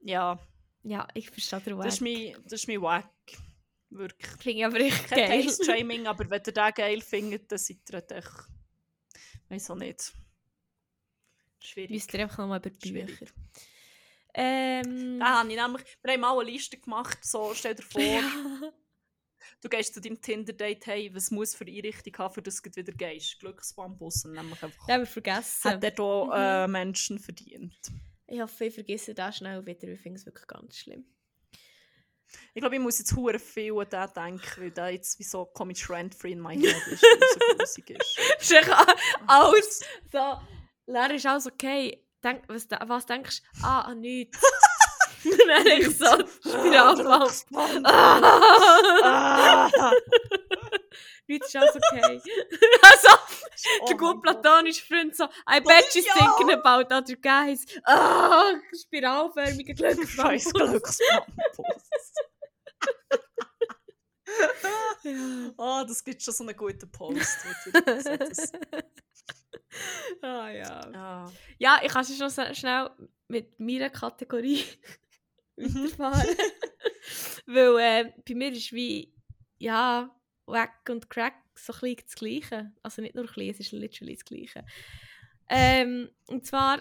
Ja, 0.00 0.38
ja, 0.82 1.06
ich 1.14 1.30
verstehe 1.30 1.60
den 1.60 1.78
das 1.78 1.94
ist 1.94 2.00
Wack. 2.02 2.08
mein, 2.08 2.42
das 2.44 2.52
ist 2.54 2.68
mein 2.68 2.82
Wack. 2.82 3.08
Wirklich. 3.90 4.56
Ich 4.56 4.64
aber 4.64 4.76
richtig 4.78 5.06
Kein 5.08 5.28
geil. 5.28 5.44
Taste-Shaming, 5.46 6.06
aber 6.06 6.28
wenn 6.30 6.42
ihr 6.46 6.52
den 6.52 6.74
geil 6.74 7.00
findet, 7.00 7.50
dann 7.52 7.58
seid 7.58 7.78
ihr 7.90 7.94
echt... 8.10 8.30
Weiß 9.52 9.70
auch 9.70 9.74
nicht. 9.76 10.14
Schwierig. 11.58 11.90
Müsst 11.90 12.14
ihr 12.14 12.20
einfach 12.20 12.38
nochmal 12.38 12.58
über 12.58 12.70
die 12.70 12.88
Schwierig. 12.88 13.18
Bücher. 13.18 13.32
Ähm, 14.34 15.20
Da 15.20 15.40
habe 15.40 15.50
ich 15.50 15.56
nämlich... 15.56 15.84
Wir 16.02 16.12
haben 16.14 16.20
mal 16.22 16.40
eine 16.40 16.50
Liste 16.50 16.78
gemacht, 16.78 17.18
so, 17.22 17.52
stell 17.54 17.74
dir 17.74 17.82
vor... 17.82 18.00
ja. 18.02 18.22
Du 19.60 19.68
gehst 19.68 19.92
zu 19.92 20.00
deinem 20.00 20.20
Tinder-Date, 20.22 20.86
hey, 20.86 21.14
was 21.14 21.30
muss 21.30 21.54
für 21.54 21.66
Einrichtung 21.66 22.16
haben, 22.16 22.32
für 22.32 22.40
das 22.42 22.62
du 22.62 22.74
wieder 22.74 22.92
gehst? 22.92 23.38
Glücksbambus 23.40 24.24
und 24.24 24.32
nämlich 24.32 24.62
einfach... 24.62 24.86
Den 24.86 24.94
haben 24.94 25.02
wir 25.02 25.06
vergessen. 25.06 25.70
Hat 25.70 25.82
der 25.82 25.92
hier 25.94 26.26
Mhm. 26.26 26.32
äh, 26.32 26.68
Menschen 26.68 27.18
verdient? 27.18 27.92
Ich 28.28 28.40
hoffe, 28.40 28.64
ich 28.64 28.74
vergesse 28.74 29.12
das 29.14 29.36
schnell 29.36 29.66
wieder. 29.66 29.88
Ich 29.88 30.00
finde 30.00 30.18
es 30.18 30.24
wirklich 30.24 30.46
ganz 30.46 30.78
schlimm. 30.78 31.04
Ich 32.54 32.60
glaube, 32.60 32.76
ich 32.76 32.80
muss 32.80 32.98
jetzt 32.98 33.14
hure 33.16 33.38
viel 33.38 33.72
an 33.72 33.86
den 33.90 34.12
denken, 34.14 34.62
weil 34.62 34.70
der 34.70 34.90
jetzt 34.90 35.18
wie 35.18 35.24
so 35.24 35.44
komisch 35.46 35.82
trend-free 35.82 36.32
in 36.32 36.40
my 36.40 36.54
head 36.54 36.86
ist, 36.86 37.02
weil 37.02 37.18
so 37.20 37.56
grusig 37.56 37.90
ist. 37.90 38.18
ist 38.40 38.52
echt 38.52 38.70
alles 39.26 39.80
so. 40.10 40.38
Lehrer 40.86 41.14
ist 41.14 41.26
alles 41.26 41.46
okay. 41.46 42.04
Denk, 42.22 42.42
was, 42.48 42.68
was 42.86 43.06
denkst 43.06 43.42
du? 43.42 43.66
Ah, 43.66 43.80
an 43.82 44.00
nichts. 44.00 44.38
Dann 45.24 45.66
ich 45.66 45.96
so 45.96 46.06
Spiralband. 46.40 47.44
Ah. 47.84 49.70
Ah! 49.74 49.92
nichts 51.26 51.48
ist 51.48 51.56
alles 51.56 51.76
okay. 51.76 52.20
also, 52.82 53.08
Oh 53.82 53.86
der 53.86 53.96
gute 53.96 54.14
Gott. 54.14 54.22
platonische 54.22 54.84
Freund 54.84 55.14
so, 55.16 55.24
I 55.48 55.60
bet 55.60 55.84
she's 55.92 56.04
thinking 56.04 56.50
about 56.52 56.92
other 56.94 57.16
guys. 57.16 57.64
Ah, 57.84 58.52
spiralförmiger 58.74 59.74
Scheiß 59.76 59.96
Glücksbambus. 60.52 60.52
Glücksbambus. 60.52 61.90
Ja. 65.04 65.52
Ah, 65.58 65.84
das 65.84 66.02
gibt 66.02 66.22
schon 66.22 66.32
so 66.34 66.44
einen 66.44 66.56
guten 66.56 66.90
Post. 66.90 67.44
ah, 70.22 70.48
ja. 70.48 70.90
Ja. 70.92 71.32
Ja, 71.58 71.80
ich 71.82 71.92
kann 71.92 72.04
schon 72.04 72.30
so 72.30 72.54
schnell 72.54 72.90
mit 73.28 73.58
meiner 73.60 73.90
Kategorie 73.90 74.64
Mhm. 75.56 75.92
weiterfahren. 75.98 76.36
Weil 77.46 77.78
äh, 77.78 78.12
bei 78.26 78.34
mir 78.34 78.52
ist 78.52 78.72
wie, 78.72 79.14
ja, 79.58 80.08
Wack 80.46 80.88
und 80.88 81.10
Crack 81.10 81.34
so 81.54 81.72
ein 81.72 81.80
bisschen 81.80 82.04
das 82.06 82.14
Gleiche. 82.14 82.72
Also 82.82 83.02
nicht 83.02 83.14
nur 83.14 83.24
ein 83.24 83.28
bisschen, 83.28 83.50
es 83.50 83.60
ist 83.60 83.72
literally 83.72 84.14
das 84.14 84.24
Gleiche. 84.24 84.64
Ähm, 85.48 86.10
und 86.26 86.46
zwar 86.46 86.80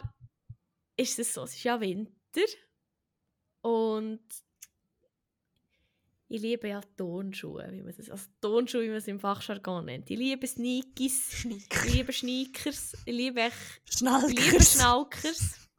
ist 0.98 1.20
es 1.20 1.34
so, 1.34 1.44
es 1.44 1.56
ist 1.56 1.64
ja 1.64 1.80
Winter 1.80 2.46
und 3.62 4.22
ich 6.28 6.42
liebe 6.42 6.70
ja 6.70 6.80
Turnschuhe, 6.96 7.68
wie 7.72 7.82
man 7.82 7.94
das, 7.94 8.10
also 8.10 8.26
Turnschuhe, 8.40 8.84
wie 8.84 8.88
man 8.88 8.98
es 8.98 9.08
im 9.08 9.20
Fachjargon 9.20 9.86
nennt. 9.86 10.10
Ich 10.10 10.18
liebe 10.18 10.48
Sneakers, 10.48 11.46
ich 11.46 11.84
liebe 11.94 12.14
Sneakers, 12.14 12.94
ich 13.06 13.14
liebe 13.14 13.42
echt 13.42 13.82
ich 13.86 14.00
liebe 14.00 14.38
Schnellkers. 14.38 14.74
Schnalkers. 14.74 15.70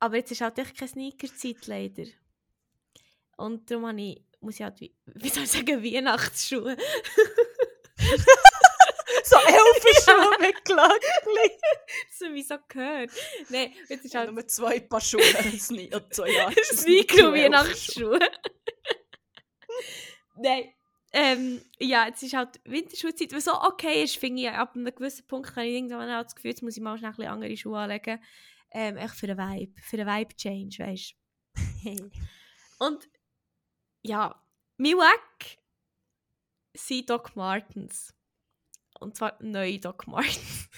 Aber 0.00 0.16
jetzt 0.16 0.32
ist 0.32 0.40
halt 0.40 0.58
echt 0.58 0.76
keine 0.76 0.88
Sneaker-Zeit 0.88 1.66
leider. 1.68 2.06
Und 3.36 3.70
darum 3.70 3.86
habe 3.86 4.00
ich, 4.00 4.25
muss 4.40 4.56
ich 4.56 4.62
halt, 4.62 4.80
wie, 4.80 4.94
wie 5.06 5.28
soll 5.28 5.44
ich 5.44 5.50
sagen, 5.50 5.82
Weihnachtsschuhe. 5.82 6.76
So 9.24 9.36
Elfenschuhe 9.36 10.38
mit 10.40 10.64
Glöckchen. 10.64 11.58
so 12.12 12.32
wie 12.32 12.42
so 12.42 12.56
gehört. 12.68 13.10
Nein, 13.48 13.72
jetzt 13.88 14.04
ist 14.04 14.14
Ja, 14.14 14.20
halt 14.20 14.32
nur 14.32 14.46
zwei 14.46 14.78
Paar 14.80 15.00
Schuhe. 15.00 15.22
Sne 15.58 15.90
äh, 15.90 16.00
zwei 16.10 16.30
Jahre. 16.30 16.54
Sneaker 16.62 17.32
Weihnachtsschuhe. 17.32 18.20
Nein. 20.36 20.72
Ähm, 21.12 21.62
ja, 21.78 22.06
jetzt 22.06 22.22
ist 22.22 22.34
halt 22.34 22.60
Winterschulzeit, 22.64 23.32
was 23.32 23.44
so 23.44 23.52
okay 23.52 24.02
ist, 24.02 24.16
finde 24.16 24.42
ich, 24.42 24.50
ab 24.50 24.74
einem 24.74 24.94
gewissen 24.94 25.26
Punkt 25.26 25.50
habe 25.56 25.66
ich 25.66 25.74
irgendwann 25.74 26.10
auch 26.10 26.24
das 26.24 26.34
Gefühl, 26.34 26.50
jetzt 26.50 26.62
muss 26.62 26.76
ich 26.76 26.82
mal 26.82 26.98
schnell 26.98 27.10
ein 27.10 27.16
bisschen 27.16 27.32
andere 27.32 27.56
Schuhe 27.56 27.78
anlegen. 27.78 28.22
Ähm, 28.72 28.96
echt 28.96 29.14
für 29.14 29.26
einen 29.26 29.38
Vibe, 29.38 29.80
für 29.80 29.98
einen 29.98 30.08
Vibe-Change, 30.08 30.78
weißt 30.80 31.14
du. 31.84 32.10
Und 32.84 33.08
ja, 34.06 34.40
mein 34.78 34.92
Wack 34.96 35.58
sind 36.74 37.08
Doc 37.10 37.34
Martens. 37.36 38.12
Und 39.00 39.16
zwar 39.16 39.36
neue 39.40 39.78
Doc 39.78 40.06
Martens. 40.06 40.68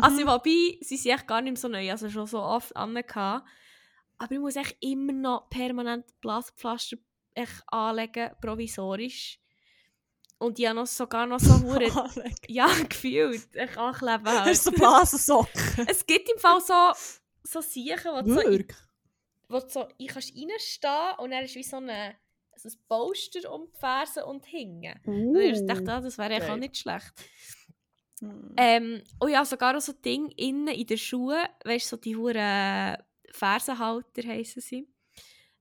Also, 0.00 0.22
Mhm. 0.22 0.26
wobei, 0.26 0.78
sie 0.80 0.96
sind 0.96 1.12
echt 1.12 1.26
gar 1.26 1.42
nicht 1.42 1.52
mehr 1.52 1.60
so 1.60 1.68
neu, 1.68 1.90
also 1.90 2.08
schon 2.08 2.26
so 2.26 2.40
oft 2.42 2.74
an. 2.76 2.96
Aber 3.06 4.32
ich 4.32 4.38
muss 4.38 4.56
echt 4.56 4.76
immer 4.80 5.12
noch 5.12 5.50
permanent 5.50 6.06
Blaspflaster 6.20 6.96
echt 7.34 7.62
anlegen, 7.66 8.30
provisorisch. 8.40 9.38
Und 10.38 10.58
ich 10.58 10.66
habe 10.66 10.76
noch 10.76 10.86
sogar 10.86 11.26
noch 11.26 11.40
so 11.40 11.52
hure 11.62 11.90
ja, 12.48 12.66
gefühlt, 12.88 13.54
echt 13.54 13.76
ankleben 13.76 14.24
Hast 14.26 14.36
halt. 14.36 14.48
du 14.48 14.54
so 14.62 14.70
Blasensocken? 14.72 15.86
Es 15.88 16.06
gibt 16.06 16.30
im 16.30 16.38
Fall 16.38 16.60
so, 16.60 16.92
so 17.42 17.60
Siechen, 17.60 18.12
wo 18.12 18.22
du 18.22 18.34
so, 18.34 18.64
wo 19.48 19.60
du 19.60 19.68
so 19.68 19.88
ich 19.98 20.08
kannst 20.08 20.32
reinstehen 20.34 21.18
und 21.18 21.30
dann 21.32 21.44
ist 21.44 21.54
wie 21.54 21.62
so 21.62 21.76
eine, 21.76 22.14
so 22.56 22.68
ein 22.68 22.74
Poster 22.88 23.52
um 23.52 23.68
die 23.72 23.78
Fersen 23.78 24.24
und 24.24 24.46
hinten. 24.46 25.00
Und 25.32 25.40
ich 25.40 25.64
dachte, 25.66 25.92
ah, 25.92 26.00
das 26.00 26.18
wäre 26.18 26.34
eigentlich 26.34 26.50
auch 26.50 26.56
nicht 26.56 26.76
schlecht. 26.76 27.12
Hm. 28.20 28.54
Ähm, 28.56 29.02
und 29.18 29.30
ja, 29.30 29.44
sogar 29.44 29.76
auch 29.76 29.80
so 29.80 29.92
Ding 29.92 30.30
innen 30.36 30.68
in 30.68 30.86
den 30.86 30.98
Schuhen, 30.98 31.42
weißt 31.64 31.86
du, 31.86 31.96
so 31.96 32.00
die 32.00 32.16
huren 32.16 32.96
Fersenhalter 33.30 34.22
heissen 34.26 34.60
sie, 34.62 34.88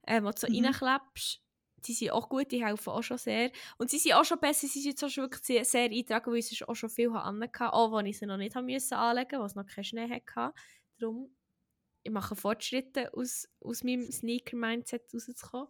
ähm, 0.07 0.25
wo 0.25 0.29
du 0.31 0.37
so 0.39 0.47
Mhm. 0.47 0.65
reinklebst. 0.65 1.41
Die 1.85 1.93
sind 1.93 2.11
auch 2.11 2.29
gut, 2.29 2.51
die 2.51 2.63
helfen 2.63 2.91
auch 2.91 3.01
schon 3.01 3.17
sehr. 3.17 3.51
Und 3.77 3.89
sie 3.89 3.97
sind 3.97 4.13
auch 4.13 4.23
schon 4.23 4.39
besser, 4.39 4.67
sie 4.67 4.79
sind 4.79 4.91
jetzt 4.91 5.03
auch 5.03 5.09
schon 5.09 5.25
wirklich 5.25 5.67
sehr, 5.67 5.89
eintragen, 5.89 6.31
weil 6.31 6.37
ich 6.39 6.47
sonst 6.47 6.69
auch 6.69 6.75
schon 6.75 6.89
viel 6.89 7.09
anhatte, 7.09 7.73
auch 7.73 7.91
wenn 7.97 8.05
ich 8.05 8.19
sie 8.19 8.25
noch 8.25 8.37
nicht 8.37 8.55
haben 8.55 8.67
müssen 8.67 8.93
anlegen 8.93 9.39
musste, 9.39 9.57
weil 9.57 9.63
es 9.63 9.67
noch 9.69 9.75
keinen 9.75 9.83
Schnee 9.83 10.09
hatte. 10.09 10.53
Darum, 10.99 11.35
ich 12.03 12.11
mache 12.11 12.35
Fortschritte, 12.35 13.13
aus, 13.13 13.49
aus 13.59 13.83
meinem 13.83 14.09
Sneaker-Mindset 14.09 15.13
rauszukommen. 15.13 15.67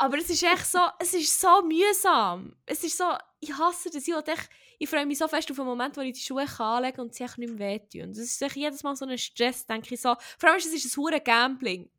Aber 0.00 0.16
es 0.16 0.30
ist 0.30 0.44
echt 0.44 0.66
so, 0.66 0.78
es 1.00 1.12
ist 1.12 1.40
so 1.40 1.60
mühsam. 1.62 2.54
Es 2.64 2.84
ist 2.84 2.96
so, 2.96 3.04
ich 3.40 3.52
hasse 3.52 3.90
das. 3.90 4.06
Ich, 4.06 4.14
ich 4.78 4.88
freue 4.88 5.04
mich 5.04 5.18
so 5.18 5.26
fest 5.26 5.50
auf 5.50 5.56
den 5.56 5.66
Moment, 5.66 5.96
wo 5.96 6.00
ich 6.00 6.14
die 6.14 6.20
Schuhe 6.20 6.46
anlegen 6.58 6.96
kann 6.96 7.06
und 7.06 7.14
sie 7.14 7.24
nicht 7.24 7.36
mehr 7.36 7.58
wehtun. 7.58 8.12
Das 8.12 8.18
ist 8.18 8.40
echt 8.40 8.54
jedes 8.54 8.84
Mal 8.84 8.94
so 8.94 9.04
ein 9.04 9.18
Stress, 9.18 9.66
denke 9.66 9.92
ich 9.92 10.00
so. 10.00 10.14
Vor 10.38 10.50
allem 10.50 10.58
ist 10.58 10.72
es 10.72 10.96
ein 10.96 11.02
hohes 11.02 11.24
Gambling. 11.24 11.90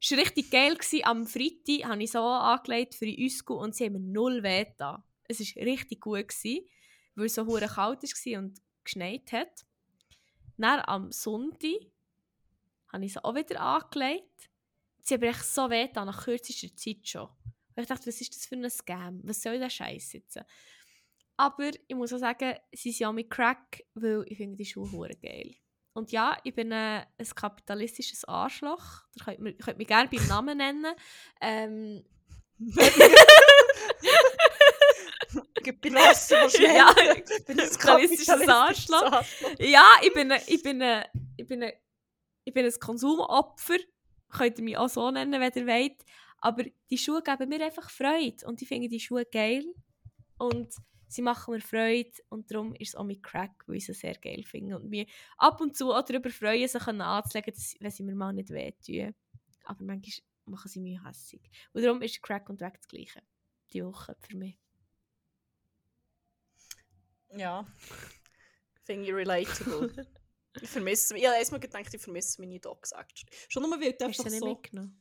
Es 0.00 0.10
war 0.10 0.18
richtig 0.18 0.50
geil. 0.50 0.74
Gewesen. 0.74 1.04
Am 1.04 1.26
Freitag 1.26 1.84
habe 1.84 2.02
ich 2.02 2.10
so 2.10 2.20
angelegt 2.20 2.94
für 2.94 3.04
die 3.04 3.26
Usco 3.26 3.54
und 3.54 3.74
sie 3.74 3.84
haben 3.84 3.92
mir 3.92 4.00
null 4.00 4.42
wehgetan. 4.42 5.02
Es 5.28 5.40
war 5.40 5.62
richtig 5.62 6.00
gut, 6.00 6.28
gewesen, 6.28 6.66
weil 7.16 7.26
es 7.26 7.34
so 7.34 7.44
hure 7.44 7.66
kalt 7.66 8.02
war 8.02 8.38
und 8.38 8.62
geschneit 8.82 9.30
hat. 9.30 9.66
Dann 10.56 10.80
am 10.86 11.12
Sonntag 11.12 11.80
habe 12.92 13.04
ich 13.04 13.12
sie 13.12 13.22
auch 13.22 13.34
wieder 13.34 13.60
angelegt 13.60 14.48
sie 15.04 15.14
aber 15.14 15.26
echt 15.26 15.44
so 15.44 15.70
weh 15.70 15.88
nach 15.94 16.24
kürzester 16.24 16.74
Zeit 16.74 17.06
schon. 17.06 17.28
Und 17.76 17.82
ich 17.82 17.86
dachte, 17.86 18.06
was 18.06 18.20
ist 18.20 18.34
das 18.34 18.46
für 18.46 18.56
ein 18.56 18.70
Scam? 18.70 19.20
Was 19.24 19.42
soll 19.42 19.58
der 19.58 19.70
Scheiß 19.70 20.10
sitzen? 20.10 20.42
Aber 21.36 21.70
ich 21.86 21.96
muss 21.96 22.12
auch 22.12 22.18
sagen, 22.18 22.54
sie 22.72 22.90
sind 22.90 23.00
ja 23.00 23.12
mit 23.12 23.30
Crack, 23.30 23.84
weil 23.94 24.24
ich 24.28 24.36
finde 24.36 24.56
die 24.56 24.64
Schuhe 24.64 25.10
geil. 25.20 25.54
Und 25.92 26.12
ja, 26.12 26.36
ich 26.42 26.54
bin 26.54 26.72
äh, 26.72 27.04
ein 27.18 27.26
kapitalistisches 27.34 28.24
Arschloch. 28.24 29.04
Ihr 29.16 29.24
könnt, 29.24 29.40
mich, 29.40 29.58
könnt 29.58 29.78
mich 29.78 29.86
gerne 29.86 30.08
beim 30.08 30.26
Namen 30.26 30.58
nennen. 30.58 30.94
Ähm, 31.40 32.04
Belassen 35.80 36.36
wahrscheinlich. 36.38 36.72
ja, 36.74 36.94
ich 37.36 37.44
bin 37.44 37.60
ein 37.60 37.70
kapitalistisches 37.70 38.48
Arschloch. 38.48 39.24
Ja, 39.58 39.84
ich 40.02 40.12
bin, 40.12 40.32
ich 40.46 40.62
bin, 40.62 40.82
ich 41.36 41.46
bin, 41.46 41.72
ich 42.44 42.54
bin 42.54 42.66
ein 42.66 42.72
Konsumopfer 42.80 43.78
könnt 44.34 44.58
ihr 44.58 44.64
mich 44.64 44.76
auch 44.76 44.88
so 44.88 45.10
nennen, 45.10 45.40
wenn 45.40 45.52
ihr 45.54 45.66
wollt. 45.66 46.04
Aber 46.38 46.64
die 46.90 46.98
Schuhe 46.98 47.22
geben 47.22 47.48
mir 47.48 47.64
einfach 47.64 47.88
Freude. 47.88 48.46
Und 48.46 48.60
ich 48.60 48.68
finde 48.68 48.88
die 48.88 49.00
Schuhe 49.00 49.24
geil. 49.24 49.64
Und 50.36 50.74
sie 51.08 51.22
machen 51.22 51.54
mir 51.54 51.60
Freude. 51.60 52.12
Und 52.28 52.50
darum 52.50 52.74
ist 52.74 52.88
es 52.88 52.94
auch 52.94 53.04
mit 53.04 53.22
Crack, 53.22 53.64
weil 53.66 53.76
ich 53.76 53.86
sie 53.86 53.94
sehr 53.94 54.14
geil 54.14 54.44
finde. 54.44 54.76
Und 54.76 54.90
mir 54.90 55.06
ab 55.38 55.60
und 55.60 55.76
zu 55.76 55.92
auch 55.92 56.04
darüber 56.04 56.30
freuen, 56.30 56.68
sich 56.68 56.86
anzulegen, 56.86 57.54
wenn 57.80 57.90
sie 57.90 58.02
mir 58.02 58.14
mal 58.14 58.32
nicht 58.32 58.50
wehtun. 58.50 59.14
Aber 59.64 59.84
manchmal 59.84 60.26
machen 60.46 60.68
sie 60.68 60.80
mich 60.80 61.02
hässig. 61.02 61.50
Und 61.72 61.82
darum 61.82 62.02
ist 62.02 62.22
Crack 62.22 62.50
und 62.50 62.60
Wack 62.60 62.76
das 62.78 62.88
Gleiche. 62.88 63.22
Die 63.72 63.84
Woche 63.84 64.16
für 64.20 64.36
mich. 64.36 64.58
Ja. 67.36 67.66
Finde 68.84 69.06
ich 69.06 69.14
relatable. 69.14 70.06
Ich 70.60 70.68
vermisse, 70.70 71.16
ich 71.16 71.26
habe 71.26 71.36
erstmal 71.36 71.60
gedacht, 71.60 71.92
ich 71.92 72.00
vermisse 72.00 72.40
meine 72.40 72.60
Dogs 72.60 72.92
actually. 72.92 73.30
Schon 73.48 73.62
nur, 73.62 73.80
weil 73.80 73.92
du 73.92 74.04
einfach 74.04 74.24
so... 74.24 74.30
nicht 74.30 74.44
mitgenommen? 74.44 75.00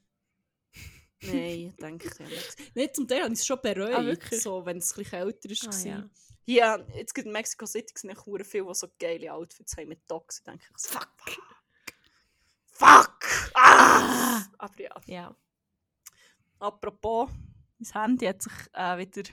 Nein, 1.21 1.73
denke 1.79 2.07
ich 2.09 2.19
nicht. 2.19 2.55
Nicht 2.75 2.95
zum 2.97 3.07
Teil 3.07 3.23
habe 3.23 3.33
ich 3.33 3.39
es 3.39 3.45
schon 3.45 3.59
bereut, 3.61 4.19
Ah, 4.31 4.35
so, 4.35 4.65
wenn 4.65 4.77
es 4.77 4.91
ein 4.91 5.03
bisschen 5.03 5.19
älter 5.19 5.49
Ah, 5.49 5.67
war. 5.71 5.85
ja. 5.85 6.09
Ja, 6.45 6.87
jetzt 6.95 7.13
gibt 7.15 7.27
in 7.27 7.31
Mexico 7.31 7.65
City 7.65 7.93
echt 8.09 8.25
hure 8.25 8.43
viele, 8.43 8.65
die 8.65 8.73
so 8.73 8.87
geile 8.99 9.33
Outfits 9.33 9.77
haben 9.77 9.87
mit 9.87 10.01
Dogs. 10.11 10.39
Ich 10.39 10.43
denke, 10.43 10.65
so, 10.75 10.89
fuck, 10.99 11.07
fuck, 12.65 13.19
ah! 13.55 14.43
Aber 14.57 14.81
ja, 14.81 15.01
Ja. 15.05 15.35
apropos, 16.59 17.29
mein 17.79 17.91
Handy 18.03 18.25
hat 18.25 18.41
sich 18.41 18.51
äh, 18.73 18.97
wieder... 18.97 19.23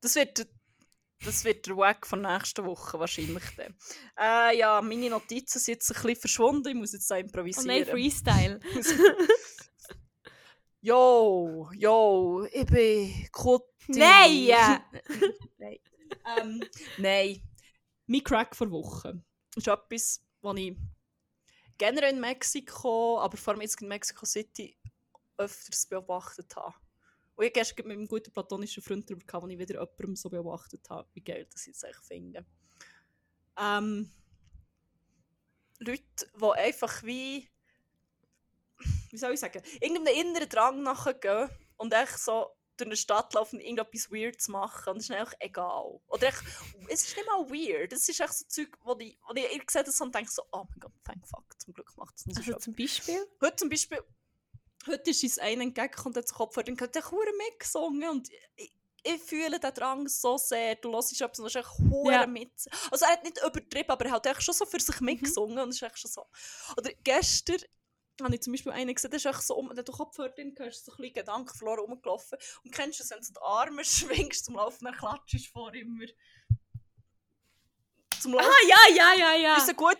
Das 0.00 0.14
wird, 0.14 0.46
das 1.24 1.44
wird 1.44 1.66
der 1.66 1.76
Wack 1.76 2.06
von 2.06 2.22
nächster 2.22 2.64
Woche 2.64 2.98
wahrscheinlich 2.98 3.44
dann. 3.56 3.74
Äh, 4.18 4.58
ja, 4.58 4.80
meine 4.82 5.10
Notizen 5.10 5.58
sind 5.58 5.74
jetzt 5.74 5.90
ein 5.90 6.02
bisschen 6.02 6.16
verschwunden, 6.20 6.68
ich 6.68 6.74
muss 6.74 6.92
jetzt 6.92 7.10
da 7.10 7.16
Oh 7.16 7.18
improvisieren. 7.18 7.66
nein, 7.68 7.86
Freestyle. 7.86 8.60
Yo, 10.84 11.70
yo, 11.74 12.44
ich 12.50 12.66
bin 12.66 13.28
Kutti. 13.30 13.66
Nein! 13.86 14.48
nein. 15.58 15.78
Ähm, 16.36 16.60
nein. 16.98 17.40
Mein 18.06 18.24
Crack 18.24 18.56
vor 18.56 18.68
Woche 18.68 19.22
ist 19.54 19.68
etwas, 19.68 20.20
was 20.40 20.56
ich 20.56 20.76
generell 21.78 22.14
in 22.14 22.20
Mexiko, 22.20 23.20
aber 23.20 23.36
vor 23.36 23.52
allem 23.52 23.62
jetzt 23.62 23.80
in 23.80 23.86
Mexico 23.86 24.26
City 24.26 24.76
öfters 25.38 25.86
beobachtet 25.86 26.54
habe. 26.56 26.74
Und 27.34 27.44
ich 27.44 27.52
gestern 27.52 27.86
mit 27.86 27.96
meinem 27.96 28.08
guten 28.08 28.32
platonischen 28.32 28.82
Freund 28.82 29.08
darüber 29.08 29.24
gehabt, 29.24 29.44
wo 29.44 29.48
ich 29.48 29.58
wieder 29.58 29.74
jemandem 29.80 30.16
so 30.16 30.28
beobachtet 30.28 30.88
habe, 30.90 31.08
wie 31.14 31.22
geil 31.22 31.46
das 31.50 31.66
ich 31.66 31.74
es 31.74 31.82
echt 31.82 32.04
finde. 32.04 32.44
Ähm, 33.58 34.10
Leute, 35.78 36.04
die 36.40 36.52
einfach 36.52 37.02
wie 37.02 37.48
wie 39.10 39.18
soll 39.18 39.34
ich 39.34 39.40
sagen, 39.40 39.62
irgendeinem 39.80 40.14
inneren 40.14 40.48
Drang 40.48 40.82
nachgehen 40.82 41.48
und 41.76 41.92
echt 41.92 42.18
so 42.18 42.46
durch 42.76 42.88
eine 42.88 42.96
Stadt 42.96 43.34
laufen 43.34 43.56
und 43.56 43.62
irgendetwas 43.62 44.10
weird 44.10 44.40
zu 44.40 44.50
machen. 44.50 44.90
Und 44.90 44.96
das 44.98 45.04
ist 45.04 45.10
einfach 45.10 45.34
egal. 45.40 46.00
Oder 46.08 46.28
echt, 46.28 46.42
es 46.88 47.04
ist 47.04 47.16
nicht 47.16 47.26
mal 47.26 47.48
weird. 47.50 47.92
Es 47.92 48.08
ist 48.08 48.20
echt 48.20 48.32
so 48.32 48.44
Zeug, 48.48 48.76
wo 48.82 48.96
ich, 48.98 49.18
wo 49.28 49.34
ich, 49.34 49.70
sehe 49.70 49.84
das 49.84 50.00
und 50.00 50.14
denke 50.14 50.30
so, 50.30 50.42
oh 50.52 50.64
mein 50.68 50.80
Gott, 50.80 50.92
thank 51.04 51.26
fuck, 51.26 51.44
zum 51.60 51.74
Glück 51.74 51.92
macht 51.96 52.16
es 52.16 52.26
nicht 52.26 52.42
so 52.42 52.52
Also 52.52 52.58
zum 52.58 52.74
Beispiel? 52.74 53.26
Heute 53.40 53.56
zum 53.56 53.68
Beispiel, 53.68 54.02
heute 54.86 55.10
ist 55.10 55.22
uns 55.22 55.38
einer 55.38 55.62
entgegengekommen 55.62 56.14
und 56.14 56.16
hat 56.18 56.28
sich 56.28 56.36
Kopfhörer 56.36 56.68
und 56.68 56.80
hat 56.80 56.96
echt 56.96 57.10
hure 57.10 57.32
mitgesungen 57.38 58.08
und 58.10 58.28
ich, 58.56 58.72
ich 59.04 59.20
fühle 59.22 59.58
den 59.58 59.74
Drang 59.74 60.06
so 60.08 60.36
sehr. 60.38 60.76
Du 60.76 60.92
hörst 60.92 61.20
etwas 61.20 61.38
und 61.40 61.46
hast 61.46 61.56
echt 61.56 61.78
hure 61.90 62.12
Ja. 62.12 62.26
mit. 62.26 62.52
Also 62.90 63.04
er 63.04 63.12
hat 63.12 63.24
nicht 63.24 63.38
übertrieben, 63.38 63.90
aber 63.90 64.04
er 64.06 64.12
hat 64.12 64.26
echt 64.26 64.42
schon 64.42 64.54
so 64.54 64.64
für 64.64 64.80
sich 64.80 65.00
mitgesungen 65.00 65.58
und 65.58 65.70
es 65.70 65.76
ist 65.76 65.82
echt 65.82 65.98
schon 65.98 66.10
so. 66.10 66.26
Oder 66.76 66.90
gestern 67.02 67.58
habe 68.22 68.34
ich 68.34 68.42
zum 68.42 68.52
Beispiel 68.52 68.72
einen 68.72 68.94
gesehen, 68.94 69.10
der 69.10 69.16
ist 69.16 69.26
echt 69.26 69.42
so 69.42 69.56
um, 69.56 69.68
der 69.70 69.78
hat 69.78 69.88
den 69.88 69.94
Kopfhörer 69.94 70.28
drin, 70.28 70.54
ist 70.56 70.84
so 70.84 70.92
ein 70.92 70.96
bisschen 70.98 71.14
Gedanken 71.14 71.56
verloren 71.56 71.80
rumgelaufen. 71.80 72.38
Und 72.64 72.72
kennst 72.72 73.00
du 73.00 73.02
das, 73.02 73.10
wenn 73.10 73.20
du 73.20 73.32
die 73.32 73.40
Arme 73.42 73.84
schwingst 74.30 74.44
zum 74.44 74.54
Laufen, 74.56 74.84
dann 74.84 74.94
klatschst 74.94 75.46
du 75.46 75.50
vor 75.50 75.74
immer. 75.74 76.04
Zum 78.22 78.34
Laufen. 78.34 78.48
Ah, 78.48 78.66
ja, 78.68 78.94
ja, 78.94 79.14
ja, 79.14 79.34
ja. 79.34 79.56
Ist 79.56 79.66
so 79.66 79.74
gut, 79.74 79.98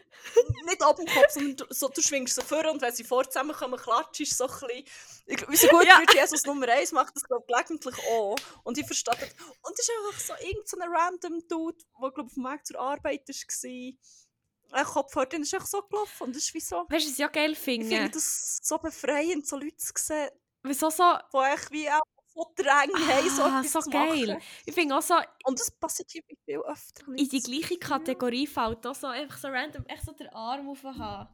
nicht 0.64 0.82
ab 0.82 0.96
dem 0.96 1.06
Kopf, 1.06 1.30
sondern 1.30 1.56
du, 1.56 1.64
so, 1.70 1.88
du 1.88 2.00
schwingst 2.00 2.36
so 2.36 2.42
vor 2.42 2.70
und 2.70 2.80
wenn 2.80 2.92
sie 2.94 3.02
vor 3.02 3.24
zusammenkommen, 3.24 3.78
klatschst 3.78 4.36
so 4.38 4.44
ein 4.46 4.50
bisschen. 4.60 4.84
Ich 5.26 5.48
Unser 5.48 5.68
guter 5.68 5.86
Ja. 5.86 6.02
Jesus 6.14 6.44
Nummer 6.44 6.68
1 6.68 6.92
macht 6.92 7.16
das, 7.16 7.24
glaube 7.24 7.44
ich, 7.48 7.54
gelegentlich 7.54 7.96
auch. 8.10 8.36
Und 8.62 8.78
ich 8.78 8.86
verstehe 8.86 9.14
das. 9.18 9.30
Und 9.62 9.74
es 9.74 9.80
ist 9.80 9.90
einfach 9.90 10.20
so 10.20 10.46
irgendein 10.46 10.64
so 10.66 10.96
random 10.96 11.48
Dude, 11.48 11.78
der, 12.00 12.10
glaube 12.10 12.20
ich, 12.20 12.26
auf 12.26 12.34
dem 12.34 12.44
Weg 12.44 12.66
zur 12.66 12.80
Arbeit 12.80 13.28
war. 13.28 14.78
Ein 14.80 14.86
Kopfhörer, 14.86 15.26
dann 15.26 15.42
ist 15.42 15.52
echt 15.52 15.66
so 15.66 15.82
gelaufen. 15.82 16.22
Und 16.24 16.36
das 16.36 16.44
ist 16.44 16.54
wie 16.54 16.60
so... 16.60 16.86
Weißt 16.88 17.04
du, 17.06 17.10
was 17.10 17.18
ich 17.18 17.24
auch 17.24 17.32
geil 17.32 17.52
Ich 17.52 17.58
finde 17.58 17.86
finde? 17.88 18.10
das 18.10 18.58
so 18.62 18.78
befreiend, 18.78 19.46
so 19.46 19.56
Leute 19.56 19.76
zu 19.76 19.92
sehen, 19.96 20.30
Wieso 20.62 20.90
so... 20.90 21.02
die 21.32 21.52
echt 21.52 21.70
wie 21.72 21.90
auch 21.90 22.00
so 22.34 22.52
Dränge 22.56 23.06
haben, 23.14 23.30
so 23.30 23.42
Ah, 23.42 23.58
etwas 23.60 23.72
so 23.72 23.80
zu 23.80 23.90
geil. 23.90 24.26
machen. 24.34 24.42
Ich 24.66 24.74
finde 24.74 24.96
auch 24.96 25.02
so, 25.02 25.14
Und 25.44 25.58
das 25.60 25.70
passiert 25.70 26.10
hier 26.10 26.22
viel 26.44 26.58
öfter. 26.60 27.06
in 27.16 27.28
die 27.28 27.40
gleiche 27.40 27.78
Kategorie 27.78 28.46
fällt 28.46 28.86
auch 28.86 28.94
so 28.94 29.06
einfach 29.08 29.38
so 29.38 29.48
random 29.48 29.84
echt 29.86 30.04
so 30.04 30.12
den 30.12 30.28
Arm 30.28 30.68
aufhaben. 30.68 31.28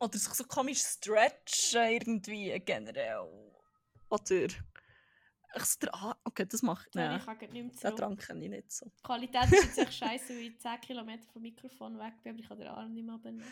Oder 0.00 0.18
sich 0.18 0.34
so 0.34 0.44
komisch 0.44 0.80
stretchen 0.82 1.82
irgendwie 1.90 2.60
generell. 2.64 3.26
Oder... 4.10 4.46
Ich 5.56 5.64
so 5.66 5.78
der 5.80 5.94
ah, 5.94 6.16
okay, 6.24 6.46
das 6.46 6.62
macht... 6.62 6.92
Nein. 6.96 7.10
Nein, 7.10 7.20
Ich 7.20 7.26
kann 7.26 7.38
nicht 7.52 7.64
mehr 7.64 7.72
zurück. 7.74 7.96
Drang 7.96 8.16
kenne 8.16 8.44
ich 8.44 8.50
nicht 8.50 8.72
so. 8.72 8.86
Die 8.86 9.02
Qualität 9.02 9.44
ist 9.52 9.64
jetzt 9.64 9.78
echt 9.78 9.94
scheiße, 9.94 10.30
weil 10.30 10.46
ich 10.48 10.58
10 10.58 10.80
km 10.80 11.10
vom 11.32 11.42
Mikrofon 11.42 11.96
weg 11.98 12.14
bin, 12.24 12.32
aber 12.32 12.40
ich 12.40 12.48
kann 12.48 12.58
den 12.58 12.66
Arm 12.66 12.92
nicht 12.92 13.06
mehr 13.06 13.14
abnehmen. 13.14 13.44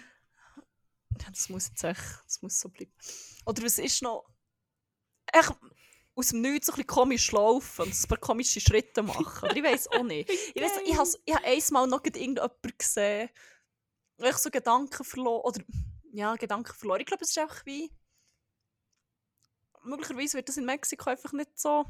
Ja, 1.20 1.30
das 1.30 1.48
muss 1.48 1.68
jetzt 1.68 1.84
echt, 1.84 2.00
das 2.26 2.42
muss 2.42 2.58
so 2.58 2.68
bleiben. 2.70 2.92
Oder 3.46 3.62
was 3.62 3.78
ist 3.78 4.02
noch... 4.02 4.24
Echt 5.32 5.52
aus 6.14 6.28
dem 6.28 6.42
Nichts 6.42 6.66
so 6.66 6.72
ein 6.72 6.76
bisschen 6.76 6.86
komisch 6.86 7.32
laufen 7.32 7.82
und 7.82 7.94
ein 7.94 8.08
paar 8.08 8.18
komische 8.18 8.60
Schritte 8.60 9.02
machen. 9.02 9.44
Oder 9.44 9.56
ich 9.56 9.62
weiß 9.62 9.88
auch 9.88 10.02
nicht. 10.02 10.30
Ich 10.54 10.62
weiss, 10.62 10.72
ich 10.84 10.96
habe 10.96 11.08
ich 11.24 11.34
hab 11.34 11.44
einmal 11.44 11.86
noch 11.86 12.04
irgendjemanden 12.04 12.72
gesehen, 12.78 13.30
wo 14.18 14.26
ich 14.26 14.36
so 14.36 14.50
Gedanken 14.50 15.04
verloren... 15.04 15.42
Oder, 15.44 15.64
ja, 16.12 16.36
Gedanken 16.36 16.74
verloren. 16.74 17.00
Ich 17.00 17.06
glaube, 17.06 17.24
es 17.24 17.30
ist 17.30 17.38
einfach 17.38 17.64
wie... 17.66 17.90
Möglicherweise 19.84 20.34
wird 20.36 20.48
das 20.48 20.58
in 20.58 20.64
Mexiko 20.64 21.10
einfach 21.10 21.32
nicht 21.32 21.58
so 21.58 21.84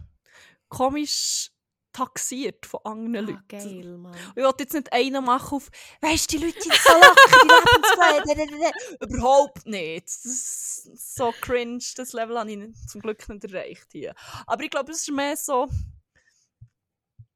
komisch 0.69 1.52
taxiert 1.93 2.65
von 2.67 2.81
anderen 2.85 3.27
Ah, 3.27 3.31
Leuten. 3.33 3.49
geil, 3.49 3.99
Mann. 3.99 4.17
Ich 4.35 4.43
wollte 4.43 4.63
jetzt 4.65 4.73
nicht 4.73 4.93
einen 4.93 5.25
machen 5.25 5.57
auf, 5.57 5.71
weißt 6.01 6.33
du, 6.33 6.39
die 6.39 6.45
Leute 6.47 6.61
sind 6.63 6.75
so 6.75 6.93
locker, 6.93 7.39
die 7.43 8.29
Lebensfreude. 8.29 8.73
Überhaupt 9.01 9.67
nicht. 9.67 10.07
Das 10.07 10.25
ist 10.25 11.15
so 11.17 11.33
cringe, 11.41 11.83
das 11.97 12.13
Level 12.13 12.39
habe 12.39 12.51
ich 12.51 12.57
nicht- 12.59 12.91
zum 12.91 13.01
Glück 13.03 13.29
nicht 13.29 13.45
erreicht 13.45 13.89
hier. 13.93 14.15
Aber 14.47 14.63
ich 14.65 14.71
glaube, 14.71 14.93
es 14.93 15.03
ist 15.03 15.11
mehr 15.11 15.37
so. 15.37 15.69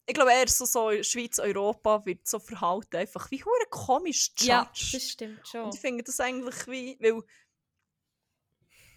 Ich 0.09 0.15
glaube 0.15 0.31
eher 0.33 0.47
so, 0.49 0.65
so 0.65 1.03
Schweiz, 1.03 1.41
Europa 1.41 2.07
wird 2.07 2.28
so 2.28 2.39
verhalten, 2.39 2.97
einfach 2.97 3.28
wie 3.33 3.43
hure 3.43 3.66
komisch 3.70 4.31
Ja, 4.39 4.62
judged. 4.73 4.95
das 4.95 5.11
stimmt 5.11 5.49
schon. 5.49 5.62
Und 5.62 5.74
ich 5.74 5.81
finde 5.81 6.05
das 6.05 6.20
eigentlich 6.20 6.66
wie, 6.69 6.97
weil 7.01 7.23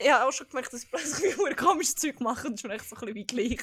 ich 0.02 0.10
habe 0.12 0.26
auch 0.28 0.32
schon 0.32 0.48
gemerkt, 0.48 0.72
dass 0.72 0.84
ich 0.84 0.90
plötzlich 0.92 1.24
wie 1.36 1.36
hure 1.42 1.56
komisches 1.56 1.96
Zeug 1.96 2.20
mache 2.22 2.48
und 2.48 2.54
es 2.54 2.60
ist 2.62 2.68
mir 2.68 2.76
echt 2.76 2.88
so 2.88 2.96
ein 2.96 3.00
bisschen 3.02 3.16
wie 3.16 3.26
gleich. 3.26 3.60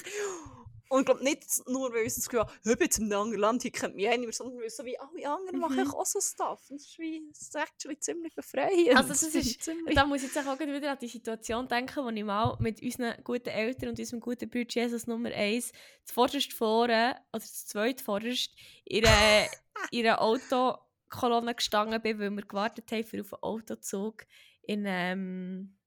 Und 0.89 0.99
ich 1.01 1.05
glaube 1.05 1.23
nicht 1.23 1.67
nur, 1.67 1.89
weil 1.91 1.99
wir 1.99 2.05
das 2.05 2.15
Gefühl 2.29 2.39
haben, 2.41 2.51
«Hä, 2.63 2.71
ich 2.71 2.77
bin 2.77 2.85
jetzt 2.85 2.97
in 2.99 3.05
einem 3.05 3.21
anderen 3.21 3.39
Land, 3.41 3.61
hier 3.63 3.71
kennt 3.71 3.95
mich 3.95 4.07
einer, 4.07 4.31
sondern 4.31 4.59
weil 4.61 4.69
so 4.69 4.85
wie 4.85 4.97
alle 4.97 5.29
anderen 5.29 5.59
machen 5.59 5.83
Mhm. 5.83 5.91
auch 5.91 6.05
so 6.05 6.19
Stuff. 6.21 6.69
Und 6.69 6.79
das 6.79 6.87
ist, 6.87 6.99
wie, 6.99 7.23
das 7.29 7.41
ist 7.41 7.55
actually 7.55 7.99
ziemlich 7.99 8.33
befreiend. 8.35 8.95
Also 8.95 9.09
das 9.09 9.23
ich 9.35 9.35
ist- 9.51 9.61
ziemlich... 9.63 9.95
Da 9.95 10.05
muss 10.05 10.23
ich 10.23 10.33
jetzt 10.33 10.47
auch 10.47 10.59
wieder 10.59 10.91
an 10.91 10.97
die 10.99 11.07
Situation 11.07 11.67
denken, 11.67 12.03
wo 12.05 12.09
ich 12.09 12.23
mal 12.23 12.55
mit 12.59 12.81
unseren 12.81 13.23
guten 13.23 13.49
Eltern 13.49 13.89
und 13.89 13.99
unserem 13.99 14.19
guten 14.19 14.49
Bruder 14.49 14.67
Jesus 14.69 15.07
Nummer 15.07 15.29
1 15.29 15.71
zuvorderst 16.05 16.53
vorne, 16.53 17.15
oder 17.33 17.43
zweit 17.43 18.01
vorderst, 18.01 18.51
in 18.85 19.05
einer 19.05 20.21
Autokolonne 20.21 21.55
gestanden 21.55 22.01
bin, 22.01 22.19
weil 22.19 22.29
wir 22.31 22.41
gewartet 22.45 22.91
haben 22.91 23.03
für 23.03 23.21
auf 23.21 23.33
einen 23.33 23.43
Autozug 23.43 24.25
in, 24.63 24.83
ähm, 24.85 25.77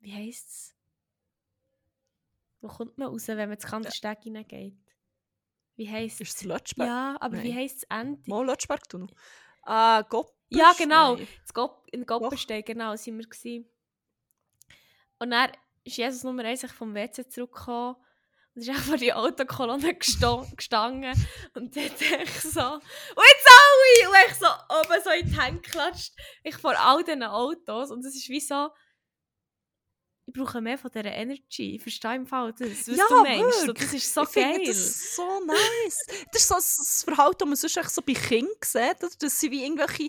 wie 0.00 0.12
heisst 0.12 0.48
es? 0.50 0.73
Wo 2.64 2.68
kommt 2.68 2.96
man 2.96 3.08
raus, 3.08 3.28
wenn 3.28 3.36
man 3.36 3.52
ins 3.52 3.66
Kandersteg 3.66 4.20
hineingeht? 4.22 4.74
Wie 5.76 5.86
heisst 5.86 6.22
Ist 6.22 6.30
es? 6.30 6.36
es 6.36 6.44
Lötschberg? 6.44 6.88
Ja, 6.88 7.14
aber 7.20 7.42
wie 7.42 7.50
Nein. 7.50 7.58
heisst 7.58 7.76
es 7.76 7.82
Ende? 7.90 8.18
Mal 8.24 8.46
Lötschberg-Tunnel? 8.46 9.10
Ah, 9.64 10.00
Goppers? 10.00 10.32
Ja, 10.48 10.72
genau. 10.72 11.18
Gop 11.52 11.86
in 11.92 12.06
Goppenstein, 12.06 12.64
genau, 12.64 12.96
sind 12.96 13.18
wir 13.18 13.26
gewesen. 13.26 13.68
Und 15.18 15.30
dann 15.32 15.52
ist 15.84 15.98
Jesus 15.98 16.24
Nummer 16.24 16.42
1 16.44 16.72
vom 16.72 16.94
WC 16.94 17.28
zurückgekommen 17.28 17.96
und 18.54 18.62
ist 18.62 18.70
einfach 18.70 18.84
vor 18.84 18.96
die 18.96 19.12
Autokolonne 19.12 19.94
gestanden 19.98 21.12
und 21.54 21.76
hat 21.76 22.00
echt 22.00 22.42
so 22.42 22.60
«Und 22.62 23.24
jetzt 23.26 23.50
alle!» 23.50 24.08
und 24.08 24.16
ich 24.26 24.34
so 24.36 24.46
oben 24.46 25.02
so 25.04 25.10
in 25.10 25.28
die 25.28 25.38
Hände 25.38 25.60
geklatscht. 25.60 26.14
Ich 26.42 26.56
vor 26.56 26.78
all 26.78 27.04
diesen 27.04 27.24
Autos 27.24 27.90
und 27.90 28.06
es 28.06 28.14
ist 28.16 28.30
wie 28.30 28.40
so 28.40 28.70
ich 30.26 30.32
brauche 30.32 30.60
mehr 30.60 30.78
von 30.78 30.90
dieser 30.90 31.04
Energy. 31.12 31.76
Ich 31.76 31.82
verstehe 31.82 32.16
im 32.16 32.26
Fall 32.26 32.52
das, 32.58 32.88
was 32.88 32.96
Ja, 32.96 33.04
du 33.08 33.22
meinst. 33.22 33.60
So, 33.60 33.66
wirklich. 33.68 33.90
das 33.90 33.94
ist 34.02 34.14
so 34.14 34.22
ich 34.22 34.32
geil. 34.32 34.62
das 34.66 35.14
so 35.16 35.40
nice. 35.44 36.06
Das 36.32 36.42
ist 36.42 36.48
so 36.48 36.54
das- 36.54 36.76
das 36.76 37.02
Verhalten, 37.04 37.36
das 37.40 37.48
man 37.48 37.56
sonst 37.56 37.76
echt 37.76 37.90
so 37.90 38.02
bei 38.02 38.14
Kindern 38.14 38.54
sieht, 38.64 39.22
dass 39.22 39.38
sie 39.40 39.50
wie 39.50 39.64
irgendwelche, 39.64 40.08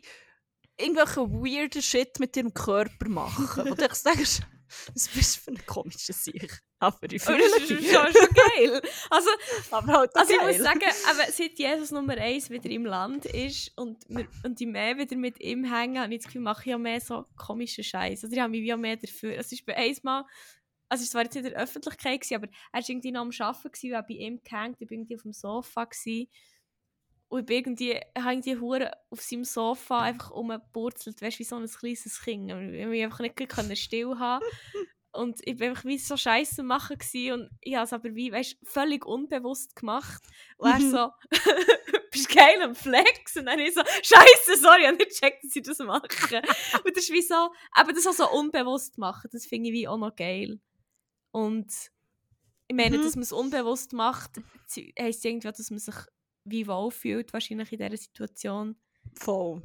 irgendwelche 0.78 1.22
weirden 1.30 1.82
Shit 1.82 2.20
mit 2.20 2.36
ihrem 2.38 2.54
Körper 2.54 3.10
machen. 3.10 3.66
Du 3.66 3.76
echt 3.76 4.06
denkst, 4.06 4.40
was 4.94 5.08
bist 5.10 5.38
du 5.38 5.42
für 5.42 5.52
ein 5.52 5.66
komischer 5.66 6.14
Sieg? 6.14 6.62
Aber 6.86 7.12
ich 7.12 7.22
fühle 7.22 7.40
das 7.40 7.58
ist 7.58 7.68
schon, 7.70 8.14
schon 8.14 8.30
geil. 8.34 8.82
Also, 9.10 9.30
Aber 9.72 9.94
halt 9.94 10.16
Also 10.16 10.34
ich 10.34 10.40
geil. 10.40 10.48
muss 10.48 10.58
sagen, 10.64 10.84
aber 11.10 11.32
seit 11.32 11.58
Jesus 11.58 11.92
Nummer 11.92 12.14
1 12.18 12.50
wieder 12.50 12.70
im 12.70 12.86
Land 12.86 13.26
ist 13.26 13.72
und, 13.78 14.04
wir, 14.08 14.28
und 14.44 14.60
ich 14.62 14.68
mehr 14.68 14.98
wieder 14.98 15.16
mit 15.16 15.40
ihm 15.42 15.64
hängen, 15.64 16.00
habe 16.00 16.14
ich 16.14 16.20
das 16.20 16.28
Gefühl, 16.28 16.42
mache 16.42 16.62
ich 16.62 16.68
ja 16.68 16.78
mehr 16.78 17.02
so 17.02 17.26
komischen 17.38 17.84
Scheiß. 17.84 18.24
Also 18.24 18.36
ich 18.36 18.42
habe 18.42 18.52
mich 18.52 18.62
wie 18.62 18.74
auch 18.74 18.78
mehr 18.78 18.98
dafür. 18.98 19.36
Es 19.38 19.52
ist 19.52 19.66
bei 19.66 19.76
einmal, 19.76 20.26
also 20.90 21.04
es 21.04 21.14
war 21.16 21.24
jetzt 21.24 21.36
nicht 21.36 21.46
in 21.46 21.52
der 21.52 21.62
Öffentlichkeit, 21.62 22.22
gewesen, 22.22 22.36
aber 22.36 22.48
er 22.48 22.80
war 22.80 22.90
irgendwie 22.90 23.12
noch 23.12 23.22
am 23.22 23.32
Arbeiten, 23.40 23.72
ich 23.82 23.92
war 23.92 24.04
bei 24.06 24.14
ihm 24.14 24.42
gehängt, 24.44 24.78
ich 24.80 24.90
war 24.90 24.96
irgendwie 24.96 25.16
auf 25.16 25.24
dem 25.24 25.34
Sofa. 25.34 25.86
Gewesen. 25.86 26.30
Und 27.28 27.40
ich 27.40 27.46
bin 27.48 27.58
irgendwie, 27.58 27.96
habe 28.18 28.34
irgendwie 28.34 28.58
Hure 28.58 28.92
auf 29.10 29.20
seinem 29.20 29.44
Sofa 29.46 30.02
einfach 30.02 30.32
rumgepurzelt, 30.32 31.22
weißt 31.22 31.38
du, 31.38 31.40
wie 31.40 31.44
so 31.44 31.56
ein 31.56 31.68
kleines 31.68 32.22
Kind. 32.24 32.52
Ich 32.52 33.10
konnte 33.10 33.44
einfach 33.44 33.64
nicht 33.64 33.84
still 33.84 34.20
haben. 34.20 34.46
Und 35.16 35.40
ich 35.46 35.60
war 35.60 35.68
einfach 35.70 35.86
wie 35.86 35.98
so 35.98 36.18
Scheiße 36.18 36.62
machen 36.64 36.98
und 37.34 37.50
ich 37.62 37.76
habe 37.76 37.86
es 37.86 37.94
aber 37.94 38.14
wie, 38.16 38.32
weißt, 38.32 38.58
völlig 38.64 39.06
unbewusst 39.06 39.76
gemacht. 39.76 40.22
Und 40.58 40.70
er 40.72 40.80
Mhm. 40.80 40.92
so, 40.92 41.10
bist 42.12 42.30
geil 42.30 42.62
am 42.62 42.76
Flex? 42.76 43.36
Und 43.38 43.46
dann 43.46 43.60
ich 43.60 43.74
so, 43.74 43.82
Scheiße, 43.82 44.58
sorry, 44.62 44.82
ich 44.82 44.88
habe 44.88 44.98
nicht 44.98 45.10
gecheckt, 45.10 45.44
dass 45.44 45.52
sie 45.52 45.62
das 45.62 45.80
machen. 45.80 46.04
und 46.86 46.98
das 46.98 47.04
ist 47.06 47.12
wie 47.14 47.22
so, 47.22 47.50
aber 47.72 47.94
das 47.94 48.06
auch 48.08 48.14
so 48.14 48.30
unbewusst 48.32 48.98
machen, 48.98 49.30
das 49.32 49.46
finde 49.46 49.70
ich 49.70 49.74
wie 49.74 49.88
auch 49.88 49.98
noch 49.98 50.16
geil. 50.16 50.60
Und 51.32 51.72
ich 52.68 52.76
meine, 52.76 52.98
Mhm. 52.98 53.04
dass 53.04 53.16
man 53.16 53.24
es 53.24 53.32
unbewusst 53.32 53.94
macht, 53.94 54.32
heisst 55.00 55.24
irgendwie, 55.26 55.48
dass 55.48 55.70
man 55.70 55.80
sich 55.80 55.96
wie 56.46 56.68
wohl 56.68 56.92
fühlt, 56.92 57.34
wahrscheinlich 57.34 57.72
in 57.72 57.78
dieser 57.80 57.98
Situation. 57.98 58.76
Voll. 59.16 59.62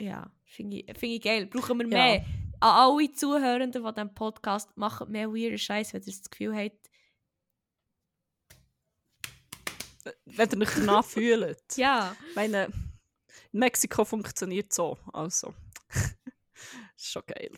Ja, 0.00 0.32
finde 0.44 0.78
ich, 0.78 0.84
finde 0.98 1.16
ich 1.16 1.22
geil. 1.22 1.46
Brauchen 1.46 1.78
wir 1.78 1.86
Ja. 1.88 2.24
An 2.62 2.76
alle 2.76 3.12
Zuhörenden 3.12 3.82
von 3.82 3.92
diesem 3.92 4.14
Podcast, 4.14 4.76
macht 4.76 5.08
mehr 5.08 5.28
weirden 5.30 5.58
Scheiß, 5.58 5.92
wenn 5.92 6.02
ihr 6.02 6.12
das 6.12 6.30
Gefühl 6.30 6.54
habt, 6.54 6.90
Wenn 10.26 10.48
ihr 10.48 10.60
euch 10.60 10.74
danach 10.76 11.04
fühlt. 11.04 11.60
ja. 11.76 12.14
Ich 12.30 12.36
meine, 12.36 12.66
in 13.52 13.58
Mexiko 13.58 14.04
funktioniert 14.04 14.72
so. 14.72 14.96
Also. 15.12 15.54
ist 16.96 17.10
schon 17.10 17.22
geil. 17.26 17.50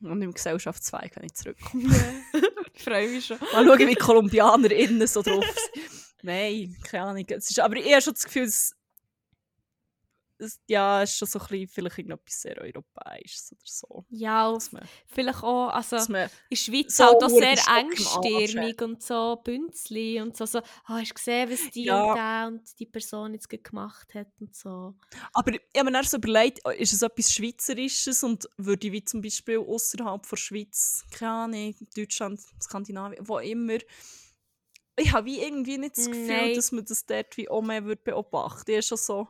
Und 0.00 0.22
im 0.22 0.34
Gesellschaftszweig, 0.34 1.14
wenn 1.14 1.26
ich 1.26 1.34
zurückkomme. 1.34 1.94
ich 2.74 2.82
freue 2.82 3.08
mich 3.08 3.26
schon. 3.26 3.38
Mal 3.38 3.64
schauen, 3.64 3.78
wie 3.78 3.86
die 3.86 3.94
Kolumbianer 3.94 4.72
innen 4.72 5.06
so 5.06 5.22
drauf 5.22 5.44
sind. 5.44 5.84
Nein, 6.22 6.76
keine 6.82 7.04
Ahnung. 7.04 7.24
Es 7.28 7.48
ist, 7.48 7.60
aber 7.60 7.76
ich 7.76 7.92
habe 7.92 8.02
schon 8.02 8.14
das 8.14 8.24
Gefühl, 8.24 8.42
es, 8.42 8.74
ja, 10.66 11.02
es 11.02 11.10
ist 11.10 11.18
schon 11.18 11.28
so 11.28 11.38
ein 11.38 11.46
bisschen, 11.46 11.68
vielleicht 11.68 11.98
irgendetwas 11.98 12.42
sehr 12.42 12.58
Europäisches 12.58 13.52
oder 13.52 13.60
so. 13.64 14.04
Ja, 14.10 14.58
man, 14.72 14.82
vielleicht 15.06 15.42
auch, 15.42 15.68
also 15.68 15.96
in 15.96 16.12
der 16.12 16.30
Schweiz 16.52 16.96
so 16.96 17.04
halt 17.04 17.22
auch 17.22 17.28
sehr 17.28 17.58
engstirnig 17.78 18.82
und 18.82 19.02
so 19.02 19.40
Bünzli 19.42 20.20
und 20.20 20.36
so, 20.36 20.46
so 20.46 20.58
ah, 20.58 20.98
hast 20.98 21.10
du 21.10 21.14
gesehen, 21.14 21.50
was 21.50 21.70
die 21.70 21.84
Ja. 21.84 22.04
und 22.04 22.16
der 22.16 22.46
und 22.48 22.78
die 22.78 22.86
Person 22.86 23.34
jetzt 23.34 23.48
gemacht 23.48 24.14
hat 24.14 24.28
und 24.40 24.54
so. 24.54 24.94
Aber 25.32 25.52
ich 25.52 25.60
habe 25.76 25.86
mir 25.86 25.92
dann 25.92 26.04
so 26.04 26.18
überlegt, 26.18 26.60
oh, 26.64 26.70
ist 26.70 26.92
es 26.92 27.02
etwas 27.02 27.32
Schweizerisches 27.32 28.22
und 28.22 28.48
würde 28.56 28.86
ich 28.86 28.92
wie 28.92 29.04
zum 29.04 29.20
Beispiel 29.20 29.58
außerhalb 29.58 30.28
der 30.28 30.36
Schweiz, 30.36 31.04
keine 31.10 31.30
Ahnung, 31.32 31.74
Deutschland, 31.96 32.40
Skandinavien, 32.62 33.26
wo 33.26 33.38
immer, 33.38 33.78
ich 34.98 35.12
habe 35.12 35.26
wie 35.26 35.40
irgendwie 35.40 35.78
nicht 35.78 35.96
das 35.96 36.06
Gefühl, 36.06 36.26
Nein. 36.26 36.54
dass 36.54 36.72
man 36.72 36.84
das 36.84 37.04
dort 37.04 37.36
wie 37.36 37.48
auch 37.48 37.62
mehr 37.62 37.84
würde 37.84 38.02
beobachten. 38.02 38.70
Ich 38.70 38.76
habe 38.76 38.82
schon 38.82 38.98
so 38.98 39.28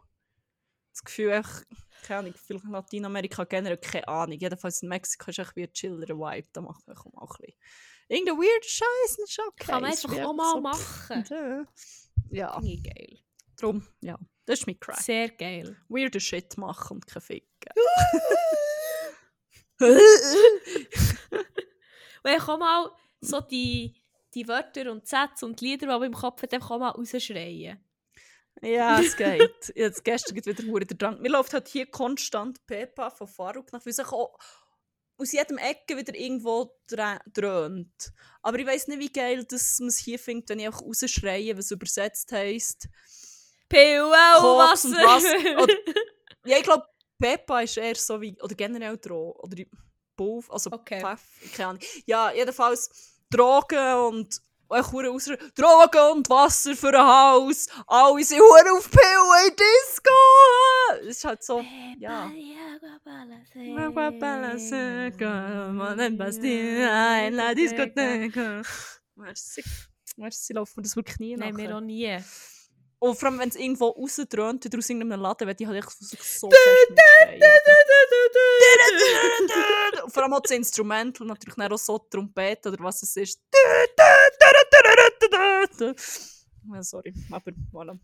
das 0.96 1.04
Gefühl, 1.04 1.40
ich, 1.40 2.02
keine 2.06 2.20
Ahnung, 2.20 2.34
vielleicht 2.34 2.64
in 2.64 2.70
Lateinamerika 2.70 3.44
generell, 3.44 3.76
keine 3.78 4.08
Ahnung. 4.08 4.38
Jedenfalls 4.38 4.82
in 4.82 4.88
Mexiko 4.88 5.30
ist 5.30 5.56
wie 5.56 5.64
ein 5.64 5.72
chillere 5.72 6.16
Vibe, 6.16 6.48
da 6.52 6.60
macht 6.62 6.86
man 6.86 6.96
auch 6.96 7.04
mal 7.12 7.22
ein 7.22 7.28
bisschen 7.28 7.54
irgendein 8.08 8.38
weird 8.38 8.64
Scheiß, 8.64 9.18
ist 9.18 9.38
okay. 9.40 9.66
Kann 9.66 9.82
man 9.82 9.92
Es 9.92 10.04
einfach 10.04 10.24
auch 10.24 10.32
mal 10.34 10.52
so- 10.52 10.60
machen. 10.60 11.66
Ja, 12.30 12.54
Finde 12.54 12.72
ich 12.72 12.82
geil. 12.82 13.18
darum, 13.56 13.86
ja, 14.00 14.18
das 14.46 14.60
ist 14.60 14.66
mein 14.66 14.78
Crack. 14.80 15.00
Sehr 15.00 15.28
geil. 15.30 15.76
Weirder 15.88 16.20
Shit 16.20 16.56
machen 16.56 16.96
und 16.96 17.06
kein 17.06 17.22
Ficken. 17.22 17.48
Und 22.22 22.32
ich 22.32 22.42
auch 22.48 22.58
mal 22.58 22.90
so 23.20 23.40
die, 23.40 23.94
die 24.34 24.48
Wörter 24.48 24.90
und 24.90 25.06
Sätze 25.06 25.46
und 25.46 25.60
Lieder, 25.60 25.86
die 25.86 25.86
man 25.86 26.02
im 26.02 26.12
Kopf 26.12 26.42
hat, 26.42 26.52
einfach 26.54 26.78
mal 26.78 26.88
rausschreien. 26.90 27.78
Ja, 28.62 29.00
es 29.00 29.16
geht. 29.16 29.72
Jetzt 29.74 30.04
gestern 30.04 30.34
geht 30.34 30.46
wieder 30.46 30.64
hure 30.70 30.84
der 30.86 30.96
Drang. 30.96 31.20
Mir 31.20 31.30
läuft 31.30 31.52
halt 31.52 31.68
hier 31.68 31.86
konstant 31.86 32.64
Pepa 32.66 33.10
von 33.10 33.26
Faruk 33.28 33.72
nach, 33.72 33.84
weil 33.84 33.92
sich 33.92 34.06
auch 34.06 34.38
aus 35.18 35.32
jedem 35.32 35.58
Ecke 35.58 35.96
wieder 35.96 36.14
irgendwo 36.14 36.72
dröhnt. 37.32 38.12
Aber 38.42 38.58
ich 38.58 38.66
weiß 38.66 38.88
nicht, 38.88 38.98
wie 39.00 39.12
geil 39.12 39.44
dass 39.44 39.78
man 39.80 39.88
es 39.88 39.98
hier 39.98 40.18
findet, 40.18 40.50
wenn 40.50 40.58
ich 40.60 40.68
auch 40.68 40.82
rausschreie, 40.82 41.56
was 41.56 41.70
übersetzt 41.70 42.32
heisst. 42.32 42.88
Und 44.38 44.58
Wasser. 44.58 44.90
Wasser. 44.90 45.62
Oder- 45.62 45.74
Ja, 46.44 46.58
ich 46.58 46.62
glaube, 46.62 46.84
Pepa 47.18 47.62
ist 47.62 47.76
eher 47.76 47.96
so 47.96 48.20
wie, 48.20 48.40
oder 48.40 48.54
generell 48.54 48.96
Drogen, 48.98 49.40
oder 49.40 49.64
Puff, 50.16 50.48
also 50.50 50.70
Okay. 50.70 51.00
Pfeff, 51.00 51.22
keine 51.56 51.68
Ahnung. 51.70 51.82
Ja, 52.04 52.30
jedenfalls 52.32 52.88
Drogen 53.30 53.94
und 54.06 54.40
euch 54.68 54.92
hure 54.92 55.10
aus 55.10 55.24
Drogen 55.54 56.16
und 56.16 56.28
Wasser 56.30 56.74
für 56.74 56.88
ein 56.88 57.06
Haus. 57.06 57.68
Alle 57.86 58.24
sind 58.24 58.40
hure 58.40 58.72
auf 58.76 58.90
Pille 58.90 59.48
in 59.48 59.54
Disco. 59.56 61.00
Es 61.02 61.16
ist 61.16 61.24
halt 61.24 61.42
so, 61.42 61.64
ja. 61.98 62.30
Merci. 69.16 69.64
Merci, 70.16 70.52
laufen 70.54 70.76
wir 70.76 70.82
das 70.82 70.96
wirklich 70.96 71.18
nie 71.18 71.36
Nein, 71.36 71.56
wir 71.56 71.76
auch 71.76 71.80
nie. 71.80 72.18
Und 72.98 73.18
vor 73.18 73.28
allem, 73.28 73.38
wenn 73.38 73.48
es 73.50 73.56
irgendwo 73.56 73.88
rausdröhnt 73.88 74.64
oder 74.64 74.78
aus 74.78 74.88
irgendeinem 74.88 75.20
Laden, 75.20 75.46
werde 75.46 75.62
ich 75.62 75.68
halt 75.68 75.84
echt 75.84 75.90
so, 75.90 76.48
vor 80.08 80.22
allem 80.22 80.32
auch 80.32 80.40
das 80.40 80.52
Instrumental, 80.52 81.26
natürlich 81.26 81.54
dann 81.54 81.72
auch 81.72 81.78
so 81.78 81.98
die 81.98 82.08
Trompete 82.10 82.70
oder 82.70 82.84
was 82.84 83.02
es 83.02 83.16
ist. 83.16 83.42
Sorry, 86.80 87.14
aber 87.30 87.52
voilà. 87.72 87.98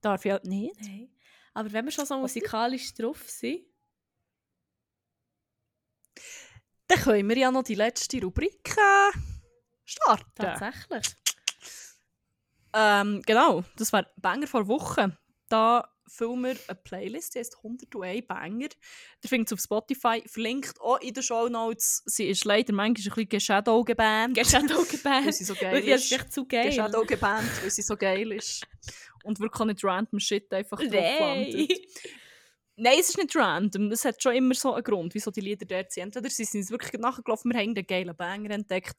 Darf 0.00 0.24
ich 0.24 0.32
halt 0.32 0.44
nicht. 0.44 0.80
Nein. 0.80 1.10
Aber 1.54 1.72
wenn 1.72 1.84
wir 1.86 1.92
schon 1.92 2.06
so 2.06 2.16
musikalisch 2.18 2.94
drauf 2.94 3.28
sind, 3.28 3.64
Dann 6.86 6.98
können 7.00 7.28
wir 7.28 7.36
ja 7.36 7.50
noch 7.50 7.64
die 7.64 7.74
letzte 7.74 8.20
Rubrik 8.22 8.76
äh, 8.76 9.18
starten. 9.84 10.30
tatsächlich. 10.36 11.16
Ähm, 12.78 13.22
genau, 13.26 13.64
das 13.76 13.92
war 13.92 14.06
Banger 14.16 14.46
vor 14.46 14.68
Woche. 14.68 15.16
Da 15.48 15.88
füllen 16.06 16.42
wir 16.42 16.56
eine 16.68 16.78
Playlist, 16.84 17.34
die 17.34 17.40
heisst 17.40 17.56
101 17.56 18.26
Banger. 18.26 18.68
Der 19.22 19.28
findet 19.28 19.52
auf 19.52 19.60
Spotify, 19.60 20.22
verlinkt 20.26 20.80
auch 20.80 21.00
in 21.00 21.12
den 21.12 21.22
Show 21.22 21.48
Notes. 21.48 22.02
Sie 22.06 22.28
ist 22.28 22.44
leider 22.44 22.72
manchmal 22.72 23.04
ein 23.06 23.14
bisschen 23.14 23.28
geshadow 23.28 23.82
gebannt. 23.82 24.36
Geshadow 24.36 24.78
weil 24.78 24.86
gebannt. 24.86 25.34
sie 25.34 25.44
so 25.44 25.54
geil 25.54 25.82
ist. 25.88 26.04
ist 26.04 26.12
echt 26.12 26.32
zu 26.32 26.46
geil. 26.46 26.66
Geshadow 26.68 27.04
gebannt, 27.04 27.50
weil 27.62 27.70
sie 27.70 27.82
so 27.82 27.96
geil 27.96 28.30
ist. 28.32 28.64
Und 29.24 29.40
wirklich 29.40 29.66
nicht 29.66 29.84
random 29.84 30.20
Shit 30.20 30.52
einfach 30.52 30.78
drauf 30.78 30.90
Nein. 30.92 31.66
es 33.00 33.08
ist 33.08 33.18
nicht 33.18 33.34
random. 33.34 33.90
Es 33.90 34.04
hat 34.04 34.22
schon 34.22 34.36
immer 34.36 34.54
so 34.54 34.74
einen 34.74 34.84
Grund, 34.84 35.14
wieso 35.14 35.32
die 35.32 35.40
Lieder 35.40 35.66
dort 35.66 35.90
sind. 35.90 36.04
Entweder 36.04 36.30
sie 36.30 36.44
sind 36.44 36.70
wirklich 36.70 37.00
nachgelaufen, 37.00 37.50
wir 37.50 37.58
haben 37.58 37.70
einen 37.70 37.86
geilen 37.86 38.14
Banger 38.14 38.50
entdeckt. 38.50 38.94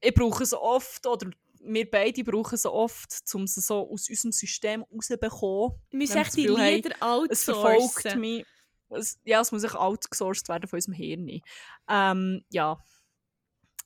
Ich 0.00 0.12
brauche 0.12 0.44
sie 0.44 0.60
oft, 0.60 1.06
oder 1.06 1.30
wir 1.66 1.90
beide 1.90 2.24
brauchen 2.24 2.56
sie 2.58 2.70
oft, 2.70 3.22
um 3.34 3.46
sie 3.46 3.60
so 3.60 3.90
aus 3.90 4.08
unserem 4.08 4.32
System 4.32 4.82
rauszubekommen. 4.82 5.80
Wir 5.90 5.98
müssen 5.98 6.18
echt 6.18 6.36
die 6.36 6.46
Lieder 6.46 6.94
Es 7.30 7.44
verfolgt 7.44 7.82
outsourcen. 7.82 8.20
mich. 8.20 8.46
Es, 8.90 9.18
ja, 9.24 9.40
es 9.40 9.50
muss 9.50 9.64
outgesourced 9.64 10.48
werden 10.48 10.68
von 10.68 10.76
unserem 10.76 10.94
Hirn. 10.94 11.40
Ähm, 11.88 12.44
ja. 12.50 12.78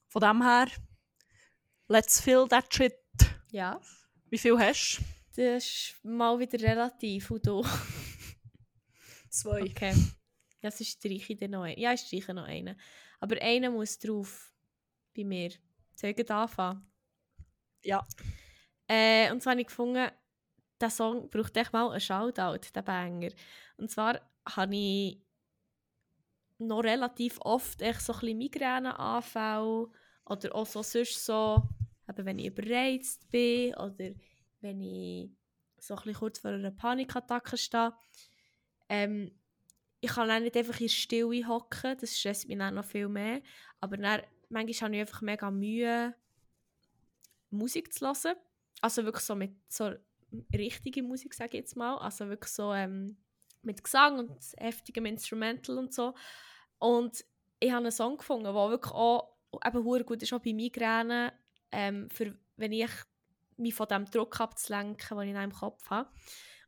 Von 0.09 0.21
dem 0.21 0.43
her, 0.43 0.69
let's 1.89 2.21
fill 2.21 2.47
that 2.49 2.73
shit. 2.73 2.95
Ja, 3.51 3.81
Wie 4.29 4.39
viel 4.39 4.59
hast 4.59 5.01
du? 5.37 5.43
das 5.43 5.65
ist 5.65 5.97
mal 6.03 6.39
wieder 6.39 6.61
relativ. 6.61 7.31
Und 7.31 7.47
du? 7.47 7.65
Zwei. 9.31 9.63
Okay. 9.63 9.95
Ja, 10.61 10.71
sonst 10.71 10.91
streiche 10.91 11.33
ich 11.33 11.41
noch 11.49 11.63
einen. 11.63 11.79
Ja, 11.79 11.93
ich 11.93 12.01
streiche 12.01 12.35
noch 12.35 12.45
einen. 12.45 12.79
Aber 13.21 13.41
einer 13.41 13.71
muss 13.71 13.99
drauf. 13.99 14.53
Bei 15.17 15.25
mir. 15.25 15.51
Soll 15.95 16.11
ich 16.11 16.31
anfangen? 16.31 16.89
Ja. 17.83 18.07
Äh, 18.87 19.31
und 19.33 19.43
zwar 19.43 19.53
habe 19.53 19.61
ich 19.61 19.67
gefunden, 19.67 20.11
der 20.81 20.91
Song 20.91 21.29
braucht 21.31 21.57
echt 21.57 21.73
mal 21.73 21.91
einen 21.91 22.01
Shoutout, 22.01 22.71
der 22.75 22.83
Banger. 22.83 23.31
Und 23.77 23.91
zwar 23.91 24.21
habe 24.49 24.75
ich 24.75 25.21
noch 26.59 26.83
relativ 26.83 27.39
oft 27.41 27.83
echt 27.83 28.01
so 28.01 28.13
ein 28.13 28.39
Migräneanfälle 28.39 29.89
oder 30.25 30.55
auch 30.55 30.67
so 30.67 30.83
sonst 30.83 31.25
so, 31.25 31.63
eben 32.09 32.27
wenn 32.27 32.39
ich 32.39 32.47
überreizt 32.47 33.31
bin 33.31 33.75
oder 33.75 34.11
wenn 34.61 34.81
ich 34.81 35.31
so 35.79 35.95
ein 35.95 36.13
kurz 36.15 36.41
vor 36.41 36.51
einer 36.51 36.73
Panikattacke 36.73 37.57
stehe. 37.57 37.95
Ähm, 38.89 39.31
ich 40.01 40.11
kann 40.11 40.29
dann 40.29 40.43
nicht 40.45 40.57
einfach 40.57 40.81
in 40.81 40.87
der 40.87 40.93
Stille 40.93 41.49
hocken, 41.49 41.97
das 42.01 42.19
stresst 42.19 42.49
mich 42.49 42.59
dann 42.59 42.75
noch 42.75 42.85
viel 42.85 43.09
mehr. 43.09 43.43
Aber 43.81 43.97
dann, 43.97 44.23
manchmal 44.49 44.89
habe 44.89 44.97
ich 44.97 45.01
einfach 45.01 45.23
mega 45.23 45.51
Mühe, 45.51 46.15
Musik 47.51 47.93
zu 47.93 48.07
hören. 48.07 48.37
Also 48.81 49.05
wirklich 49.05 49.25
so 49.25 49.35
mit 49.35 49.53
so 49.69 49.93
richtige 50.55 51.03
Musik, 51.03 51.35
sage 51.35 51.51
ich 51.53 51.61
jetzt 51.61 51.77
mal. 51.77 51.97
Also 51.99 52.29
wirklich 52.29 52.53
so 52.53 52.73
ähm, 52.73 53.17
mit 53.63 53.83
Gesang 53.83 54.19
und 54.19 54.39
heftigem 54.57 55.07
Instrumental 55.07 55.79
und 55.79 55.93
so. 55.93 56.15
Und 56.79 57.25
ich 57.61 57.71
habe 57.71 57.83
einen 57.83 57.93
Song 57.93 58.19
gefunden, 58.19 58.45
der 58.45 58.55
wirklich 58.55 58.93
auch 58.93 59.37
eben 59.65 59.85
hure 59.85 60.05
gut 60.05 60.23
ist, 60.23 60.33
auch 60.33 60.41
bei 60.41 60.53
Migräne, 60.53 61.33
ähm, 61.73 62.09
für, 62.11 62.37
wenn 62.57 62.73
ich 62.73 62.91
mich 63.57 63.75
von 63.75 63.89
dem 63.89 64.05
Druck 64.05 64.41
abzulenken, 64.41 65.19
den 65.19 65.25
ich 65.25 65.31
in 65.31 65.37
meinem 65.37 65.53
Kopf 65.53 65.91
habe. 65.91 66.09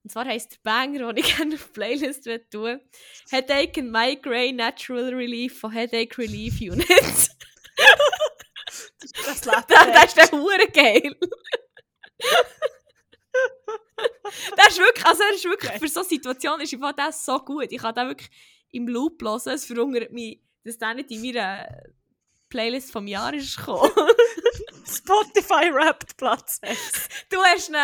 Und 0.02 0.10
zwar 0.10 0.24
heisst 0.24 0.52
der 0.52 0.58
Banger, 0.62 1.12
den 1.12 1.24
ich 1.24 1.36
gerne 1.36 1.54
auf 1.54 1.66
die 1.66 1.72
Playlist 1.72 2.28
tun 2.50 2.80
Headache 3.30 3.80
and 3.80 3.92
Migraine 3.92 4.56
Natural 4.56 5.14
Relief 5.14 5.60
von 5.60 5.70
Headache 5.70 6.18
Relief 6.18 6.60
Unit. 6.60 6.88
Das 9.00 9.44
lebt 9.44 9.70
Das, 9.70 9.86
das 9.86 10.04
ist 10.04 10.16
der 10.16 10.30
hure 10.32 10.66
geil. 10.72 11.16
das 14.56 14.68
ist 14.68 14.78
wirklich, 14.78 15.06
also 15.06 15.22
er 15.22 15.34
ist 15.34 15.44
wirklich 15.44 15.72
für 15.72 15.88
so 15.88 16.02
Situationen 16.02 16.62
ist 16.62 16.74
einfach 16.74 16.92
das 16.92 17.24
so 17.24 17.38
gut. 17.38 17.68
Ich 17.70 17.80
kann 17.80 17.94
da 17.94 18.06
wirklich 18.06 18.30
im 18.72 18.88
Loop 18.88 19.22
hören. 19.22 19.54
Es 19.54 19.64
verwundert 19.64 20.12
mich, 20.12 20.40
dass 20.64 20.78
der 20.78 20.94
nicht 20.94 21.10
in 21.10 21.22
meiner 21.22 21.66
Playlist 22.48 22.92
vom 22.92 23.06
Jahr 23.06 23.32
ist 23.34 23.56
gekommen. 23.56 23.90
Spotify 24.86 25.70
rappt 25.72 26.16
Platz 26.16 26.58
6. 26.62 27.08
du 27.30 27.40
hast 27.42 27.68
ihn 27.68 27.76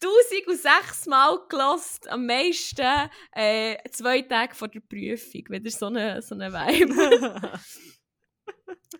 1006 0.00 1.06
Mal 1.06 1.40
gelost, 1.48 2.08
am 2.08 2.26
meisten 2.26 3.10
äh, 3.32 3.76
zwei 3.90 4.22
Tage 4.22 4.54
vor 4.54 4.68
der 4.68 4.80
Prüfung. 4.80 5.42
Wieder 5.48 5.70
so 5.70 5.86
eine, 5.86 6.22
so 6.22 6.34
eine 6.34 6.52
Vibe. 6.52 7.58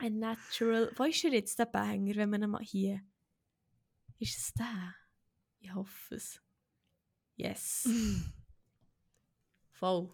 A 0.01 0.09
natural. 0.11 0.93
Wo 0.97 1.05
ist 1.05 1.25
er 1.25 1.33
jetzt, 1.33 1.59
der 1.59 1.67
Banger, 1.67 2.15
wenn 2.17 2.31
man 2.31 2.43
ihn 2.43 2.51
mal 2.51 2.63
hier. 2.63 3.01
Ist 4.19 4.37
es 4.39 4.53
der? 4.55 4.95
Ich 5.61 5.73
hoffe 5.75 6.15
es. 6.17 6.41
Yes. 7.37 7.89
Voll. 9.73 10.13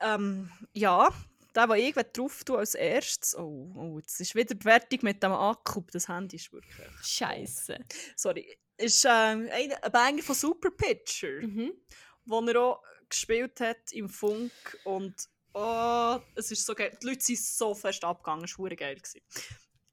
ähm, 0.00 0.50
ja, 0.74 1.08
der, 1.54 1.66
den 1.66 1.76
ich 1.76 1.94
drauf 1.94 2.44
tue 2.44 2.58
als 2.58 2.74
erstes. 2.74 3.34
Oh, 3.36 3.72
oh, 3.74 3.98
jetzt 3.98 4.20
ist 4.20 4.34
wieder 4.34 4.54
die 4.54 4.64
Wertung 4.64 4.98
mit 5.02 5.22
dem 5.22 5.32
Akku. 5.32 5.82
Das 5.90 6.08
Handy 6.08 6.36
ist 6.36 6.52
wirklich. 6.52 6.86
Scheiße. 7.02 7.78
Sorry. 8.16 8.58
Ist 8.76 9.04
ähm, 9.06 9.48
ein, 9.50 9.72
ein 9.72 9.92
Banger 9.92 10.22
von 10.22 10.34
Super 10.34 10.70
Pitcher, 10.70 11.40
Mhm. 11.40 11.72
wo 12.26 12.40
er 12.46 12.60
auch 12.60 12.82
gespielt 13.08 13.60
hat 13.60 13.90
im 13.92 14.08
Funk. 14.08 14.52
Und 14.84 15.14
oh, 15.54 16.18
es 16.34 16.50
ist 16.50 16.64
so 16.64 16.74
geil. 16.74 16.96
Die 17.02 17.06
Leute 17.06 17.20
sind 17.24 17.38
so 17.40 17.74
fest 17.74 18.04
abgegangen. 18.04 18.44
Es 18.44 18.58
war 18.58 18.68
geil. 18.70 18.96
Gewesen. 18.96 19.20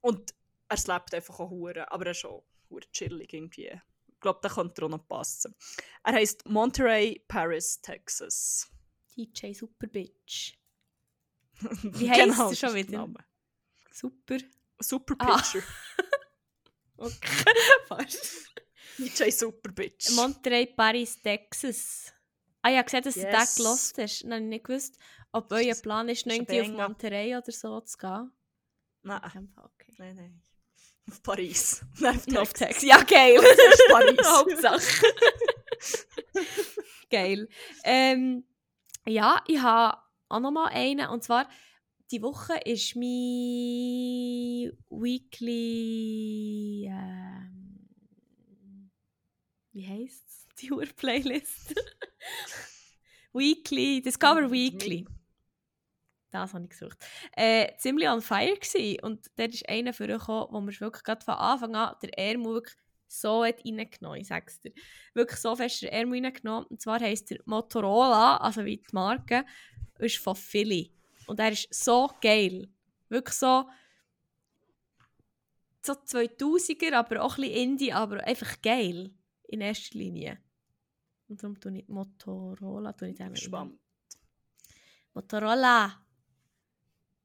Und 0.00 0.34
er 0.68 0.76
slept 0.76 1.14
einfach 1.14 1.38
auch 1.40 1.50
hure, 1.50 1.90
aber 1.90 2.06
er 2.06 2.10
ist 2.12 2.24
auch 2.24 2.44
chillig 2.92 3.32
irgendwie. 3.32 3.80
Ich 4.08 4.20
glaube, 4.20 4.40
der 4.42 4.50
könnte 4.50 4.84
auch 4.84 4.88
noch 4.88 5.06
passen. 5.06 5.54
Er 6.02 6.14
heißt 6.14 6.46
Monterey, 6.48 7.24
Paris, 7.28 7.80
Texas. 7.80 8.68
DJ 9.16 9.52
Super 9.52 9.86
Bitch. 9.86 10.54
Wie 11.82 12.10
heisst 12.10 12.20
er 12.20 12.26
Genau, 12.26 12.50
das 12.50 12.58
schon 12.58 12.74
wieder? 12.74 12.98
Name. 12.98 13.24
Super. 13.92 14.38
Super 14.80 15.14
Ah. 15.18 15.36
Pitcher. 15.36 15.62
Okay. 16.98 17.44
Fast. 17.88 18.54
DJ 18.96 19.30
Super 19.30 19.70
Bitch. 19.70 20.10
Monterey, 20.12 20.66
Paris, 20.66 21.20
Texas. 21.20 22.10
Ah 22.62 22.70
ja, 22.70 22.80
gesehen, 22.82 23.02
dass 23.02 23.14
du 23.14 23.20
Yes. 23.20 23.54
den 23.54 23.62
gelost 23.62 23.98
hast. 23.98 24.24
Habe 24.24 24.34
ich 24.36 24.40
nicht 24.42 24.64
gewusst, 24.64 24.98
ob 25.36 25.50
euer 25.52 25.74
Plan 25.74 26.08
ist, 26.08 26.26
noch 26.26 26.32
ist 26.34 26.40
ein 26.40 26.46
irgendwie 26.46 26.60
auf 26.60 26.66
Banger. 26.68 26.88
Monterey 26.88 27.36
oder 27.36 27.52
so 27.52 27.80
zu 27.80 27.98
gehen. 27.98 28.30
nein, 29.02 29.20
Okay. 29.56 29.94
nein, 29.98 30.16
nein. 30.16 30.42
Auf 31.08 31.22
Paris. 31.22 31.84
Nein, 32.00 32.16
auf 32.16 32.26
Auf 32.36 32.52
Texas. 32.52 32.80
Texas. 32.80 32.82
Ja, 32.82 33.00
geil. 33.02 33.36
Das 33.40 33.74
ist 33.74 33.88
Paris. 33.90 34.26
Hauptsache. 34.26 35.06
geil. 37.10 37.48
Ähm, 37.84 38.44
ja, 39.06 39.40
ich 39.46 39.60
habe 39.60 39.98
auch 40.28 40.40
noch 40.40 40.50
mal 40.50 40.66
einen. 40.68 41.08
Und 41.08 41.22
zwar, 41.22 41.48
die 42.10 42.22
Woche 42.22 42.54
ist 42.64 42.96
mein 42.96 44.72
Weekly. 44.90 46.86
Ähm, 46.90 47.88
wie 49.72 49.86
heisst 49.86 50.26
es? 50.28 50.46
Die 50.60 50.72
Uhr-Playlist. 50.72 51.74
Weekly, 53.34 54.00
Discover 54.00 54.50
Weekly. 54.50 55.06
Das 56.30 56.54
habe 56.54 56.64
ich 56.64 56.70
gesucht. 56.70 56.98
Äh, 57.32 57.76
ziemlich 57.78 58.08
on 58.08 58.20
fire 58.20 58.56
gsi 58.58 58.98
und 59.02 59.30
dort 59.36 59.54
ist 59.54 59.68
einer 59.68 59.92
vorgekommen, 59.92 60.48
wo 60.50 60.60
wir 60.60 60.80
wirklich 60.80 61.04
gerade 61.04 61.24
von 61.24 61.34
Anfang 61.34 61.74
an 61.76 61.94
der 62.02 62.18
Ärmel 62.18 62.54
wirklich 62.54 62.76
so 63.08 63.44
hat 63.44 63.64
reingenommen, 63.64 64.20
ich 64.20 64.26
sag's 64.26 64.60
dir. 64.60 64.72
Wirklich 65.14 65.40
so 65.40 65.54
fest 65.54 65.82
den 65.82 65.90
Ärmel 65.90 66.24
reingenommen. 66.24 66.66
Und 66.66 66.80
zwar 66.80 67.00
heisst 67.00 67.30
der 67.30 67.38
Motorola, 67.44 68.38
also 68.38 68.64
wie 68.64 68.78
die 68.78 68.84
Marke, 68.92 69.44
ist 69.98 70.18
von 70.18 70.34
Philly. 70.34 70.92
Und 71.26 71.38
er 71.38 71.52
ist 71.52 71.72
so 71.72 72.10
geil. 72.20 72.68
Wirklich 73.08 73.36
so 73.36 73.66
so 75.86 75.92
2000er, 75.92 76.94
aber 76.94 77.22
auch 77.22 77.38
ein 77.38 77.42
bisschen 77.42 77.56
Indie, 77.56 77.92
aber 77.92 78.24
einfach 78.24 78.60
geil. 78.60 79.10
In 79.48 79.60
erster 79.60 79.96
Linie. 79.96 80.38
Und 81.28 81.42
darum 81.42 81.58
tue 81.60 81.78
ich 81.78 81.88
Motorola, 81.88 82.92
tue 82.92 83.10
ich. 83.10 83.40
Spannend. 83.40 83.78
Motorola. 85.14 86.05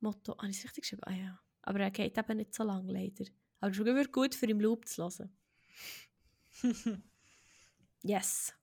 Motto. 0.01 0.37
Habe 0.37 0.49
ich 0.49 0.57
es 0.57 0.63
richtig 0.63 0.83
geschrieben? 0.83 1.03
Ah 1.05 1.13
ja. 1.13 1.39
Aber 1.63 1.79
er 1.79 1.91
geht 1.91 2.17
eben 2.17 2.37
nicht 2.37 2.53
so 2.53 2.63
lang, 2.63 2.87
leider. 2.87 3.25
Aber 3.59 3.71
ist 3.71 3.77
wirklich 3.77 4.11
gut 4.11 4.35
für 4.35 4.47
im 4.47 4.59
Loop 4.59 4.87
zu 4.87 5.03
hören. 5.03 5.35
Yes. 8.03 8.53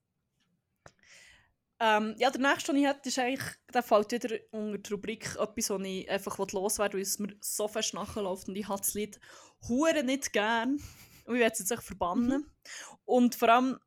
Ähm, 1.81 2.17
ja, 2.19 2.31
der 2.31 2.41
nächste, 2.41 2.73
den 2.73 2.83
ich 2.83 2.89
hätte, 2.89 3.09
ist 3.09 3.19
eigentlich, 3.21 3.55
der 3.73 3.85
fällt 3.85 4.11
wieder 4.11 4.37
unter 4.51 4.79
die 4.79 4.93
Rubrik 4.93 5.37
etwas, 5.37 5.71
was 5.71 5.83
ich 5.85 6.11
einfach 6.11 6.37
loswerden 6.39 6.95
will, 6.95 6.99
weil 6.99 7.03
es 7.03 7.19
mir 7.21 7.37
so 7.41 7.69
fest 7.69 7.95
nachläuft 7.95 8.49
und 8.49 8.57
ich 8.57 8.67
habe 8.67 8.81
das 8.81 8.95
Lied 8.95 9.21
hure 9.69 10.03
nicht 10.03 10.33
gern 10.33 10.81
und 11.25 11.35
ich 11.35 11.41
werde 11.41 11.53
es 11.53 11.61
jetzt 11.61 11.71
echt 11.71 11.85
verbannen. 11.85 12.51
Und 13.05 13.37
vor 13.37 13.49
allem, 13.49 13.79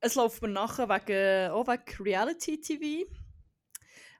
es 0.00 0.14
läuft 0.14 0.42
mir 0.42 0.48
nachher 0.48 0.88
wegen, 0.88 1.50
auch 1.50 1.66
wegen 1.66 2.04
Reality-TV. 2.04 3.10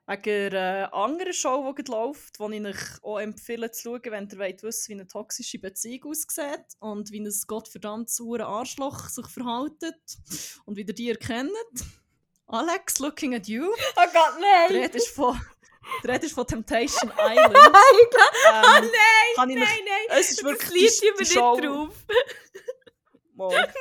Wegen 0.09 0.55
einer 0.55 0.93
anderen 0.93 1.33
Show, 1.33 1.73
die 1.77 1.89
läuft, 1.91 2.39
die 2.39 2.55
ich 2.57 2.65
euch 2.65 3.03
auch 3.03 3.19
empfehle 3.19 3.71
zu 3.71 3.81
schauen, 3.83 4.01
wenn 4.05 4.27
ihr 4.29 4.39
wollt 4.39 4.63
wissen, 4.63 4.89
wie 4.89 4.93
eine 4.93 5.07
toxische 5.07 5.59
Beziehung 5.59 6.11
aussieht 6.11 6.65
und 6.79 7.11
wie 7.11 7.19
ein 7.21 7.31
gottverdammt 7.47 8.09
sauer 8.09 8.41
Arschloch 8.41 9.07
sich 9.09 9.27
verhält 9.27 9.75
und 10.65 10.75
wie 10.77 10.81
ihr 10.81 10.93
die 10.93 11.09
erkennt. 11.11 11.51
Alex, 12.47 12.97
looking 12.99 13.35
at 13.35 13.47
you. 13.47 13.67
Oh 13.95 14.01
Gott, 14.11 14.39
nein! 14.41 14.69
Der 14.73 14.81
Rede 14.83 14.97
ist 14.97 15.09
von, 15.09 15.39
der 16.03 16.15
Rede 16.15 16.25
ist 16.25 16.33
von 16.33 16.47
Temptation 16.47 17.11
Island. 17.17 17.53
Nein, 17.53 17.73
Ähm, 18.47 18.63
oh 18.63 18.79
nein! 18.81 18.89
kann 19.35 19.49
ich 19.51 19.55
Nein, 19.57 19.67
nein! 19.67 20.19
es 20.19 20.31
ist 20.31 20.43
wirklich 20.43 20.85
das 20.87 20.99
die- 20.99 21.05
liegt 21.05 21.19
die 21.19 21.23
nicht 21.23 21.33
Show- 21.33 21.59
drauf. 21.61 21.93
Mal. 23.35 23.73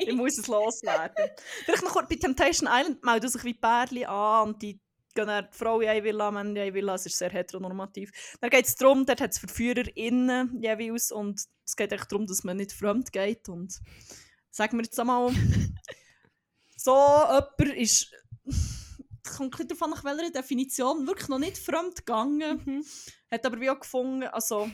Ich 0.00 0.06
Nein! 0.08 0.16
muss 0.16 0.38
es 0.38 0.46
loswerden. 0.46 1.30
Vielleicht 1.64 1.82
noch 1.82 1.90
kurz 1.92 2.08
bei 2.08 2.14
Temptation 2.16 2.68
Island 2.70 3.02
melden 3.04 3.28
sich 3.28 3.42
wie 3.42 3.54
Pärchen 3.54 4.04
an 4.04 4.48
und 4.48 4.62
die 4.62 4.78
gehen 5.16 5.26
dann 5.26 5.48
die 5.52 5.56
Frau 5.56 5.80
in 5.80 5.88
eine 5.88 6.04
Villa, 6.04 6.30
Mann 6.30 6.54
in 6.54 6.62
eine 6.62 6.72
Villa. 6.72 6.94
Es 6.94 7.06
ist 7.06 7.18
sehr 7.18 7.30
heteronormativ. 7.30 8.36
Dann 8.40 8.50
geht 8.50 8.66
es 8.66 8.76
darum, 8.76 9.04
dort 9.04 9.20
hat 9.20 9.32
es 9.32 9.38
VerführerInnen 9.38 10.62
jeweils 10.62 11.10
und 11.10 11.40
es 11.64 11.74
geht 11.74 11.90
echt 11.90 12.12
darum, 12.12 12.26
dass 12.26 12.44
man 12.44 12.58
nicht 12.58 12.72
fremd 12.72 13.12
geht 13.12 13.48
und 13.48 13.80
sagen 14.50 14.78
wir 14.78 14.84
jetzt 14.84 15.00
einmal, 15.00 15.32
so 16.76 16.94
jemand 16.94 17.76
ist 17.76 18.12
kommt 19.26 19.48
ein 19.48 19.50
bisschen 19.50 19.68
davon, 19.68 19.90
nach 19.90 20.04
welcher 20.04 20.30
Definition 20.30 21.06
wirklich 21.06 21.28
noch 21.28 21.38
nicht 21.38 21.58
fremd 21.58 21.96
gegangen. 21.96 22.62
Mhm. 22.64 22.84
Hat 23.30 23.44
aber 23.44 23.60
wie 23.60 23.70
auch 23.70 23.80
gefunden, 23.80 24.24
also 24.24 24.70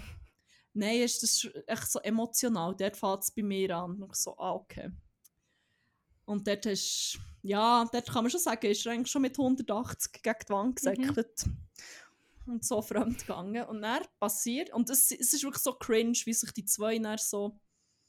nein, 0.74 1.01
ist 1.01 1.23
das 1.23 1.48
echt 1.66 1.90
so 1.90 2.01
emotional. 2.01 2.74
Dort 2.77 2.97
fängt 2.97 3.23
es 3.23 3.31
bei 3.31 3.43
mir 3.43 3.77
an. 3.77 4.02
Und 4.02 4.10
ich 4.12 4.16
so, 4.16 4.36
ah, 4.39 4.52
okay. 4.52 4.90
Und 6.32 6.46
dort 6.46 6.66
ist, 6.66 7.18
ja, 7.42 7.88
dort 7.92 8.06
kann 8.06 8.24
man 8.24 8.30
schon 8.30 8.40
sagen, 8.40 8.66
ist 8.66 8.84
er 8.86 8.92
eigentlich 8.92 9.10
schon 9.10 9.22
mit 9.22 9.38
180 9.38 10.22
gegen 10.22 10.36
die 10.48 10.52
Wand 10.52 10.76
gesäckelt. 10.76 11.44
Und 12.46 12.64
so 12.64 12.82
fremd 12.82 13.18
gegangen. 13.18 13.64
Und 13.66 13.82
dann 13.82 14.02
passiert, 14.18 14.72
und 14.72 14.90
es, 14.90 15.10
es 15.12 15.32
ist 15.32 15.44
wirklich 15.44 15.62
so 15.62 15.74
cringe, 15.74 16.18
wie 16.24 16.34
sich 16.34 16.50
die 16.52 16.64
zwei 16.64 16.98
dann 16.98 17.18
so 17.18 17.56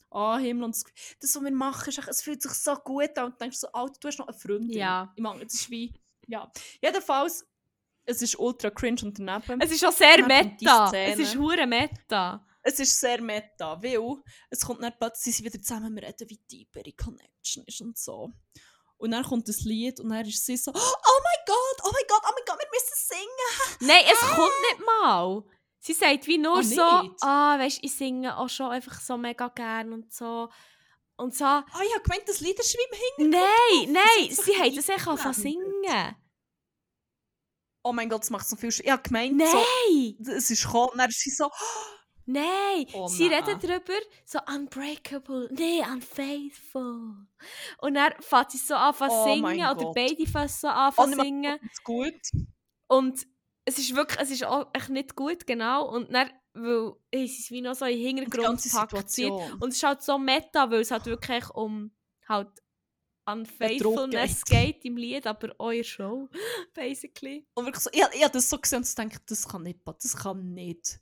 anhimmeln. 0.10 0.66
Und 0.66 0.76
das, 0.76 0.84
das, 1.20 1.36
was 1.36 1.44
wir 1.44 1.52
machen, 1.52 1.90
ist 1.90 2.08
es 2.08 2.22
fühlt 2.22 2.42
sich 2.42 2.54
so 2.54 2.74
gut 2.76 3.18
an. 3.18 3.26
Und 3.26 3.34
du 3.34 3.38
denkst 3.40 3.58
so, 3.58 3.68
Alter, 3.72 4.00
du 4.00 4.08
hast 4.08 4.20
noch 4.20 4.28
eine 4.28 4.38
Freundin. 4.38 4.78
Ja. 4.78 5.14
Ich 5.16 5.22
meine, 5.22 5.44
es 5.44 5.54
ist 5.54 5.70
wie, 5.70 5.94
ja. 6.28 6.52
Jedenfalls, 6.82 7.46
es 8.06 8.22
ist 8.22 8.38
ultra 8.40 8.70
cringe 8.70 9.02
und 9.04 9.20
daneben. 9.20 9.62
Es 9.62 9.72
ist 9.72 9.86
auch 9.86 9.92
sehr 9.92 10.26
meta. 10.26 10.92
Es 10.94 11.20
ist 11.20 11.38
hure 11.38 11.68
meta. 11.68 12.46
Es 12.66 12.80
ist 12.80 13.00
sehr 13.00 13.22
meta, 13.22 13.82
weil 13.84 14.16
es 14.50 14.62
kommt 14.66 14.82
dann 14.82 14.94
plötzlich, 14.98 15.36
sie 15.36 15.44
sind 15.44 15.54
wieder 15.54 15.62
zusammen, 15.62 15.98
reden, 15.98 16.30
wie 16.30 16.40
deep 16.50 16.76
ihre 16.78 16.94
Connection 16.94 17.64
ist 17.68 17.82
und 17.82 17.98
so. 17.98 18.32
Und 18.98 19.12
dann 19.12 19.24
kommt 19.26 19.50
das 19.50 19.62
Lied 19.62 20.00
und 20.00 20.10
dann 20.10 20.26
ist 20.26 20.46
sie 20.46 20.56
so, 20.56 20.72
oh 20.72 20.74
mein 20.76 21.46
Gott, 21.46 21.82
oh 21.84 21.92
mein 21.92 22.06
Gott, 22.08 22.22
oh 22.24 22.32
mein 22.34 22.46
Gott, 22.46 22.58
wir 22.60 22.70
müssen 22.72 22.96
singen. 22.96 23.90
Nein, 23.92 24.04
es 24.12 24.20
kommt 24.36 24.54
nicht 24.72 24.86
mal. 24.86 25.44
Sie 25.80 25.94
sagt 25.94 26.26
wie 26.28 26.38
nur 26.38 26.60
Ah, 26.60 26.64
so, 26.64 26.82
ah, 27.22 27.60
weißt 27.60 27.80
ich 27.82 27.94
singe 27.94 28.38
auch 28.38 28.48
schon 28.48 28.72
einfach 28.72 29.02
so 29.02 29.18
mega 29.18 29.50
gern 29.50 29.92
und 29.92 30.14
so. 30.14 30.50
Und 31.18 31.36
so, 31.36 31.44
Ah, 31.44 31.66
ich 31.86 31.94
habe 31.94 32.04
gemeint, 32.04 32.30
das 32.30 32.40
Lied 32.40 32.58
ist 32.58 32.74
wie 32.74 33.18
im 33.22 33.28
Hintergrund. 33.28 33.92
nein, 33.92 33.94
nein, 33.94 34.32
sie 34.34 34.56
hat 34.58 34.78
das 34.78 34.88
echt 34.88 35.06
angefangen 35.06 35.34
singen. 35.34 36.16
Oh 37.84 37.92
mein 37.92 38.08
Gott, 38.08 38.22
das 38.22 38.30
macht 38.30 38.48
so 38.48 38.56
viel 38.56 38.72
Sch 38.72 38.80
Ich 38.80 38.90
habe 38.90 39.04
gemeint, 39.04 39.42
so, 39.42 39.58
Nein, 39.58 40.16
es 40.38 40.50
ist 40.50 40.64
gekommen, 40.64 40.92
und 40.92 40.98
dann 41.00 41.10
ist 41.10 41.20
sie 41.20 41.32
so, 41.32 41.50
nein, 42.26 42.86
Oh 42.94 43.08
sie 43.08 43.30
nein. 43.30 43.44
redet 43.44 43.64
darüber, 43.64 43.94
so 44.26 44.40
unbreakable, 44.54 45.50
nee, 45.54 45.82
unfaithful. 45.82 47.28
Und 47.80 47.94
dann 47.96 48.14
fängt 48.20 48.52
sie 48.52 48.58
so 48.58 48.76
an 48.76 48.94
zu 48.94 49.06
Oh 49.10 49.24
singen, 49.26 49.60
oder 49.60 49.76
Gott. 49.76 49.96
beide 49.96 50.26
fangen 50.28 50.48
so 50.50 50.68
an 50.68 50.94
oh, 50.98 51.04
zu 51.04 51.10
mal- 51.16 51.24
singen. 51.26 51.60
das 51.62 51.72
ist 51.72 51.84
gut. 51.84 52.22
Und 52.88 53.28
es 53.66 53.78
ist 53.80 53.96
wirklich, 53.96 54.20
es 54.22 54.32
ist 54.32 54.44
auch 54.46 54.68
echt 54.74 54.90
nicht 54.90 55.16
gut, 55.16 55.48
genau. 55.48 55.90
Und 55.90 56.12
dann, 56.14 56.30
weil 56.54 56.94
hey, 57.14 57.26
es 57.26 57.50
wie 57.50 57.62
noch 57.62 57.76
so 57.76 57.86
die 57.86 57.96
Hintergrund 57.96 58.62
gepackt. 58.62 58.94
Und 58.94 59.70
es 59.70 59.76
ist 59.78 59.84
halt 59.84 60.02
so 60.02 60.18
meta, 60.18 60.70
weil 60.70 60.82
es 60.82 60.92
halt 60.92 61.06
wirklich 61.06 61.50
um 61.52 61.92
halt 62.28 62.50
Unfaithfulness 63.26 64.44
geht. 64.44 64.76
geht 64.82 64.86
im 64.86 64.98
Lied, 64.98 65.26
aber 65.28 65.54
eure 65.60 65.84
Show, 65.84 66.30
basically. 66.74 67.46
Und 67.54 67.66
wirklich 67.66 67.84
so, 67.84 67.90
ich, 67.94 68.02
ich 68.14 68.22
habe 68.24 68.34
das 68.34 68.50
so 68.50 68.58
gesehen 68.58 68.80
und 68.80 68.86
so 68.88 69.02
gedacht, 69.02 69.22
das 69.28 69.48
kann 69.48 69.64
nicht, 69.64 69.80
das 69.86 70.16
kann 70.18 70.54
nicht 70.54 71.00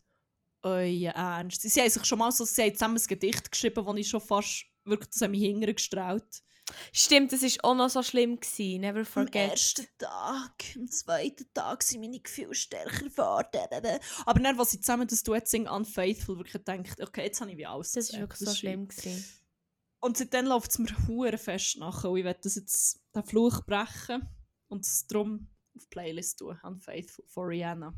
euer 0.63 1.11
Ernst. 1.13 1.61
Sie 1.61 1.81
haben 1.81 1.89
sich 1.89 2.05
schon 2.05 2.19
mal 2.19 2.31
so, 2.31 2.45
sie 2.45 2.61
haben 2.61 2.73
zusammen 2.73 2.97
ein 2.97 3.07
Gedicht 3.07 3.51
geschrieben, 3.51 3.85
das 3.85 3.95
ich 3.97 4.09
schon 4.09 4.21
fast 4.21 4.65
wirklich 4.85 5.09
hat 5.21 5.31
mich 5.31 5.41
hinterher 5.41 5.73
gestrahlt. 5.73 6.43
Stimmt, 6.93 7.33
das 7.33 7.41
war 7.41 7.65
auch 7.65 7.75
noch 7.75 7.89
so 7.89 8.01
schlimm. 8.03 8.39
Gewesen. 8.39 8.81
Never 8.81 8.99
Am 8.99 9.05
forget. 9.05 9.51
ersten 9.51 9.87
Tag, 9.97 10.63
am 10.75 10.87
zweiten 10.89 11.45
Tag 11.53 11.83
sind 11.83 12.01
meine 12.01 12.19
Gefühle 12.19 12.55
stärker 12.55 13.09
geworden. 13.09 13.99
Aber 14.25 14.39
dann, 14.39 14.59
als 14.59 14.71
sie 14.71 14.79
zusammen 14.79 15.07
das 15.07 15.23
Duett 15.23 15.47
singen, 15.47 15.67
Unfaithful, 15.67 16.37
wirklich 16.37 16.53
gedacht, 16.53 17.01
okay, 17.01 17.25
jetzt 17.25 17.41
habe 17.41 17.51
ich 17.51 17.57
wie 17.57 17.65
alles 17.65 17.91
Das 17.91 18.13
war 18.13 18.21
wirklich 18.21 18.39
so 18.39 18.55
schlimm. 18.55 18.87
Gewesen. 18.87 19.25
Und 19.99 20.17
seitdem 20.17 20.45
läuft 20.45 20.71
es 20.71 20.79
mir 20.79 20.95
hure 21.07 21.37
fest 21.37 21.77
nach. 21.77 22.03
Und 22.03 22.17
ich 22.17 22.23
werde 22.23 22.39
das 22.43 22.55
jetzt, 22.55 23.01
den 23.15 23.23
Fluch 23.23 23.65
brechen 23.65 24.27
und 24.67 24.85
es 24.85 25.05
darum 25.07 25.49
auf 25.75 25.83
die 25.83 25.89
Playlist 25.89 26.39
tun. 26.39 26.59
Unfaithful 26.63 27.25
von 27.27 27.45
Rihanna. 27.47 27.93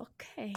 Okay. 0.00 0.52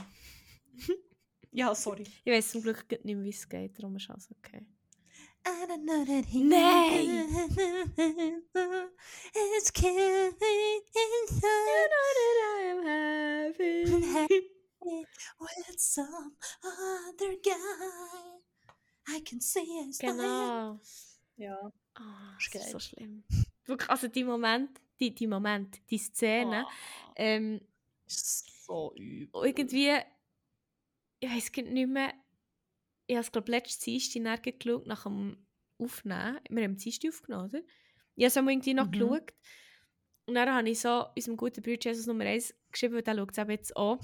Ja, 1.54 1.76
sorry. 1.76 2.04
Ich 2.24 2.32
weiß 2.32 2.52
zum 2.52 2.62
Glück 2.62 2.90
nicht 2.90 3.04
mehr, 3.04 3.22
wie 3.24 3.30
es 3.30 3.50
geht, 3.50 3.78
darum 3.78 3.98
ist 3.98 4.10
alles 4.10 4.32
okay. 4.32 4.66
Nein! 6.34 7.28
It's 9.58 9.74
killing 9.74 10.32
with 14.80 15.78
some 15.78 16.36
other 16.64 17.36
guy. 17.44 18.40
I 19.10 19.20
can 19.22 19.42
see 19.42 19.60
it. 19.60 20.00
Genau. 20.00 20.80
Ja. 21.36 21.72
Ah, 21.96 22.38
Ist 22.40 22.56
das 22.56 22.66
ist 22.68 22.72
so 22.72 22.80
schlimm. 22.80 23.26
Wirklich, 23.66 23.90
also 23.90 24.08
die 24.08 24.24
Moment, 24.24 24.80
die, 25.02 25.14
die 25.14 25.28
Moment, 25.28 25.82
die 25.90 25.98
Szene, 25.98 26.66
Oh, 26.66 26.72
ähm, 27.18 27.60
so 28.72 28.94
übel. 28.96 29.46
irgendwie, 29.46 29.92
ich 31.20 31.30
weiß 31.30 31.52
nicht 31.52 31.88
mehr, 31.88 32.14
ich 33.08 33.16
habe 33.16 33.26
es 33.26 33.32
glaube 33.32 33.52
letztes 33.52 33.80
Dienstag 33.80 34.44
geschaut, 34.44 34.88
nach 34.88 35.04
dem 35.04 35.46
Aufnehmen. 35.78 36.40
Wir 36.50 36.64
haben 36.64 36.78
Dienstag 36.78 37.10
aufgenommen, 37.10 37.50
oder? 37.50 37.60
Ich 38.16 38.24
habe 38.24 38.28
es 38.28 38.36
irgendwie 38.36 38.74
noch 38.74 38.88
Mhm. 38.88 38.92
geschaut. 38.92 39.34
Und 40.28 40.36
dann 40.36 40.54
habe 40.54 40.70
ich 40.70 40.80
so 40.80 41.06
unserem 41.16 41.36
guten 41.38 41.62
Bruder 41.62 41.80
Jesus 41.82 42.06
Nummer 42.06 42.26
1 42.26 42.54
geschrieben, 42.72 42.96
weil 42.96 43.02
der 43.02 43.16
schaut 43.16 43.32
es 43.32 43.38
eben 43.38 43.52
jetzt 43.52 43.76
an. 43.76 44.00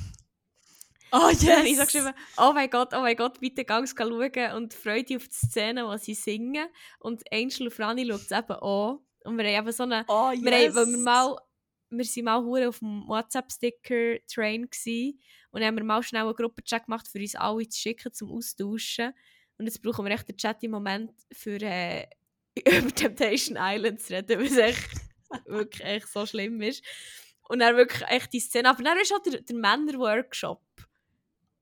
Oh 1.11 1.31
Dann 1.41 1.57
habe 1.60 1.68
ich 1.68 1.76
so 1.76 1.84
yes! 1.84 1.94
geschrieben, 1.94 2.14
oh 2.38 2.52
mein 2.53 2.69
Gott, 2.69 2.89
oh 2.94 2.99
mein 3.02 3.15
Gott, 3.15 3.39
bitte 3.39 3.64
gang 3.64 3.88
schauen 3.88 4.52
und 4.57 4.73
freue 4.73 5.03
dich 5.03 5.15
auf 5.18 5.27
die 5.27 5.35
Szene, 5.35 5.85
wo 5.88 5.95
sie 5.95 6.15
singen. 6.15 6.68
Und 6.99 7.23
Angel 7.31 7.68
und 7.68 7.73
Franny 7.73 8.06
schaut 8.06 8.22
es 8.22 8.31
eben 8.31 8.52
an. 8.52 8.99
Und 9.23 9.38
wir 9.38 9.45
haben 9.45 9.65
eben 9.65 9.72
so 9.72 9.84
eine 9.84 10.03
Oh 10.10 10.31
wir, 10.31 10.52
haben, 10.52 10.76
weil 10.76 10.88
wir, 10.88 10.98
mal, 10.98 11.38
wir 11.89 12.05
sind 12.05 12.26
mal 12.26 12.43
hure 12.43 12.69
auf 12.69 12.80
dem 12.80 13.07
WhatsApp-Sticker-Train 13.07 14.68
und 15.51 15.64
haben 15.64 15.77
wir 15.77 15.84
mal 15.84 16.03
schnell 16.03 16.23
einen 16.23 16.35
Gruppenchat 16.35 16.85
gemacht, 16.85 17.07
für 17.07 17.19
uns 17.19 17.35
alle 17.35 17.68
zu 17.68 17.80
schicken, 17.80 18.14
zum 18.14 18.31
Austauschen. 18.31 19.14
Und 19.57 19.65
jetzt 19.65 19.81
brauchen 19.81 20.05
wir 20.05 20.11
echt 20.11 20.27
den 20.27 20.38
Chat 20.38 20.61
im 20.64 20.72
Moment 20.72 21.11
für 21.31 21.61
äh, 21.61 22.07
über 22.57 22.93
Temptation 22.93 23.57
Island 23.59 24.01
zu 24.01 24.14
reden, 24.14 24.39
weil 24.39 24.45
es 24.45 24.57
echt 24.57 24.89
wirklich 25.45 25.84
echt 25.84 26.07
so 26.09 26.26
schlimm 26.26 26.61
ist. 26.61 26.84
Und 27.49 27.59
dann 27.59 27.77
wirklich 27.77 28.03
echt 28.09 28.34
die 28.34 28.39
Szene. 28.39 28.69
Aber 28.69 28.84
dann 28.84 28.99
ist 28.99 29.14
auch 29.14 29.22
der, 29.22 29.41
der 29.41 29.55
Männer-Workshop. 29.55 30.61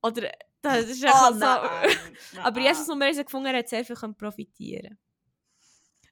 Oder 0.02 0.32
das 0.62 0.90
ist 0.90 1.06
einfach 1.06 1.32
Oh 1.32 1.34
so... 1.34 2.40
Aber 2.42 2.60
Jesus 2.60 2.88
Nummer 2.88 3.06
1 3.06 3.18
gefunden, 3.24 3.48
er 3.48 3.60
hat 3.60 3.70
sehr 3.70 3.86
viel 3.86 3.96
können 3.96 4.16
profitieren 4.16 4.98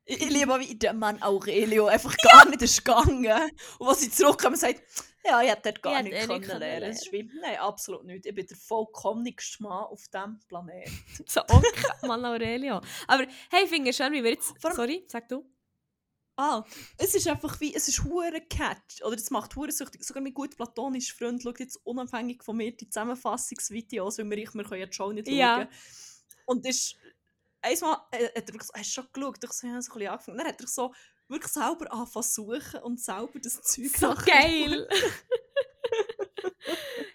Ich, 0.05 0.21
ich 0.21 0.29
liebe, 0.29 0.59
wie 0.59 0.75
der 0.75 0.93
Mann 0.93 1.21
Aurelio 1.21 1.87
einfach 1.87 2.15
gar 2.17 2.45
nicht 2.49 2.61
ist 2.61 2.83
gegangen. 2.83 3.51
Und 3.79 3.87
als 3.87 4.01
sie 4.01 4.11
zurückkommen, 4.11 4.55
sagt, 4.55 4.81
ja, 5.25 5.41
ich 5.41 5.49
hätte 5.49 5.71
dort 5.71 5.81
gar 5.81 5.97
Ich 5.99 6.03
nicht 6.03 6.13
hätte 6.15 6.33
eh 6.33 6.39
können 6.41 6.59
lernen. 6.59 6.91
Es 6.91 7.09
wie, 7.11 7.29
nein, 7.41 7.57
absolut 7.59 8.03
nicht. 8.03 8.25
Ich 8.25 8.35
bin 8.35 8.45
der 8.45 8.57
vollkommenigste 8.57 9.63
Mann 9.63 9.85
auf 9.85 10.03
diesem 10.07 10.39
Planeten. 10.47 10.91
So, 11.25 11.41
okay, 11.41 12.07
Mann 12.07 12.25
Aurelio. 12.25 12.81
Aber 13.07 13.25
hey, 13.49 13.63
ich 13.63 13.69
finde 13.69 13.91
es 13.91 13.97
schön, 13.97 14.11
wie 14.11 14.23
wir 14.23 14.31
jetzt... 14.31 14.53
Sorry, 14.61 15.05
sag 15.07 15.29
du. 15.29 15.45
Ah, 16.35 16.63
es 16.97 17.13
ist 17.13 17.27
einfach 17.27 17.61
wie, 17.61 17.75
es 17.75 17.87
ist 17.87 18.03
hure 18.03 18.41
catch. 18.49 19.03
Oder 19.05 19.15
es 19.15 19.29
macht 19.29 19.55
hure 19.55 19.71
süchtig. 19.71 20.03
Sogar 20.03 20.21
mein 20.23 20.33
gut 20.33 20.57
platonischer 20.57 21.15
Freund 21.15 21.41
schaut 21.43 21.59
jetzt 21.59 21.79
unabhängig 21.85 22.43
von 22.43 22.57
mir 22.57 22.75
die 22.75 22.89
Zusammenfassungsvideos, 22.89 24.17
weil 24.17 24.29
wir, 24.29 24.37
ich, 24.39 24.53
wir 24.53 24.63
können 24.63 24.81
ja 24.81 24.87
die 24.87 24.93
Show 24.93 25.11
nicht 25.11 25.27
Ja. 25.27 25.57
schauen. 25.57 25.67
Und 26.45 26.65
ist, 26.65 26.95
einmal 27.63 27.97
äh, 28.11 28.25
hat 28.27 28.35
er 28.35 28.47
wirklich 28.53 28.63
so, 28.63 28.73
hast 28.73 28.93
schon 28.93 29.07
geschaut? 29.11 29.43
Ich 29.43 29.51
so, 29.51 29.67
ja, 29.67 29.81
so 29.81 29.91
ein 29.93 29.97
bisschen 29.99 30.11
angefangen. 30.11 30.37
Dann 30.37 30.47
hat 30.47 30.61
er 30.61 30.67
so 30.67 30.93
wirklich 31.27 31.51
selber 31.51 31.91
angefangen 31.91 32.23
zu 32.23 32.43
suchen 32.43 32.79
und 32.81 32.99
selber 33.01 33.39
das 33.41 33.61
Zeug 33.61 33.89
So 33.97 34.07
nachschauen. 34.09 34.25
geil. 34.25 34.87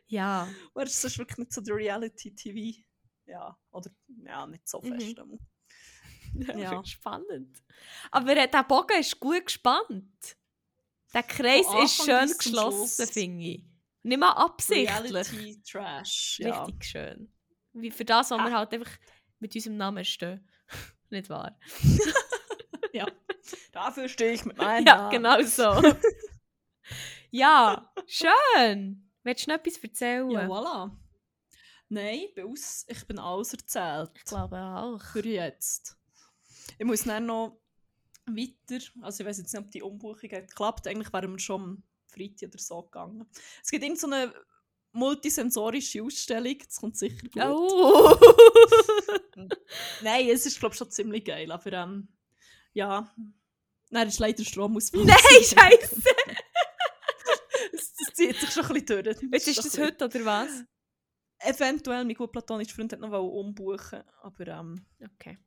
ja. 0.07 0.49
Aber 0.75 0.85
es 0.85 1.05
ist 1.05 1.19
wirklich 1.19 1.39
nicht 1.39 1.53
so 1.53 1.61
der 1.61 1.77
Reality-TV. 1.77 2.81
Ja, 3.27 3.57
oder 3.71 3.91
ja, 4.25 4.47
nicht 4.47 4.69
so 4.69 4.81
Mhm. 4.81 5.01
fest. 5.01 5.19
Mhm. 5.19 5.39
Ja. 6.59 6.85
Spannend. 6.85 7.63
Aber 8.11 8.35
der 8.35 8.63
Bogen 8.65 8.99
ist 9.01 9.19
gut 9.19 9.47
gespannt. 9.47 10.37
Der 11.15 11.23
Kreis 11.23 11.67
ist 11.83 12.05
schön 12.05 12.31
geschlossen, 12.37 13.07
finde 13.07 13.45
ich. 13.45 13.65
Nicht 14.03 14.19
mal 14.21 14.33
absichtlich. 14.33 14.91
Reality 14.91 15.63
Trash. 15.63 16.39
Ja. 16.41 16.63
Richtig 16.65 16.85
schön. 16.85 17.33
Wie 17.73 17.91
für 17.91 18.05
das, 18.05 18.31
was 18.31 18.39
Ha. 18.41 18.45
wir 18.47 18.55
halt 18.57 18.73
einfach 18.75 18.91
mit 19.41 19.55
unserem 19.55 19.77
Namen 19.77 20.05
stehen. 20.05 20.47
Nicht 21.11 21.29
wahr? 21.31 21.59
ja. 22.93 23.07
Dafür 23.73 24.09
stehe 24.09 24.33
ich 24.33 24.45
mit 24.45 24.59
meinem 24.59 24.87
Ja, 24.87 24.97
Namen. 24.97 25.11
genau 25.11 25.43
so. 25.43 25.83
ja, 27.31 27.93
schön. 28.07 29.09
Willst 29.23 29.47
du 29.47 29.51
noch 29.51 29.59
etwas 29.59 29.79
erzählen? 29.79 30.31
Ja, 30.31 30.47
voilà. 30.47 30.91
Nein, 31.89 32.27
bei 32.37 32.45
uns, 32.45 32.85
ich 32.89 33.07
bin 33.07 33.19
alles 33.19 33.55
erzählt. 33.55 34.11
Ich 34.15 34.25
glaube 34.25 34.59
auch. 34.59 35.01
Für 35.01 35.25
jetzt. 35.25 35.97
Ich 36.79 36.85
muss 36.85 37.05
dann 37.05 37.27
noch 37.27 37.59
weiter, 38.27 38.85
also 39.01 39.23
ich 39.23 39.29
weiß 39.29 39.39
jetzt 39.39 39.55
nicht, 39.55 39.63
ob 39.65 39.71
die 39.71 39.83
Umbuchung 39.83 40.31
hat 40.31 40.49
geklappt. 40.49 40.87
Eigentlich 40.87 41.13
wären 41.13 41.33
wir 41.33 41.39
schon 41.39 41.63
am 41.63 41.83
Freitag 42.07 42.51
oder 42.51 42.59
so 42.59 42.83
gegangen. 42.83 43.27
Es 43.63 43.71
gibt 43.71 43.83
irgend 43.85 43.99
so 43.99 44.07
eine 44.07 44.35
multisensorische 44.93 46.03
Ausstellung, 46.03 46.57
das 46.65 46.77
kommt 46.77 46.97
sicher 46.97 47.27
gut. 47.29 47.43
Oh! 47.45 48.17
Nein, 50.03 50.29
es 50.31 50.47
ist 50.47 50.59
glaube 50.59 50.73
ich 50.75 50.79
schon 50.79 50.91
ziemlich 50.91 51.25
geil, 51.25 51.51
aber 51.53 51.73
ähm, 51.73 52.09
ja, 52.73 53.15
dann 53.91 54.09
ist 54.09 54.19
leider 54.19 54.45
Strom 54.45 54.77
aus. 54.77 54.93
Nein, 54.93 55.07
Scheiße! 55.43 56.03
das 57.73 57.95
zieht 58.15 58.37
sich 58.37 58.51
schon 58.51 58.65
ein 58.67 58.75
bisschen 58.85 59.03
durch. 59.05 59.17
Jetzt 59.33 59.49
ist 59.49 59.59
das 59.65 59.79
ein 59.79 59.85
heute, 59.87 60.05
oder 60.07 60.25
was? 60.25 60.47
bisschen- 60.49 60.69
Eventuell, 61.41 62.05
mein 62.05 62.17
gut 62.17 62.33
platonischer 62.33 62.75
Freund 62.75 62.93
hat 62.93 62.99
noch 62.99 63.13
umbuchen, 63.23 64.03
aber 64.23 64.47
ähm, 64.49 64.85
Okay 65.15 65.39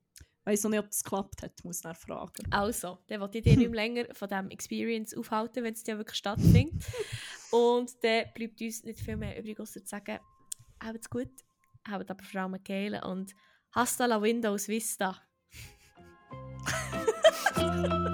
weiß 0.45 0.63
noch 0.63 0.71
nicht, 0.71 0.79
ob 0.79 0.87
es 0.89 1.03
geklappt 1.03 1.43
hat, 1.43 1.63
muss 1.63 1.83
ich 1.83 1.97
fragen. 1.97 2.51
Also, 2.51 2.99
dann 3.07 3.21
wollte 3.21 3.39
ich 3.39 3.43
dich 3.43 3.57
nicht 3.57 3.73
länger 3.73 4.05
von 4.13 4.27
diesem 4.27 4.49
Experience 4.49 5.15
aufhalten, 5.15 5.63
wenn 5.63 5.73
es 5.73 5.85
ja 5.85 5.97
wirklich 5.97 6.17
stattfindet. 6.17 6.83
Und 7.51 7.91
dann 8.03 8.25
bleibt 8.33 8.61
uns 8.61 8.83
nicht 8.83 8.99
viel 8.99 9.17
mehr 9.17 9.37
übrig, 9.37 9.59
außer 9.59 9.81
zu 9.81 9.87
sagen, 9.87 10.19
habt's 10.81 11.09
gut, 11.09 11.31
habt 11.87 12.09
aber 12.09 12.23
vor 12.23 12.41
allem 12.41 12.63
geil 12.63 12.99
und 13.03 13.33
hasta 13.71 14.05
la 14.05 14.21
Windows 14.21 14.67
Vista. 14.69 15.21